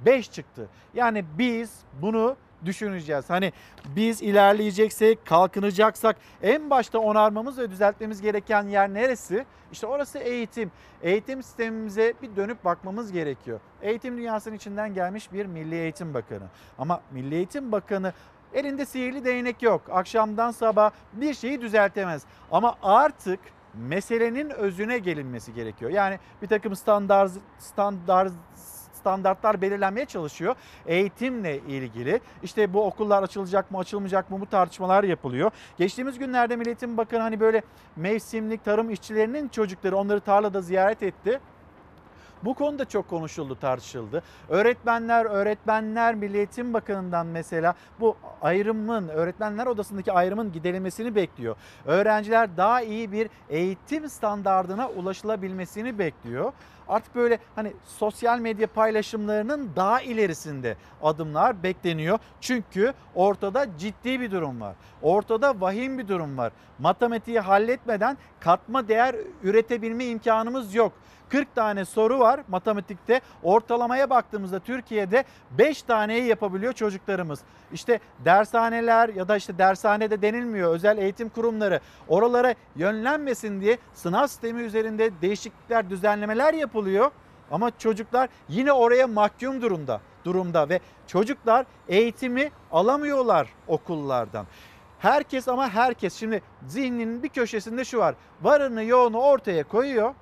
5 0.00 0.30
çıktı. 0.30 0.68
Yani 0.94 1.24
biz 1.38 1.70
bunu 2.02 2.36
düşüneceğiz. 2.64 3.30
Hani 3.30 3.52
biz 3.96 4.22
ilerleyeceksek, 4.22 5.26
kalkınacaksak 5.26 6.16
en 6.42 6.70
başta 6.70 6.98
onarmamız 6.98 7.58
ve 7.58 7.70
düzeltmemiz 7.70 8.22
gereken 8.22 8.68
yer 8.68 8.94
neresi? 8.94 9.46
İşte 9.72 9.86
orası 9.86 10.18
eğitim. 10.18 10.72
Eğitim 11.02 11.42
sistemimize 11.42 12.14
bir 12.22 12.36
dönüp 12.36 12.64
bakmamız 12.64 13.12
gerekiyor. 13.12 13.60
Eğitim 13.82 14.16
dünyasının 14.18 14.56
içinden 14.56 14.94
gelmiş 14.94 15.32
bir 15.32 15.46
Milli 15.46 15.74
Eğitim 15.74 16.14
Bakanı. 16.14 16.46
Ama 16.78 17.00
Milli 17.10 17.34
Eğitim 17.34 17.72
Bakanı 17.72 18.12
elinde 18.54 18.86
sihirli 18.86 19.24
değnek 19.24 19.62
yok. 19.62 19.82
Akşamdan 19.90 20.50
sabah 20.50 20.90
bir 21.12 21.34
şeyi 21.34 21.60
düzeltemez. 21.60 22.22
Ama 22.52 22.76
artık 22.82 23.40
meselenin 23.74 24.50
özüne 24.50 24.98
gelinmesi 24.98 25.54
gerekiyor. 25.54 25.90
Yani 25.90 26.18
bir 26.42 26.46
takım 26.46 26.76
standart 26.76 27.32
standart 27.58 28.32
standartlar 29.00 29.62
belirlenmeye 29.62 30.06
çalışıyor. 30.06 30.54
Eğitimle 30.86 31.58
ilgili 31.58 32.20
işte 32.42 32.72
bu 32.72 32.84
okullar 32.84 33.22
açılacak 33.22 33.70
mı 33.70 33.78
açılmayacak 33.78 34.30
mı 34.30 34.40
bu 34.40 34.46
tartışmalar 34.46 35.04
yapılıyor. 35.04 35.50
Geçtiğimiz 35.78 36.18
günlerde 36.18 36.56
Milli 36.56 36.68
Eğitim 36.68 36.96
Bakanı 36.96 37.22
hani 37.22 37.40
böyle 37.40 37.62
mevsimlik 37.96 38.64
tarım 38.64 38.90
işçilerinin 38.90 39.48
çocukları 39.48 39.96
onları 39.96 40.20
tarlada 40.20 40.60
ziyaret 40.60 41.02
etti. 41.02 41.40
Bu 42.44 42.54
konuda 42.54 42.84
çok 42.84 43.08
konuşuldu, 43.08 43.58
tartışıldı. 43.60 44.22
Öğretmenler, 44.48 45.24
öğretmenler 45.24 46.14
Milli 46.14 46.36
Eğitim 46.36 46.74
Bakanı'ndan 46.74 47.26
mesela 47.26 47.74
bu 48.00 48.16
ayrımın, 48.42 49.08
öğretmenler 49.08 49.66
odasındaki 49.66 50.12
ayrımın 50.12 50.52
giderilmesini 50.52 51.14
bekliyor. 51.14 51.56
Öğrenciler 51.86 52.56
daha 52.56 52.82
iyi 52.82 53.12
bir 53.12 53.30
eğitim 53.48 54.08
standardına 54.08 54.88
ulaşılabilmesini 54.88 55.98
bekliyor. 55.98 56.52
Artık 56.88 57.14
böyle 57.14 57.38
hani 57.54 57.72
sosyal 57.84 58.38
medya 58.38 58.66
paylaşımlarının 58.66 59.70
daha 59.76 60.00
ilerisinde 60.00 60.76
adımlar 61.02 61.62
bekleniyor. 61.62 62.18
Çünkü 62.40 62.94
ortada 63.14 63.66
ciddi 63.78 64.20
bir 64.20 64.30
durum 64.30 64.60
var. 64.60 64.74
Ortada 65.02 65.60
vahim 65.60 65.98
bir 65.98 66.08
durum 66.08 66.38
var. 66.38 66.52
Matematiği 66.78 67.40
halletmeden 67.40 68.18
katma 68.40 68.88
değer 68.88 69.16
üretebilme 69.42 70.04
imkanımız 70.04 70.74
yok. 70.74 70.92
40 71.30 71.54
tane 71.54 71.84
soru 71.84 72.18
var 72.18 72.40
matematikte. 72.48 73.20
Ortalamaya 73.42 74.10
baktığımızda 74.10 74.58
Türkiye'de 74.58 75.24
5 75.50 75.82
taneyi 75.82 76.24
yapabiliyor 76.24 76.72
çocuklarımız. 76.72 77.40
İşte 77.72 78.00
dershaneler 78.24 79.08
ya 79.08 79.28
da 79.28 79.36
işte 79.36 79.58
dershanede 79.58 80.22
denilmiyor 80.22 80.74
özel 80.74 80.98
eğitim 80.98 81.28
kurumları 81.28 81.80
oralara 82.08 82.54
yönlenmesin 82.76 83.60
diye 83.60 83.78
sınav 83.94 84.26
sistemi 84.26 84.62
üzerinde 84.62 85.10
değişiklikler, 85.22 85.90
düzenlemeler 85.90 86.54
yapılıyor. 86.54 87.10
Ama 87.50 87.78
çocuklar 87.78 88.28
yine 88.48 88.72
oraya 88.72 89.06
mahkum 89.06 89.62
durumda 89.62 90.00
durumda 90.24 90.68
ve 90.68 90.80
çocuklar 91.06 91.66
eğitimi 91.88 92.50
alamıyorlar 92.72 93.48
okullardan. 93.66 94.46
Herkes 94.98 95.48
ama 95.48 95.68
herkes 95.70 96.14
şimdi 96.14 96.42
zihninin 96.66 97.22
bir 97.22 97.28
köşesinde 97.28 97.84
şu 97.84 97.98
var. 97.98 98.14
Varını 98.42 98.84
yoğunu 98.84 99.18
ortaya 99.18 99.64
koyuyor 99.64 100.14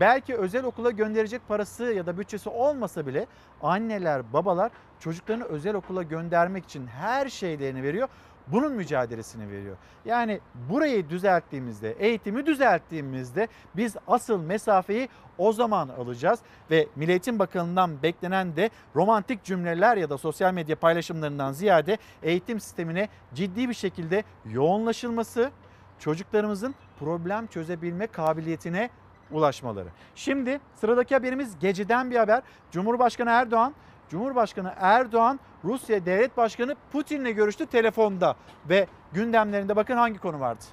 belki 0.00 0.36
özel 0.36 0.64
okula 0.64 0.90
gönderecek 0.90 1.48
parası 1.48 1.84
ya 1.84 2.06
da 2.06 2.18
bütçesi 2.18 2.48
olmasa 2.48 3.06
bile 3.06 3.26
anneler, 3.62 4.32
babalar 4.32 4.72
çocuklarını 5.00 5.44
özel 5.44 5.74
okula 5.74 6.02
göndermek 6.02 6.64
için 6.64 6.86
her 6.86 7.28
şeylerini 7.28 7.82
veriyor. 7.82 8.08
Bunun 8.46 8.72
mücadelesini 8.72 9.50
veriyor. 9.50 9.76
Yani 10.04 10.40
burayı 10.70 11.10
düzelttiğimizde, 11.10 11.92
eğitimi 11.92 12.46
düzelttiğimizde 12.46 13.48
biz 13.76 13.96
asıl 14.06 14.42
mesafeyi 14.42 15.08
o 15.38 15.52
zaman 15.52 15.88
alacağız 15.88 16.40
ve 16.70 16.86
Milli 16.96 17.10
Eğitim 17.10 17.38
Bakanı'ndan 17.38 18.02
beklenen 18.02 18.56
de 18.56 18.70
romantik 18.96 19.44
cümleler 19.44 19.96
ya 19.96 20.10
da 20.10 20.18
sosyal 20.18 20.54
medya 20.54 20.76
paylaşımlarından 20.76 21.52
ziyade 21.52 21.98
eğitim 22.22 22.60
sistemine 22.60 23.08
ciddi 23.34 23.68
bir 23.68 23.74
şekilde 23.74 24.24
yoğunlaşılması, 24.52 25.50
çocuklarımızın 25.98 26.74
problem 26.98 27.46
çözebilme 27.46 28.06
kabiliyetine 28.06 28.90
ulaşmaları. 29.32 29.88
Şimdi 30.14 30.60
sıradaki 30.74 31.14
haberimiz 31.14 31.58
geceden 31.58 32.10
bir 32.10 32.16
haber. 32.16 32.42
Cumhurbaşkanı 32.70 33.30
Erdoğan 33.30 33.74
Cumhurbaşkanı 34.12 34.72
Erdoğan 34.80 35.40
Rusya 35.64 36.06
Devlet 36.06 36.36
Başkanı 36.36 36.76
Putin'le 36.92 37.34
görüştü 37.34 37.66
telefonda 37.66 38.36
ve 38.68 38.86
gündemlerinde 39.12 39.76
bakın 39.76 39.96
hangi 39.96 40.18
konu 40.18 40.40
vardı. 40.40 40.64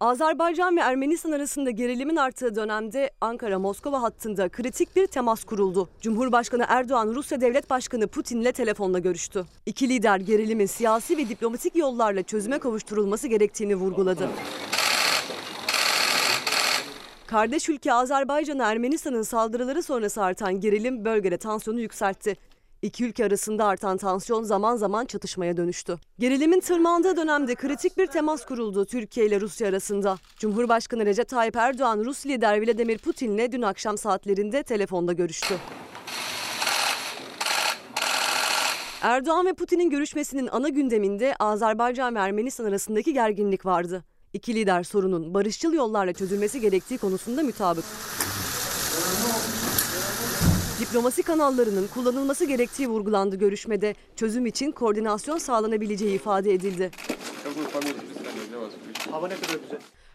Azerbaycan 0.00 0.76
ve 0.76 0.80
Ermenistan 0.80 1.32
arasında 1.32 1.70
gerilimin 1.70 2.16
arttığı 2.16 2.54
dönemde 2.54 3.10
Ankara-Moskova 3.20 4.02
hattında 4.02 4.48
kritik 4.48 4.96
bir 4.96 5.06
temas 5.06 5.44
kuruldu. 5.44 5.88
Cumhurbaşkanı 6.00 6.64
Erdoğan 6.68 7.14
Rusya 7.14 7.40
Devlet 7.40 7.70
Başkanı 7.70 8.06
Putin 8.06 8.40
ile 8.40 8.52
telefonla 8.52 8.98
görüştü. 8.98 9.44
İki 9.66 9.88
lider 9.88 10.20
gerilimin 10.20 10.66
siyasi 10.66 11.16
ve 11.16 11.28
diplomatik 11.28 11.76
yollarla 11.76 12.22
çözüme 12.22 12.58
kavuşturulması 12.58 13.28
gerektiğini 13.28 13.76
vurguladı. 13.76 14.28
Kardeş 17.26 17.68
ülke 17.68 17.92
Azerbaycan'a 17.92 18.64
Ermenistan'ın 18.70 19.22
saldırıları 19.22 19.82
sonrası 19.82 20.22
artan 20.22 20.60
gerilim 20.60 21.04
bölgede 21.04 21.36
tansiyonu 21.36 21.80
yükseltti. 21.80 22.36
İki 22.86 23.04
ülke 23.04 23.24
arasında 23.24 23.64
artan 23.64 23.96
tansiyon 23.96 24.42
zaman 24.42 24.76
zaman 24.76 25.04
çatışmaya 25.04 25.56
dönüştü. 25.56 25.98
Gerilimin 26.18 26.60
tırmandığı 26.60 27.16
dönemde 27.16 27.54
kritik 27.54 27.98
bir 27.98 28.06
temas 28.06 28.44
kuruldu 28.46 28.84
Türkiye 28.84 29.26
ile 29.26 29.40
Rusya 29.40 29.68
arasında. 29.68 30.18
Cumhurbaşkanı 30.36 31.06
Recep 31.06 31.28
Tayyip 31.28 31.56
Erdoğan 31.56 32.04
Rus 32.04 32.26
lider 32.26 32.66
Vladimir 32.66 32.98
Putin'le 32.98 33.52
dün 33.52 33.62
akşam 33.62 33.98
saatlerinde 33.98 34.62
telefonda 34.62 35.12
görüştü. 35.12 35.54
Erdoğan 39.02 39.46
ve 39.46 39.52
Putin'in 39.52 39.90
görüşmesinin 39.90 40.48
ana 40.52 40.68
gündeminde 40.68 41.34
Azerbaycan 41.38 42.14
ve 42.14 42.18
Ermenistan 42.18 42.64
arasındaki 42.64 43.12
gerginlik 43.12 43.66
vardı. 43.66 44.04
İki 44.32 44.54
lider 44.54 44.82
sorunun 44.82 45.34
barışçıl 45.34 45.72
yollarla 45.72 46.12
çözülmesi 46.12 46.60
gerektiği 46.60 46.98
konusunda 46.98 47.42
mutabık. 47.42 47.84
Diplomasi 50.80 51.22
kanallarının 51.22 51.86
kullanılması 51.94 52.44
gerektiği 52.44 52.88
vurgulandı 52.88 53.36
görüşmede. 53.36 53.94
Çözüm 54.16 54.46
için 54.46 54.72
koordinasyon 54.72 55.38
sağlanabileceği 55.38 56.14
ifade 56.14 56.54
edildi. 56.54 56.90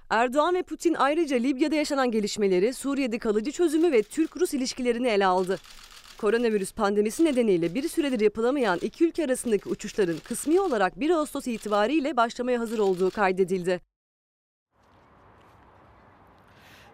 Erdoğan 0.10 0.56
ve 0.56 0.64
Putin 0.64 0.94
ayrıca 0.94 1.38
Libya'da 1.38 1.76
yaşanan 1.76 2.12
gelişmeleri, 2.12 2.74
Suriye'de 2.74 3.20
kalıcı 3.20 3.52
çözümü 3.52 3.92
ve 3.92 4.04
Türk-Rus 4.04 4.54
ilişkilerini 4.54 5.08
ele 5.08 5.26
aldı. 5.26 5.58
Koronavirüs 6.18 6.74
pandemisi 6.74 7.26
nedeniyle 7.26 7.76
bir 7.76 7.90
süredir 7.90 8.20
yapılamayan 8.20 8.80
iki 8.82 9.06
ülke 9.06 9.26
arasındaki 9.26 9.70
uçuşların 9.70 10.18
kısmi 10.24 10.62
olarak 10.62 11.00
1 11.00 11.10
Ağustos 11.10 11.48
itibariyle 11.48 12.18
başlamaya 12.18 12.60
hazır 12.60 12.80
olduğu 12.80 13.12
kaydedildi. 13.12 13.82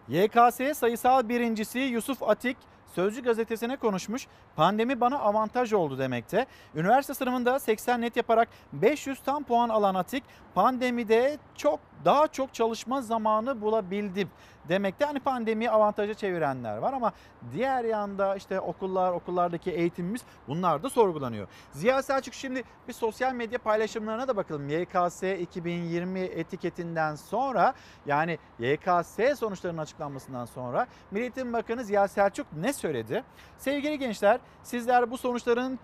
YKS 0.08 0.78
sayısal 0.78 1.28
birincisi 1.28 1.78
Yusuf 1.78 2.22
Atik 2.22 2.56
Sözcü 2.98 3.22
gazetesine 3.22 3.76
konuşmuş. 3.76 4.26
Pandemi 4.56 5.00
bana 5.00 5.18
avantaj 5.18 5.72
oldu 5.72 5.98
demekte. 5.98 6.46
Üniversite 6.74 7.14
sınavında 7.14 7.58
80 7.58 8.00
net 8.00 8.16
yaparak 8.16 8.48
500 8.72 9.20
tam 9.20 9.44
puan 9.44 9.68
alan 9.68 9.94
Atik 9.94 10.24
pandemide 10.54 11.38
çok 11.56 11.80
daha 12.04 12.26
çok 12.26 12.54
çalışma 12.54 13.02
zamanı 13.02 13.60
bulabildim 13.60 14.30
demekte. 14.68 15.04
Hani 15.04 15.20
pandemiyi 15.20 15.70
avantaja 15.70 16.14
çevirenler 16.14 16.76
var 16.76 16.92
ama 16.92 17.12
diğer 17.52 17.84
yanda 17.84 18.36
işte 18.36 18.60
okullar, 18.60 19.12
okullardaki 19.12 19.70
eğitimimiz 19.70 20.22
bunlar 20.48 20.82
da 20.82 20.90
sorgulanıyor. 20.90 21.48
Ziya 21.72 22.02
Selçuk 22.02 22.34
şimdi 22.34 22.62
bir 22.88 22.92
sosyal 22.92 23.32
medya 23.32 23.58
paylaşımlarına 23.58 24.28
da 24.28 24.36
bakalım. 24.36 24.68
YKS 24.68 25.22
2020 25.22 26.20
etiketinden 26.20 27.14
sonra 27.14 27.74
yani 28.06 28.38
YKS 28.58 29.38
sonuçlarının 29.38 29.82
açıklanmasından 29.82 30.44
sonra 30.44 30.86
Milli 31.10 31.22
Eğitim 31.22 31.52
Bakanı 31.52 31.84
Ziya 31.84 32.08
Selçuk 32.08 32.46
ne 32.56 32.72
söyledi? 32.72 33.24
Sevgili 33.58 33.98
gençler 33.98 34.40
sizler 34.62 35.10
bu 35.10 35.18
sonuçların 35.18 35.78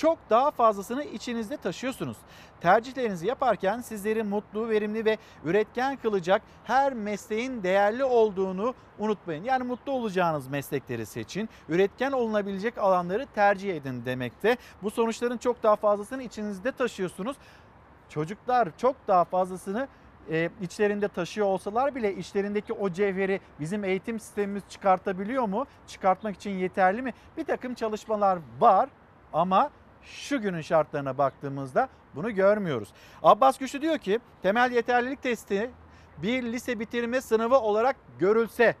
çok 0.00 0.18
daha 0.30 0.50
fazlasını 0.50 1.04
içinizde 1.04 1.56
taşıyorsunuz. 1.56 2.16
Tercihlerinizi 2.60 3.26
yaparken 3.26 3.80
sizleri 3.80 4.22
mutlu, 4.22 4.68
verimli 4.68 5.04
ve 5.04 5.18
üretken 5.44 5.96
kılacak 5.96 6.42
her 6.64 6.92
mesleğin 6.92 7.62
değerli 7.62 8.04
olduğunu 8.04 8.74
unutmayın. 8.98 9.44
Yani 9.44 9.64
mutlu 9.64 9.92
olacağınız 9.92 10.48
meslekleri 10.48 11.06
seçin, 11.06 11.48
üretken 11.68 12.12
olunabilecek 12.12 12.78
alanları 12.78 13.26
tercih 13.34 13.76
edin 13.76 14.04
demekte. 14.04 14.56
Bu 14.82 14.90
sonuçların 14.90 15.38
çok 15.38 15.62
daha 15.62 15.76
fazlasını 15.76 16.22
içinizde 16.22 16.72
taşıyorsunuz. 16.72 17.36
Çocuklar 18.08 18.68
çok 18.76 18.96
daha 19.08 19.24
fazlasını 19.24 19.88
e, 20.30 20.50
içlerinde 20.60 21.08
taşıyor 21.08 21.46
olsalar 21.46 21.94
bile 21.94 22.16
içlerindeki 22.16 22.72
o 22.72 22.90
cevheri 22.90 23.40
bizim 23.60 23.84
eğitim 23.84 24.20
sistemimiz 24.20 24.62
çıkartabiliyor 24.68 25.48
mu? 25.48 25.66
Çıkartmak 25.86 26.36
için 26.36 26.50
yeterli 26.50 27.02
mi? 27.02 27.12
Bir 27.36 27.44
takım 27.44 27.74
çalışmalar 27.74 28.38
var 28.60 28.88
ama 29.32 29.70
şu 30.02 30.42
günün 30.42 30.60
şartlarına 30.60 31.18
baktığımızda 31.18 31.88
bunu 32.14 32.34
görmüyoruz. 32.34 32.88
Abbas 33.22 33.58
Güçlü 33.58 33.82
diyor 33.82 33.98
ki 33.98 34.20
temel 34.42 34.72
yeterlilik 34.72 35.22
testi 35.22 35.70
bir 36.18 36.42
lise 36.42 36.80
bitirme 36.80 37.20
sınavı 37.20 37.58
olarak 37.58 37.96
görülse 38.18 38.76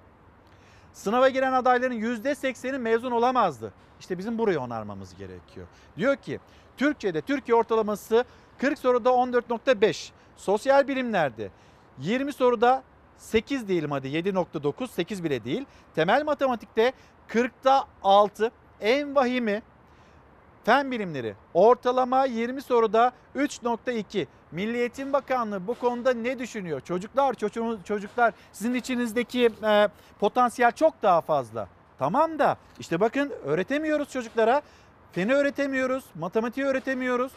sınava 0.92 1.28
giren 1.28 1.52
adayların 1.52 2.00
%80'i 2.00 2.78
mezun 2.78 3.10
olamazdı. 3.10 3.72
İşte 4.00 4.18
bizim 4.18 4.38
burayı 4.38 4.60
onarmamız 4.60 5.14
gerekiyor. 5.16 5.66
Diyor 5.96 6.16
ki 6.16 6.40
Türkçe'de 6.76 7.20
Türkiye 7.20 7.54
ortalaması 7.54 8.24
40 8.58 8.78
soruda 8.78 9.10
14.5. 9.10 10.10
Sosyal 10.36 10.88
bilimlerde 10.88 11.50
20 11.98 12.32
soruda 12.32 12.82
8 13.16 13.68
diyelim 13.68 13.90
hadi 13.90 14.08
7.9 14.08 14.88
8 14.88 15.24
bile 15.24 15.44
değil. 15.44 15.66
Temel 15.94 16.24
matematikte 16.24 16.92
40'ta 17.28 17.84
6 18.02 18.50
en 18.80 19.14
vahimi 19.14 19.62
Fen 20.64 20.90
bilimleri 20.90 21.34
ortalama 21.54 22.24
20 22.24 22.62
soruda 22.62 23.12
3.2. 23.36 24.26
Milli 24.52 24.78
Eğitim 24.78 25.12
Bakanlığı 25.12 25.66
bu 25.66 25.74
konuda 25.74 26.12
ne 26.12 26.38
düşünüyor? 26.38 26.80
Çocuklar, 26.80 27.34
çocuklar 27.84 28.34
sizin 28.52 28.74
içinizdeki 28.74 29.50
e, 29.62 29.88
potansiyel 30.20 30.72
çok 30.72 31.02
daha 31.02 31.20
fazla. 31.20 31.68
Tamam 31.98 32.38
da 32.38 32.56
işte 32.78 33.00
bakın 33.00 33.32
öğretemiyoruz 33.44 34.10
çocuklara. 34.10 34.62
Feni 35.12 35.34
öğretemiyoruz, 35.34 36.04
matematiği 36.14 36.66
öğretemiyoruz. 36.66 37.32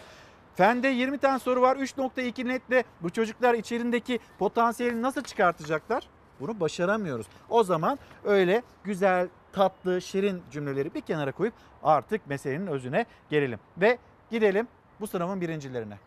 Fende 0.55 0.87
20 0.87 1.17
tane 1.17 1.39
soru 1.39 1.61
var. 1.61 1.75
3.2 1.75 2.47
netle 2.47 2.83
bu 3.01 3.09
çocuklar 3.09 3.53
içerindeki 3.53 4.19
potansiyeli 4.39 5.01
nasıl 5.01 5.21
çıkartacaklar? 5.21 6.07
Bunu 6.39 6.59
başaramıyoruz. 6.59 7.27
O 7.49 7.63
zaman 7.63 7.99
öyle 8.23 8.63
güzel, 8.83 9.27
tatlı, 9.53 10.01
şirin 10.01 10.41
cümleleri 10.51 10.93
bir 10.93 11.01
kenara 11.01 11.31
koyup 11.31 11.53
artık 11.83 12.27
meselenin 12.27 12.67
özüne 12.67 13.05
gelelim. 13.29 13.59
Ve 13.77 13.97
gidelim 14.31 14.67
bu 14.99 15.07
sınavın 15.07 15.41
birincilerine. 15.41 15.97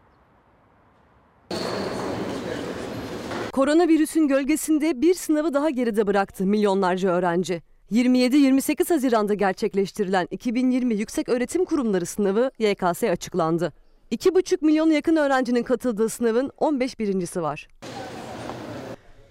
Koronavirüsün 3.52 4.28
gölgesinde 4.28 5.01
bir 5.01 5.14
sınavı 5.14 5.55
daha 5.55 5.70
geride 5.70 6.06
bıraktı 6.06 6.47
milyonlarca 6.47 7.10
öğrenci. 7.10 7.62
27-28 7.93 8.89
Haziran'da 8.89 9.35
gerçekleştirilen 9.35 10.28
2020 10.31 10.94
Yüksek 10.94 11.28
Öğretim 11.28 11.64
Kurumları 11.64 12.06
sınavı 12.06 12.51
YKS 12.59 13.05
açıklandı. 13.05 13.73
2,5 14.12 14.64
milyon 14.64 14.90
yakın 14.90 15.16
öğrencinin 15.16 15.62
katıldığı 15.62 16.09
sınavın 16.09 16.51
15 16.59 16.98
birincisi 16.98 17.43
var. 17.43 17.68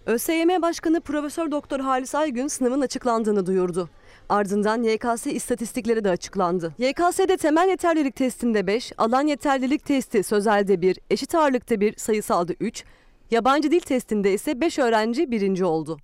ÖSYM 0.05 0.61
Başkanı 0.61 1.01
Profesör 1.01 1.51
Doktor 1.51 1.79
Halis 1.79 2.15
Aygün 2.15 2.47
sınavın 2.47 2.81
açıklandığını 2.81 3.45
duyurdu. 3.45 3.89
Ardından 4.29 4.83
YKS 4.83 5.27
istatistikleri 5.27 6.03
de 6.03 6.09
açıklandı. 6.09 6.73
YKS'de 6.77 7.37
temel 7.37 7.69
yeterlilik 7.69 8.15
testinde 8.15 8.67
5, 8.67 8.91
alan 8.97 9.27
yeterlilik 9.27 9.85
testi 9.85 10.23
sözelde 10.23 10.81
1, 10.81 10.99
eşit 11.09 11.35
ağırlıkta 11.35 11.79
1, 11.79 11.97
sayısalda 11.97 12.53
3, 12.59 12.83
yabancı 13.31 13.71
dil 13.71 13.79
testinde 13.79 14.33
ise 14.33 14.61
5 14.61 14.79
öğrenci 14.79 15.31
birinci 15.31 15.65
oldu. 15.65 15.97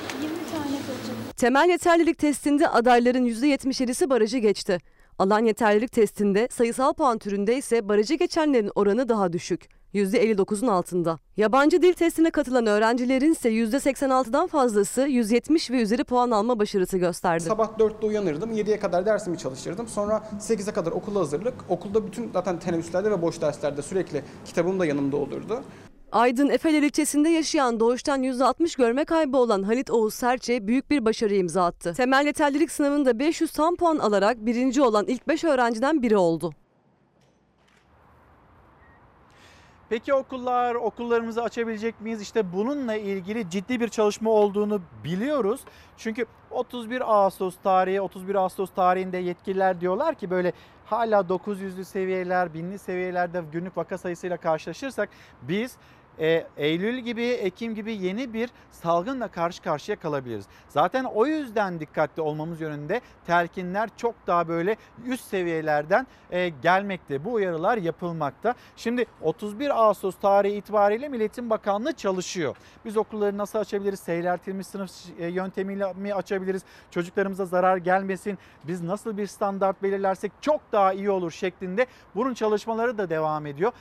Temel 1.37 1.69
yeterlilik 1.69 2.17
testinde 2.17 2.67
adayların 2.67 3.25
%77'si 3.25 4.09
barajı 4.09 4.37
geçti. 4.37 4.77
Alan 5.19 5.45
yeterlilik 5.45 5.91
testinde 5.91 6.47
sayısal 6.51 6.93
puan 6.93 7.17
türünde 7.17 7.57
ise 7.57 7.89
barajı 7.89 8.13
geçenlerin 8.13 8.71
oranı 8.75 9.09
daha 9.09 9.33
düşük. 9.33 9.80
%59'un 9.93 10.67
altında. 10.67 11.19
Yabancı 11.37 11.81
dil 11.81 11.93
testine 11.93 12.31
katılan 12.31 12.65
öğrencilerin 12.65 13.31
ise 13.31 13.49
%86'dan 13.49 14.47
fazlası 14.47 15.01
170 15.01 15.71
ve 15.71 15.81
üzeri 15.81 16.03
puan 16.03 16.31
alma 16.31 16.59
başarısı 16.59 16.97
gösterdi. 16.97 17.43
Sabah 17.43 17.67
4'te 17.67 18.07
uyanırdım, 18.07 18.51
7'ye 18.51 18.79
kadar 18.79 19.05
dersimi 19.05 19.37
çalıştırdım. 19.37 19.87
Sonra 19.87 20.23
8'e 20.39 20.73
kadar 20.73 20.91
okula 20.91 21.19
hazırlık. 21.19 21.53
Okulda 21.69 22.07
bütün 22.07 22.31
zaten 22.33 22.59
teneffüslerde 22.59 23.11
ve 23.11 23.21
boş 23.21 23.41
derslerde 23.41 23.81
sürekli 23.81 24.23
kitabım 24.45 24.79
da 24.79 24.85
yanımda 24.85 25.17
olurdu. 25.17 25.63
Aydın 26.11 26.49
Efeler 26.49 26.83
ilçesinde 26.83 27.29
yaşayan 27.29 27.79
doğuştan 27.79 28.23
%60 28.23 28.77
görme 28.77 29.05
kaybı 29.05 29.37
olan 29.37 29.63
Halit 29.63 29.89
Oğuz 29.91 30.13
Serçe 30.13 30.67
büyük 30.67 30.89
bir 30.89 31.05
başarı 31.05 31.35
imza 31.35 31.65
attı. 31.65 31.93
Temel 31.97 32.25
yeterlilik 32.25 32.71
sınavında 32.71 33.19
500 33.19 33.51
tam 33.51 33.75
puan 33.75 33.97
alarak 33.97 34.45
birinci 34.45 34.81
olan 34.81 35.05
ilk 35.07 35.27
5 35.27 35.43
öğrenciden 35.43 36.01
biri 36.01 36.17
oldu. 36.17 36.53
Peki 39.91 40.13
okullar, 40.13 40.75
okullarımızı 40.75 41.43
açabilecek 41.43 42.01
miyiz? 42.01 42.21
İşte 42.21 42.53
bununla 42.53 42.95
ilgili 42.95 43.49
ciddi 43.49 43.79
bir 43.79 43.87
çalışma 43.87 44.29
olduğunu 44.29 44.81
biliyoruz. 45.03 45.61
Çünkü 45.97 46.25
31 46.51 47.13
Ağustos 47.13 47.55
tarihi, 47.63 48.01
31 48.01 48.35
Ağustos 48.35 48.71
tarihinde 48.73 49.17
yetkililer 49.17 49.81
diyorlar 49.81 50.15
ki 50.15 50.29
böyle 50.29 50.53
hala 50.85 51.19
900'lü 51.19 51.83
seviyeler, 51.83 52.53
binli 52.53 52.79
seviyelerde 52.79 53.43
günlük 53.51 53.77
vaka 53.77 53.97
sayısıyla 53.97 54.37
karşılaşırsak 54.37 55.09
biz 55.41 55.77
e, 56.21 56.47
Eylül 56.57 56.97
gibi, 56.97 57.25
Ekim 57.25 57.75
gibi 57.75 57.93
yeni 57.93 58.33
bir 58.33 58.49
salgınla 58.71 59.27
karşı 59.27 59.61
karşıya 59.61 59.99
kalabiliriz. 59.99 60.45
Zaten 60.69 61.03
o 61.03 61.25
yüzden 61.25 61.79
dikkatli 61.79 62.21
olmamız 62.21 62.61
yönünde 62.61 63.01
telkinler 63.27 63.89
çok 63.97 64.15
daha 64.27 64.47
böyle 64.47 64.75
üst 65.05 65.23
seviyelerden 65.23 66.07
e, 66.31 66.49
gelmekte. 66.49 67.25
Bu 67.25 67.33
uyarılar 67.33 67.77
yapılmakta. 67.77 68.55
Şimdi 68.75 69.05
31 69.21 69.81
Ağustos 69.81 70.15
tarihi 70.15 70.55
itibariyle 70.55 71.09
Milletin 71.09 71.49
Bakanlığı 71.49 71.93
çalışıyor. 71.93 72.55
Biz 72.85 72.97
okulları 72.97 73.37
nasıl 73.37 73.59
açabiliriz? 73.59 73.99
Seyreltilmiş 73.99 74.67
sınıf 74.67 74.91
e, 75.19 75.27
yöntemiyle 75.27 75.93
mi 75.93 76.13
açabiliriz? 76.13 76.61
Çocuklarımıza 76.91 77.45
zarar 77.45 77.77
gelmesin. 77.77 78.37
Biz 78.63 78.81
nasıl 78.81 79.17
bir 79.17 79.27
standart 79.27 79.83
belirlersek 79.83 80.31
çok 80.41 80.61
daha 80.71 80.93
iyi 80.93 81.09
olur 81.09 81.31
şeklinde 81.31 81.85
bunun 82.15 82.33
çalışmaları 82.33 82.97
da 82.97 83.09
devam 83.09 83.45
ediyor. 83.45 83.71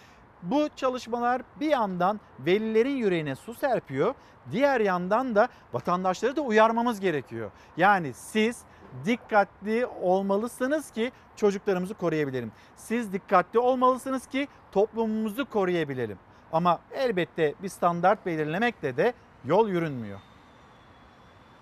Bu 0.42 0.68
çalışmalar 0.76 1.42
bir 1.60 1.68
yandan 1.68 2.20
velilerin 2.38 2.96
yüreğine 2.96 3.36
su 3.36 3.54
serpiyor. 3.54 4.14
Diğer 4.52 4.80
yandan 4.80 5.34
da 5.34 5.48
vatandaşları 5.72 6.36
da 6.36 6.40
uyarmamız 6.40 7.00
gerekiyor. 7.00 7.50
Yani 7.76 8.14
siz 8.14 8.58
dikkatli 9.04 9.86
olmalısınız 9.86 10.90
ki 10.90 11.12
çocuklarımızı 11.36 11.94
koruyabilelim. 11.94 12.52
Siz 12.76 13.12
dikkatli 13.12 13.58
olmalısınız 13.58 14.26
ki 14.26 14.48
toplumumuzu 14.72 15.46
koruyabilelim. 15.50 16.18
Ama 16.52 16.80
elbette 16.94 17.54
bir 17.62 17.68
standart 17.68 18.26
belirlemekle 18.26 18.96
de 18.96 19.14
yol 19.44 19.68
yürünmüyor. 19.68 20.18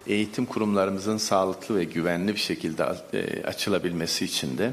Eğitim 0.06 0.46
kurumlarımızın 0.46 1.16
sağlıklı 1.16 1.76
ve 1.76 1.84
güvenli 1.84 2.34
bir 2.34 2.40
şekilde 2.40 2.84
e, 3.12 3.42
açılabilmesi 3.42 4.24
için 4.24 4.58
de 4.58 4.72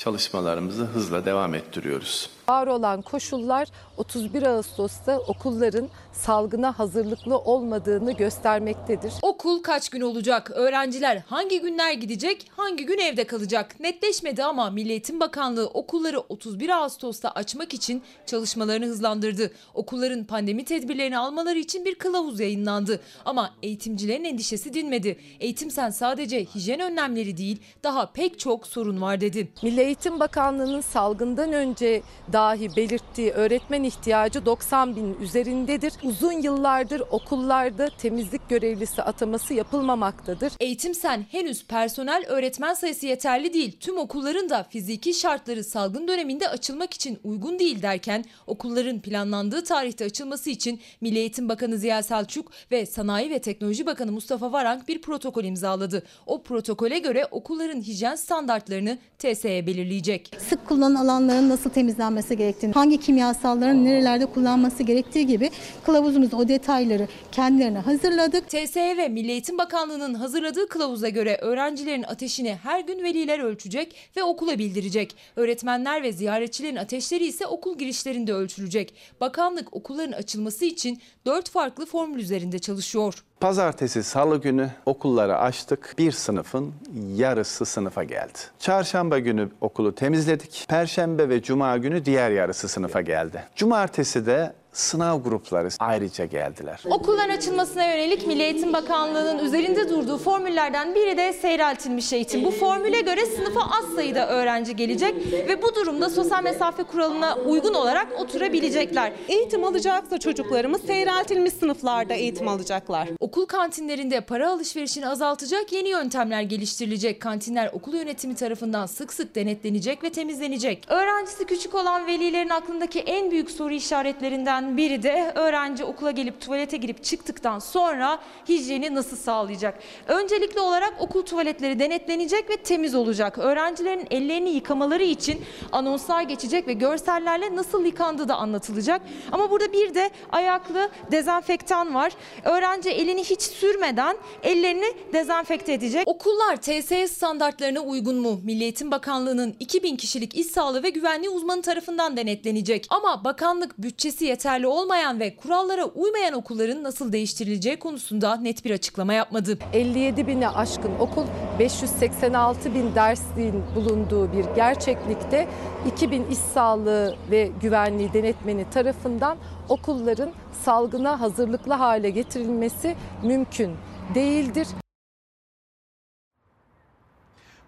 çalışmalarımızı 0.00 0.84
hızla 0.84 1.24
devam 1.24 1.54
ettiriyoruz. 1.54 2.30
Var 2.48 2.66
olan 2.66 3.02
koşullar 3.02 3.68
31 3.96 4.42
Ağustos'ta 4.42 5.18
okulların 5.18 5.88
salgına 6.12 6.78
hazırlıklı 6.78 7.38
olmadığını 7.38 8.12
göstermektedir. 8.12 9.12
Okul 9.22 9.62
kaç 9.62 9.88
gün 9.88 10.00
olacak? 10.00 10.50
Öğrenciler 10.54 11.22
hangi 11.26 11.60
günler 11.60 11.92
gidecek? 11.92 12.50
Hangi 12.56 12.86
gün 12.86 12.98
evde 12.98 13.24
kalacak? 13.24 13.80
Netleşmedi 13.80 14.44
ama 14.44 14.70
Milli 14.70 14.90
Eğitim 14.90 15.20
Bakanlığı 15.20 15.66
okulları 15.66 16.20
31 16.20 16.68
Ağustos'ta 16.68 17.30
açmak 17.30 17.74
için 17.74 18.02
çalışmalarını 18.26 18.86
hızlandırdı. 18.86 19.50
Okulların 19.74 20.24
pandemi 20.24 20.64
tedbirlerini 20.64 21.18
almaları 21.18 21.58
için 21.58 21.84
bir 21.84 21.94
kılavuz 21.94 22.40
yayınlandı. 22.40 23.00
Ama 23.24 23.50
eğitimcilerin 23.62 24.24
endişesi 24.24 24.74
dinmedi. 24.74 25.18
Eğitim 25.40 25.70
sen 25.70 25.90
sadece 25.90 26.44
hijyen 26.44 26.80
önlemleri 26.80 27.36
değil, 27.36 27.58
daha 27.82 28.12
pek 28.12 28.38
çok 28.38 28.66
sorun 28.66 29.00
var 29.00 29.20
dedi. 29.20 29.48
Milli 29.62 29.89
Eğitim 29.90 30.20
Bakanlığı'nın 30.20 30.80
salgından 30.80 31.52
önce 31.52 32.02
dahi 32.32 32.76
belirttiği 32.76 33.30
öğretmen 33.30 33.82
ihtiyacı 33.82 34.46
90 34.46 34.96
bin 34.96 35.16
üzerindedir. 35.20 35.92
Uzun 36.02 36.32
yıllardır 36.32 37.02
okullarda 37.10 37.88
temizlik 37.98 38.48
görevlisi 38.48 39.02
ataması 39.02 39.54
yapılmamaktadır. 39.54 40.52
Eğitim 40.60 40.94
sen 40.94 41.26
henüz 41.30 41.66
personel 41.66 42.24
öğretmen 42.28 42.74
sayısı 42.74 43.06
yeterli 43.06 43.52
değil. 43.52 43.76
Tüm 43.80 43.98
okulların 43.98 44.50
da 44.50 44.66
fiziki 44.70 45.14
şartları 45.14 45.64
salgın 45.64 46.08
döneminde 46.08 46.48
açılmak 46.48 46.94
için 46.94 47.18
uygun 47.24 47.58
değil 47.58 47.82
derken 47.82 48.24
okulların 48.46 49.00
planlandığı 49.00 49.64
tarihte 49.64 50.04
açılması 50.04 50.50
için 50.50 50.80
Milli 51.00 51.18
Eğitim 51.18 51.48
Bakanı 51.48 51.78
Ziya 51.78 52.02
Selçuk 52.02 52.52
ve 52.70 52.86
Sanayi 52.86 53.30
ve 53.30 53.38
Teknoloji 53.38 53.86
Bakanı 53.86 54.12
Mustafa 54.12 54.52
Varank 54.52 54.88
bir 54.88 55.02
protokol 55.02 55.44
imzaladı. 55.44 56.02
O 56.26 56.42
protokole 56.42 56.98
göre 56.98 57.26
okulların 57.30 57.80
hijyen 57.80 58.14
standartlarını 58.14 58.98
TSE 59.18 59.66
belirleyecek. 59.80 60.30
Sık 60.48 60.66
kullanılan 60.66 61.04
alanların 61.04 61.48
nasıl 61.48 61.70
temizlenmesi 61.70 62.36
gerektiğini, 62.36 62.72
hangi 62.72 63.00
kimyasalların 63.00 63.84
nerelerde 63.84 64.26
kullanması 64.26 64.82
gerektiği 64.82 65.26
gibi 65.26 65.50
kılavuzumuzda 65.84 66.36
o 66.36 66.48
detayları 66.48 67.08
kendilerine 67.32 67.78
hazırladık. 67.78 68.48
TSE 68.48 68.96
ve 68.96 69.08
Milli 69.08 69.30
Eğitim 69.30 69.58
Bakanlığı'nın 69.58 70.14
hazırladığı 70.14 70.68
kılavuza 70.68 71.08
göre 71.08 71.38
öğrencilerin 71.40 72.02
ateşini 72.02 72.54
her 72.62 72.80
gün 72.80 73.02
veliler 73.02 73.38
ölçecek 73.38 73.96
ve 74.16 74.22
okula 74.22 74.58
bildirecek. 74.58 75.16
Öğretmenler 75.36 76.02
ve 76.02 76.12
ziyaretçilerin 76.12 76.76
ateşleri 76.76 77.26
ise 77.26 77.46
okul 77.46 77.78
girişlerinde 77.78 78.32
ölçülecek. 78.32 78.94
Bakanlık 79.20 79.76
okulların 79.76 80.12
açılması 80.12 80.64
için 80.64 81.00
4 81.26 81.50
farklı 81.50 81.86
formül 81.86 82.20
üzerinde 82.20 82.58
çalışıyor. 82.58 83.24
Pazartesi, 83.40 84.02
salı 84.02 84.40
günü 84.40 84.70
okulları 84.86 85.38
açtık. 85.38 85.94
Bir 85.98 86.12
sınıfın 86.12 86.74
yarısı 87.16 87.64
sınıfa 87.66 88.04
geldi. 88.04 88.38
Çarşamba 88.58 89.18
günü 89.18 89.48
okulu 89.60 89.94
temizledik. 89.94 90.66
Perşembe 90.68 91.28
ve 91.28 91.42
cuma 91.42 91.78
günü 91.78 92.04
diğer 92.04 92.30
yarısı 92.30 92.68
sınıfa 92.68 93.00
geldi. 93.00 93.42
Cumartesi 93.56 94.26
de 94.26 94.52
sınav 94.72 95.22
grupları 95.22 95.68
ayrıca 95.78 96.24
geldiler. 96.24 96.82
Okulların 96.90 97.36
açılmasına 97.36 97.84
yönelik 97.84 98.26
Milli 98.26 98.42
Eğitim 98.42 98.72
Bakanlığı'nın 98.72 99.44
üzerinde 99.44 99.88
durduğu 99.88 100.18
formüllerden 100.18 100.94
biri 100.94 101.16
de 101.16 101.32
seyreltilmiş 101.32 102.12
eğitim. 102.12 102.44
Bu 102.44 102.50
formüle 102.50 103.00
göre 103.00 103.26
sınıfa 103.26 103.60
az 103.60 103.94
sayıda 103.94 104.28
öğrenci 104.28 104.76
gelecek 104.76 105.14
ve 105.32 105.62
bu 105.62 105.74
durumda 105.74 106.10
sosyal 106.10 106.42
mesafe 106.42 106.82
kuralına 106.82 107.36
uygun 107.36 107.74
olarak 107.74 108.20
oturabilecekler. 108.20 109.12
Eğitim 109.28 109.64
alacaksa 109.64 110.18
çocuklarımız 110.18 110.82
seyreltilmiş 110.82 111.52
sınıflarda 111.52 112.14
eğitim 112.14 112.48
alacaklar. 112.48 113.08
Okul 113.20 113.46
kantinlerinde 113.46 114.20
para 114.20 114.50
alışverişini 114.50 115.08
azaltacak 115.08 115.72
yeni 115.72 115.88
yöntemler 115.88 116.42
geliştirilecek. 116.42 117.20
Kantinler 117.20 117.70
okul 117.72 117.94
yönetimi 117.94 118.34
tarafından 118.34 118.86
sık 118.86 119.12
sık 119.12 119.34
denetlenecek 119.34 120.04
ve 120.04 120.10
temizlenecek. 120.10 120.84
Öğrencisi 120.88 121.44
küçük 121.44 121.74
olan 121.74 122.06
velilerin 122.06 122.48
aklındaki 122.48 123.00
en 123.00 123.30
büyük 123.30 123.50
soru 123.50 123.74
işaretlerinden 123.74 124.59
biri 124.76 125.02
de 125.02 125.32
öğrenci 125.34 125.84
okula 125.84 126.10
gelip 126.10 126.40
tuvalete 126.40 126.76
girip 126.76 127.04
çıktıktan 127.04 127.58
sonra 127.58 128.18
hijyeni 128.48 128.94
nasıl 128.94 129.16
sağlayacak? 129.16 129.78
Öncelikli 130.08 130.60
olarak 130.60 130.94
okul 130.98 131.22
tuvaletleri 131.22 131.78
denetlenecek 131.78 132.50
ve 132.50 132.56
temiz 132.56 132.94
olacak. 132.94 133.38
Öğrencilerin 133.38 134.06
ellerini 134.10 134.50
yıkamaları 134.50 135.02
için 135.02 135.44
anonslar 135.72 136.22
geçecek 136.22 136.68
ve 136.68 136.72
görsellerle 136.72 137.56
nasıl 137.56 137.84
yıkandığı 137.84 138.28
da 138.28 138.36
anlatılacak. 138.36 139.02
Ama 139.32 139.50
burada 139.50 139.72
bir 139.72 139.94
de 139.94 140.10
ayaklı 140.32 140.90
dezenfektan 141.10 141.94
var. 141.94 142.12
Öğrenci 142.44 142.90
elini 142.90 143.24
hiç 143.24 143.42
sürmeden 143.42 144.16
ellerini 144.42 144.94
dezenfekte 145.12 145.72
edecek. 145.72 146.08
Okullar 146.08 146.56
TSS 146.56 147.12
standartlarına 147.12 147.80
uygun 147.80 148.16
mu? 148.16 148.40
Milli 148.44 148.62
Eğitim 148.62 148.90
Bakanlığı'nın 148.90 149.56
2000 149.60 149.96
kişilik 149.96 150.34
iş 150.34 150.46
sağlığı 150.46 150.82
ve 150.82 150.90
güvenliği 150.90 151.30
uzmanı 151.30 151.62
tarafından 151.62 152.16
denetlenecek. 152.16 152.86
Ama 152.90 153.24
bakanlık 153.24 153.78
bütçesi 153.78 154.26
yeterli 154.50 154.66
olmayan 154.66 155.20
ve 155.20 155.36
kurallara 155.36 155.84
uymayan 155.84 156.34
okulların 156.34 156.82
nasıl 156.82 157.12
değiştirileceği 157.12 157.78
konusunda 157.78 158.36
net 158.36 158.64
bir 158.64 158.70
açıklama 158.70 159.12
yapmadı. 159.12 159.58
57 159.72 160.26
bine 160.26 160.48
aşkın 160.48 160.92
okul 161.00 161.26
586 161.58 162.74
bin 162.74 162.94
dersliğin 162.94 163.62
bulunduğu 163.74 164.32
bir 164.32 164.44
gerçeklikte 164.56 165.48
2000 165.86 166.26
iş 166.26 166.38
sağlığı 166.38 167.16
ve 167.30 167.50
güvenliği 167.62 168.12
denetmeni 168.12 168.70
tarafından 168.70 169.38
okulların 169.68 170.30
salgına 170.64 171.20
hazırlıklı 171.20 171.72
hale 171.72 172.10
getirilmesi 172.10 172.96
mümkün 173.22 173.72
değildir. 174.14 174.66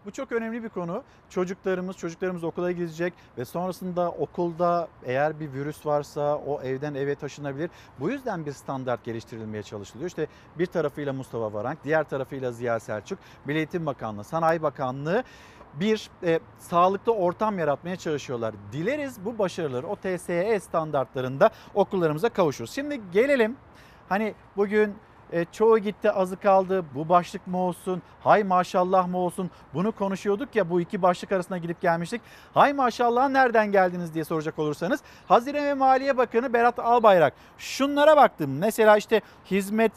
Bu 0.06 0.10
çok 0.10 0.32
önemli 0.32 0.64
bir 0.64 0.68
konu. 0.68 1.02
Çocuklarımız, 1.30 1.96
çocuklarımız 1.96 2.44
okula 2.44 2.72
gidecek 2.72 3.12
ve 3.38 3.44
sonrasında 3.44 4.10
okulda 4.10 4.88
eğer 5.04 5.40
bir 5.40 5.52
virüs 5.52 5.86
varsa 5.86 6.36
o 6.36 6.62
evden 6.62 6.94
eve 6.94 7.14
taşınabilir. 7.14 7.70
Bu 8.00 8.10
yüzden 8.10 8.46
bir 8.46 8.52
standart 8.52 9.04
geliştirilmeye 9.04 9.62
çalışılıyor. 9.62 10.08
İşte 10.08 10.26
bir 10.58 10.66
tarafıyla 10.66 11.12
Mustafa 11.12 11.52
Varank, 11.52 11.84
diğer 11.84 12.04
tarafıyla 12.04 12.52
Ziya 12.52 12.80
Selçuk, 12.80 13.18
Milli 13.44 13.56
Eğitim 13.56 13.86
Bakanlığı, 13.86 14.24
Sanayi 14.24 14.62
Bakanlığı 14.62 15.24
bir 15.74 16.10
e, 16.22 16.40
sağlıklı 16.58 17.12
ortam 17.12 17.58
yaratmaya 17.58 17.96
çalışıyorlar. 17.96 18.54
Dileriz 18.72 19.24
bu 19.24 19.38
başarıları 19.38 19.86
o 19.86 19.96
TSE 19.96 20.60
standartlarında 20.60 21.50
okullarımıza 21.74 22.28
kavuşuruz. 22.28 22.70
Şimdi 22.70 23.00
gelelim 23.12 23.56
hani 24.08 24.34
bugün 24.56 24.94
e, 25.32 25.44
çoğu 25.52 25.78
gitti 25.78 26.10
azı 26.10 26.36
kaldı. 26.36 26.84
Bu 26.94 27.08
başlık 27.08 27.46
mı 27.46 27.58
olsun? 27.58 28.02
Hay 28.24 28.44
maşallah 28.44 29.08
mı 29.08 29.18
olsun? 29.18 29.50
Bunu 29.74 29.92
konuşuyorduk 29.92 30.56
ya 30.56 30.70
bu 30.70 30.80
iki 30.80 31.02
başlık 31.02 31.32
arasında 31.32 31.58
gidip 31.58 31.80
gelmiştik. 31.80 32.20
Hay 32.54 32.72
maşallah 32.72 33.28
nereden 33.28 33.72
geldiniz 33.72 34.14
diye 34.14 34.24
soracak 34.24 34.58
olursanız 34.58 35.00
Hazine 35.28 35.64
ve 35.64 35.74
Maliye 35.74 36.16
Bakanı 36.16 36.52
Berat 36.52 36.78
Albayrak. 36.78 37.34
Şunlara 37.58 38.16
baktım. 38.16 38.58
Mesela 38.58 38.96
işte 38.96 39.20
hizmet 39.50 39.92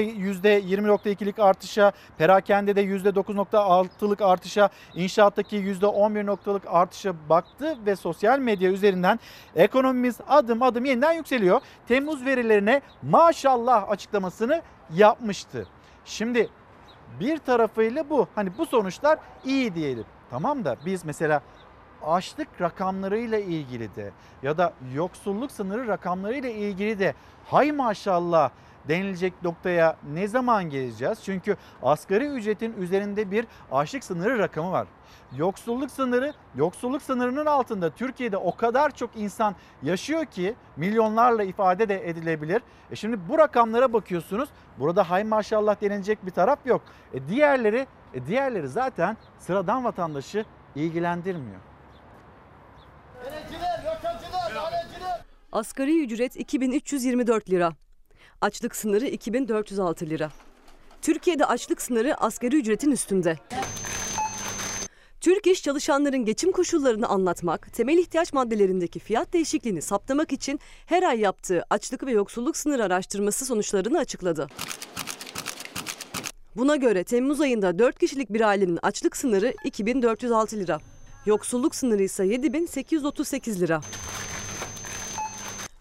%20.2'lik 0.00 1.38
artışa, 1.38 1.92
perakendede 2.18 2.84
%9.6'lık 2.84 4.20
artışa, 4.20 4.68
inşaattaki 4.94 5.56
%11.lık 5.56 6.62
artışa 6.66 7.14
baktı 7.28 7.78
ve 7.86 7.96
sosyal 7.96 8.38
medya 8.38 8.70
üzerinden 8.70 9.20
ekonomimiz 9.56 10.16
adım 10.28 10.62
adım 10.62 10.84
yeniden 10.84 11.12
yükseliyor. 11.12 11.60
Temmuz 11.88 12.24
verilerine 12.24 12.82
maşallah 13.02 13.90
açıklamasını 13.90 14.62
yapmıştı. 14.94 15.66
Şimdi 16.04 16.48
bir 17.20 17.38
tarafıyla 17.38 18.10
bu. 18.10 18.28
Hani 18.34 18.58
bu 18.58 18.66
sonuçlar 18.66 19.18
iyi 19.44 19.74
diyelim. 19.74 20.04
Tamam 20.30 20.64
da 20.64 20.76
biz 20.86 21.04
mesela 21.04 21.42
açlık 22.06 22.48
rakamlarıyla 22.60 23.38
ilgili 23.38 23.94
de 23.96 24.10
ya 24.42 24.58
da 24.58 24.72
yoksulluk 24.94 25.50
sınırı 25.50 25.88
rakamlarıyla 25.88 26.50
ilgili 26.50 26.98
de 26.98 27.14
hay 27.46 27.72
maşallah 27.72 28.50
denilecek 28.88 29.42
noktaya 29.42 29.96
ne 30.12 30.28
zaman 30.28 30.70
geleceğiz? 30.70 31.18
Çünkü 31.24 31.56
asgari 31.82 32.26
ücretin 32.26 32.72
üzerinde 32.72 33.30
bir 33.30 33.46
açlık 33.72 34.04
sınırı 34.04 34.38
rakamı 34.38 34.72
var. 34.72 34.86
Yoksulluk 35.36 35.90
sınırı, 35.90 36.32
yoksulluk 36.54 37.02
sınırının 37.02 37.46
altında 37.46 37.90
Türkiye'de 37.90 38.36
o 38.36 38.56
kadar 38.56 38.90
çok 38.90 39.16
insan 39.16 39.54
yaşıyor 39.82 40.24
ki 40.24 40.54
milyonlarla 40.76 41.42
ifade 41.42 41.88
de 41.88 42.08
edilebilir. 42.08 42.62
E 42.90 42.96
şimdi 42.96 43.28
bu 43.28 43.38
rakamlara 43.38 43.92
bakıyorsunuz. 43.92 44.48
Burada 44.78 45.10
hay 45.10 45.24
maşallah 45.24 45.80
denilecek 45.80 46.26
bir 46.26 46.30
taraf 46.30 46.58
yok. 46.64 46.82
E 47.14 47.28
diğerleri, 47.28 47.86
e 48.14 48.26
diğerleri 48.26 48.68
zaten 48.68 49.16
sıradan 49.38 49.84
vatandaşı 49.84 50.44
ilgilendirmiyor. 50.74 51.60
Asgari 55.52 56.04
ücret 56.04 56.36
2324 56.36 57.50
lira. 57.50 57.72
Açlık 58.42 58.76
sınırı 58.76 59.06
2406 59.06 60.06
lira. 60.06 60.30
Türkiye'de 61.02 61.46
açlık 61.46 61.82
sınırı 61.82 62.14
asgari 62.14 62.56
ücretin 62.56 62.90
üstünde. 62.90 63.38
Türk 65.20 65.46
İş 65.46 65.62
çalışanların 65.62 66.24
geçim 66.24 66.52
koşullarını 66.52 67.06
anlatmak, 67.06 67.72
temel 67.72 67.98
ihtiyaç 67.98 68.32
maddelerindeki 68.32 68.98
fiyat 68.98 69.32
değişikliğini 69.32 69.82
saptamak 69.82 70.32
için 70.32 70.60
her 70.86 71.02
ay 71.02 71.20
yaptığı 71.20 71.64
açlık 71.70 72.06
ve 72.06 72.12
yoksulluk 72.12 72.56
sınırı 72.56 72.84
araştırması 72.84 73.46
sonuçlarını 73.46 73.98
açıkladı. 73.98 74.48
Buna 76.56 76.76
göre 76.76 77.04
Temmuz 77.04 77.40
ayında 77.40 77.78
4 77.78 77.98
kişilik 77.98 78.32
bir 78.32 78.40
ailenin 78.40 78.78
açlık 78.82 79.16
sınırı 79.16 79.54
2406 79.64 80.56
lira. 80.56 80.80
Yoksulluk 81.26 81.74
sınırı 81.74 82.02
ise 82.02 82.24
7838 82.26 83.60
lira. 83.60 83.80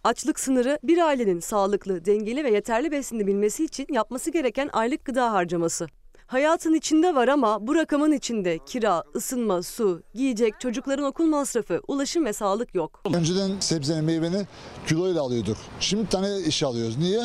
Açlık 0.03 0.39
sınırı 0.39 0.79
bir 0.83 0.97
ailenin 0.97 1.39
sağlıklı, 1.39 2.05
dengeli 2.05 2.43
ve 2.43 2.51
yeterli 2.51 2.91
beslenebilmesi 2.91 3.65
için 3.65 3.85
yapması 3.91 4.31
gereken 4.31 4.69
aylık 4.73 5.05
gıda 5.05 5.31
harcaması. 5.33 5.87
Hayatın 6.27 6.73
içinde 6.73 7.15
var 7.15 7.27
ama 7.27 7.67
bu 7.67 7.75
rakamın 7.75 8.11
içinde 8.11 8.59
kira, 8.65 9.03
ısınma, 9.15 9.63
su, 9.63 10.01
giyecek, 10.13 10.59
çocukların 10.59 11.05
okul 11.05 11.25
masrafı, 11.25 11.81
ulaşım 11.87 12.25
ve 12.25 12.33
sağlık 12.33 12.75
yok. 12.75 13.01
Önceden 13.13 13.51
sebzenin 13.59 14.03
meyvenin 14.03 14.47
kiloyla 14.87 15.21
alıyorduk. 15.21 15.57
Şimdi 15.79 16.09
tane 16.09 16.39
iş 16.47 16.63
alıyoruz. 16.63 16.97
Niye? 16.97 17.21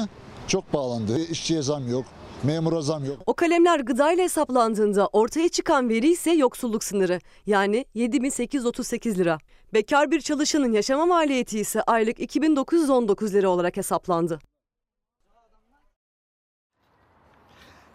Çok 0.48 0.72
bağlandı. 0.72 1.18
İşçiye 1.30 1.62
zam 1.62 1.88
yok. 1.88 2.04
Memura 2.42 2.82
zam 2.82 3.04
yok. 3.04 3.16
O 3.26 3.34
kalemler 3.34 3.80
gıdayla 3.80 4.24
hesaplandığında 4.24 5.06
ortaya 5.06 5.48
çıkan 5.48 5.88
veri 5.88 6.08
ise 6.08 6.30
yoksulluk 6.30 6.84
sınırı 6.84 7.20
yani 7.46 7.84
7838 7.94 9.18
lira. 9.18 9.38
Bekar 9.76 10.10
bir 10.10 10.20
çalışanın 10.20 10.72
yaşama 10.72 11.06
maliyeti 11.06 11.58
ise 11.58 11.82
aylık 11.82 12.20
2919 12.20 13.34
lira 13.34 13.48
olarak 13.48 13.76
hesaplandı. 13.76 14.38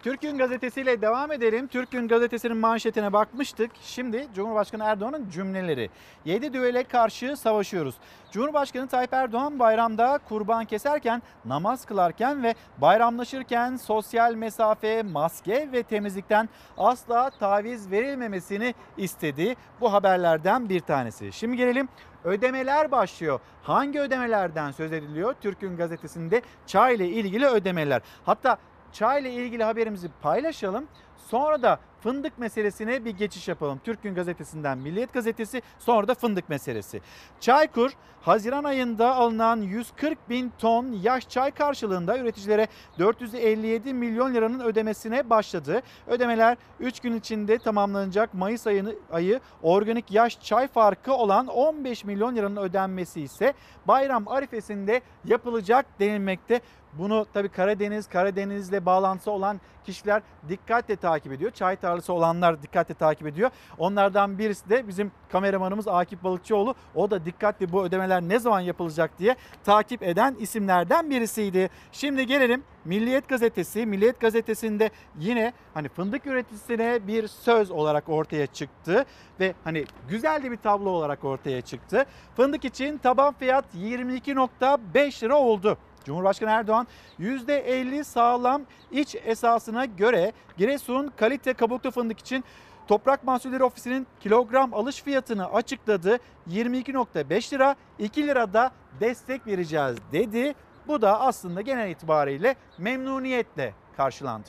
Türk 0.01 0.21
Gün 0.21 0.37
Gazetesi 0.37 0.85
devam 1.01 1.31
edelim. 1.31 1.67
Türk 1.67 1.91
Gün 1.91 2.07
Gazetesi'nin 2.07 2.57
manşetine 2.57 3.13
bakmıştık. 3.13 3.71
Şimdi 3.81 4.27
Cumhurbaşkanı 4.35 4.83
Erdoğan'ın 4.83 5.29
cümleleri. 5.29 5.89
7 6.25 6.53
düele 6.53 6.83
karşı 6.83 7.37
savaşıyoruz. 7.37 7.95
Cumhurbaşkanı 8.31 8.87
Tayyip 8.87 9.13
Erdoğan 9.13 9.59
bayramda 9.59 10.19
kurban 10.29 10.65
keserken, 10.65 11.21
namaz 11.45 11.85
kılarken 11.85 12.43
ve 12.43 12.55
bayramlaşırken 12.77 13.75
sosyal 13.75 14.33
mesafe, 14.33 15.03
maske 15.03 15.69
ve 15.73 15.83
temizlikten 15.83 16.49
asla 16.77 17.29
taviz 17.29 17.91
verilmemesini 17.91 18.75
istedi. 18.97 19.55
Bu 19.81 19.93
haberlerden 19.93 20.69
bir 20.69 20.79
tanesi. 20.79 21.33
Şimdi 21.33 21.57
gelelim 21.57 21.89
ödemeler 22.23 22.91
başlıyor. 22.91 23.39
Hangi 23.63 23.99
ödemelerden 23.99 24.71
söz 24.71 24.93
ediliyor? 24.93 25.35
Türk 25.41 25.61
Gün 25.61 25.77
Gazetesi'nde 25.77 26.41
çay 26.67 26.95
ile 26.95 27.07
ilgili 27.07 27.47
ödemeler. 27.47 28.01
Hatta 28.25 28.57
çay 28.93 29.21
ile 29.21 29.31
ilgili 29.31 29.63
haberimizi 29.63 30.09
paylaşalım. 30.21 30.87
Sonra 31.27 31.61
da 31.61 31.79
fındık 32.03 32.39
meselesine 32.39 33.05
bir 33.05 33.17
geçiş 33.17 33.47
yapalım. 33.47 33.81
Türk 33.83 34.03
Gün 34.03 34.15
Gazetesi'nden 34.15 34.77
Milliyet 34.77 35.13
Gazetesi 35.13 35.61
sonra 35.79 36.07
da 36.07 36.15
fındık 36.15 36.49
meselesi. 36.49 37.01
Çaykur 37.39 37.91
Haziran 38.21 38.63
ayında 38.63 39.15
alınan 39.15 39.61
140 39.61 40.29
bin 40.29 40.51
ton 40.59 40.91
yaş 40.91 41.29
çay 41.29 41.51
karşılığında 41.51 42.17
üreticilere 42.17 42.67
457 42.99 43.93
milyon 43.93 44.33
liranın 44.33 44.59
ödemesine 44.59 45.29
başladı. 45.29 45.81
Ödemeler 46.07 46.57
3 46.79 46.99
gün 46.99 47.15
içinde 47.15 47.57
tamamlanacak 47.57 48.33
Mayıs 48.33 48.67
ayını, 48.67 48.95
ayı 49.11 49.39
organik 49.61 50.11
yaş 50.11 50.41
çay 50.41 50.67
farkı 50.67 51.13
olan 51.13 51.47
15 51.47 52.05
milyon 52.05 52.35
liranın 52.35 52.55
ödenmesi 52.55 53.21
ise 53.21 53.53
bayram 53.87 54.27
arifesinde 54.27 55.01
yapılacak 55.25 55.85
denilmekte. 55.99 56.61
Bunu 56.93 57.25
tabi 57.33 57.49
Karadeniz, 57.49 58.07
Karadeniz'le 58.07 58.85
bağlantısı 58.85 59.31
olan 59.31 59.61
kişiler 59.83 60.21
dikkatle 60.49 60.95
takip 60.95 61.31
ediyor. 61.31 61.51
Çay 61.51 61.75
tarlası 61.75 62.13
olanlar 62.13 62.61
dikkatle 62.61 62.93
takip 62.93 63.27
ediyor. 63.27 63.51
Onlardan 63.77 64.37
birisi 64.37 64.69
de 64.69 64.87
bizim 64.87 65.11
kameramanımız 65.31 65.87
Akif 65.87 66.23
Balıkçıoğlu. 66.23 66.75
O 66.95 67.11
da 67.11 67.25
dikkatli 67.25 67.71
bu 67.71 67.83
ödemeler 67.83 68.10
ne 68.17 68.39
zaman 68.39 68.59
yapılacak 68.59 69.19
diye 69.19 69.35
takip 69.63 70.03
eden 70.03 70.35
isimlerden 70.39 71.09
birisiydi. 71.09 71.69
Şimdi 71.91 72.27
gelelim 72.27 72.63
Milliyet 72.85 73.27
Gazetesi. 73.27 73.85
Milliyet 73.85 74.19
Gazetesi'nde 74.19 74.89
yine 75.19 75.53
hani 75.73 75.89
fındık 75.89 76.27
üreticisine 76.27 77.07
bir 77.07 77.27
söz 77.27 77.71
olarak 77.71 78.09
ortaya 78.09 78.47
çıktı 78.47 79.05
ve 79.39 79.53
hani 79.63 79.85
güzel 80.09 80.43
de 80.43 80.51
bir 80.51 80.57
tablo 80.57 80.89
olarak 80.89 81.23
ortaya 81.23 81.61
çıktı. 81.61 82.05
Fındık 82.35 82.65
için 82.65 82.97
taban 82.97 83.33
fiyat 83.33 83.65
22.5 83.75 85.23
lira 85.23 85.37
oldu. 85.37 85.77
Cumhurbaşkanı 86.05 86.49
Erdoğan 86.49 86.87
%50 87.19 88.03
sağlam 88.03 88.61
iç 88.91 89.15
esasına 89.25 89.85
göre 89.85 90.31
Giresun 90.57 91.11
kalite 91.15 91.53
kabuklu 91.53 91.91
fındık 91.91 92.19
için 92.19 92.43
Toprak 92.87 93.23
Mahsulleri 93.23 93.63
Ofisi'nin 93.63 94.07
kilogram 94.19 94.73
alış 94.73 95.03
fiyatını 95.03 95.53
açıkladı. 95.53 96.17
22.5 96.49 97.53
lira 97.53 97.75
2 97.99 98.27
lirada 98.27 98.71
destek 98.99 99.47
vereceğiz 99.47 99.97
dedi. 100.11 100.55
Bu 100.87 101.01
da 101.01 101.21
aslında 101.21 101.61
genel 101.61 101.89
itibariyle 101.89 102.55
memnuniyetle 102.77 103.73
karşılandı. 103.97 104.47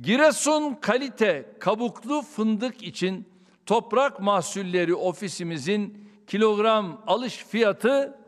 Giresun 0.00 0.74
kalite 0.74 1.56
kabuklu 1.60 2.22
fındık 2.22 2.82
için 2.82 3.28
Toprak 3.66 4.20
Mahsulleri 4.20 4.94
Ofisimizin 4.94 6.08
kilogram 6.26 7.02
alış 7.06 7.36
fiyatı 7.36 8.18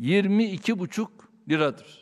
22,5 0.00 1.08
liradır. 1.48 1.99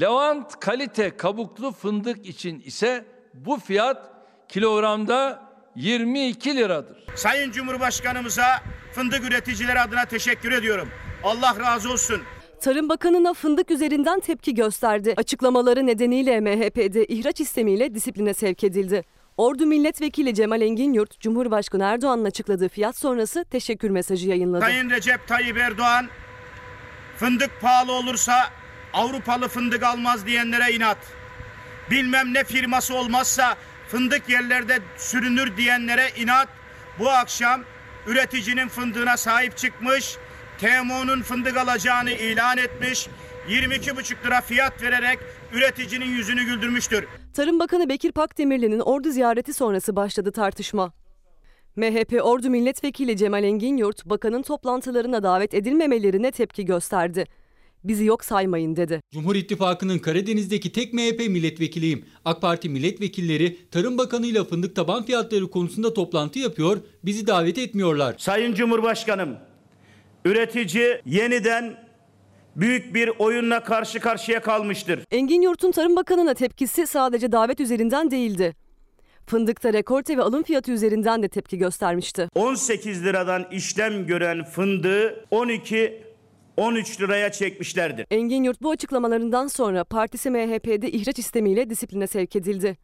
Levant 0.00 0.60
kalite 0.60 1.16
kabuklu 1.16 1.72
fındık 1.72 2.26
için 2.26 2.60
ise 2.60 3.04
bu 3.34 3.58
fiyat 3.58 4.10
kilogramda 4.48 5.42
22 5.76 6.56
liradır. 6.56 6.96
Sayın 7.16 7.50
Cumhurbaşkanımıza 7.52 8.62
fındık 8.92 9.24
üreticileri 9.24 9.80
adına 9.80 10.04
teşekkür 10.04 10.52
ediyorum. 10.52 10.88
Allah 11.24 11.56
razı 11.60 11.92
olsun. 11.92 12.22
Tarım 12.60 12.88
Bakanı'na 12.88 13.34
fındık 13.34 13.70
üzerinden 13.70 14.20
tepki 14.20 14.54
gösterdi. 14.54 15.14
Açıklamaları 15.16 15.86
nedeniyle 15.86 16.40
MHP'de 16.40 17.04
ihraç 17.04 17.40
istemiyle 17.40 17.94
disipline 17.94 18.34
sevk 18.34 18.64
edildi. 18.64 19.04
Ordu 19.36 19.66
Milletvekili 19.66 20.34
Cemal 20.34 20.60
Engin 20.60 20.92
Yurt, 20.92 21.20
Cumhurbaşkanı 21.20 21.84
Erdoğan'ın 21.84 22.24
açıkladığı 22.24 22.68
fiyat 22.68 22.96
sonrası 22.96 23.44
teşekkür 23.44 23.90
mesajı 23.90 24.28
yayınladı. 24.28 24.64
Sayın 24.64 24.90
Recep 24.90 25.28
Tayyip 25.28 25.56
Erdoğan 25.58 26.06
fındık 27.16 27.50
pahalı 27.60 27.92
olursa 27.92 28.34
Avrupalı 28.92 29.48
fındık 29.48 29.82
almaz 29.82 30.26
diyenlere 30.26 30.72
inat. 30.72 30.98
Bilmem 31.90 32.34
ne 32.34 32.44
firması 32.44 32.94
olmazsa 32.94 33.56
fındık 33.88 34.28
yerlerde 34.28 34.78
sürünür 34.96 35.56
diyenlere 35.56 36.10
inat. 36.16 36.48
Bu 36.98 37.10
akşam 37.10 37.64
üreticinin 38.06 38.68
fındığına 38.68 39.16
sahip 39.16 39.56
çıkmış, 39.56 40.16
TMO'nun 40.58 41.22
fındık 41.22 41.56
alacağını 41.56 42.10
ilan 42.10 42.58
etmiş, 42.58 43.08
22,5 43.48 44.26
lira 44.26 44.40
fiyat 44.40 44.82
vererek 44.82 45.18
üreticinin 45.52 46.06
yüzünü 46.06 46.44
güldürmüştür. 46.44 47.04
Tarım 47.34 47.58
Bakanı 47.58 47.88
Bekir 47.88 48.12
Pakdemirli'nin 48.12 48.80
ordu 48.80 49.10
ziyareti 49.10 49.52
sonrası 49.52 49.96
başladı 49.96 50.32
tartışma. 50.32 50.92
MHP 51.76 52.20
Ordu 52.22 52.50
Milletvekili 52.50 53.16
Cemal 53.16 53.44
Engin 53.44 53.76
Yurt, 53.76 54.06
bakanın 54.06 54.42
toplantılarına 54.42 55.22
davet 55.22 55.54
edilmemelerine 55.54 56.30
tepki 56.30 56.64
gösterdi. 56.64 57.24
Bizi 57.84 58.04
yok 58.04 58.24
saymayın 58.24 58.76
dedi. 58.76 59.00
Cumhur 59.12 59.34
İttifakı'nın 59.36 59.98
Karadeniz'deki 59.98 60.72
tek 60.72 60.92
MHP 60.94 61.18
milletvekiliyim. 61.18 62.04
AK 62.24 62.40
Parti 62.40 62.68
milletvekilleri 62.68 63.70
Tarım 63.70 63.98
Bakanı 63.98 64.26
ile 64.26 64.44
fındık 64.44 64.76
taban 64.76 65.02
fiyatları 65.04 65.50
konusunda 65.50 65.94
toplantı 65.94 66.38
yapıyor, 66.38 66.78
bizi 67.04 67.26
davet 67.26 67.58
etmiyorlar. 67.58 68.14
Sayın 68.18 68.54
Cumhurbaşkanım, 68.54 69.36
üretici 70.24 71.00
yeniden 71.06 71.88
büyük 72.56 72.94
bir 72.94 73.10
oyunla 73.18 73.64
karşı 73.64 74.00
karşıya 74.00 74.42
kalmıştır. 74.42 75.00
Engin 75.10 75.42
Yurt'un 75.42 75.70
Tarım 75.70 75.96
Bakanı'na 75.96 76.34
tepkisi 76.34 76.86
sadece 76.86 77.32
davet 77.32 77.60
üzerinden 77.60 78.10
değildi. 78.10 78.54
Fındıkta 79.26 79.72
rekorte 79.72 80.16
ve 80.16 80.22
alım 80.22 80.42
fiyatı 80.42 80.72
üzerinden 80.72 81.22
de 81.22 81.28
tepki 81.28 81.58
göstermişti. 81.58 82.28
18 82.34 83.04
liradan 83.04 83.46
işlem 83.52 84.06
gören 84.06 84.44
fındığı 84.44 85.24
12 85.30 86.07
13 86.58 87.00
liraya 87.00 87.32
çekmişlerdir. 87.32 88.06
Engin 88.10 88.42
Yurt 88.42 88.62
bu 88.62 88.70
açıklamalarından 88.70 89.46
sonra 89.46 89.84
partisi 89.84 90.30
MHP'de 90.30 90.90
ihraç 90.90 91.18
istemiyle 91.18 91.70
disipline 91.70 92.06
sevk 92.06 92.36
edildi. 92.36 92.76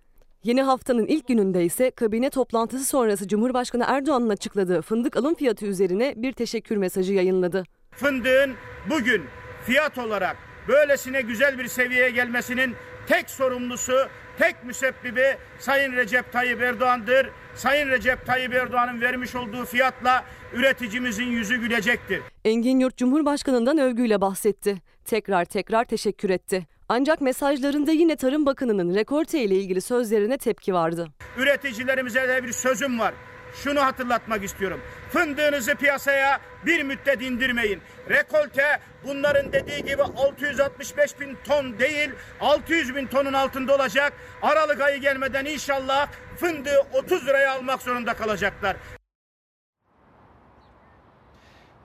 Yeni 0.45 0.63
haftanın 0.63 1.07
ilk 1.07 1.29
gününde 1.29 1.65
ise 1.65 1.91
kabine 1.91 2.31
toplantısı 2.31 2.85
sonrası 2.85 3.29
Cumhurbaşkanı 3.29 3.85
Erdoğan'ın 3.87 4.29
açıkladığı 4.29 4.83
fındık 4.83 5.17
alım 5.17 5.35
fiyatı 5.35 5.67
üzerine 5.67 6.15
bir 6.17 6.33
teşekkür 6.33 6.77
mesajı 6.77 7.13
yayınladı. 7.13 7.65
Fındığın 7.91 8.55
bugün 8.91 9.23
fiyat 9.67 9.99
olarak 9.99 10.37
böylesine 10.69 11.21
güzel 11.21 11.59
bir 11.59 11.67
seviyeye 11.67 12.11
gelmesinin 12.11 12.75
tek 13.07 13.31
sorumlusu, 13.31 14.09
tek 14.39 14.65
müsebbibi 14.65 15.37
Sayın 15.59 15.93
Recep 15.93 16.33
Tayyip 16.33 16.63
Erdoğan'dır. 16.63 17.31
Sayın 17.57 17.89
Recep 17.89 18.27
Tayyip 18.27 18.55
Erdoğan'ın 18.55 19.01
vermiş 19.01 19.35
olduğu 19.35 19.65
fiyatla 19.65 20.25
üreticimizin 20.53 21.25
yüzü 21.27 21.57
gülecektir. 21.57 22.21
Engin 22.45 22.79
Yurt 22.79 22.97
Cumhurbaşkanı'ndan 22.97 23.79
övgüyle 23.79 24.21
bahsetti. 24.21 24.77
Tekrar 25.05 25.45
tekrar 25.45 25.85
teşekkür 25.85 26.31
etti. 26.31 26.67
Ancak 26.89 27.21
mesajlarında 27.21 27.93
yine 27.93 28.17
Tarım 28.17 28.47
Bakanı'nın 28.47 28.95
rekorte 28.95 29.43
ile 29.43 29.55
ilgili 29.55 29.81
sözlerine 29.81 30.39
tepki 30.39 30.75
vardı. 30.75 31.09
Üreticilerimize 31.39 32.29
de 32.29 32.45
bir 32.45 32.53
sözüm 32.53 32.99
var. 32.99 33.15
şunu 33.63 33.81
hatırlatmak 33.81 34.45
istiyorum. 34.45 34.81
Fındığınızı 35.11 35.75
piyasaya 35.75 36.41
bir 36.67 36.83
müddet 36.83 37.23
indirmeyin. 37.23 37.81
Rekolte 38.11 38.63
bunların 39.07 39.53
dediği 39.53 39.85
gibi 39.85 40.03
665 40.03 41.21
bin 41.21 41.39
ton 41.45 41.79
değil 41.79 42.11
600 42.41 42.97
bin 42.97 43.07
tonun 43.07 43.33
altında 43.33 43.75
olacak. 43.75 44.13
Aralık 44.43 44.81
ayı 44.81 45.01
gelmeden 45.01 45.45
inşallah 45.45 46.09
fındığı 46.37 46.87
30 46.93 47.27
liraya 47.27 47.53
almak 47.53 47.83
zorunda 47.83 48.15
kalacaklar. 48.15 48.77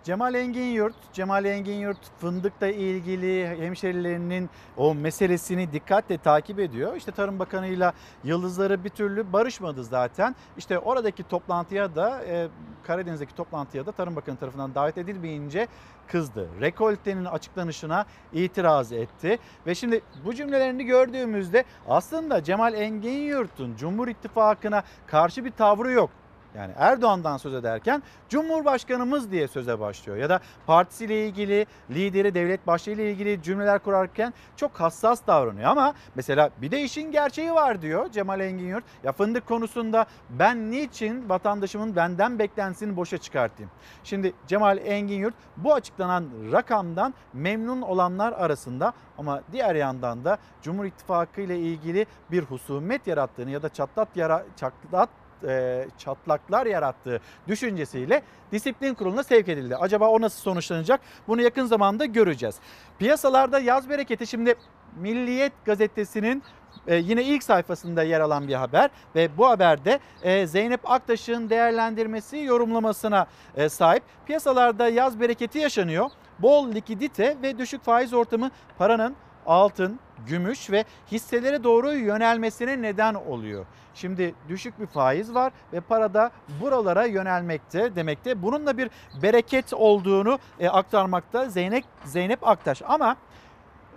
Cemal 0.10 0.34
Engin 0.34 0.66
Yurt, 0.66 0.96
Cemal 1.14 1.46
Engin 1.46 1.80
Yurt 1.80 1.98
fındıkla 2.20 2.68
ilgili 2.68 3.48
hemşerilerinin 3.48 4.50
o 4.78 4.96
meselesini 4.96 5.74
dikkatle 5.74 6.18
takip 6.18 6.60
ediyor. 6.60 6.96
İşte 6.96 7.12
Tarım 7.12 7.40
Bakanı'yla 7.40 7.94
yıldızları 8.24 8.84
bir 8.84 8.90
türlü 8.90 9.34
barışmadı 9.34 9.84
zaten. 9.84 10.36
İşte 10.58 10.80
oradaki 10.80 11.24
toplantıya 11.24 11.96
da 11.96 12.26
e, 12.26 12.48
Karadeniz'deki 12.84 13.36
toplantıya 13.36 13.86
da 13.86 13.92
Tarım 13.92 14.16
Bakanı 14.16 14.38
tarafından 14.38 14.76
davet 14.76 14.98
edilmeyince 14.98 15.68
kızdı. 16.08 16.50
Rekoltenin 16.62 17.26
açıklanışına 17.26 18.06
itiraz 18.34 18.92
etti. 18.92 19.40
Ve 19.68 19.76
şimdi 19.76 20.02
bu 20.26 20.36
cümlelerini 20.36 20.86
gördüğümüzde 20.86 21.64
aslında 21.88 22.44
Cemal 22.44 22.74
Engin 22.74 23.20
Yurt'un 23.20 23.76
Cumhur 23.76 24.08
İttifakı'na 24.08 24.84
karşı 25.08 25.46
bir 25.46 25.52
tavrı 25.52 25.92
yok. 25.92 26.10
Yani 26.56 26.74
Erdoğan'dan 26.78 27.38
söz 27.38 27.54
ederken 27.54 28.04
Cumhurbaşkanımız 28.30 29.32
diye 29.32 29.48
söze 29.48 29.80
başlıyor. 29.80 30.18
Ya 30.18 30.30
da 30.30 30.40
partisiyle 30.68 31.28
ilgili, 31.28 31.66
lideri 31.90 32.34
Devlet 32.34 32.88
ile 32.88 33.12
ilgili 33.12 33.44
cümleler 33.44 33.80
kurarken 33.80 34.34
çok 34.56 34.72
hassas 34.72 35.28
davranıyor. 35.28 35.70
Ama 35.70 35.94
mesela 36.16 36.50
bir 36.62 36.72
de 36.72 36.82
işin 36.82 37.12
gerçeği 37.12 37.54
var 37.54 37.82
diyor 37.82 38.12
Cemal 38.12 38.40
Engin 38.40 38.68
Yurt. 38.68 38.84
Ya 39.04 39.12
fındık 39.12 39.48
konusunda 39.48 40.06
ben 40.30 40.72
niçin 40.72 41.30
vatandaşımın 41.30 41.96
benden 41.96 42.40
beklentisini 42.40 42.96
boşa 42.96 43.18
çıkartayım? 43.18 43.72
Şimdi 44.04 44.34
Cemal 44.48 44.78
Engin 44.78 45.20
Yurt 45.20 45.36
bu 45.58 45.74
açıklanan 45.74 46.26
rakamdan 46.52 47.14
memnun 47.34 47.82
olanlar 47.82 48.34
arasında 48.34 48.94
ama 49.18 49.42
diğer 49.52 49.76
yandan 49.76 50.26
da 50.26 50.38
Cumhur 50.62 50.86
İttifakı 50.86 51.42
ile 51.42 51.60
ilgili 51.60 52.06
bir 52.32 52.44
husumet 52.44 53.08
yarattığını 53.08 53.50
ya 53.50 53.64
da 53.64 53.70
çatlat 53.70 54.08
yara, 54.16 54.44
çatlat 54.56 55.10
e, 55.48 55.86
çatlaklar 55.98 56.66
yarattığı 56.66 57.22
düşüncesiyle 57.48 58.22
disiplin 58.52 58.94
kuruluna 58.94 59.24
sevk 59.24 59.50
edildi. 59.50 59.76
Acaba 59.76 60.08
o 60.08 60.22
nasıl 60.22 60.42
sonuçlanacak? 60.42 61.02
Bunu 61.28 61.42
yakın 61.42 61.66
zamanda 61.66 62.06
göreceğiz. 62.06 62.56
Piyasalarda 63.00 63.60
yaz 63.60 63.90
bereketi 63.90 64.28
şimdi 64.28 64.56
Milliyet 64.96 65.54
gazetesinin 65.66 66.44
e, 66.88 66.96
yine 66.96 67.24
ilk 67.24 67.44
sayfasında 67.44 68.04
yer 68.04 68.20
alan 68.20 68.48
bir 68.48 68.54
haber 68.54 68.90
ve 69.16 69.38
bu 69.38 69.48
haberde 69.48 70.00
e, 70.24 70.48
Zeynep 70.48 70.92
Aktaş'ın 70.92 71.50
değerlendirmesi 71.50 72.38
yorumlamasına 72.38 73.28
sahip. 73.70 74.04
Piyasalarda 74.26 74.90
yaz 74.90 75.20
bereketi 75.20 75.60
yaşanıyor. 75.60 76.10
Bol 76.40 76.72
likidite 76.72 77.38
ve 77.42 77.58
düşük 77.58 77.84
faiz 77.84 78.14
ortamı 78.14 78.52
paranın 78.78 79.16
altın, 79.46 80.00
gümüş 80.28 80.72
ve 80.72 80.86
hisselere 81.12 81.64
doğru 81.64 81.94
yönelmesine 81.94 82.82
neden 82.82 83.14
oluyor. 83.14 83.66
Şimdi 83.94 84.36
düşük 84.50 84.80
bir 84.80 84.86
faiz 84.86 85.34
var 85.34 85.54
ve 85.74 85.80
para 85.80 86.14
da 86.14 86.32
buralara 86.62 87.06
yönelmekte 87.06 87.96
demekte. 87.96 88.42
Bununla 88.42 88.78
bir 88.78 88.90
bereket 89.22 89.74
olduğunu 89.74 90.40
e, 90.60 90.70
aktarmakta 90.70 91.50
Zeynep 91.50 91.84
Zeynep 92.06 92.48
Aktaş. 92.48 92.82
Ama 92.88 93.16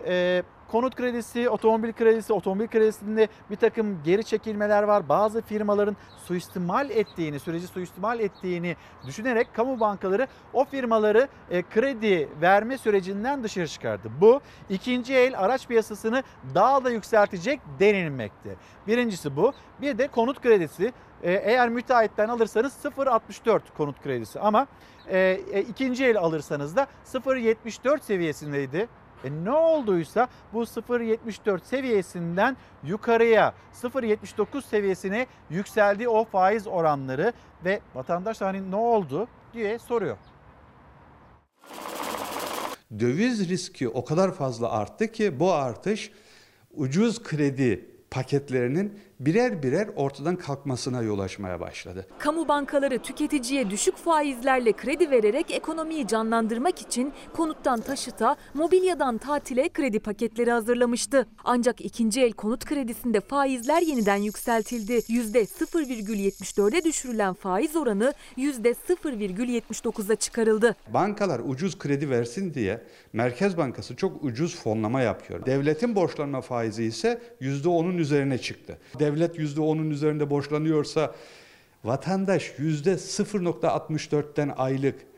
e, 0.07 0.43
konut 0.73 0.97
kredisi, 0.97 1.51
otomobil 1.51 1.93
kredisi, 1.93 2.33
otomobil 2.33 2.67
kredisinde 2.67 3.29
bir 3.51 3.57
takım 3.57 4.03
geri 4.05 4.25
çekilmeler 4.25 4.83
var. 4.83 5.09
Bazı 5.09 5.43
firmaların 5.43 5.97
suistimal 6.25 6.91
ettiğini, 6.91 7.41
süreci 7.41 7.67
suistimal 7.67 8.21
ettiğini 8.21 8.77
düşünerek 9.07 9.55
kamu 9.55 9.81
bankaları 9.81 10.27
o 10.53 10.65
firmaları 10.65 11.29
e, 11.51 11.63
kredi 11.63 12.29
verme 12.41 12.79
sürecinden 12.79 13.43
dışarı 13.43 13.69
çıkardı. 13.69 14.09
Bu 14.21 14.41
ikinci 14.71 15.15
el 15.15 15.39
araç 15.39 15.67
piyasasını 15.67 16.23
daha 16.55 16.85
da 16.85 16.91
yükseltecek 16.91 17.61
denilmekte. 17.79 18.51
Birincisi 18.87 19.37
bu. 19.37 19.53
Bir 19.81 19.99
de 19.99 20.09
konut 20.09 20.41
kredisi. 20.41 20.93
E, 21.23 21.33
eğer 21.33 21.69
müteahhitten 21.69 22.29
alırsanız 22.29 22.85
0.64 22.85 23.61
konut 23.77 24.03
kredisi 24.03 24.41
ama 24.41 24.67
e, 25.09 25.41
e, 25.53 25.61
ikinci 25.61 26.05
el 26.05 26.19
alırsanız 26.19 26.77
da 26.77 26.87
0.74 27.05 28.01
seviyesindeydi. 28.01 28.89
E 29.25 29.45
ne 29.45 29.51
olduysa 29.51 30.29
bu 30.53 30.63
0.74 30.63 31.65
seviyesinden 31.65 32.57
yukarıya 32.85 33.55
0.79 33.75 34.63
seviyesine 34.63 35.27
yükseldi 35.51 36.09
o 36.09 36.25
faiz 36.25 36.67
oranları 36.67 37.33
ve 37.65 37.81
vatandaş 37.95 38.41
hani 38.41 38.71
ne 38.71 38.77
oldu 38.77 39.29
diye 39.55 39.79
soruyor. 39.79 40.17
Döviz 42.99 43.49
riski 43.49 43.89
o 43.89 44.05
kadar 44.05 44.33
fazla 44.33 44.71
arttı 44.71 45.13
ki 45.13 45.41
bu 45.41 45.53
artış 45.53 46.11
ucuz 46.75 47.23
kredi 47.23 47.91
paketlerinin 48.11 49.01
birer 49.27 49.63
birer 49.63 49.89
ortadan 49.97 50.37
kalkmasına 50.37 51.03
yol 51.03 51.19
açmaya 51.19 51.61
başladı. 51.61 52.07
Kamu 52.19 52.49
bankaları 52.49 52.99
tüketiciye 52.99 53.71
düşük 53.71 53.97
faizlerle 53.97 54.73
kredi 54.73 55.11
vererek 55.11 55.51
ekonomiyi 55.51 56.07
canlandırmak 56.07 56.81
için 56.81 57.13
konuttan 57.33 57.81
taşıta, 57.81 58.37
mobilyadan 58.55 59.19
tatile 59.19 59.69
kredi 59.69 60.01
paketleri 60.01 60.51
hazırlamıştı. 60.51 61.27
Ancak 61.45 61.81
ikinci 61.81 62.23
el 62.23 62.33
konut 62.33 62.65
kredisinde 62.65 63.21
faizler 63.21 63.83
yeniden 63.83 64.17
yükseltildi. 64.17 64.93
%0,74'e 64.93 66.85
düşürülen 66.85 67.35
faiz 67.35 67.77
oranı 67.77 68.15
%0,79'a 68.39 70.17
çıkarıldı. 70.17 70.77
Bankalar 70.89 71.41
ucuz 71.47 71.79
kredi 71.79 72.11
versin 72.11 72.55
diye 72.55 72.81
Merkez 73.13 73.57
Bankası 73.57 73.97
çok 73.97 74.25
ucuz 74.25 74.57
fonlama 74.57 75.01
yapıyor. 75.01 75.47
Devletin 75.47 75.97
borçlanma 75.97 76.41
faizi 76.41 76.85
ise 76.85 77.21
%10'un 77.41 77.99
üzerine 77.99 78.39
çıktı. 78.39 78.79
Devlet 78.99 79.12
%10'un 79.17 79.91
üzerinde 79.91 80.31
borçlanıyorsa 80.31 81.15
vatandaş 81.85 82.53
%0.64'ten 82.59 84.53
aylık 84.57 85.12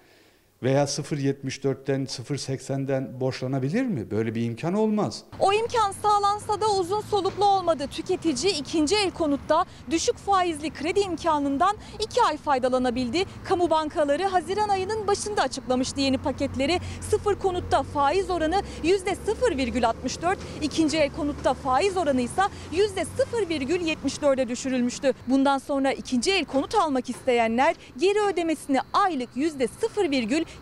veya 0.64 0.84
0.74'ten 0.84 2.04
0.80'den 2.04 3.20
borçlanabilir 3.20 3.82
mi? 3.82 4.10
Böyle 4.10 4.34
bir 4.34 4.44
imkan 4.44 4.74
olmaz. 4.74 5.22
O 5.40 5.52
imkan 5.52 5.92
sağlansa 5.92 6.60
da 6.60 6.70
uzun 6.70 7.00
soluklu 7.00 7.44
olmadı. 7.44 7.86
Tüketici 7.90 8.52
ikinci 8.52 8.96
el 8.96 9.10
konutta 9.10 9.64
düşük 9.90 10.16
faizli 10.16 10.70
kredi 10.70 11.00
imkanından 11.00 11.76
2 12.00 12.22
ay 12.22 12.36
faydalanabildi. 12.36 13.24
Kamu 13.44 13.70
bankaları 13.70 14.24
Haziran 14.24 14.68
ayının 14.68 15.06
başında 15.06 15.42
açıklamıştı 15.42 16.00
yeni 16.00 16.18
paketleri. 16.18 16.80
Sıfır 17.00 17.34
konutta 17.34 17.82
faiz 17.82 18.30
oranı 18.30 18.62
%0,64, 18.84 20.36
ikinci 20.62 20.98
el 20.98 21.10
konutta 21.16 21.54
faiz 21.54 21.96
oranı 21.96 22.20
ise 22.20 22.42
%0,74'e 22.72 24.48
düşürülmüştü. 24.48 25.12
Bundan 25.26 25.58
sonra 25.58 25.92
ikinci 25.92 26.32
el 26.32 26.44
konut 26.44 26.74
almak 26.74 27.10
isteyenler 27.10 27.74
geri 27.96 28.20
ödemesini 28.20 28.80
aylık 28.92 29.36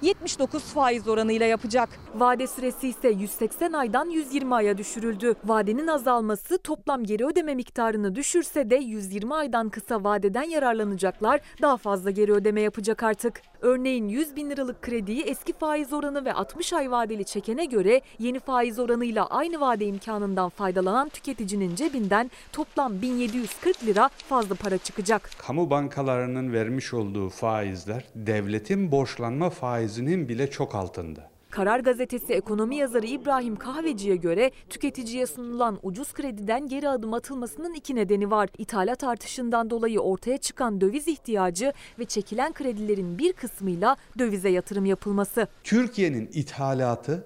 %0,79 0.03 0.59
faiz 0.59 1.09
oranıyla 1.09 1.47
yapacak. 1.47 1.89
Vade 2.15 2.47
süresi 2.47 2.89
ise 2.89 3.09
180 3.09 3.73
aydan 3.73 4.11
120 4.11 4.55
aya 4.55 4.79
düşürüldü. 4.79 5.35
Vadenin 5.45 5.87
azalması 5.87 6.59
toplam 6.59 7.05
geri 7.05 7.27
ödeme 7.27 7.55
miktarını 7.55 8.15
düşürse 8.15 8.71
de 8.71 8.77
120 8.77 9.35
aydan 9.35 9.69
kısa 9.69 10.05
vadeden 10.05 10.43
yararlanacaklar 10.43 11.41
daha 11.63 11.77
fazla 11.77 12.11
geri 12.11 12.33
ödeme 12.33 12.61
yapacak 12.61 13.03
artık. 13.03 13.52
Örneğin 13.63 14.09
100 14.09 14.37
bin 14.37 14.51
liralık 14.51 14.83
krediyi 14.83 15.23
eski 15.23 15.53
faiz 15.53 15.93
oranı 15.93 16.25
ve 16.25 16.33
60 16.33 16.73
ay 16.73 16.91
vadeli 16.91 17.25
çekene 17.25 17.65
göre 17.65 18.01
yeni 18.19 18.41
faiz 18.41 18.79
oranıyla 18.79 19.27
aynı 19.27 19.61
vade 19.61 19.87
imkanından 19.87 20.49
faydalanan 20.49 21.09
tüketicinin 21.09 21.75
cebinden 21.75 22.31
toplam 22.53 23.03
1740 23.03 23.87
lira 23.87 24.09
fazla 24.09 24.55
para 24.55 24.79
çıkacak. 24.79 25.31
Kamu 25.39 25.71
bankalarının 25.71 26.53
vermiş 26.53 26.95
olduğu 26.95 27.29
faizler 27.29 28.05
devletin 28.15 28.93
borçlanma 28.93 29.51
faizinin 29.51 30.29
bile 30.29 30.51
çok 30.51 30.75
altında. 30.75 31.32
Karar 31.53 31.81
Gazetesi 31.81 32.33
ekonomi 32.33 32.77
yazarı 32.77 33.07
İbrahim 33.07 33.57
Kahveci'ye 33.57 34.17
göre 34.17 34.51
tüketiciye 34.71 35.27
sunulan 35.27 35.79
ucuz 35.83 36.13
krediden 36.13 36.69
geri 36.69 36.89
adım 36.89 37.15
atılmasının 37.15 37.75
iki 37.75 37.95
nedeni 37.95 38.31
var. 38.31 38.49
İthalat 38.59 39.05
artışından 39.05 39.71
dolayı 39.71 40.01
ortaya 40.01 40.39
çıkan 40.39 40.81
döviz 40.81 41.09
ihtiyacı 41.09 41.73
ve 41.99 42.05
çekilen 42.05 42.53
kredilerin 42.53 43.19
bir 43.19 43.33
kısmıyla 43.33 43.97
dövize 44.19 44.49
yatırım 44.49 44.85
yapılması. 44.85 45.47
Türkiye'nin 45.65 46.31
ithalatı 46.33 47.25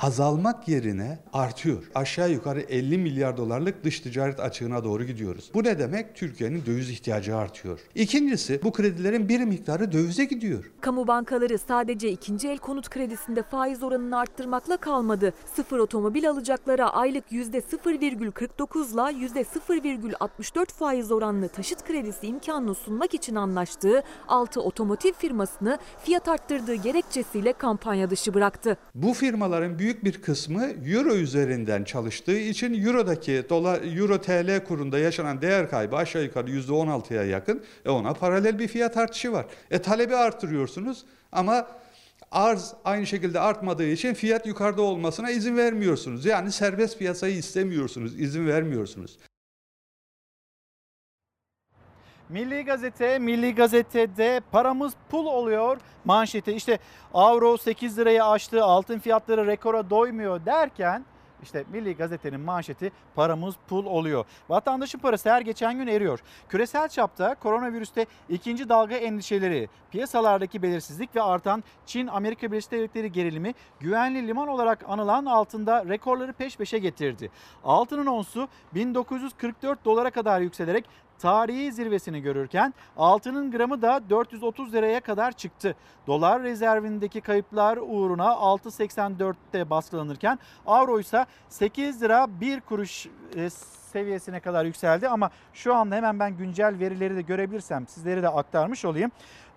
azalmak 0.00 0.68
yerine 0.68 1.18
artıyor. 1.32 1.90
Aşağı 1.94 2.30
yukarı 2.30 2.60
50 2.60 2.98
milyar 2.98 3.36
dolarlık 3.36 3.84
dış 3.84 4.00
ticaret 4.00 4.40
açığına 4.40 4.84
doğru 4.84 5.04
gidiyoruz. 5.04 5.50
Bu 5.54 5.64
ne 5.64 5.78
demek? 5.78 6.16
Türkiye'nin 6.16 6.66
döviz 6.66 6.90
ihtiyacı 6.90 7.36
artıyor. 7.36 7.80
İkincisi 7.94 8.60
bu 8.64 8.72
kredilerin 8.72 9.28
bir 9.28 9.40
miktarı 9.40 9.92
dövize 9.92 10.24
gidiyor. 10.24 10.70
Kamu 10.80 11.06
bankaları 11.06 11.58
sadece 11.58 12.10
ikinci 12.10 12.48
el 12.48 12.58
konut 12.58 12.88
kredisinde 12.90 13.42
faiz 13.42 13.82
oranını 13.82 14.18
arttırmakla 14.18 14.76
kalmadı. 14.76 15.32
Sıfır 15.54 15.78
otomobil 15.78 16.30
alacaklara 16.30 16.90
aylık 16.90 17.32
%0,49 17.32 18.92
ile 18.92 19.26
%0,64 19.26 20.66
faiz 20.66 21.12
oranlı 21.12 21.48
taşıt 21.48 21.84
kredisi 21.84 22.26
imkanını 22.26 22.74
sunmak 22.74 23.14
için 23.14 23.34
anlaştığı 23.34 24.02
6 24.28 24.60
otomotiv 24.60 25.12
firmasını 25.12 25.78
fiyat 26.04 26.28
arttırdığı 26.28 26.74
gerekçesiyle 26.74 27.52
kampanya 27.52 28.10
dışı 28.10 28.34
bıraktı. 28.34 28.76
Bu 28.94 29.14
firmaların 29.14 29.78
büyük 29.78 29.89
bir 30.04 30.22
kısmı 30.22 30.64
euro 30.86 31.14
üzerinden 31.14 31.84
çalıştığı 31.84 32.38
için 32.38 32.86
eurodaki 32.86 33.44
dolar 33.48 33.80
euro 33.96 34.20
TL 34.20 34.64
kurunda 34.64 34.98
yaşanan 34.98 35.42
değer 35.42 35.70
kaybı 35.70 35.96
aşağı 35.96 36.22
yukarı 36.22 36.50
%16'ya 36.50 37.24
yakın. 37.24 37.62
E 37.84 37.90
ona 37.90 38.14
paralel 38.14 38.58
bir 38.58 38.68
fiyat 38.68 38.96
artışı 38.96 39.32
var. 39.32 39.46
E 39.70 39.78
talebi 39.78 40.16
artırıyorsunuz 40.16 41.04
ama 41.32 41.66
arz 42.30 42.74
aynı 42.84 43.06
şekilde 43.06 43.40
artmadığı 43.40 43.86
için 43.86 44.14
fiyat 44.14 44.46
yukarıda 44.46 44.82
olmasına 44.82 45.30
izin 45.30 45.56
vermiyorsunuz. 45.56 46.26
Yani 46.26 46.52
serbest 46.52 46.98
piyasayı 46.98 47.36
istemiyorsunuz, 47.36 48.20
izin 48.20 48.46
vermiyorsunuz. 48.46 49.18
Milli 52.30 52.64
Gazete, 52.64 53.18
Milli 53.18 53.54
Gazete'de 53.54 54.40
paramız 54.52 54.92
pul 55.08 55.26
oluyor 55.26 55.78
manşeti. 56.04 56.52
İşte 56.52 56.78
avro 57.14 57.56
8 57.56 57.98
lirayı 57.98 58.24
aştı, 58.24 58.64
altın 58.64 58.98
fiyatları 58.98 59.46
rekora 59.46 59.90
doymuyor 59.90 60.46
derken 60.46 61.04
işte 61.42 61.64
Milli 61.72 61.96
Gazete'nin 61.96 62.40
manşeti 62.40 62.92
paramız 63.14 63.54
pul 63.68 63.86
oluyor. 63.86 64.24
Vatandaşın 64.48 64.98
parası 64.98 65.30
her 65.30 65.40
geçen 65.40 65.78
gün 65.78 65.86
eriyor. 65.86 66.20
Küresel 66.48 66.88
çapta 66.88 67.34
koronavirüste 67.34 68.06
ikinci 68.28 68.68
dalga 68.68 68.94
endişeleri, 68.96 69.68
piyasalardaki 69.90 70.62
belirsizlik 70.62 71.16
ve 71.16 71.22
artan 71.22 71.64
Çin-Amerika 71.86 72.52
Birleşik 72.52 72.70
Devletleri 72.70 73.12
gerilimi 73.12 73.54
güvenli 73.80 74.28
liman 74.28 74.48
olarak 74.48 74.84
anılan 74.88 75.26
altında 75.26 75.84
rekorları 75.88 76.32
peş 76.32 76.56
peşe 76.56 76.78
getirdi. 76.78 77.30
Altının 77.64 78.06
onsu 78.06 78.48
1944 78.74 79.84
dolara 79.84 80.10
kadar 80.10 80.40
yükselerek 80.40 80.84
tarihi 81.20 81.72
zirvesini 81.72 82.22
görürken 82.22 82.74
altının 82.96 83.50
gramı 83.50 83.82
da 83.82 84.00
430 84.10 84.74
liraya 84.74 85.00
kadar 85.00 85.32
çıktı. 85.32 85.76
Dolar 86.06 86.42
rezervindeki 86.42 87.20
kayıplar 87.20 87.76
uğruna 87.76 88.26
6.84'te 88.26 89.70
baskılanırken 89.70 90.38
avro 90.66 91.00
ise 91.00 91.26
8 91.48 92.02
lira 92.02 92.26
1 92.40 92.60
kuruş 92.60 93.06
e, 93.36 93.50
seviyesine 93.92 94.40
kadar 94.40 94.64
yükseldi 94.64 95.08
ama 95.08 95.30
şu 95.54 95.74
anda 95.74 95.94
hemen 95.94 96.18
ben 96.18 96.36
güncel 96.36 96.78
verileri 96.78 97.16
de 97.16 97.22
görebilirsem 97.22 97.86
sizlere 97.86 98.22
de 98.22 98.28
aktarmış 98.28 98.84
olayım. 98.84 99.10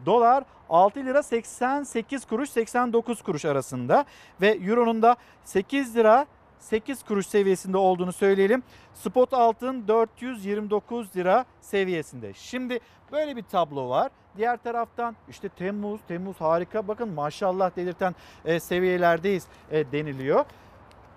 Dolar 0.06 0.44
6 0.69 0.99
lira 0.99 1.23
88 1.23 2.26
kuruş 2.26 2.49
89 2.49 3.22
kuruş 3.22 3.45
arasında 3.45 4.06
ve 4.41 4.48
euronun 4.48 5.02
da 5.02 5.15
8 5.44 5.95
lira 5.95 6.26
8 6.64 7.03
kuruş 7.03 7.27
seviyesinde 7.27 7.77
olduğunu 7.77 8.14
söyleyelim. 8.14 8.64
Spot 8.94 9.34
altın 9.34 9.88
429 9.88 11.15
lira 11.15 11.45
seviyesinde. 11.61 12.34
Şimdi 12.34 12.80
böyle 13.11 13.35
bir 13.35 13.44
tablo 13.44 13.90
var. 13.90 14.11
Diğer 14.38 14.57
taraftan 14.57 15.15
işte 15.30 15.49
Temmuz, 15.49 16.02
Temmuz 16.07 16.41
harika 16.41 16.88
bakın 16.88 17.10
maşallah 17.10 17.76
delirten 17.76 18.15
e, 18.45 18.60
seviyelerdeyiz 18.60 19.48
e, 19.72 19.91
deniliyor. 19.91 20.45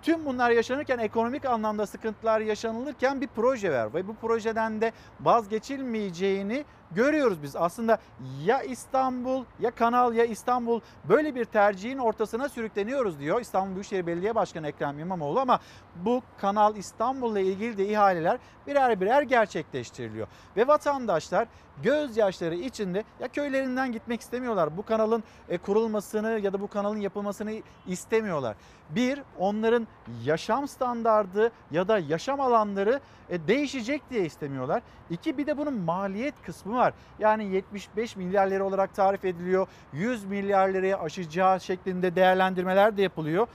Tüm 0.01 0.25
bunlar 0.25 0.51
yaşanırken 0.51 0.99
ekonomik 0.99 1.45
anlamda 1.45 1.85
sıkıntılar 1.85 2.39
yaşanılırken 2.39 3.21
bir 3.21 3.27
proje 3.27 3.71
var 3.71 3.93
ve 3.93 4.07
bu 4.07 4.15
projeden 4.15 4.81
de 4.81 4.91
vazgeçilmeyeceğini 5.21 6.65
görüyoruz 6.91 7.43
biz. 7.43 7.55
Aslında 7.55 7.97
ya 8.45 8.61
İstanbul 8.61 9.43
ya 9.59 9.71
Kanal 9.71 10.13
ya 10.13 10.25
İstanbul 10.25 10.81
böyle 11.09 11.35
bir 11.35 11.45
tercihin 11.45 11.97
ortasına 11.97 12.49
sürükleniyoruz 12.49 13.19
diyor 13.19 13.41
İstanbul 13.41 13.75
Büyükşehir 13.75 14.07
Belediye 14.07 14.35
Başkanı 14.35 14.67
Ekrem 14.67 14.99
İmamoğlu 14.99 15.39
ama 15.39 15.59
bu 15.95 16.21
Kanal 16.37 16.75
İstanbul'la 16.75 17.39
ilgili 17.39 17.77
de 17.77 17.87
ihaleler 17.87 18.37
birer 18.67 19.01
birer 19.01 19.21
gerçekleştiriliyor. 19.21 20.27
Ve 20.57 20.67
vatandaşlar 20.67 21.47
gözyaşları 21.83 22.55
içinde 22.55 23.03
ya 23.19 23.27
köylerinden 23.27 23.91
gitmek 23.91 24.21
istemiyorlar. 24.21 24.77
Bu 24.77 24.85
kanalın 24.85 25.23
e, 25.49 25.57
kurulmasını 25.57 26.39
ya 26.39 26.53
da 26.53 26.61
bu 26.61 26.67
kanalın 26.67 26.97
yapılmasını 26.97 27.53
istemiyorlar. 27.87 28.55
Bir, 28.89 29.21
onların 29.39 29.87
yaşam 30.23 30.67
standardı 30.67 31.51
ya 31.71 31.87
da 31.87 31.99
yaşam 31.99 32.39
alanları 32.39 32.99
e, 33.29 33.47
değişecek 33.47 34.01
diye 34.09 34.25
istemiyorlar. 34.25 34.81
İki, 35.09 35.37
bir 35.37 35.47
de 35.47 35.57
bunun 35.57 35.73
maliyet 35.73 36.41
kısmı 36.45 36.75
var. 36.75 36.93
Yani 37.19 37.45
75 37.45 38.15
milyar 38.15 38.47
lira 38.47 38.63
olarak 38.63 38.95
tarif 38.95 39.25
ediliyor. 39.25 39.67
100 39.93 40.25
milyar 40.25 40.69
liraya 40.69 40.99
aşacağı 40.99 41.59
şeklinde 41.59 42.15
değerlendirmeler 42.15 42.97
de 42.97 43.01
yapılıyor. 43.01 43.47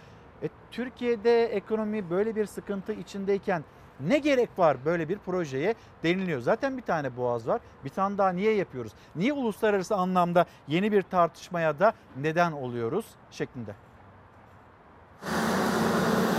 E, 0.43 0.49
Türkiye'de 0.70 1.44
ekonomi 1.47 2.11
böyle 2.11 2.36
bir 2.36 2.47
sıkıntı 2.47 2.93
içindeyken 2.93 3.65
ne 4.01 4.19
gerek 4.19 4.59
var 4.59 4.77
böyle 4.85 5.09
bir 5.09 5.19
projeye 5.19 5.74
deniliyor. 6.03 6.40
Zaten 6.40 6.77
bir 6.77 6.82
tane 6.82 7.16
boğaz 7.16 7.49
var. 7.49 7.61
Bir 7.85 7.90
tane 7.90 8.19
daha 8.19 8.32
niye 8.32 8.55
yapıyoruz? 8.55 8.93
Niye 9.16 9.32
uluslararası 9.32 9.97
anlamda 9.97 10.47
yeni 10.69 10.93
bir 10.93 11.03
tartışmaya 11.03 11.81
da 11.81 11.93
neden 12.16 12.53
oluyoruz 12.53 13.07
şeklinde. 13.31 13.74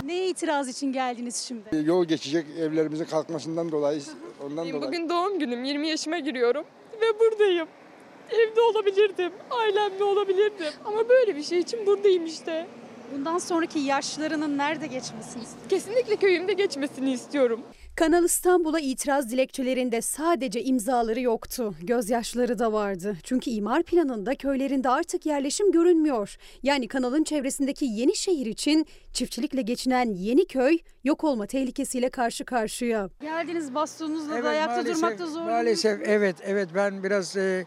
Neye 0.04 0.28
itiraz 0.28 0.68
için 0.68 0.92
geldiniz 0.92 1.36
şimdi? 1.36 1.82
Yol 1.88 2.04
geçecek 2.04 2.46
evlerimizin 2.58 3.04
kalkmasından 3.04 3.72
dolayı 3.72 4.02
ondan 4.44 4.68
dolayı. 4.68 4.82
Bugün 4.82 5.08
doğum 5.08 5.38
günüm 5.38 5.64
20 5.64 5.88
yaşıma 5.88 6.18
giriyorum 6.18 6.64
ve 7.00 7.20
buradayım. 7.20 7.68
Evde 8.30 8.60
olabilirdim, 8.60 9.32
ailemle 9.50 10.04
olabilirdim 10.04 10.72
ama 10.84 11.08
böyle 11.08 11.36
bir 11.36 11.42
şey 11.42 11.58
için 11.58 11.86
buradayım 11.86 12.26
işte. 12.26 12.66
Bundan 13.14 13.38
sonraki 13.38 13.78
yaşlarının 13.78 14.58
nerede 14.58 14.86
geçmesini 14.86 15.22
istiyorsunuz? 15.42 15.68
Kesinlikle 15.68 16.16
köyümde 16.16 16.52
geçmesini 16.52 17.12
istiyorum. 17.12 17.60
Kanal 17.96 18.24
İstanbul'a 18.24 18.80
itiraz 18.80 19.30
dilekçelerinde 19.30 20.00
sadece 20.00 20.62
imzaları 20.62 21.20
yoktu. 21.20 21.74
Gözyaşları 21.82 22.58
da 22.58 22.72
vardı. 22.72 23.16
Çünkü 23.22 23.50
imar 23.50 23.82
planında 23.82 24.34
köylerinde 24.34 24.88
artık 24.88 25.26
yerleşim 25.26 25.72
görünmüyor. 25.72 26.36
Yani 26.62 26.88
kanalın 26.88 27.24
çevresindeki 27.24 27.84
yeni 27.84 28.16
şehir 28.16 28.46
için 28.46 28.86
çiftçilikle 29.12 29.62
geçinen 29.62 30.14
yeni 30.14 30.44
köy 30.46 30.78
yok 31.04 31.24
olma 31.24 31.46
tehlikesiyle 31.46 32.08
karşı 32.10 32.44
karşıya. 32.44 33.08
Geldiniz 33.20 33.74
bastonunuzla 33.74 34.34
Evet, 34.34 34.44
da 34.44 34.48
ayakta 34.48 34.76
maalesef- 34.82 34.94
durmakta 34.96 35.26
zorlanıyorsunuz. 35.26 35.52
Maalesef 35.52 36.00
evet 36.08 36.36
evet 36.44 36.68
ben 36.74 37.02
biraz 37.02 37.36
e, 37.36 37.64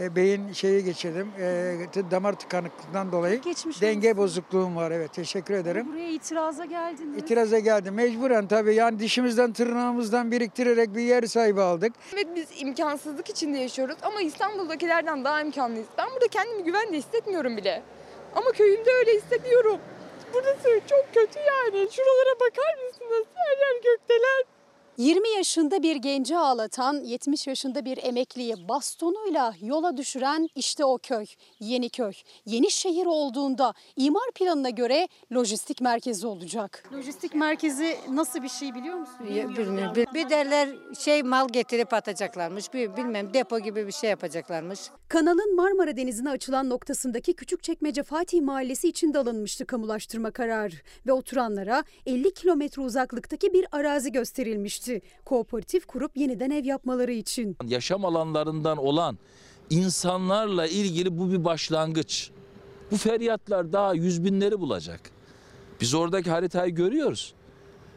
e, 0.00 0.16
beyin 0.16 0.52
şeyi 0.52 0.84
geçirdim. 0.84 1.28
E, 1.40 2.10
damar 2.10 2.32
tıkanıklığından 2.32 3.12
dolayı 3.12 3.40
Geçmiş 3.40 3.82
denge 3.82 4.16
bozukluğum 4.16 4.76
var 4.76 4.90
evet 4.90 5.12
teşekkür 5.12 5.54
ederim. 5.54 5.92
Buraya 5.92 6.08
itiraza 6.08 6.64
geldiniz. 6.64 7.22
İtiraza 7.22 7.58
geldim 7.58 7.94
mecburen 7.94 8.46
tabii 8.48 8.74
yani 8.74 8.98
dişimizden 8.98 9.52
tırnağımızdan 9.52 10.32
biriktirerek 10.32 10.94
bir 10.94 11.02
yer 11.02 11.22
sahibi 11.22 11.60
aldık. 11.60 11.92
Evet 12.14 12.26
biz 12.36 12.48
imkansızlık 12.62 13.30
içinde 13.30 13.58
yaşıyoruz 13.58 13.96
ama 14.02 14.20
İstanbul'dakilerden 14.20 15.24
daha 15.24 15.40
imkanlıyız. 15.40 15.88
Ben 15.98 16.06
burada 16.12 16.28
kendimi 16.28 16.64
güvende 16.64 16.96
hissetmiyorum 16.96 17.56
bile. 17.56 17.82
Ama 18.34 18.50
köyümde 18.52 18.90
öyle 18.90 19.12
hissediyorum. 19.16 19.78
Burası 20.34 20.80
çok 20.90 21.14
kötü 21.14 21.38
yani. 21.38 21.88
Şuralara 21.92 22.34
bakar 22.40 22.74
mısınız? 22.86 23.26
Her 23.34 23.58
yer 23.58 23.82
gökdeler. 23.82 24.57
20 24.98 25.28
yaşında 25.28 25.82
bir 25.82 25.96
genci 25.96 26.36
ağlatan, 26.36 26.94
70 27.04 27.46
yaşında 27.46 27.84
bir 27.84 27.98
emekliyi 28.04 28.68
bastonuyla 28.68 29.54
yola 29.60 29.96
düşüren 29.96 30.48
işte 30.54 30.84
o 30.84 30.98
köy, 30.98 31.26
Yeniköy. 31.60 32.12
Yeni 32.46 32.70
şehir 32.70 33.06
olduğunda 33.06 33.74
imar 33.96 34.30
planına 34.34 34.70
göre 34.70 35.08
lojistik 35.34 35.80
merkezi 35.80 36.26
olacak. 36.26 36.84
Lojistik 36.92 37.34
merkezi 37.34 37.96
nasıl 38.10 38.42
bir 38.42 38.48
şey 38.48 38.74
biliyor 38.74 38.96
musunuz? 38.96 39.30
Bilmiyorum. 39.30 39.92
Bir, 39.96 40.06
bir 40.14 40.30
derler 40.30 40.68
şey 40.98 41.22
mal 41.22 41.48
getirip 41.48 41.92
atacaklarmış. 41.92 42.74
Bir, 42.74 42.96
bilmem 42.96 43.34
depo 43.34 43.58
gibi 43.58 43.86
bir 43.86 43.92
şey 43.92 44.10
yapacaklarmış. 44.10 44.80
Kanalın 45.08 45.56
Marmara 45.56 45.96
Denizi'ne 45.96 46.30
açılan 46.30 46.68
noktasındaki 46.68 47.34
Küçükçekmece 47.34 48.02
Fatih 48.02 48.40
Mahallesi 48.42 48.88
içinde 48.88 49.18
alınmıştı 49.18 49.66
kamulaştırma 49.66 50.30
kararı 50.30 50.74
ve 51.06 51.12
oturanlara 51.12 51.84
50 52.06 52.34
kilometre 52.34 52.82
uzaklıktaki 52.82 53.52
bir 53.52 53.66
arazi 53.72 54.12
gösterilmişti. 54.12 54.87
Kooperatif 55.24 55.86
kurup 55.86 56.16
yeniden 56.16 56.50
ev 56.50 56.64
yapmaları 56.64 57.12
için. 57.12 57.56
yaşam 57.66 58.04
alanlarından 58.04 58.78
olan 58.78 59.18
insanlarla 59.70 60.66
ilgili 60.66 61.18
bu 61.18 61.32
bir 61.32 61.44
başlangıç. 61.44 62.30
Bu 62.90 62.96
feryatlar 62.96 63.72
daha 63.72 63.94
yüz 63.94 64.24
binleri 64.24 64.60
bulacak. 64.60 65.00
Biz 65.80 65.94
oradaki 65.94 66.30
haritayı 66.30 66.74
görüyoruz. 66.74 67.34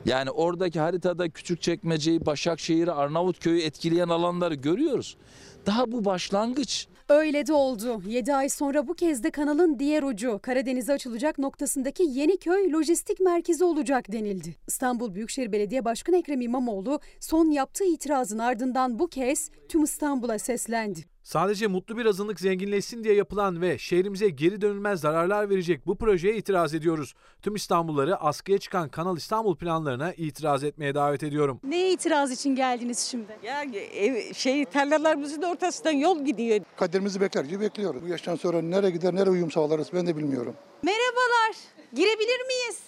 Yani 0.06 0.32
oradaki 0.32 0.80
haritada 0.80 1.30
Küçükçekmece'yi, 1.30 2.26
Başakşehir'i, 2.26 2.92
Arnavutköy'ü 2.92 3.62
etkileyen 3.62 4.10
alanları 4.10 4.56
görüyoruz. 4.56 5.18
Daha 5.66 5.92
bu 5.92 6.06
başlangıç. 6.06 6.88
Öyle 7.12 7.48
de 7.48 7.54
oldu. 7.54 8.02
7 8.08 8.34
ay 8.34 8.50
sonra 8.50 8.88
bu 8.88 8.94
kez 8.94 9.24
de 9.24 9.32
kanalın 9.32 9.80
diğer 9.80 10.04
ucu 10.04 10.40
Karadeniz'e 10.44 10.94
açılacak 10.94 11.38
noktasındaki 11.38 12.04
Yeniköy 12.04 12.72
Lojistik 12.72 13.20
Merkezi 13.20 13.64
olacak 13.64 14.12
denildi. 14.12 14.56
İstanbul 14.68 15.16
Büyükşehir 15.16 15.52
Belediye 15.52 15.86
Başkanı 15.86 16.18
Ekrem 16.18 16.42
İmamoğlu 16.42 17.00
son 17.20 17.52
yaptığı 17.52 17.84
itirazın 17.84 18.38
ardından 18.38 19.00
bu 19.00 19.08
kez 19.08 19.50
tüm 19.70 19.84
İstanbul'a 19.84 20.40
seslendi. 20.40 21.11
Sadece 21.32 21.68
mutlu 21.68 21.98
bir 21.98 22.06
azınlık 22.06 22.40
zenginleşsin 22.40 23.04
diye 23.04 23.14
yapılan 23.14 23.62
ve 23.62 23.78
şehrimize 23.78 24.30
geri 24.30 24.62
dönülmez 24.62 25.00
zararlar 25.00 25.50
verecek 25.50 25.88
bu 25.88 25.98
projeye 25.98 26.36
itiraz 26.36 26.74
ediyoruz. 26.74 27.14
Tüm 27.42 27.56
İstanbulluları 27.56 28.18
askıya 28.18 28.58
çıkan 28.58 28.90
Kanal 28.90 29.18
İstanbul 29.18 29.56
planlarına 29.58 30.14
itiraz 30.14 30.64
etmeye 30.64 30.96
davet 30.96 31.24
ediyorum. 31.24 31.60
Neye 31.64 31.92
itiraz 31.92 32.32
için 32.32 32.56
geldiniz 32.56 33.00
şimdi? 33.00 33.38
Yani 33.44 33.76
ev, 33.78 34.34
şey 34.34 34.66
tarlalarımızın 34.66 35.42
ortasından 35.42 35.92
yol 35.92 36.26
gidiyor. 36.26 36.60
Kaderimizi 36.76 37.22
bekler 37.22 37.44
gibi 37.44 37.62
bekliyoruz. 37.62 38.04
Bu 38.04 38.08
yaştan 38.08 38.36
sonra 38.36 38.62
nereye 38.62 38.92
gider, 38.92 39.16
nereye 39.16 39.30
uyum 39.30 39.52
sağlarız 39.52 39.88
ben 39.94 40.08
de 40.08 40.18
bilmiyorum. 40.18 40.56
Merhabalar. 40.84 41.56
Girebilir 41.94 42.46
miyiz? 42.48 42.80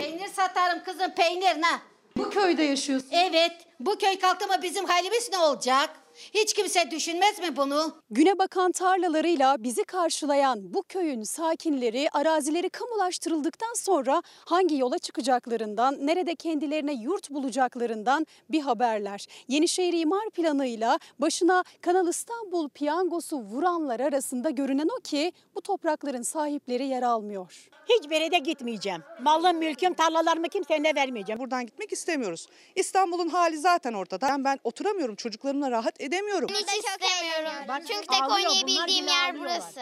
Peynir 0.00 0.28
satarım 0.28 0.84
kızım 0.84 1.14
peynir 1.16 1.62
ne? 1.62 1.80
Bu 2.16 2.30
köyde 2.30 2.62
yaşıyorsun. 2.62 3.08
Evet 3.12 3.52
bu 3.80 3.98
köy 3.98 4.18
kalktı 4.18 4.46
mı 4.46 4.54
bizim 4.62 4.84
halimiz 4.84 5.30
ne 5.32 5.38
olacak? 5.38 6.03
Hiç 6.14 6.54
kimse 6.54 6.90
düşünmez 6.90 7.38
mi 7.38 7.56
bunu? 7.56 8.02
Güne 8.10 8.38
bakan 8.38 8.72
tarlalarıyla 8.72 9.56
bizi 9.62 9.84
karşılayan 9.84 10.74
bu 10.74 10.82
köyün 10.82 11.22
sakinleri 11.22 12.08
arazileri 12.12 12.70
kamulaştırıldıktan 12.70 13.74
sonra 13.74 14.22
hangi 14.44 14.78
yola 14.78 14.98
çıkacaklarından, 14.98 16.06
nerede 16.06 16.34
kendilerine 16.34 16.92
yurt 16.92 17.30
bulacaklarından 17.30 18.26
bir 18.50 18.60
haberler. 18.60 19.26
Yenişehir 19.48 19.92
imar 19.92 20.30
planıyla 20.30 20.98
başına 21.18 21.64
Kanal 21.80 22.08
İstanbul 22.08 22.68
piyangosu 22.68 23.36
vuranlar 23.40 24.00
arasında 24.00 24.50
görünen 24.50 24.88
o 24.98 25.00
ki 25.02 25.32
bu 25.54 25.60
toprakların 25.60 26.22
sahipleri 26.22 26.86
yer 26.86 27.02
almıyor. 27.02 27.68
Hiçbir 27.88 28.14
yere 28.14 28.30
de 28.30 28.38
gitmeyeceğim. 28.38 29.02
Malım, 29.22 29.56
mülküm, 29.56 29.94
tarlalarımı 29.94 30.48
kimseye 30.48 30.94
vermeyeceğim. 30.94 31.38
Buradan 31.40 31.66
gitmek 31.66 31.92
istemiyoruz. 31.92 32.46
İstanbul'un 32.76 33.28
hali 33.28 33.58
zaten 33.58 33.92
ortada. 33.92 34.28
Ben, 34.28 34.44
ben 34.44 34.58
oturamıyorum, 34.64 35.14
çocuklarımla 35.14 35.70
rahat 35.70 36.00
edemiyorum. 36.04 36.48
Hiç 36.48 36.60
istemiyorum. 36.60 37.84
Çünkü 37.88 38.06
tek 38.06 38.22
ağlıyor, 38.22 38.36
oynayabildiğim 38.36 39.06
yer 39.06 39.30
ağlıyorlar. 39.30 39.60
burası. 39.60 39.80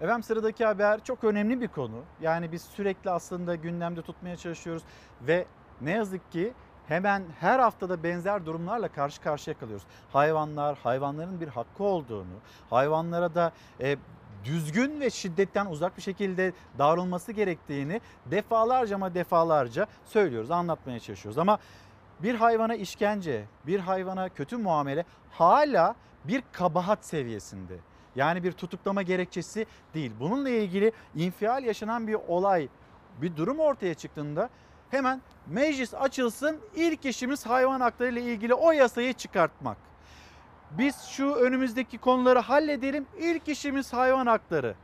Efendim 0.00 0.22
sıradaki 0.22 0.64
haber 0.64 1.04
çok 1.04 1.24
önemli 1.24 1.60
bir 1.60 1.68
konu. 1.68 2.04
Yani 2.20 2.52
biz 2.52 2.62
sürekli 2.62 3.10
aslında 3.10 3.54
gündemde 3.54 4.02
tutmaya 4.02 4.36
çalışıyoruz 4.36 4.82
ve 5.20 5.46
ne 5.80 5.90
yazık 5.90 6.32
ki 6.32 6.52
hemen 6.88 7.24
her 7.40 7.58
haftada 7.58 8.02
benzer 8.02 8.46
durumlarla 8.46 8.88
karşı 8.88 9.20
karşıya 9.20 9.58
kalıyoruz. 9.58 9.86
Hayvanlar, 10.12 10.78
hayvanların 10.78 11.40
bir 11.40 11.48
hakkı 11.48 11.84
olduğunu, 11.84 12.34
hayvanlara 12.70 13.34
da 13.34 13.52
e, 13.80 13.96
düzgün 14.44 15.00
ve 15.00 15.10
şiddetten 15.10 15.66
uzak 15.66 15.96
bir 15.96 16.02
şekilde 16.02 16.52
davranılması 16.78 17.32
gerektiğini 17.32 18.00
defalarca 18.26 18.96
ama 18.96 19.14
defalarca 19.14 19.86
söylüyoruz, 20.04 20.50
anlatmaya 20.50 21.00
çalışıyoruz. 21.00 21.38
Ama 21.38 21.58
bir 22.22 22.34
hayvana 22.34 22.74
işkence, 22.74 23.44
bir 23.66 23.80
hayvana 23.80 24.28
kötü 24.28 24.56
muamele 24.56 25.04
hala 25.30 25.94
bir 26.24 26.42
kabahat 26.52 27.04
seviyesinde. 27.04 27.76
Yani 28.16 28.42
bir 28.42 28.52
tutuklama 28.52 29.02
gerekçesi 29.02 29.66
değil. 29.94 30.12
Bununla 30.20 30.50
ilgili 30.50 30.92
infial 31.14 31.64
yaşanan 31.64 32.06
bir 32.06 32.14
olay, 32.14 32.68
bir 33.22 33.36
durum 33.36 33.58
ortaya 33.58 33.94
çıktığında 33.94 34.48
hemen 34.90 35.22
meclis 35.46 35.94
açılsın 35.94 36.60
ilk 36.74 37.04
işimiz 37.04 37.46
hayvan 37.46 37.80
hakları 37.80 38.10
ile 38.10 38.22
ilgili 38.22 38.54
o 38.54 38.72
yasayı 38.72 39.12
çıkartmak. 39.12 39.76
Biz 40.78 41.02
şu 41.02 41.34
önümüzdeki 41.34 41.98
konuları 41.98 42.38
halledelim 42.38 43.06
ilk 43.18 43.48
işimiz 43.48 43.92
hayvan 43.92 44.26
hakları. 44.26 44.74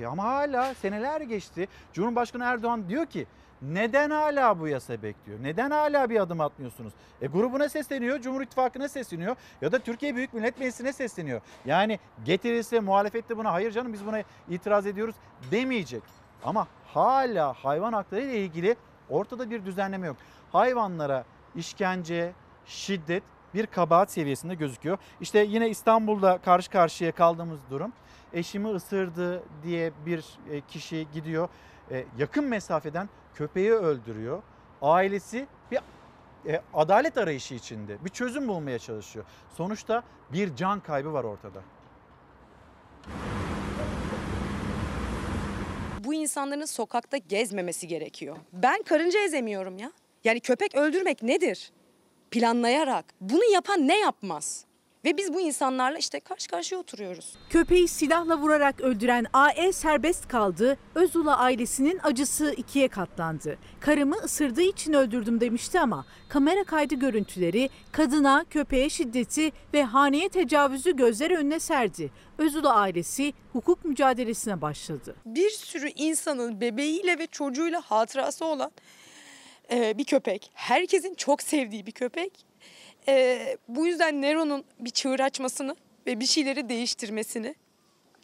E 0.00 0.06
ama 0.06 0.24
hala 0.24 0.74
seneler 0.74 1.20
geçti. 1.20 1.68
Cumhurbaşkanı 1.92 2.44
Erdoğan 2.44 2.88
diyor 2.88 3.06
ki 3.06 3.26
neden 3.62 4.10
hala 4.10 4.60
bu 4.60 4.68
yasa 4.68 5.02
bekliyor? 5.02 5.38
Neden 5.42 5.70
hala 5.70 6.10
bir 6.10 6.20
adım 6.20 6.40
atmıyorsunuz? 6.40 6.92
E 7.22 7.26
grubuna 7.26 7.68
sesleniyor, 7.68 8.20
Cumhur 8.20 8.40
İttifakı'na 8.40 8.88
sesleniyor 8.88 9.36
ya 9.60 9.72
da 9.72 9.78
Türkiye 9.78 10.16
Büyük 10.16 10.34
Millet 10.34 10.58
Meclisi'ne 10.58 10.92
sesleniyor. 10.92 11.40
Yani 11.64 11.98
getirirse 12.24 12.80
muhalefette 12.80 13.36
buna 13.36 13.52
hayır 13.52 13.70
canım 13.72 13.92
biz 13.92 14.06
buna 14.06 14.22
itiraz 14.48 14.86
ediyoruz 14.86 15.14
demeyecek. 15.50 16.02
Ama 16.44 16.66
hala 16.94 17.52
hayvan 17.52 17.92
hakları 17.92 18.20
ile 18.20 18.38
ilgili 18.38 18.76
ortada 19.10 19.50
bir 19.50 19.64
düzenleme 19.64 20.06
yok. 20.06 20.16
Hayvanlara 20.52 21.24
işkence, 21.54 22.32
şiddet 22.66 23.22
bir 23.54 23.66
kabahat 23.66 24.10
seviyesinde 24.10 24.54
gözüküyor. 24.54 24.98
İşte 25.20 25.38
yine 25.38 25.68
İstanbul'da 25.68 26.38
karşı 26.38 26.70
karşıya 26.70 27.12
kaldığımız 27.12 27.60
durum. 27.70 27.92
Eşimi 28.32 28.68
ısırdı 28.68 29.42
diye 29.62 29.92
bir 30.06 30.24
e, 30.50 30.60
kişi 30.60 31.06
gidiyor 31.12 31.48
e, 31.90 32.04
yakın 32.18 32.44
mesafeden 32.44 33.08
köpeği 33.34 33.72
öldürüyor. 33.72 34.42
Ailesi 34.82 35.46
bir 35.70 35.78
e, 36.46 36.62
adalet 36.74 37.18
arayışı 37.18 37.54
içinde 37.54 38.04
bir 38.04 38.10
çözüm 38.10 38.48
bulmaya 38.48 38.78
çalışıyor. 38.78 39.24
Sonuçta 39.56 40.02
bir 40.32 40.56
can 40.56 40.80
kaybı 40.80 41.12
var 41.12 41.24
ortada. 41.24 41.62
Bu 46.04 46.14
insanların 46.14 46.64
sokakta 46.64 47.16
gezmemesi 47.16 47.88
gerekiyor. 47.88 48.36
Ben 48.52 48.82
karınca 48.82 49.20
ezemiyorum 49.20 49.78
ya. 49.78 49.92
Yani 50.24 50.40
köpek 50.40 50.74
öldürmek 50.74 51.22
nedir? 51.22 51.72
Planlayarak. 52.32 53.04
Bunu 53.20 53.44
yapan 53.52 53.88
ne 53.88 53.98
yapmaz? 54.00 54.64
Ve 55.04 55.16
biz 55.16 55.34
bu 55.34 55.40
insanlarla 55.40 55.98
işte 55.98 56.20
karşı 56.20 56.48
karşıya 56.48 56.80
oturuyoruz. 56.80 57.36
Köpeği 57.50 57.88
silahla 57.88 58.38
vurarak 58.38 58.80
öldüren 58.80 59.26
AE 59.32 59.72
serbest 59.72 60.28
kaldı. 60.28 60.78
Özula 60.94 61.38
ailesinin 61.38 62.00
acısı 62.02 62.54
ikiye 62.56 62.88
katlandı. 62.88 63.58
Karımı 63.80 64.16
ısırdığı 64.16 64.62
için 64.62 64.92
öldürdüm 64.92 65.40
demişti 65.40 65.80
ama 65.80 66.06
kamera 66.28 66.64
kaydı 66.64 66.94
görüntüleri 66.94 67.70
kadına, 67.92 68.44
köpeğe 68.50 68.90
şiddeti 68.90 69.52
ve 69.74 69.84
haneye 69.84 70.28
tecavüzü 70.28 70.96
gözler 70.96 71.30
önüne 71.30 71.60
serdi. 71.60 72.10
Özula 72.38 72.74
ailesi 72.74 73.32
hukuk 73.52 73.84
mücadelesine 73.84 74.60
başladı. 74.60 75.16
Bir 75.26 75.50
sürü 75.50 75.88
insanın 75.88 76.60
bebeğiyle 76.60 77.18
ve 77.18 77.26
çocuğuyla 77.26 77.80
hatırası 77.80 78.44
olan 78.44 78.72
e, 79.72 79.98
bir 79.98 80.04
köpek. 80.04 80.50
Herkesin 80.54 81.14
çok 81.14 81.42
sevdiği 81.42 81.86
bir 81.86 81.92
köpek. 81.92 82.32
E, 83.08 83.56
bu 83.68 83.86
yüzden 83.86 84.22
Nero'nun 84.22 84.64
bir 84.80 84.90
çığır 84.90 85.20
açmasını 85.20 85.76
ve 86.06 86.20
bir 86.20 86.26
şeyleri 86.26 86.68
değiştirmesini 86.68 87.54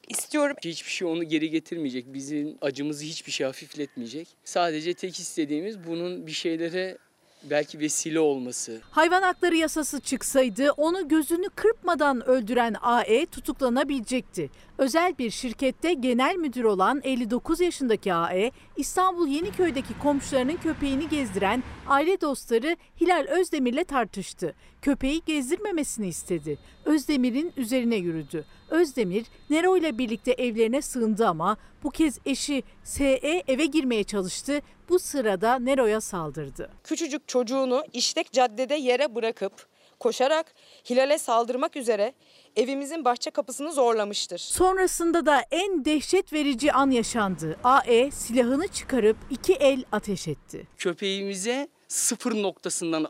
istiyorum. 0.09 0.57
Hiçbir 0.65 0.91
şey 0.91 1.09
onu 1.09 1.25
geri 1.25 1.51
getirmeyecek. 1.51 2.15
Bizim 2.15 2.59
acımızı 2.61 3.05
hiçbir 3.05 3.33
şey 3.33 3.47
hafifletmeyecek. 3.47 4.29
Sadece 4.45 4.95
tek 4.95 5.19
istediğimiz 5.19 5.87
bunun 5.87 6.27
bir 6.27 6.33
şeylere 6.33 6.99
belki 7.43 7.81
vesile 7.81 8.21
olması. 8.21 8.81
Hayvan 8.91 9.23
hakları 9.23 9.57
yasası 9.57 10.01
çıksaydı 10.01 10.71
onu 10.71 11.09
gözünü 11.09 11.49
kırpmadan 11.49 12.29
öldüren 12.29 12.77
AE 12.81 13.27
tutuklanabilecekti. 13.27 14.51
Özel 14.79 15.19
bir 15.19 15.31
şirkette 15.31 15.93
genel 15.95 16.37
müdür 16.37 16.65
olan 16.65 17.01
59 17.05 17.61
yaşındaki 17.61 18.15
AE, 18.15 18.51
İstanbul 18.77 19.29
Yeniköy'deki 19.29 19.99
komşularının 20.03 20.57
köpeğini 20.57 21.09
gezdiren 21.09 21.63
aile 21.87 22.21
dostları 22.21 22.77
Hilal 23.01 23.27
Özdemir'le 23.29 23.85
tartıştı. 23.85 24.55
Köpeği 24.83 25.23
gezdirmemesini 25.27 26.09
istedi. 26.09 26.59
Özdemir'in 26.85 27.53
üzerine 27.57 27.97
yürüdü. 27.97 28.45
Özdemir, 28.71 29.27
Nero 29.51 29.77
ile 29.77 29.99
birlikte 29.99 30.33
evlerine 30.33 30.83
sığındı 30.83 31.29
ama 31.29 31.57
bu 31.83 31.91
kez 31.91 32.19
eşi 32.27 32.63
SE 32.85 33.21
eve 33.49 33.67
girmeye 33.67 34.05
çalıştı. 34.05 34.61
Bu 34.89 34.99
sırada 34.99 35.59
Nero'ya 35.59 36.01
saldırdı. 36.01 36.71
Küçücük 36.85 37.29
çocuğunu 37.29 37.85
işlek 37.93 38.33
caddede 38.33 38.75
yere 38.75 39.15
bırakıp 39.15 39.67
koşarak 40.01 40.55
Hilal'e 40.91 41.19
saldırmak 41.19 41.77
üzere 41.77 42.13
evimizin 42.57 43.05
bahçe 43.05 43.31
kapısını 43.31 43.73
zorlamıştır. 43.73 44.39
Sonrasında 44.39 45.27
da 45.27 45.45
en 45.51 45.85
dehşet 45.85 46.33
verici 46.33 46.73
an 46.73 46.91
yaşandı. 46.91 47.59
AE 47.65 48.11
silahını 48.11 48.69
çıkarıp 48.69 49.17
iki 49.31 49.53
el 49.53 49.85
ateş 49.93 50.29
etti. 50.29 50.67
Köpeğimize 50.77 51.69
sıfır 51.89 52.43
noktasından 52.43 53.07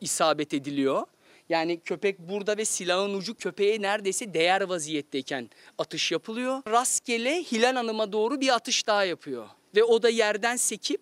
isabet 0.00 0.54
ediliyor. 0.54 1.02
Yani 1.48 1.80
köpek 1.80 2.18
burada 2.18 2.56
ve 2.56 2.64
silahın 2.64 3.14
ucu 3.14 3.34
köpeğe 3.34 3.82
neredeyse 3.82 4.34
değer 4.34 4.60
vaziyetteyken 4.60 5.50
atış 5.78 6.12
yapılıyor. 6.12 6.62
Rastgele 6.68 7.42
Hilal 7.42 7.74
Hanım'a 7.76 8.12
doğru 8.12 8.40
bir 8.40 8.54
atış 8.54 8.86
daha 8.86 9.04
yapıyor. 9.04 9.46
Ve 9.76 9.84
o 9.84 10.02
da 10.02 10.08
yerden 10.08 10.56
sekip 10.56 11.00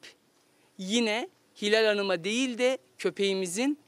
yine 0.78 1.28
Hilal 1.62 1.84
Hanım'a 1.86 2.24
değil 2.24 2.58
de 2.58 2.78
köpeğimizin 2.98 3.78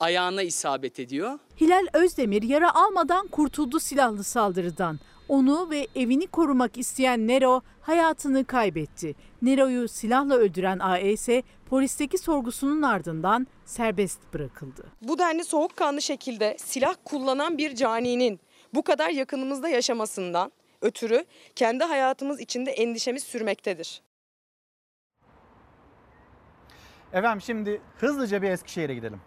ayağına 0.00 0.42
isabet 0.42 1.00
ediyor. 1.00 1.38
Hilal 1.60 1.86
Özdemir 1.92 2.42
yara 2.42 2.74
almadan 2.74 3.26
kurtuldu 3.26 3.80
silahlı 3.80 4.24
saldırıdan. 4.24 4.98
Onu 5.28 5.70
ve 5.70 5.86
evini 5.96 6.26
korumak 6.26 6.78
isteyen 6.78 7.28
Nero 7.28 7.62
hayatını 7.80 8.44
kaybetti. 8.44 9.14
Nero'yu 9.42 9.88
silahla 9.88 10.34
öldüren 10.34 10.78
AE 10.78 11.12
ise 11.12 11.42
polisteki 11.70 12.18
sorgusunun 12.18 12.82
ardından 12.82 13.46
serbest 13.64 14.20
bırakıldı. 14.34 14.86
Bu 15.02 15.18
denli 15.18 15.44
soğukkanlı 15.44 16.02
şekilde 16.02 16.56
silah 16.58 16.94
kullanan 17.04 17.58
bir 17.58 17.74
caninin 17.74 18.40
bu 18.74 18.82
kadar 18.82 19.10
yakınımızda 19.10 19.68
yaşamasından 19.68 20.52
ötürü 20.80 21.24
kendi 21.56 21.84
hayatımız 21.84 22.40
içinde 22.40 22.70
endişemiz 22.70 23.22
sürmektedir. 23.22 24.02
Efendim 27.12 27.40
şimdi 27.40 27.80
hızlıca 27.98 28.42
bir 28.42 28.50
Eskişehir'e 28.50 28.94
gidelim. 28.94 29.20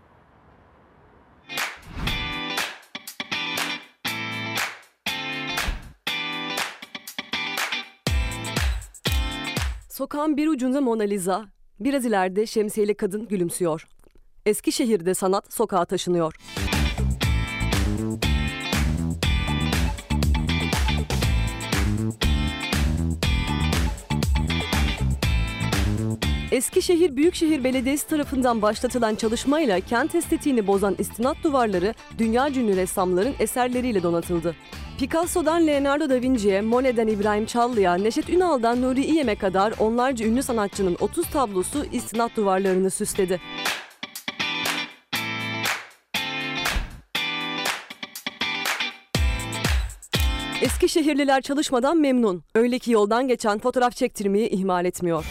Sokağın 9.94 10.38
bir 10.38 10.48
ucunda 10.48 10.82
Mona 10.82 11.04
Lisa, 11.04 11.46
biraz 11.80 12.06
ileride 12.06 12.46
şemsiyeli 12.46 12.94
kadın 12.98 13.28
gülümsüyor. 13.28 13.88
Eskişehir'de 14.46 15.14
sanat 15.14 15.54
sokağa 15.54 15.86
taşınıyor. 15.86 16.36
Eskişehir 26.54 27.16
Büyükşehir 27.16 27.64
Belediyesi 27.64 28.08
tarafından 28.08 28.62
başlatılan 28.62 29.16
çalışmayla 29.16 29.80
kent 29.80 30.16
estetiğini 30.16 30.68
bozan 30.68 30.96
istinat 31.00 31.38
duvarları 31.44 31.94
dünya 32.18 32.50
ünlü 32.50 32.76
ressamların 32.76 33.34
eserleriyle 33.40 34.04
donatıldı. 34.04 34.56
Picasso'dan 35.00 35.68
Leonardo 35.68 36.10
da 36.10 36.22
Vinci'ye, 36.22 36.62
Monet'den 36.62 37.08
İbrahim 37.08 37.46
Çallı'ya, 37.46 37.96
Neşet 37.96 38.30
Ünal'dan 38.30 38.82
Nuri 38.82 39.06
İyem'e 39.06 39.36
kadar 39.36 39.74
onlarca 39.80 40.26
ünlü 40.26 40.44
sanatçının 40.44 40.98
30 41.00 41.28
tablosu 41.28 41.86
istinat 41.92 42.36
duvarlarını 42.36 42.90
süsledi. 42.90 43.42
Eskişehirliler 50.62 51.42
çalışmadan 51.42 51.98
memnun. 51.98 52.44
Öyle 52.56 52.80
ki 52.80 52.92
yoldan 52.92 53.28
geçen 53.28 53.60
fotoğraf 53.60 53.96
çektirmeyi 53.96 54.50
ihmal 54.50 54.86
etmiyor. 54.86 55.26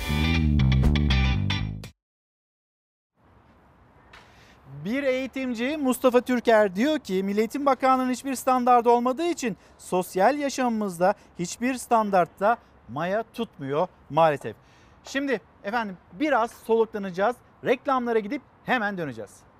Bir 4.84 5.02
eğitimci 5.02 5.76
Mustafa 5.76 6.20
Türker 6.20 6.76
diyor 6.76 6.98
ki 6.98 7.22
Milli 7.22 7.38
Eğitim 7.38 7.66
Bakanlığı'nın 7.66 8.10
hiçbir 8.10 8.34
standardı 8.34 8.90
olmadığı 8.90 9.26
için 9.26 9.56
sosyal 9.78 10.38
yaşamımızda 10.38 11.14
hiçbir 11.38 11.74
standartta 11.74 12.56
maya 12.88 13.24
tutmuyor 13.34 13.88
maalesef. 14.10 14.56
Şimdi 15.04 15.40
efendim 15.64 15.96
biraz 16.12 16.50
soluklanacağız. 16.50 17.36
Reklamlara 17.64 18.18
gidip 18.18 18.42
hemen 18.64 18.98
döneceğiz. 18.98 19.51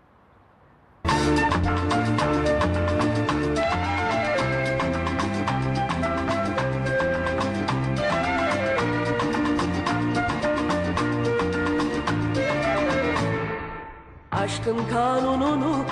Aşkın 14.42 14.78
kanununu 14.92 15.84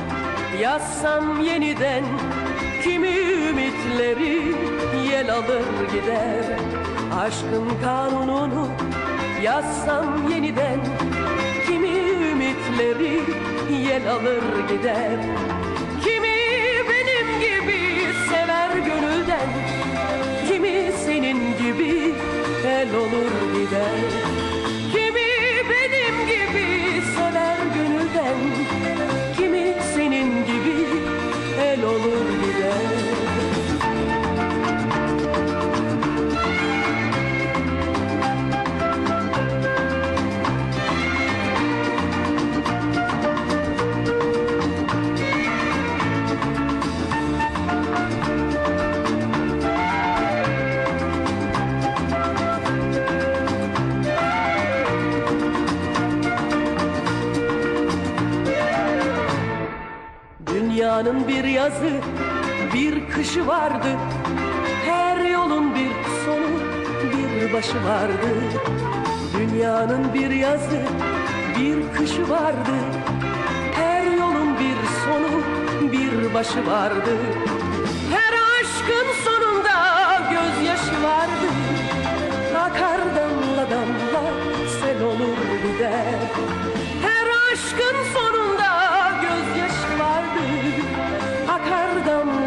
yazsam 0.60 1.40
yeniden 1.40 2.04
Kimi 2.84 3.08
ümitleri 3.48 4.56
yel 5.10 5.34
alır 5.34 5.64
gider. 5.92 6.58
Aşkın 7.20 7.68
kanununu 7.84 8.68
yazsam 9.42 10.30
yeniden 10.30 10.80
Kimi 11.66 11.88
ümitleri 12.30 13.20
yel 13.88 14.10
alır 14.10 14.68
gider. 14.68 15.18
Kimi 16.04 16.36
benim 16.88 17.40
gibi 17.40 18.12
sever 18.30 18.76
gönülden 18.76 19.48
Kimi 20.48 20.92
senin 21.04 21.38
gibi 21.58 22.14
el 22.66 22.94
olur 22.94 23.54
gider 23.54 24.19
Dünyanın 61.10 61.28
bir 61.28 61.44
yazı, 61.44 61.90
bir 62.74 63.08
kışı 63.10 63.46
vardı. 63.46 63.96
Her 64.84 65.30
yolun 65.30 65.74
bir 65.74 65.90
sonu, 66.24 66.60
bir 67.12 67.52
başı 67.52 67.84
vardı. 67.84 68.28
Dünyanın 69.38 70.14
bir 70.14 70.30
yazı, 70.30 70.80
bir 71.58 71.98
kışı 71.98 72.30
vardı. 72.30 72.74
Her 73.74 74.02
yolun 74.02 74.54
bir 74.58 74.76
sonu, 75.04 75.42
bir 75.92 76.34
başı 76.34 76.66
vardı. 76.66 77.10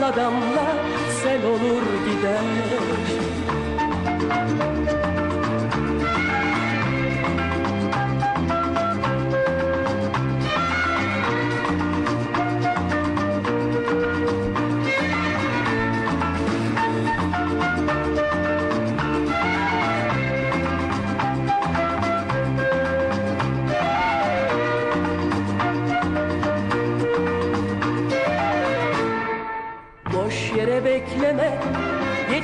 Akar 0.04 0.16
damla 0.16 0.16
damla 0.16 0.76
sel 1.24 1.46
olur 1.46 1.84
gider. 2.06 3.33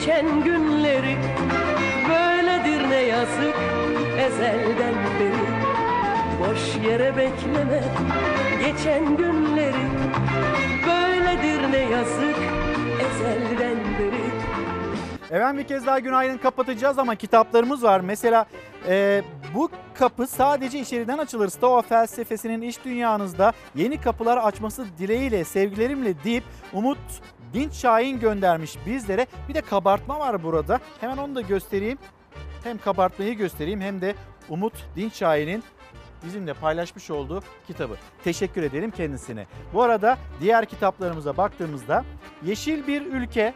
Geçen 0.09 0.43
günleri 0.43 1.17
Böyledir 2.09 2.89
ne 2.89 3.01
yazık 3.01 3.55
ezelden 4.17 4.93
beri 5.19 5.49
Boş 6.39 6.85
yere 6.85 7.17
bekleme 7.17 7.83
geçen 8.65 9.17
günleri 9.17 9.85
Böyledir 10.87 11.71
ne 11.71 11.77
yazık 11.77 12.37
ezelden 12.99 13.77
beri 13.99 14.29
Efendim 15.31 15.63
bir 15.63 15.67
kez 15.67 15.85
daha 15.85 15.99
günaydın 15.99 16.37
kapatacağız 16.37 16.99
ama 16.99 17.15
kitaplarımız 17.15 17.83
var. 17.83 17.99
Mesela 17.99 18.45
e, 18.87 19.21
bu 19.55 19.69
kapı 19.93 20.27
sadece 20.27 20.79
içeriden 20.79 21.17
açılır. 21.17 21.49
Stoa 21.49 21.81
felsefesinin 21.81 22.61
iç 22.61 22.79
dünyanızda 22.85 23.53
yeni 23.75 24.01
kapılar 24.01 24.37
açması 24.37 24.85
dileğiyle, 24.99 25.43
sevgilerimle 25.43 26.23
deyip 26.23 26.43
Umut 26.73 26.97
Dinç 27.53 27.73
Şahin 27.73 28.19
göndermiş 28.19 28.77
bizlere. 28.85 29.27
Bir 29.49 29.53
de 29.53 29.61
kabartma 29.61 30.19
var 30.19 30.43
burada. 30.43 30.79
Hemen 31.01 31.17
onu 31.17 31.35
da 31.35 31.41
göstereyim. 31.41 31.97
Hem 32.63 32.77
kabartmayı 32.77 33.37
göstereyim 33.37 33.81
hem 33.81 34.01
de 34.01 34.15
Umut 34.49 34.73
Dinç 34.95 35.13
Şahin'in 35.13 35.63
bizimle 36.25 36.53
paylaşmış 36.53 37.11
olduğu 37.11 37.43
kitabı. 37.67 37.95
Teşekkür 38.23 38.63
ederim 38.63 38.91
kendisine. 38.91 39.47
Bu 39.73 39.83
arada 39.83 40.17
diğer 40.41 40.65
kitaplarımıza 40.65 41.37
baktığımızda 41.37 42.05
Yeşil 42.45 42.87
Bir 42.87 43.05
Ülke 43.05 43.53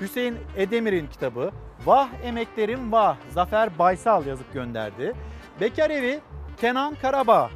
Hüseyin 0.00 0.38
Edemir'in 0.56 1.06
kitabı 1.06 1.50
Vah 1.86 2.08
Emeklerim 2.24 2.92
Vah 2.92 3.16
Zafer 3.30 3.78
Baysal 3.78 4.26
yazıp 4.26 4.52
gönderdi. 4.52 5.12
Bekar 5.60 5.90
Evi 5.90 6.20
Kenan 6.60 6.94
Karabağ 6.94 7.50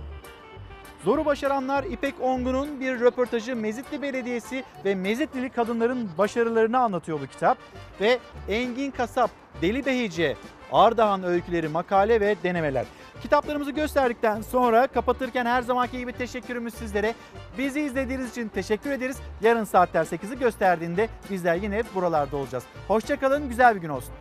Zoru 1.05 1.24
Başaranlar 1.24 1.85
İpek 1.85 2.14
Ongun'un 2.20 2.81
bir 2.81 3.01
röportajı 3.01 3.56
Mezitli 3.56 4.02
Belediyesi 4.02 4.64
ve 4.85 4.94
Mezitlili 4.94 5.51
kadınların 5.51 6.10
başarılarını 6.18 6.78
anlatıyor 6.78 7.20
bu 7.20 7.27
kitap. 7.27 7.59
Ve 8.01 8.18
Engin 8.48 8.90
Kasap, 8.90 9.31
Deli 9.62 9.86
Behice, 9.86 10.36
Ardahan 10.72 11.22
öyküleri, 11.22 11.68
makale 11.68 12.20
ve 12.20 12.36
denemeler. 12.43 12.86
Kitaplarımızı 13.22 13.70
gösterdikten 13.70 14.40
sonra 14.40 14.86
kapatırken 14.86 15.47
her 15.47 15.62
zamanki 15.62 15.98
gibi 15.98 16.12
teşekkürümüz 16.12 16.74
sizlere. 16.74 17.14
Bizi 17.59 17.81
izlediğiniz 17.81 18.31
için 18.31 18.48
teşekkür 18.48 18.90
ederiz. 18.90 19.16
Yarın 19.40 19.64
saatler 19.64 20.05
8'i 20.05 20.39
gösterdiğinde 20.39 21.09
bizler 21.31 21.55
yine 21.55 21.82
buralarda 21.94 22.36
olacağız. 22.36 22.64
Hoşçakalın, 22.89 23.48
güzel 23.48 23.77
bir 23.77 23.81
gün 23.81 23.89
olsun. 23.89 24.14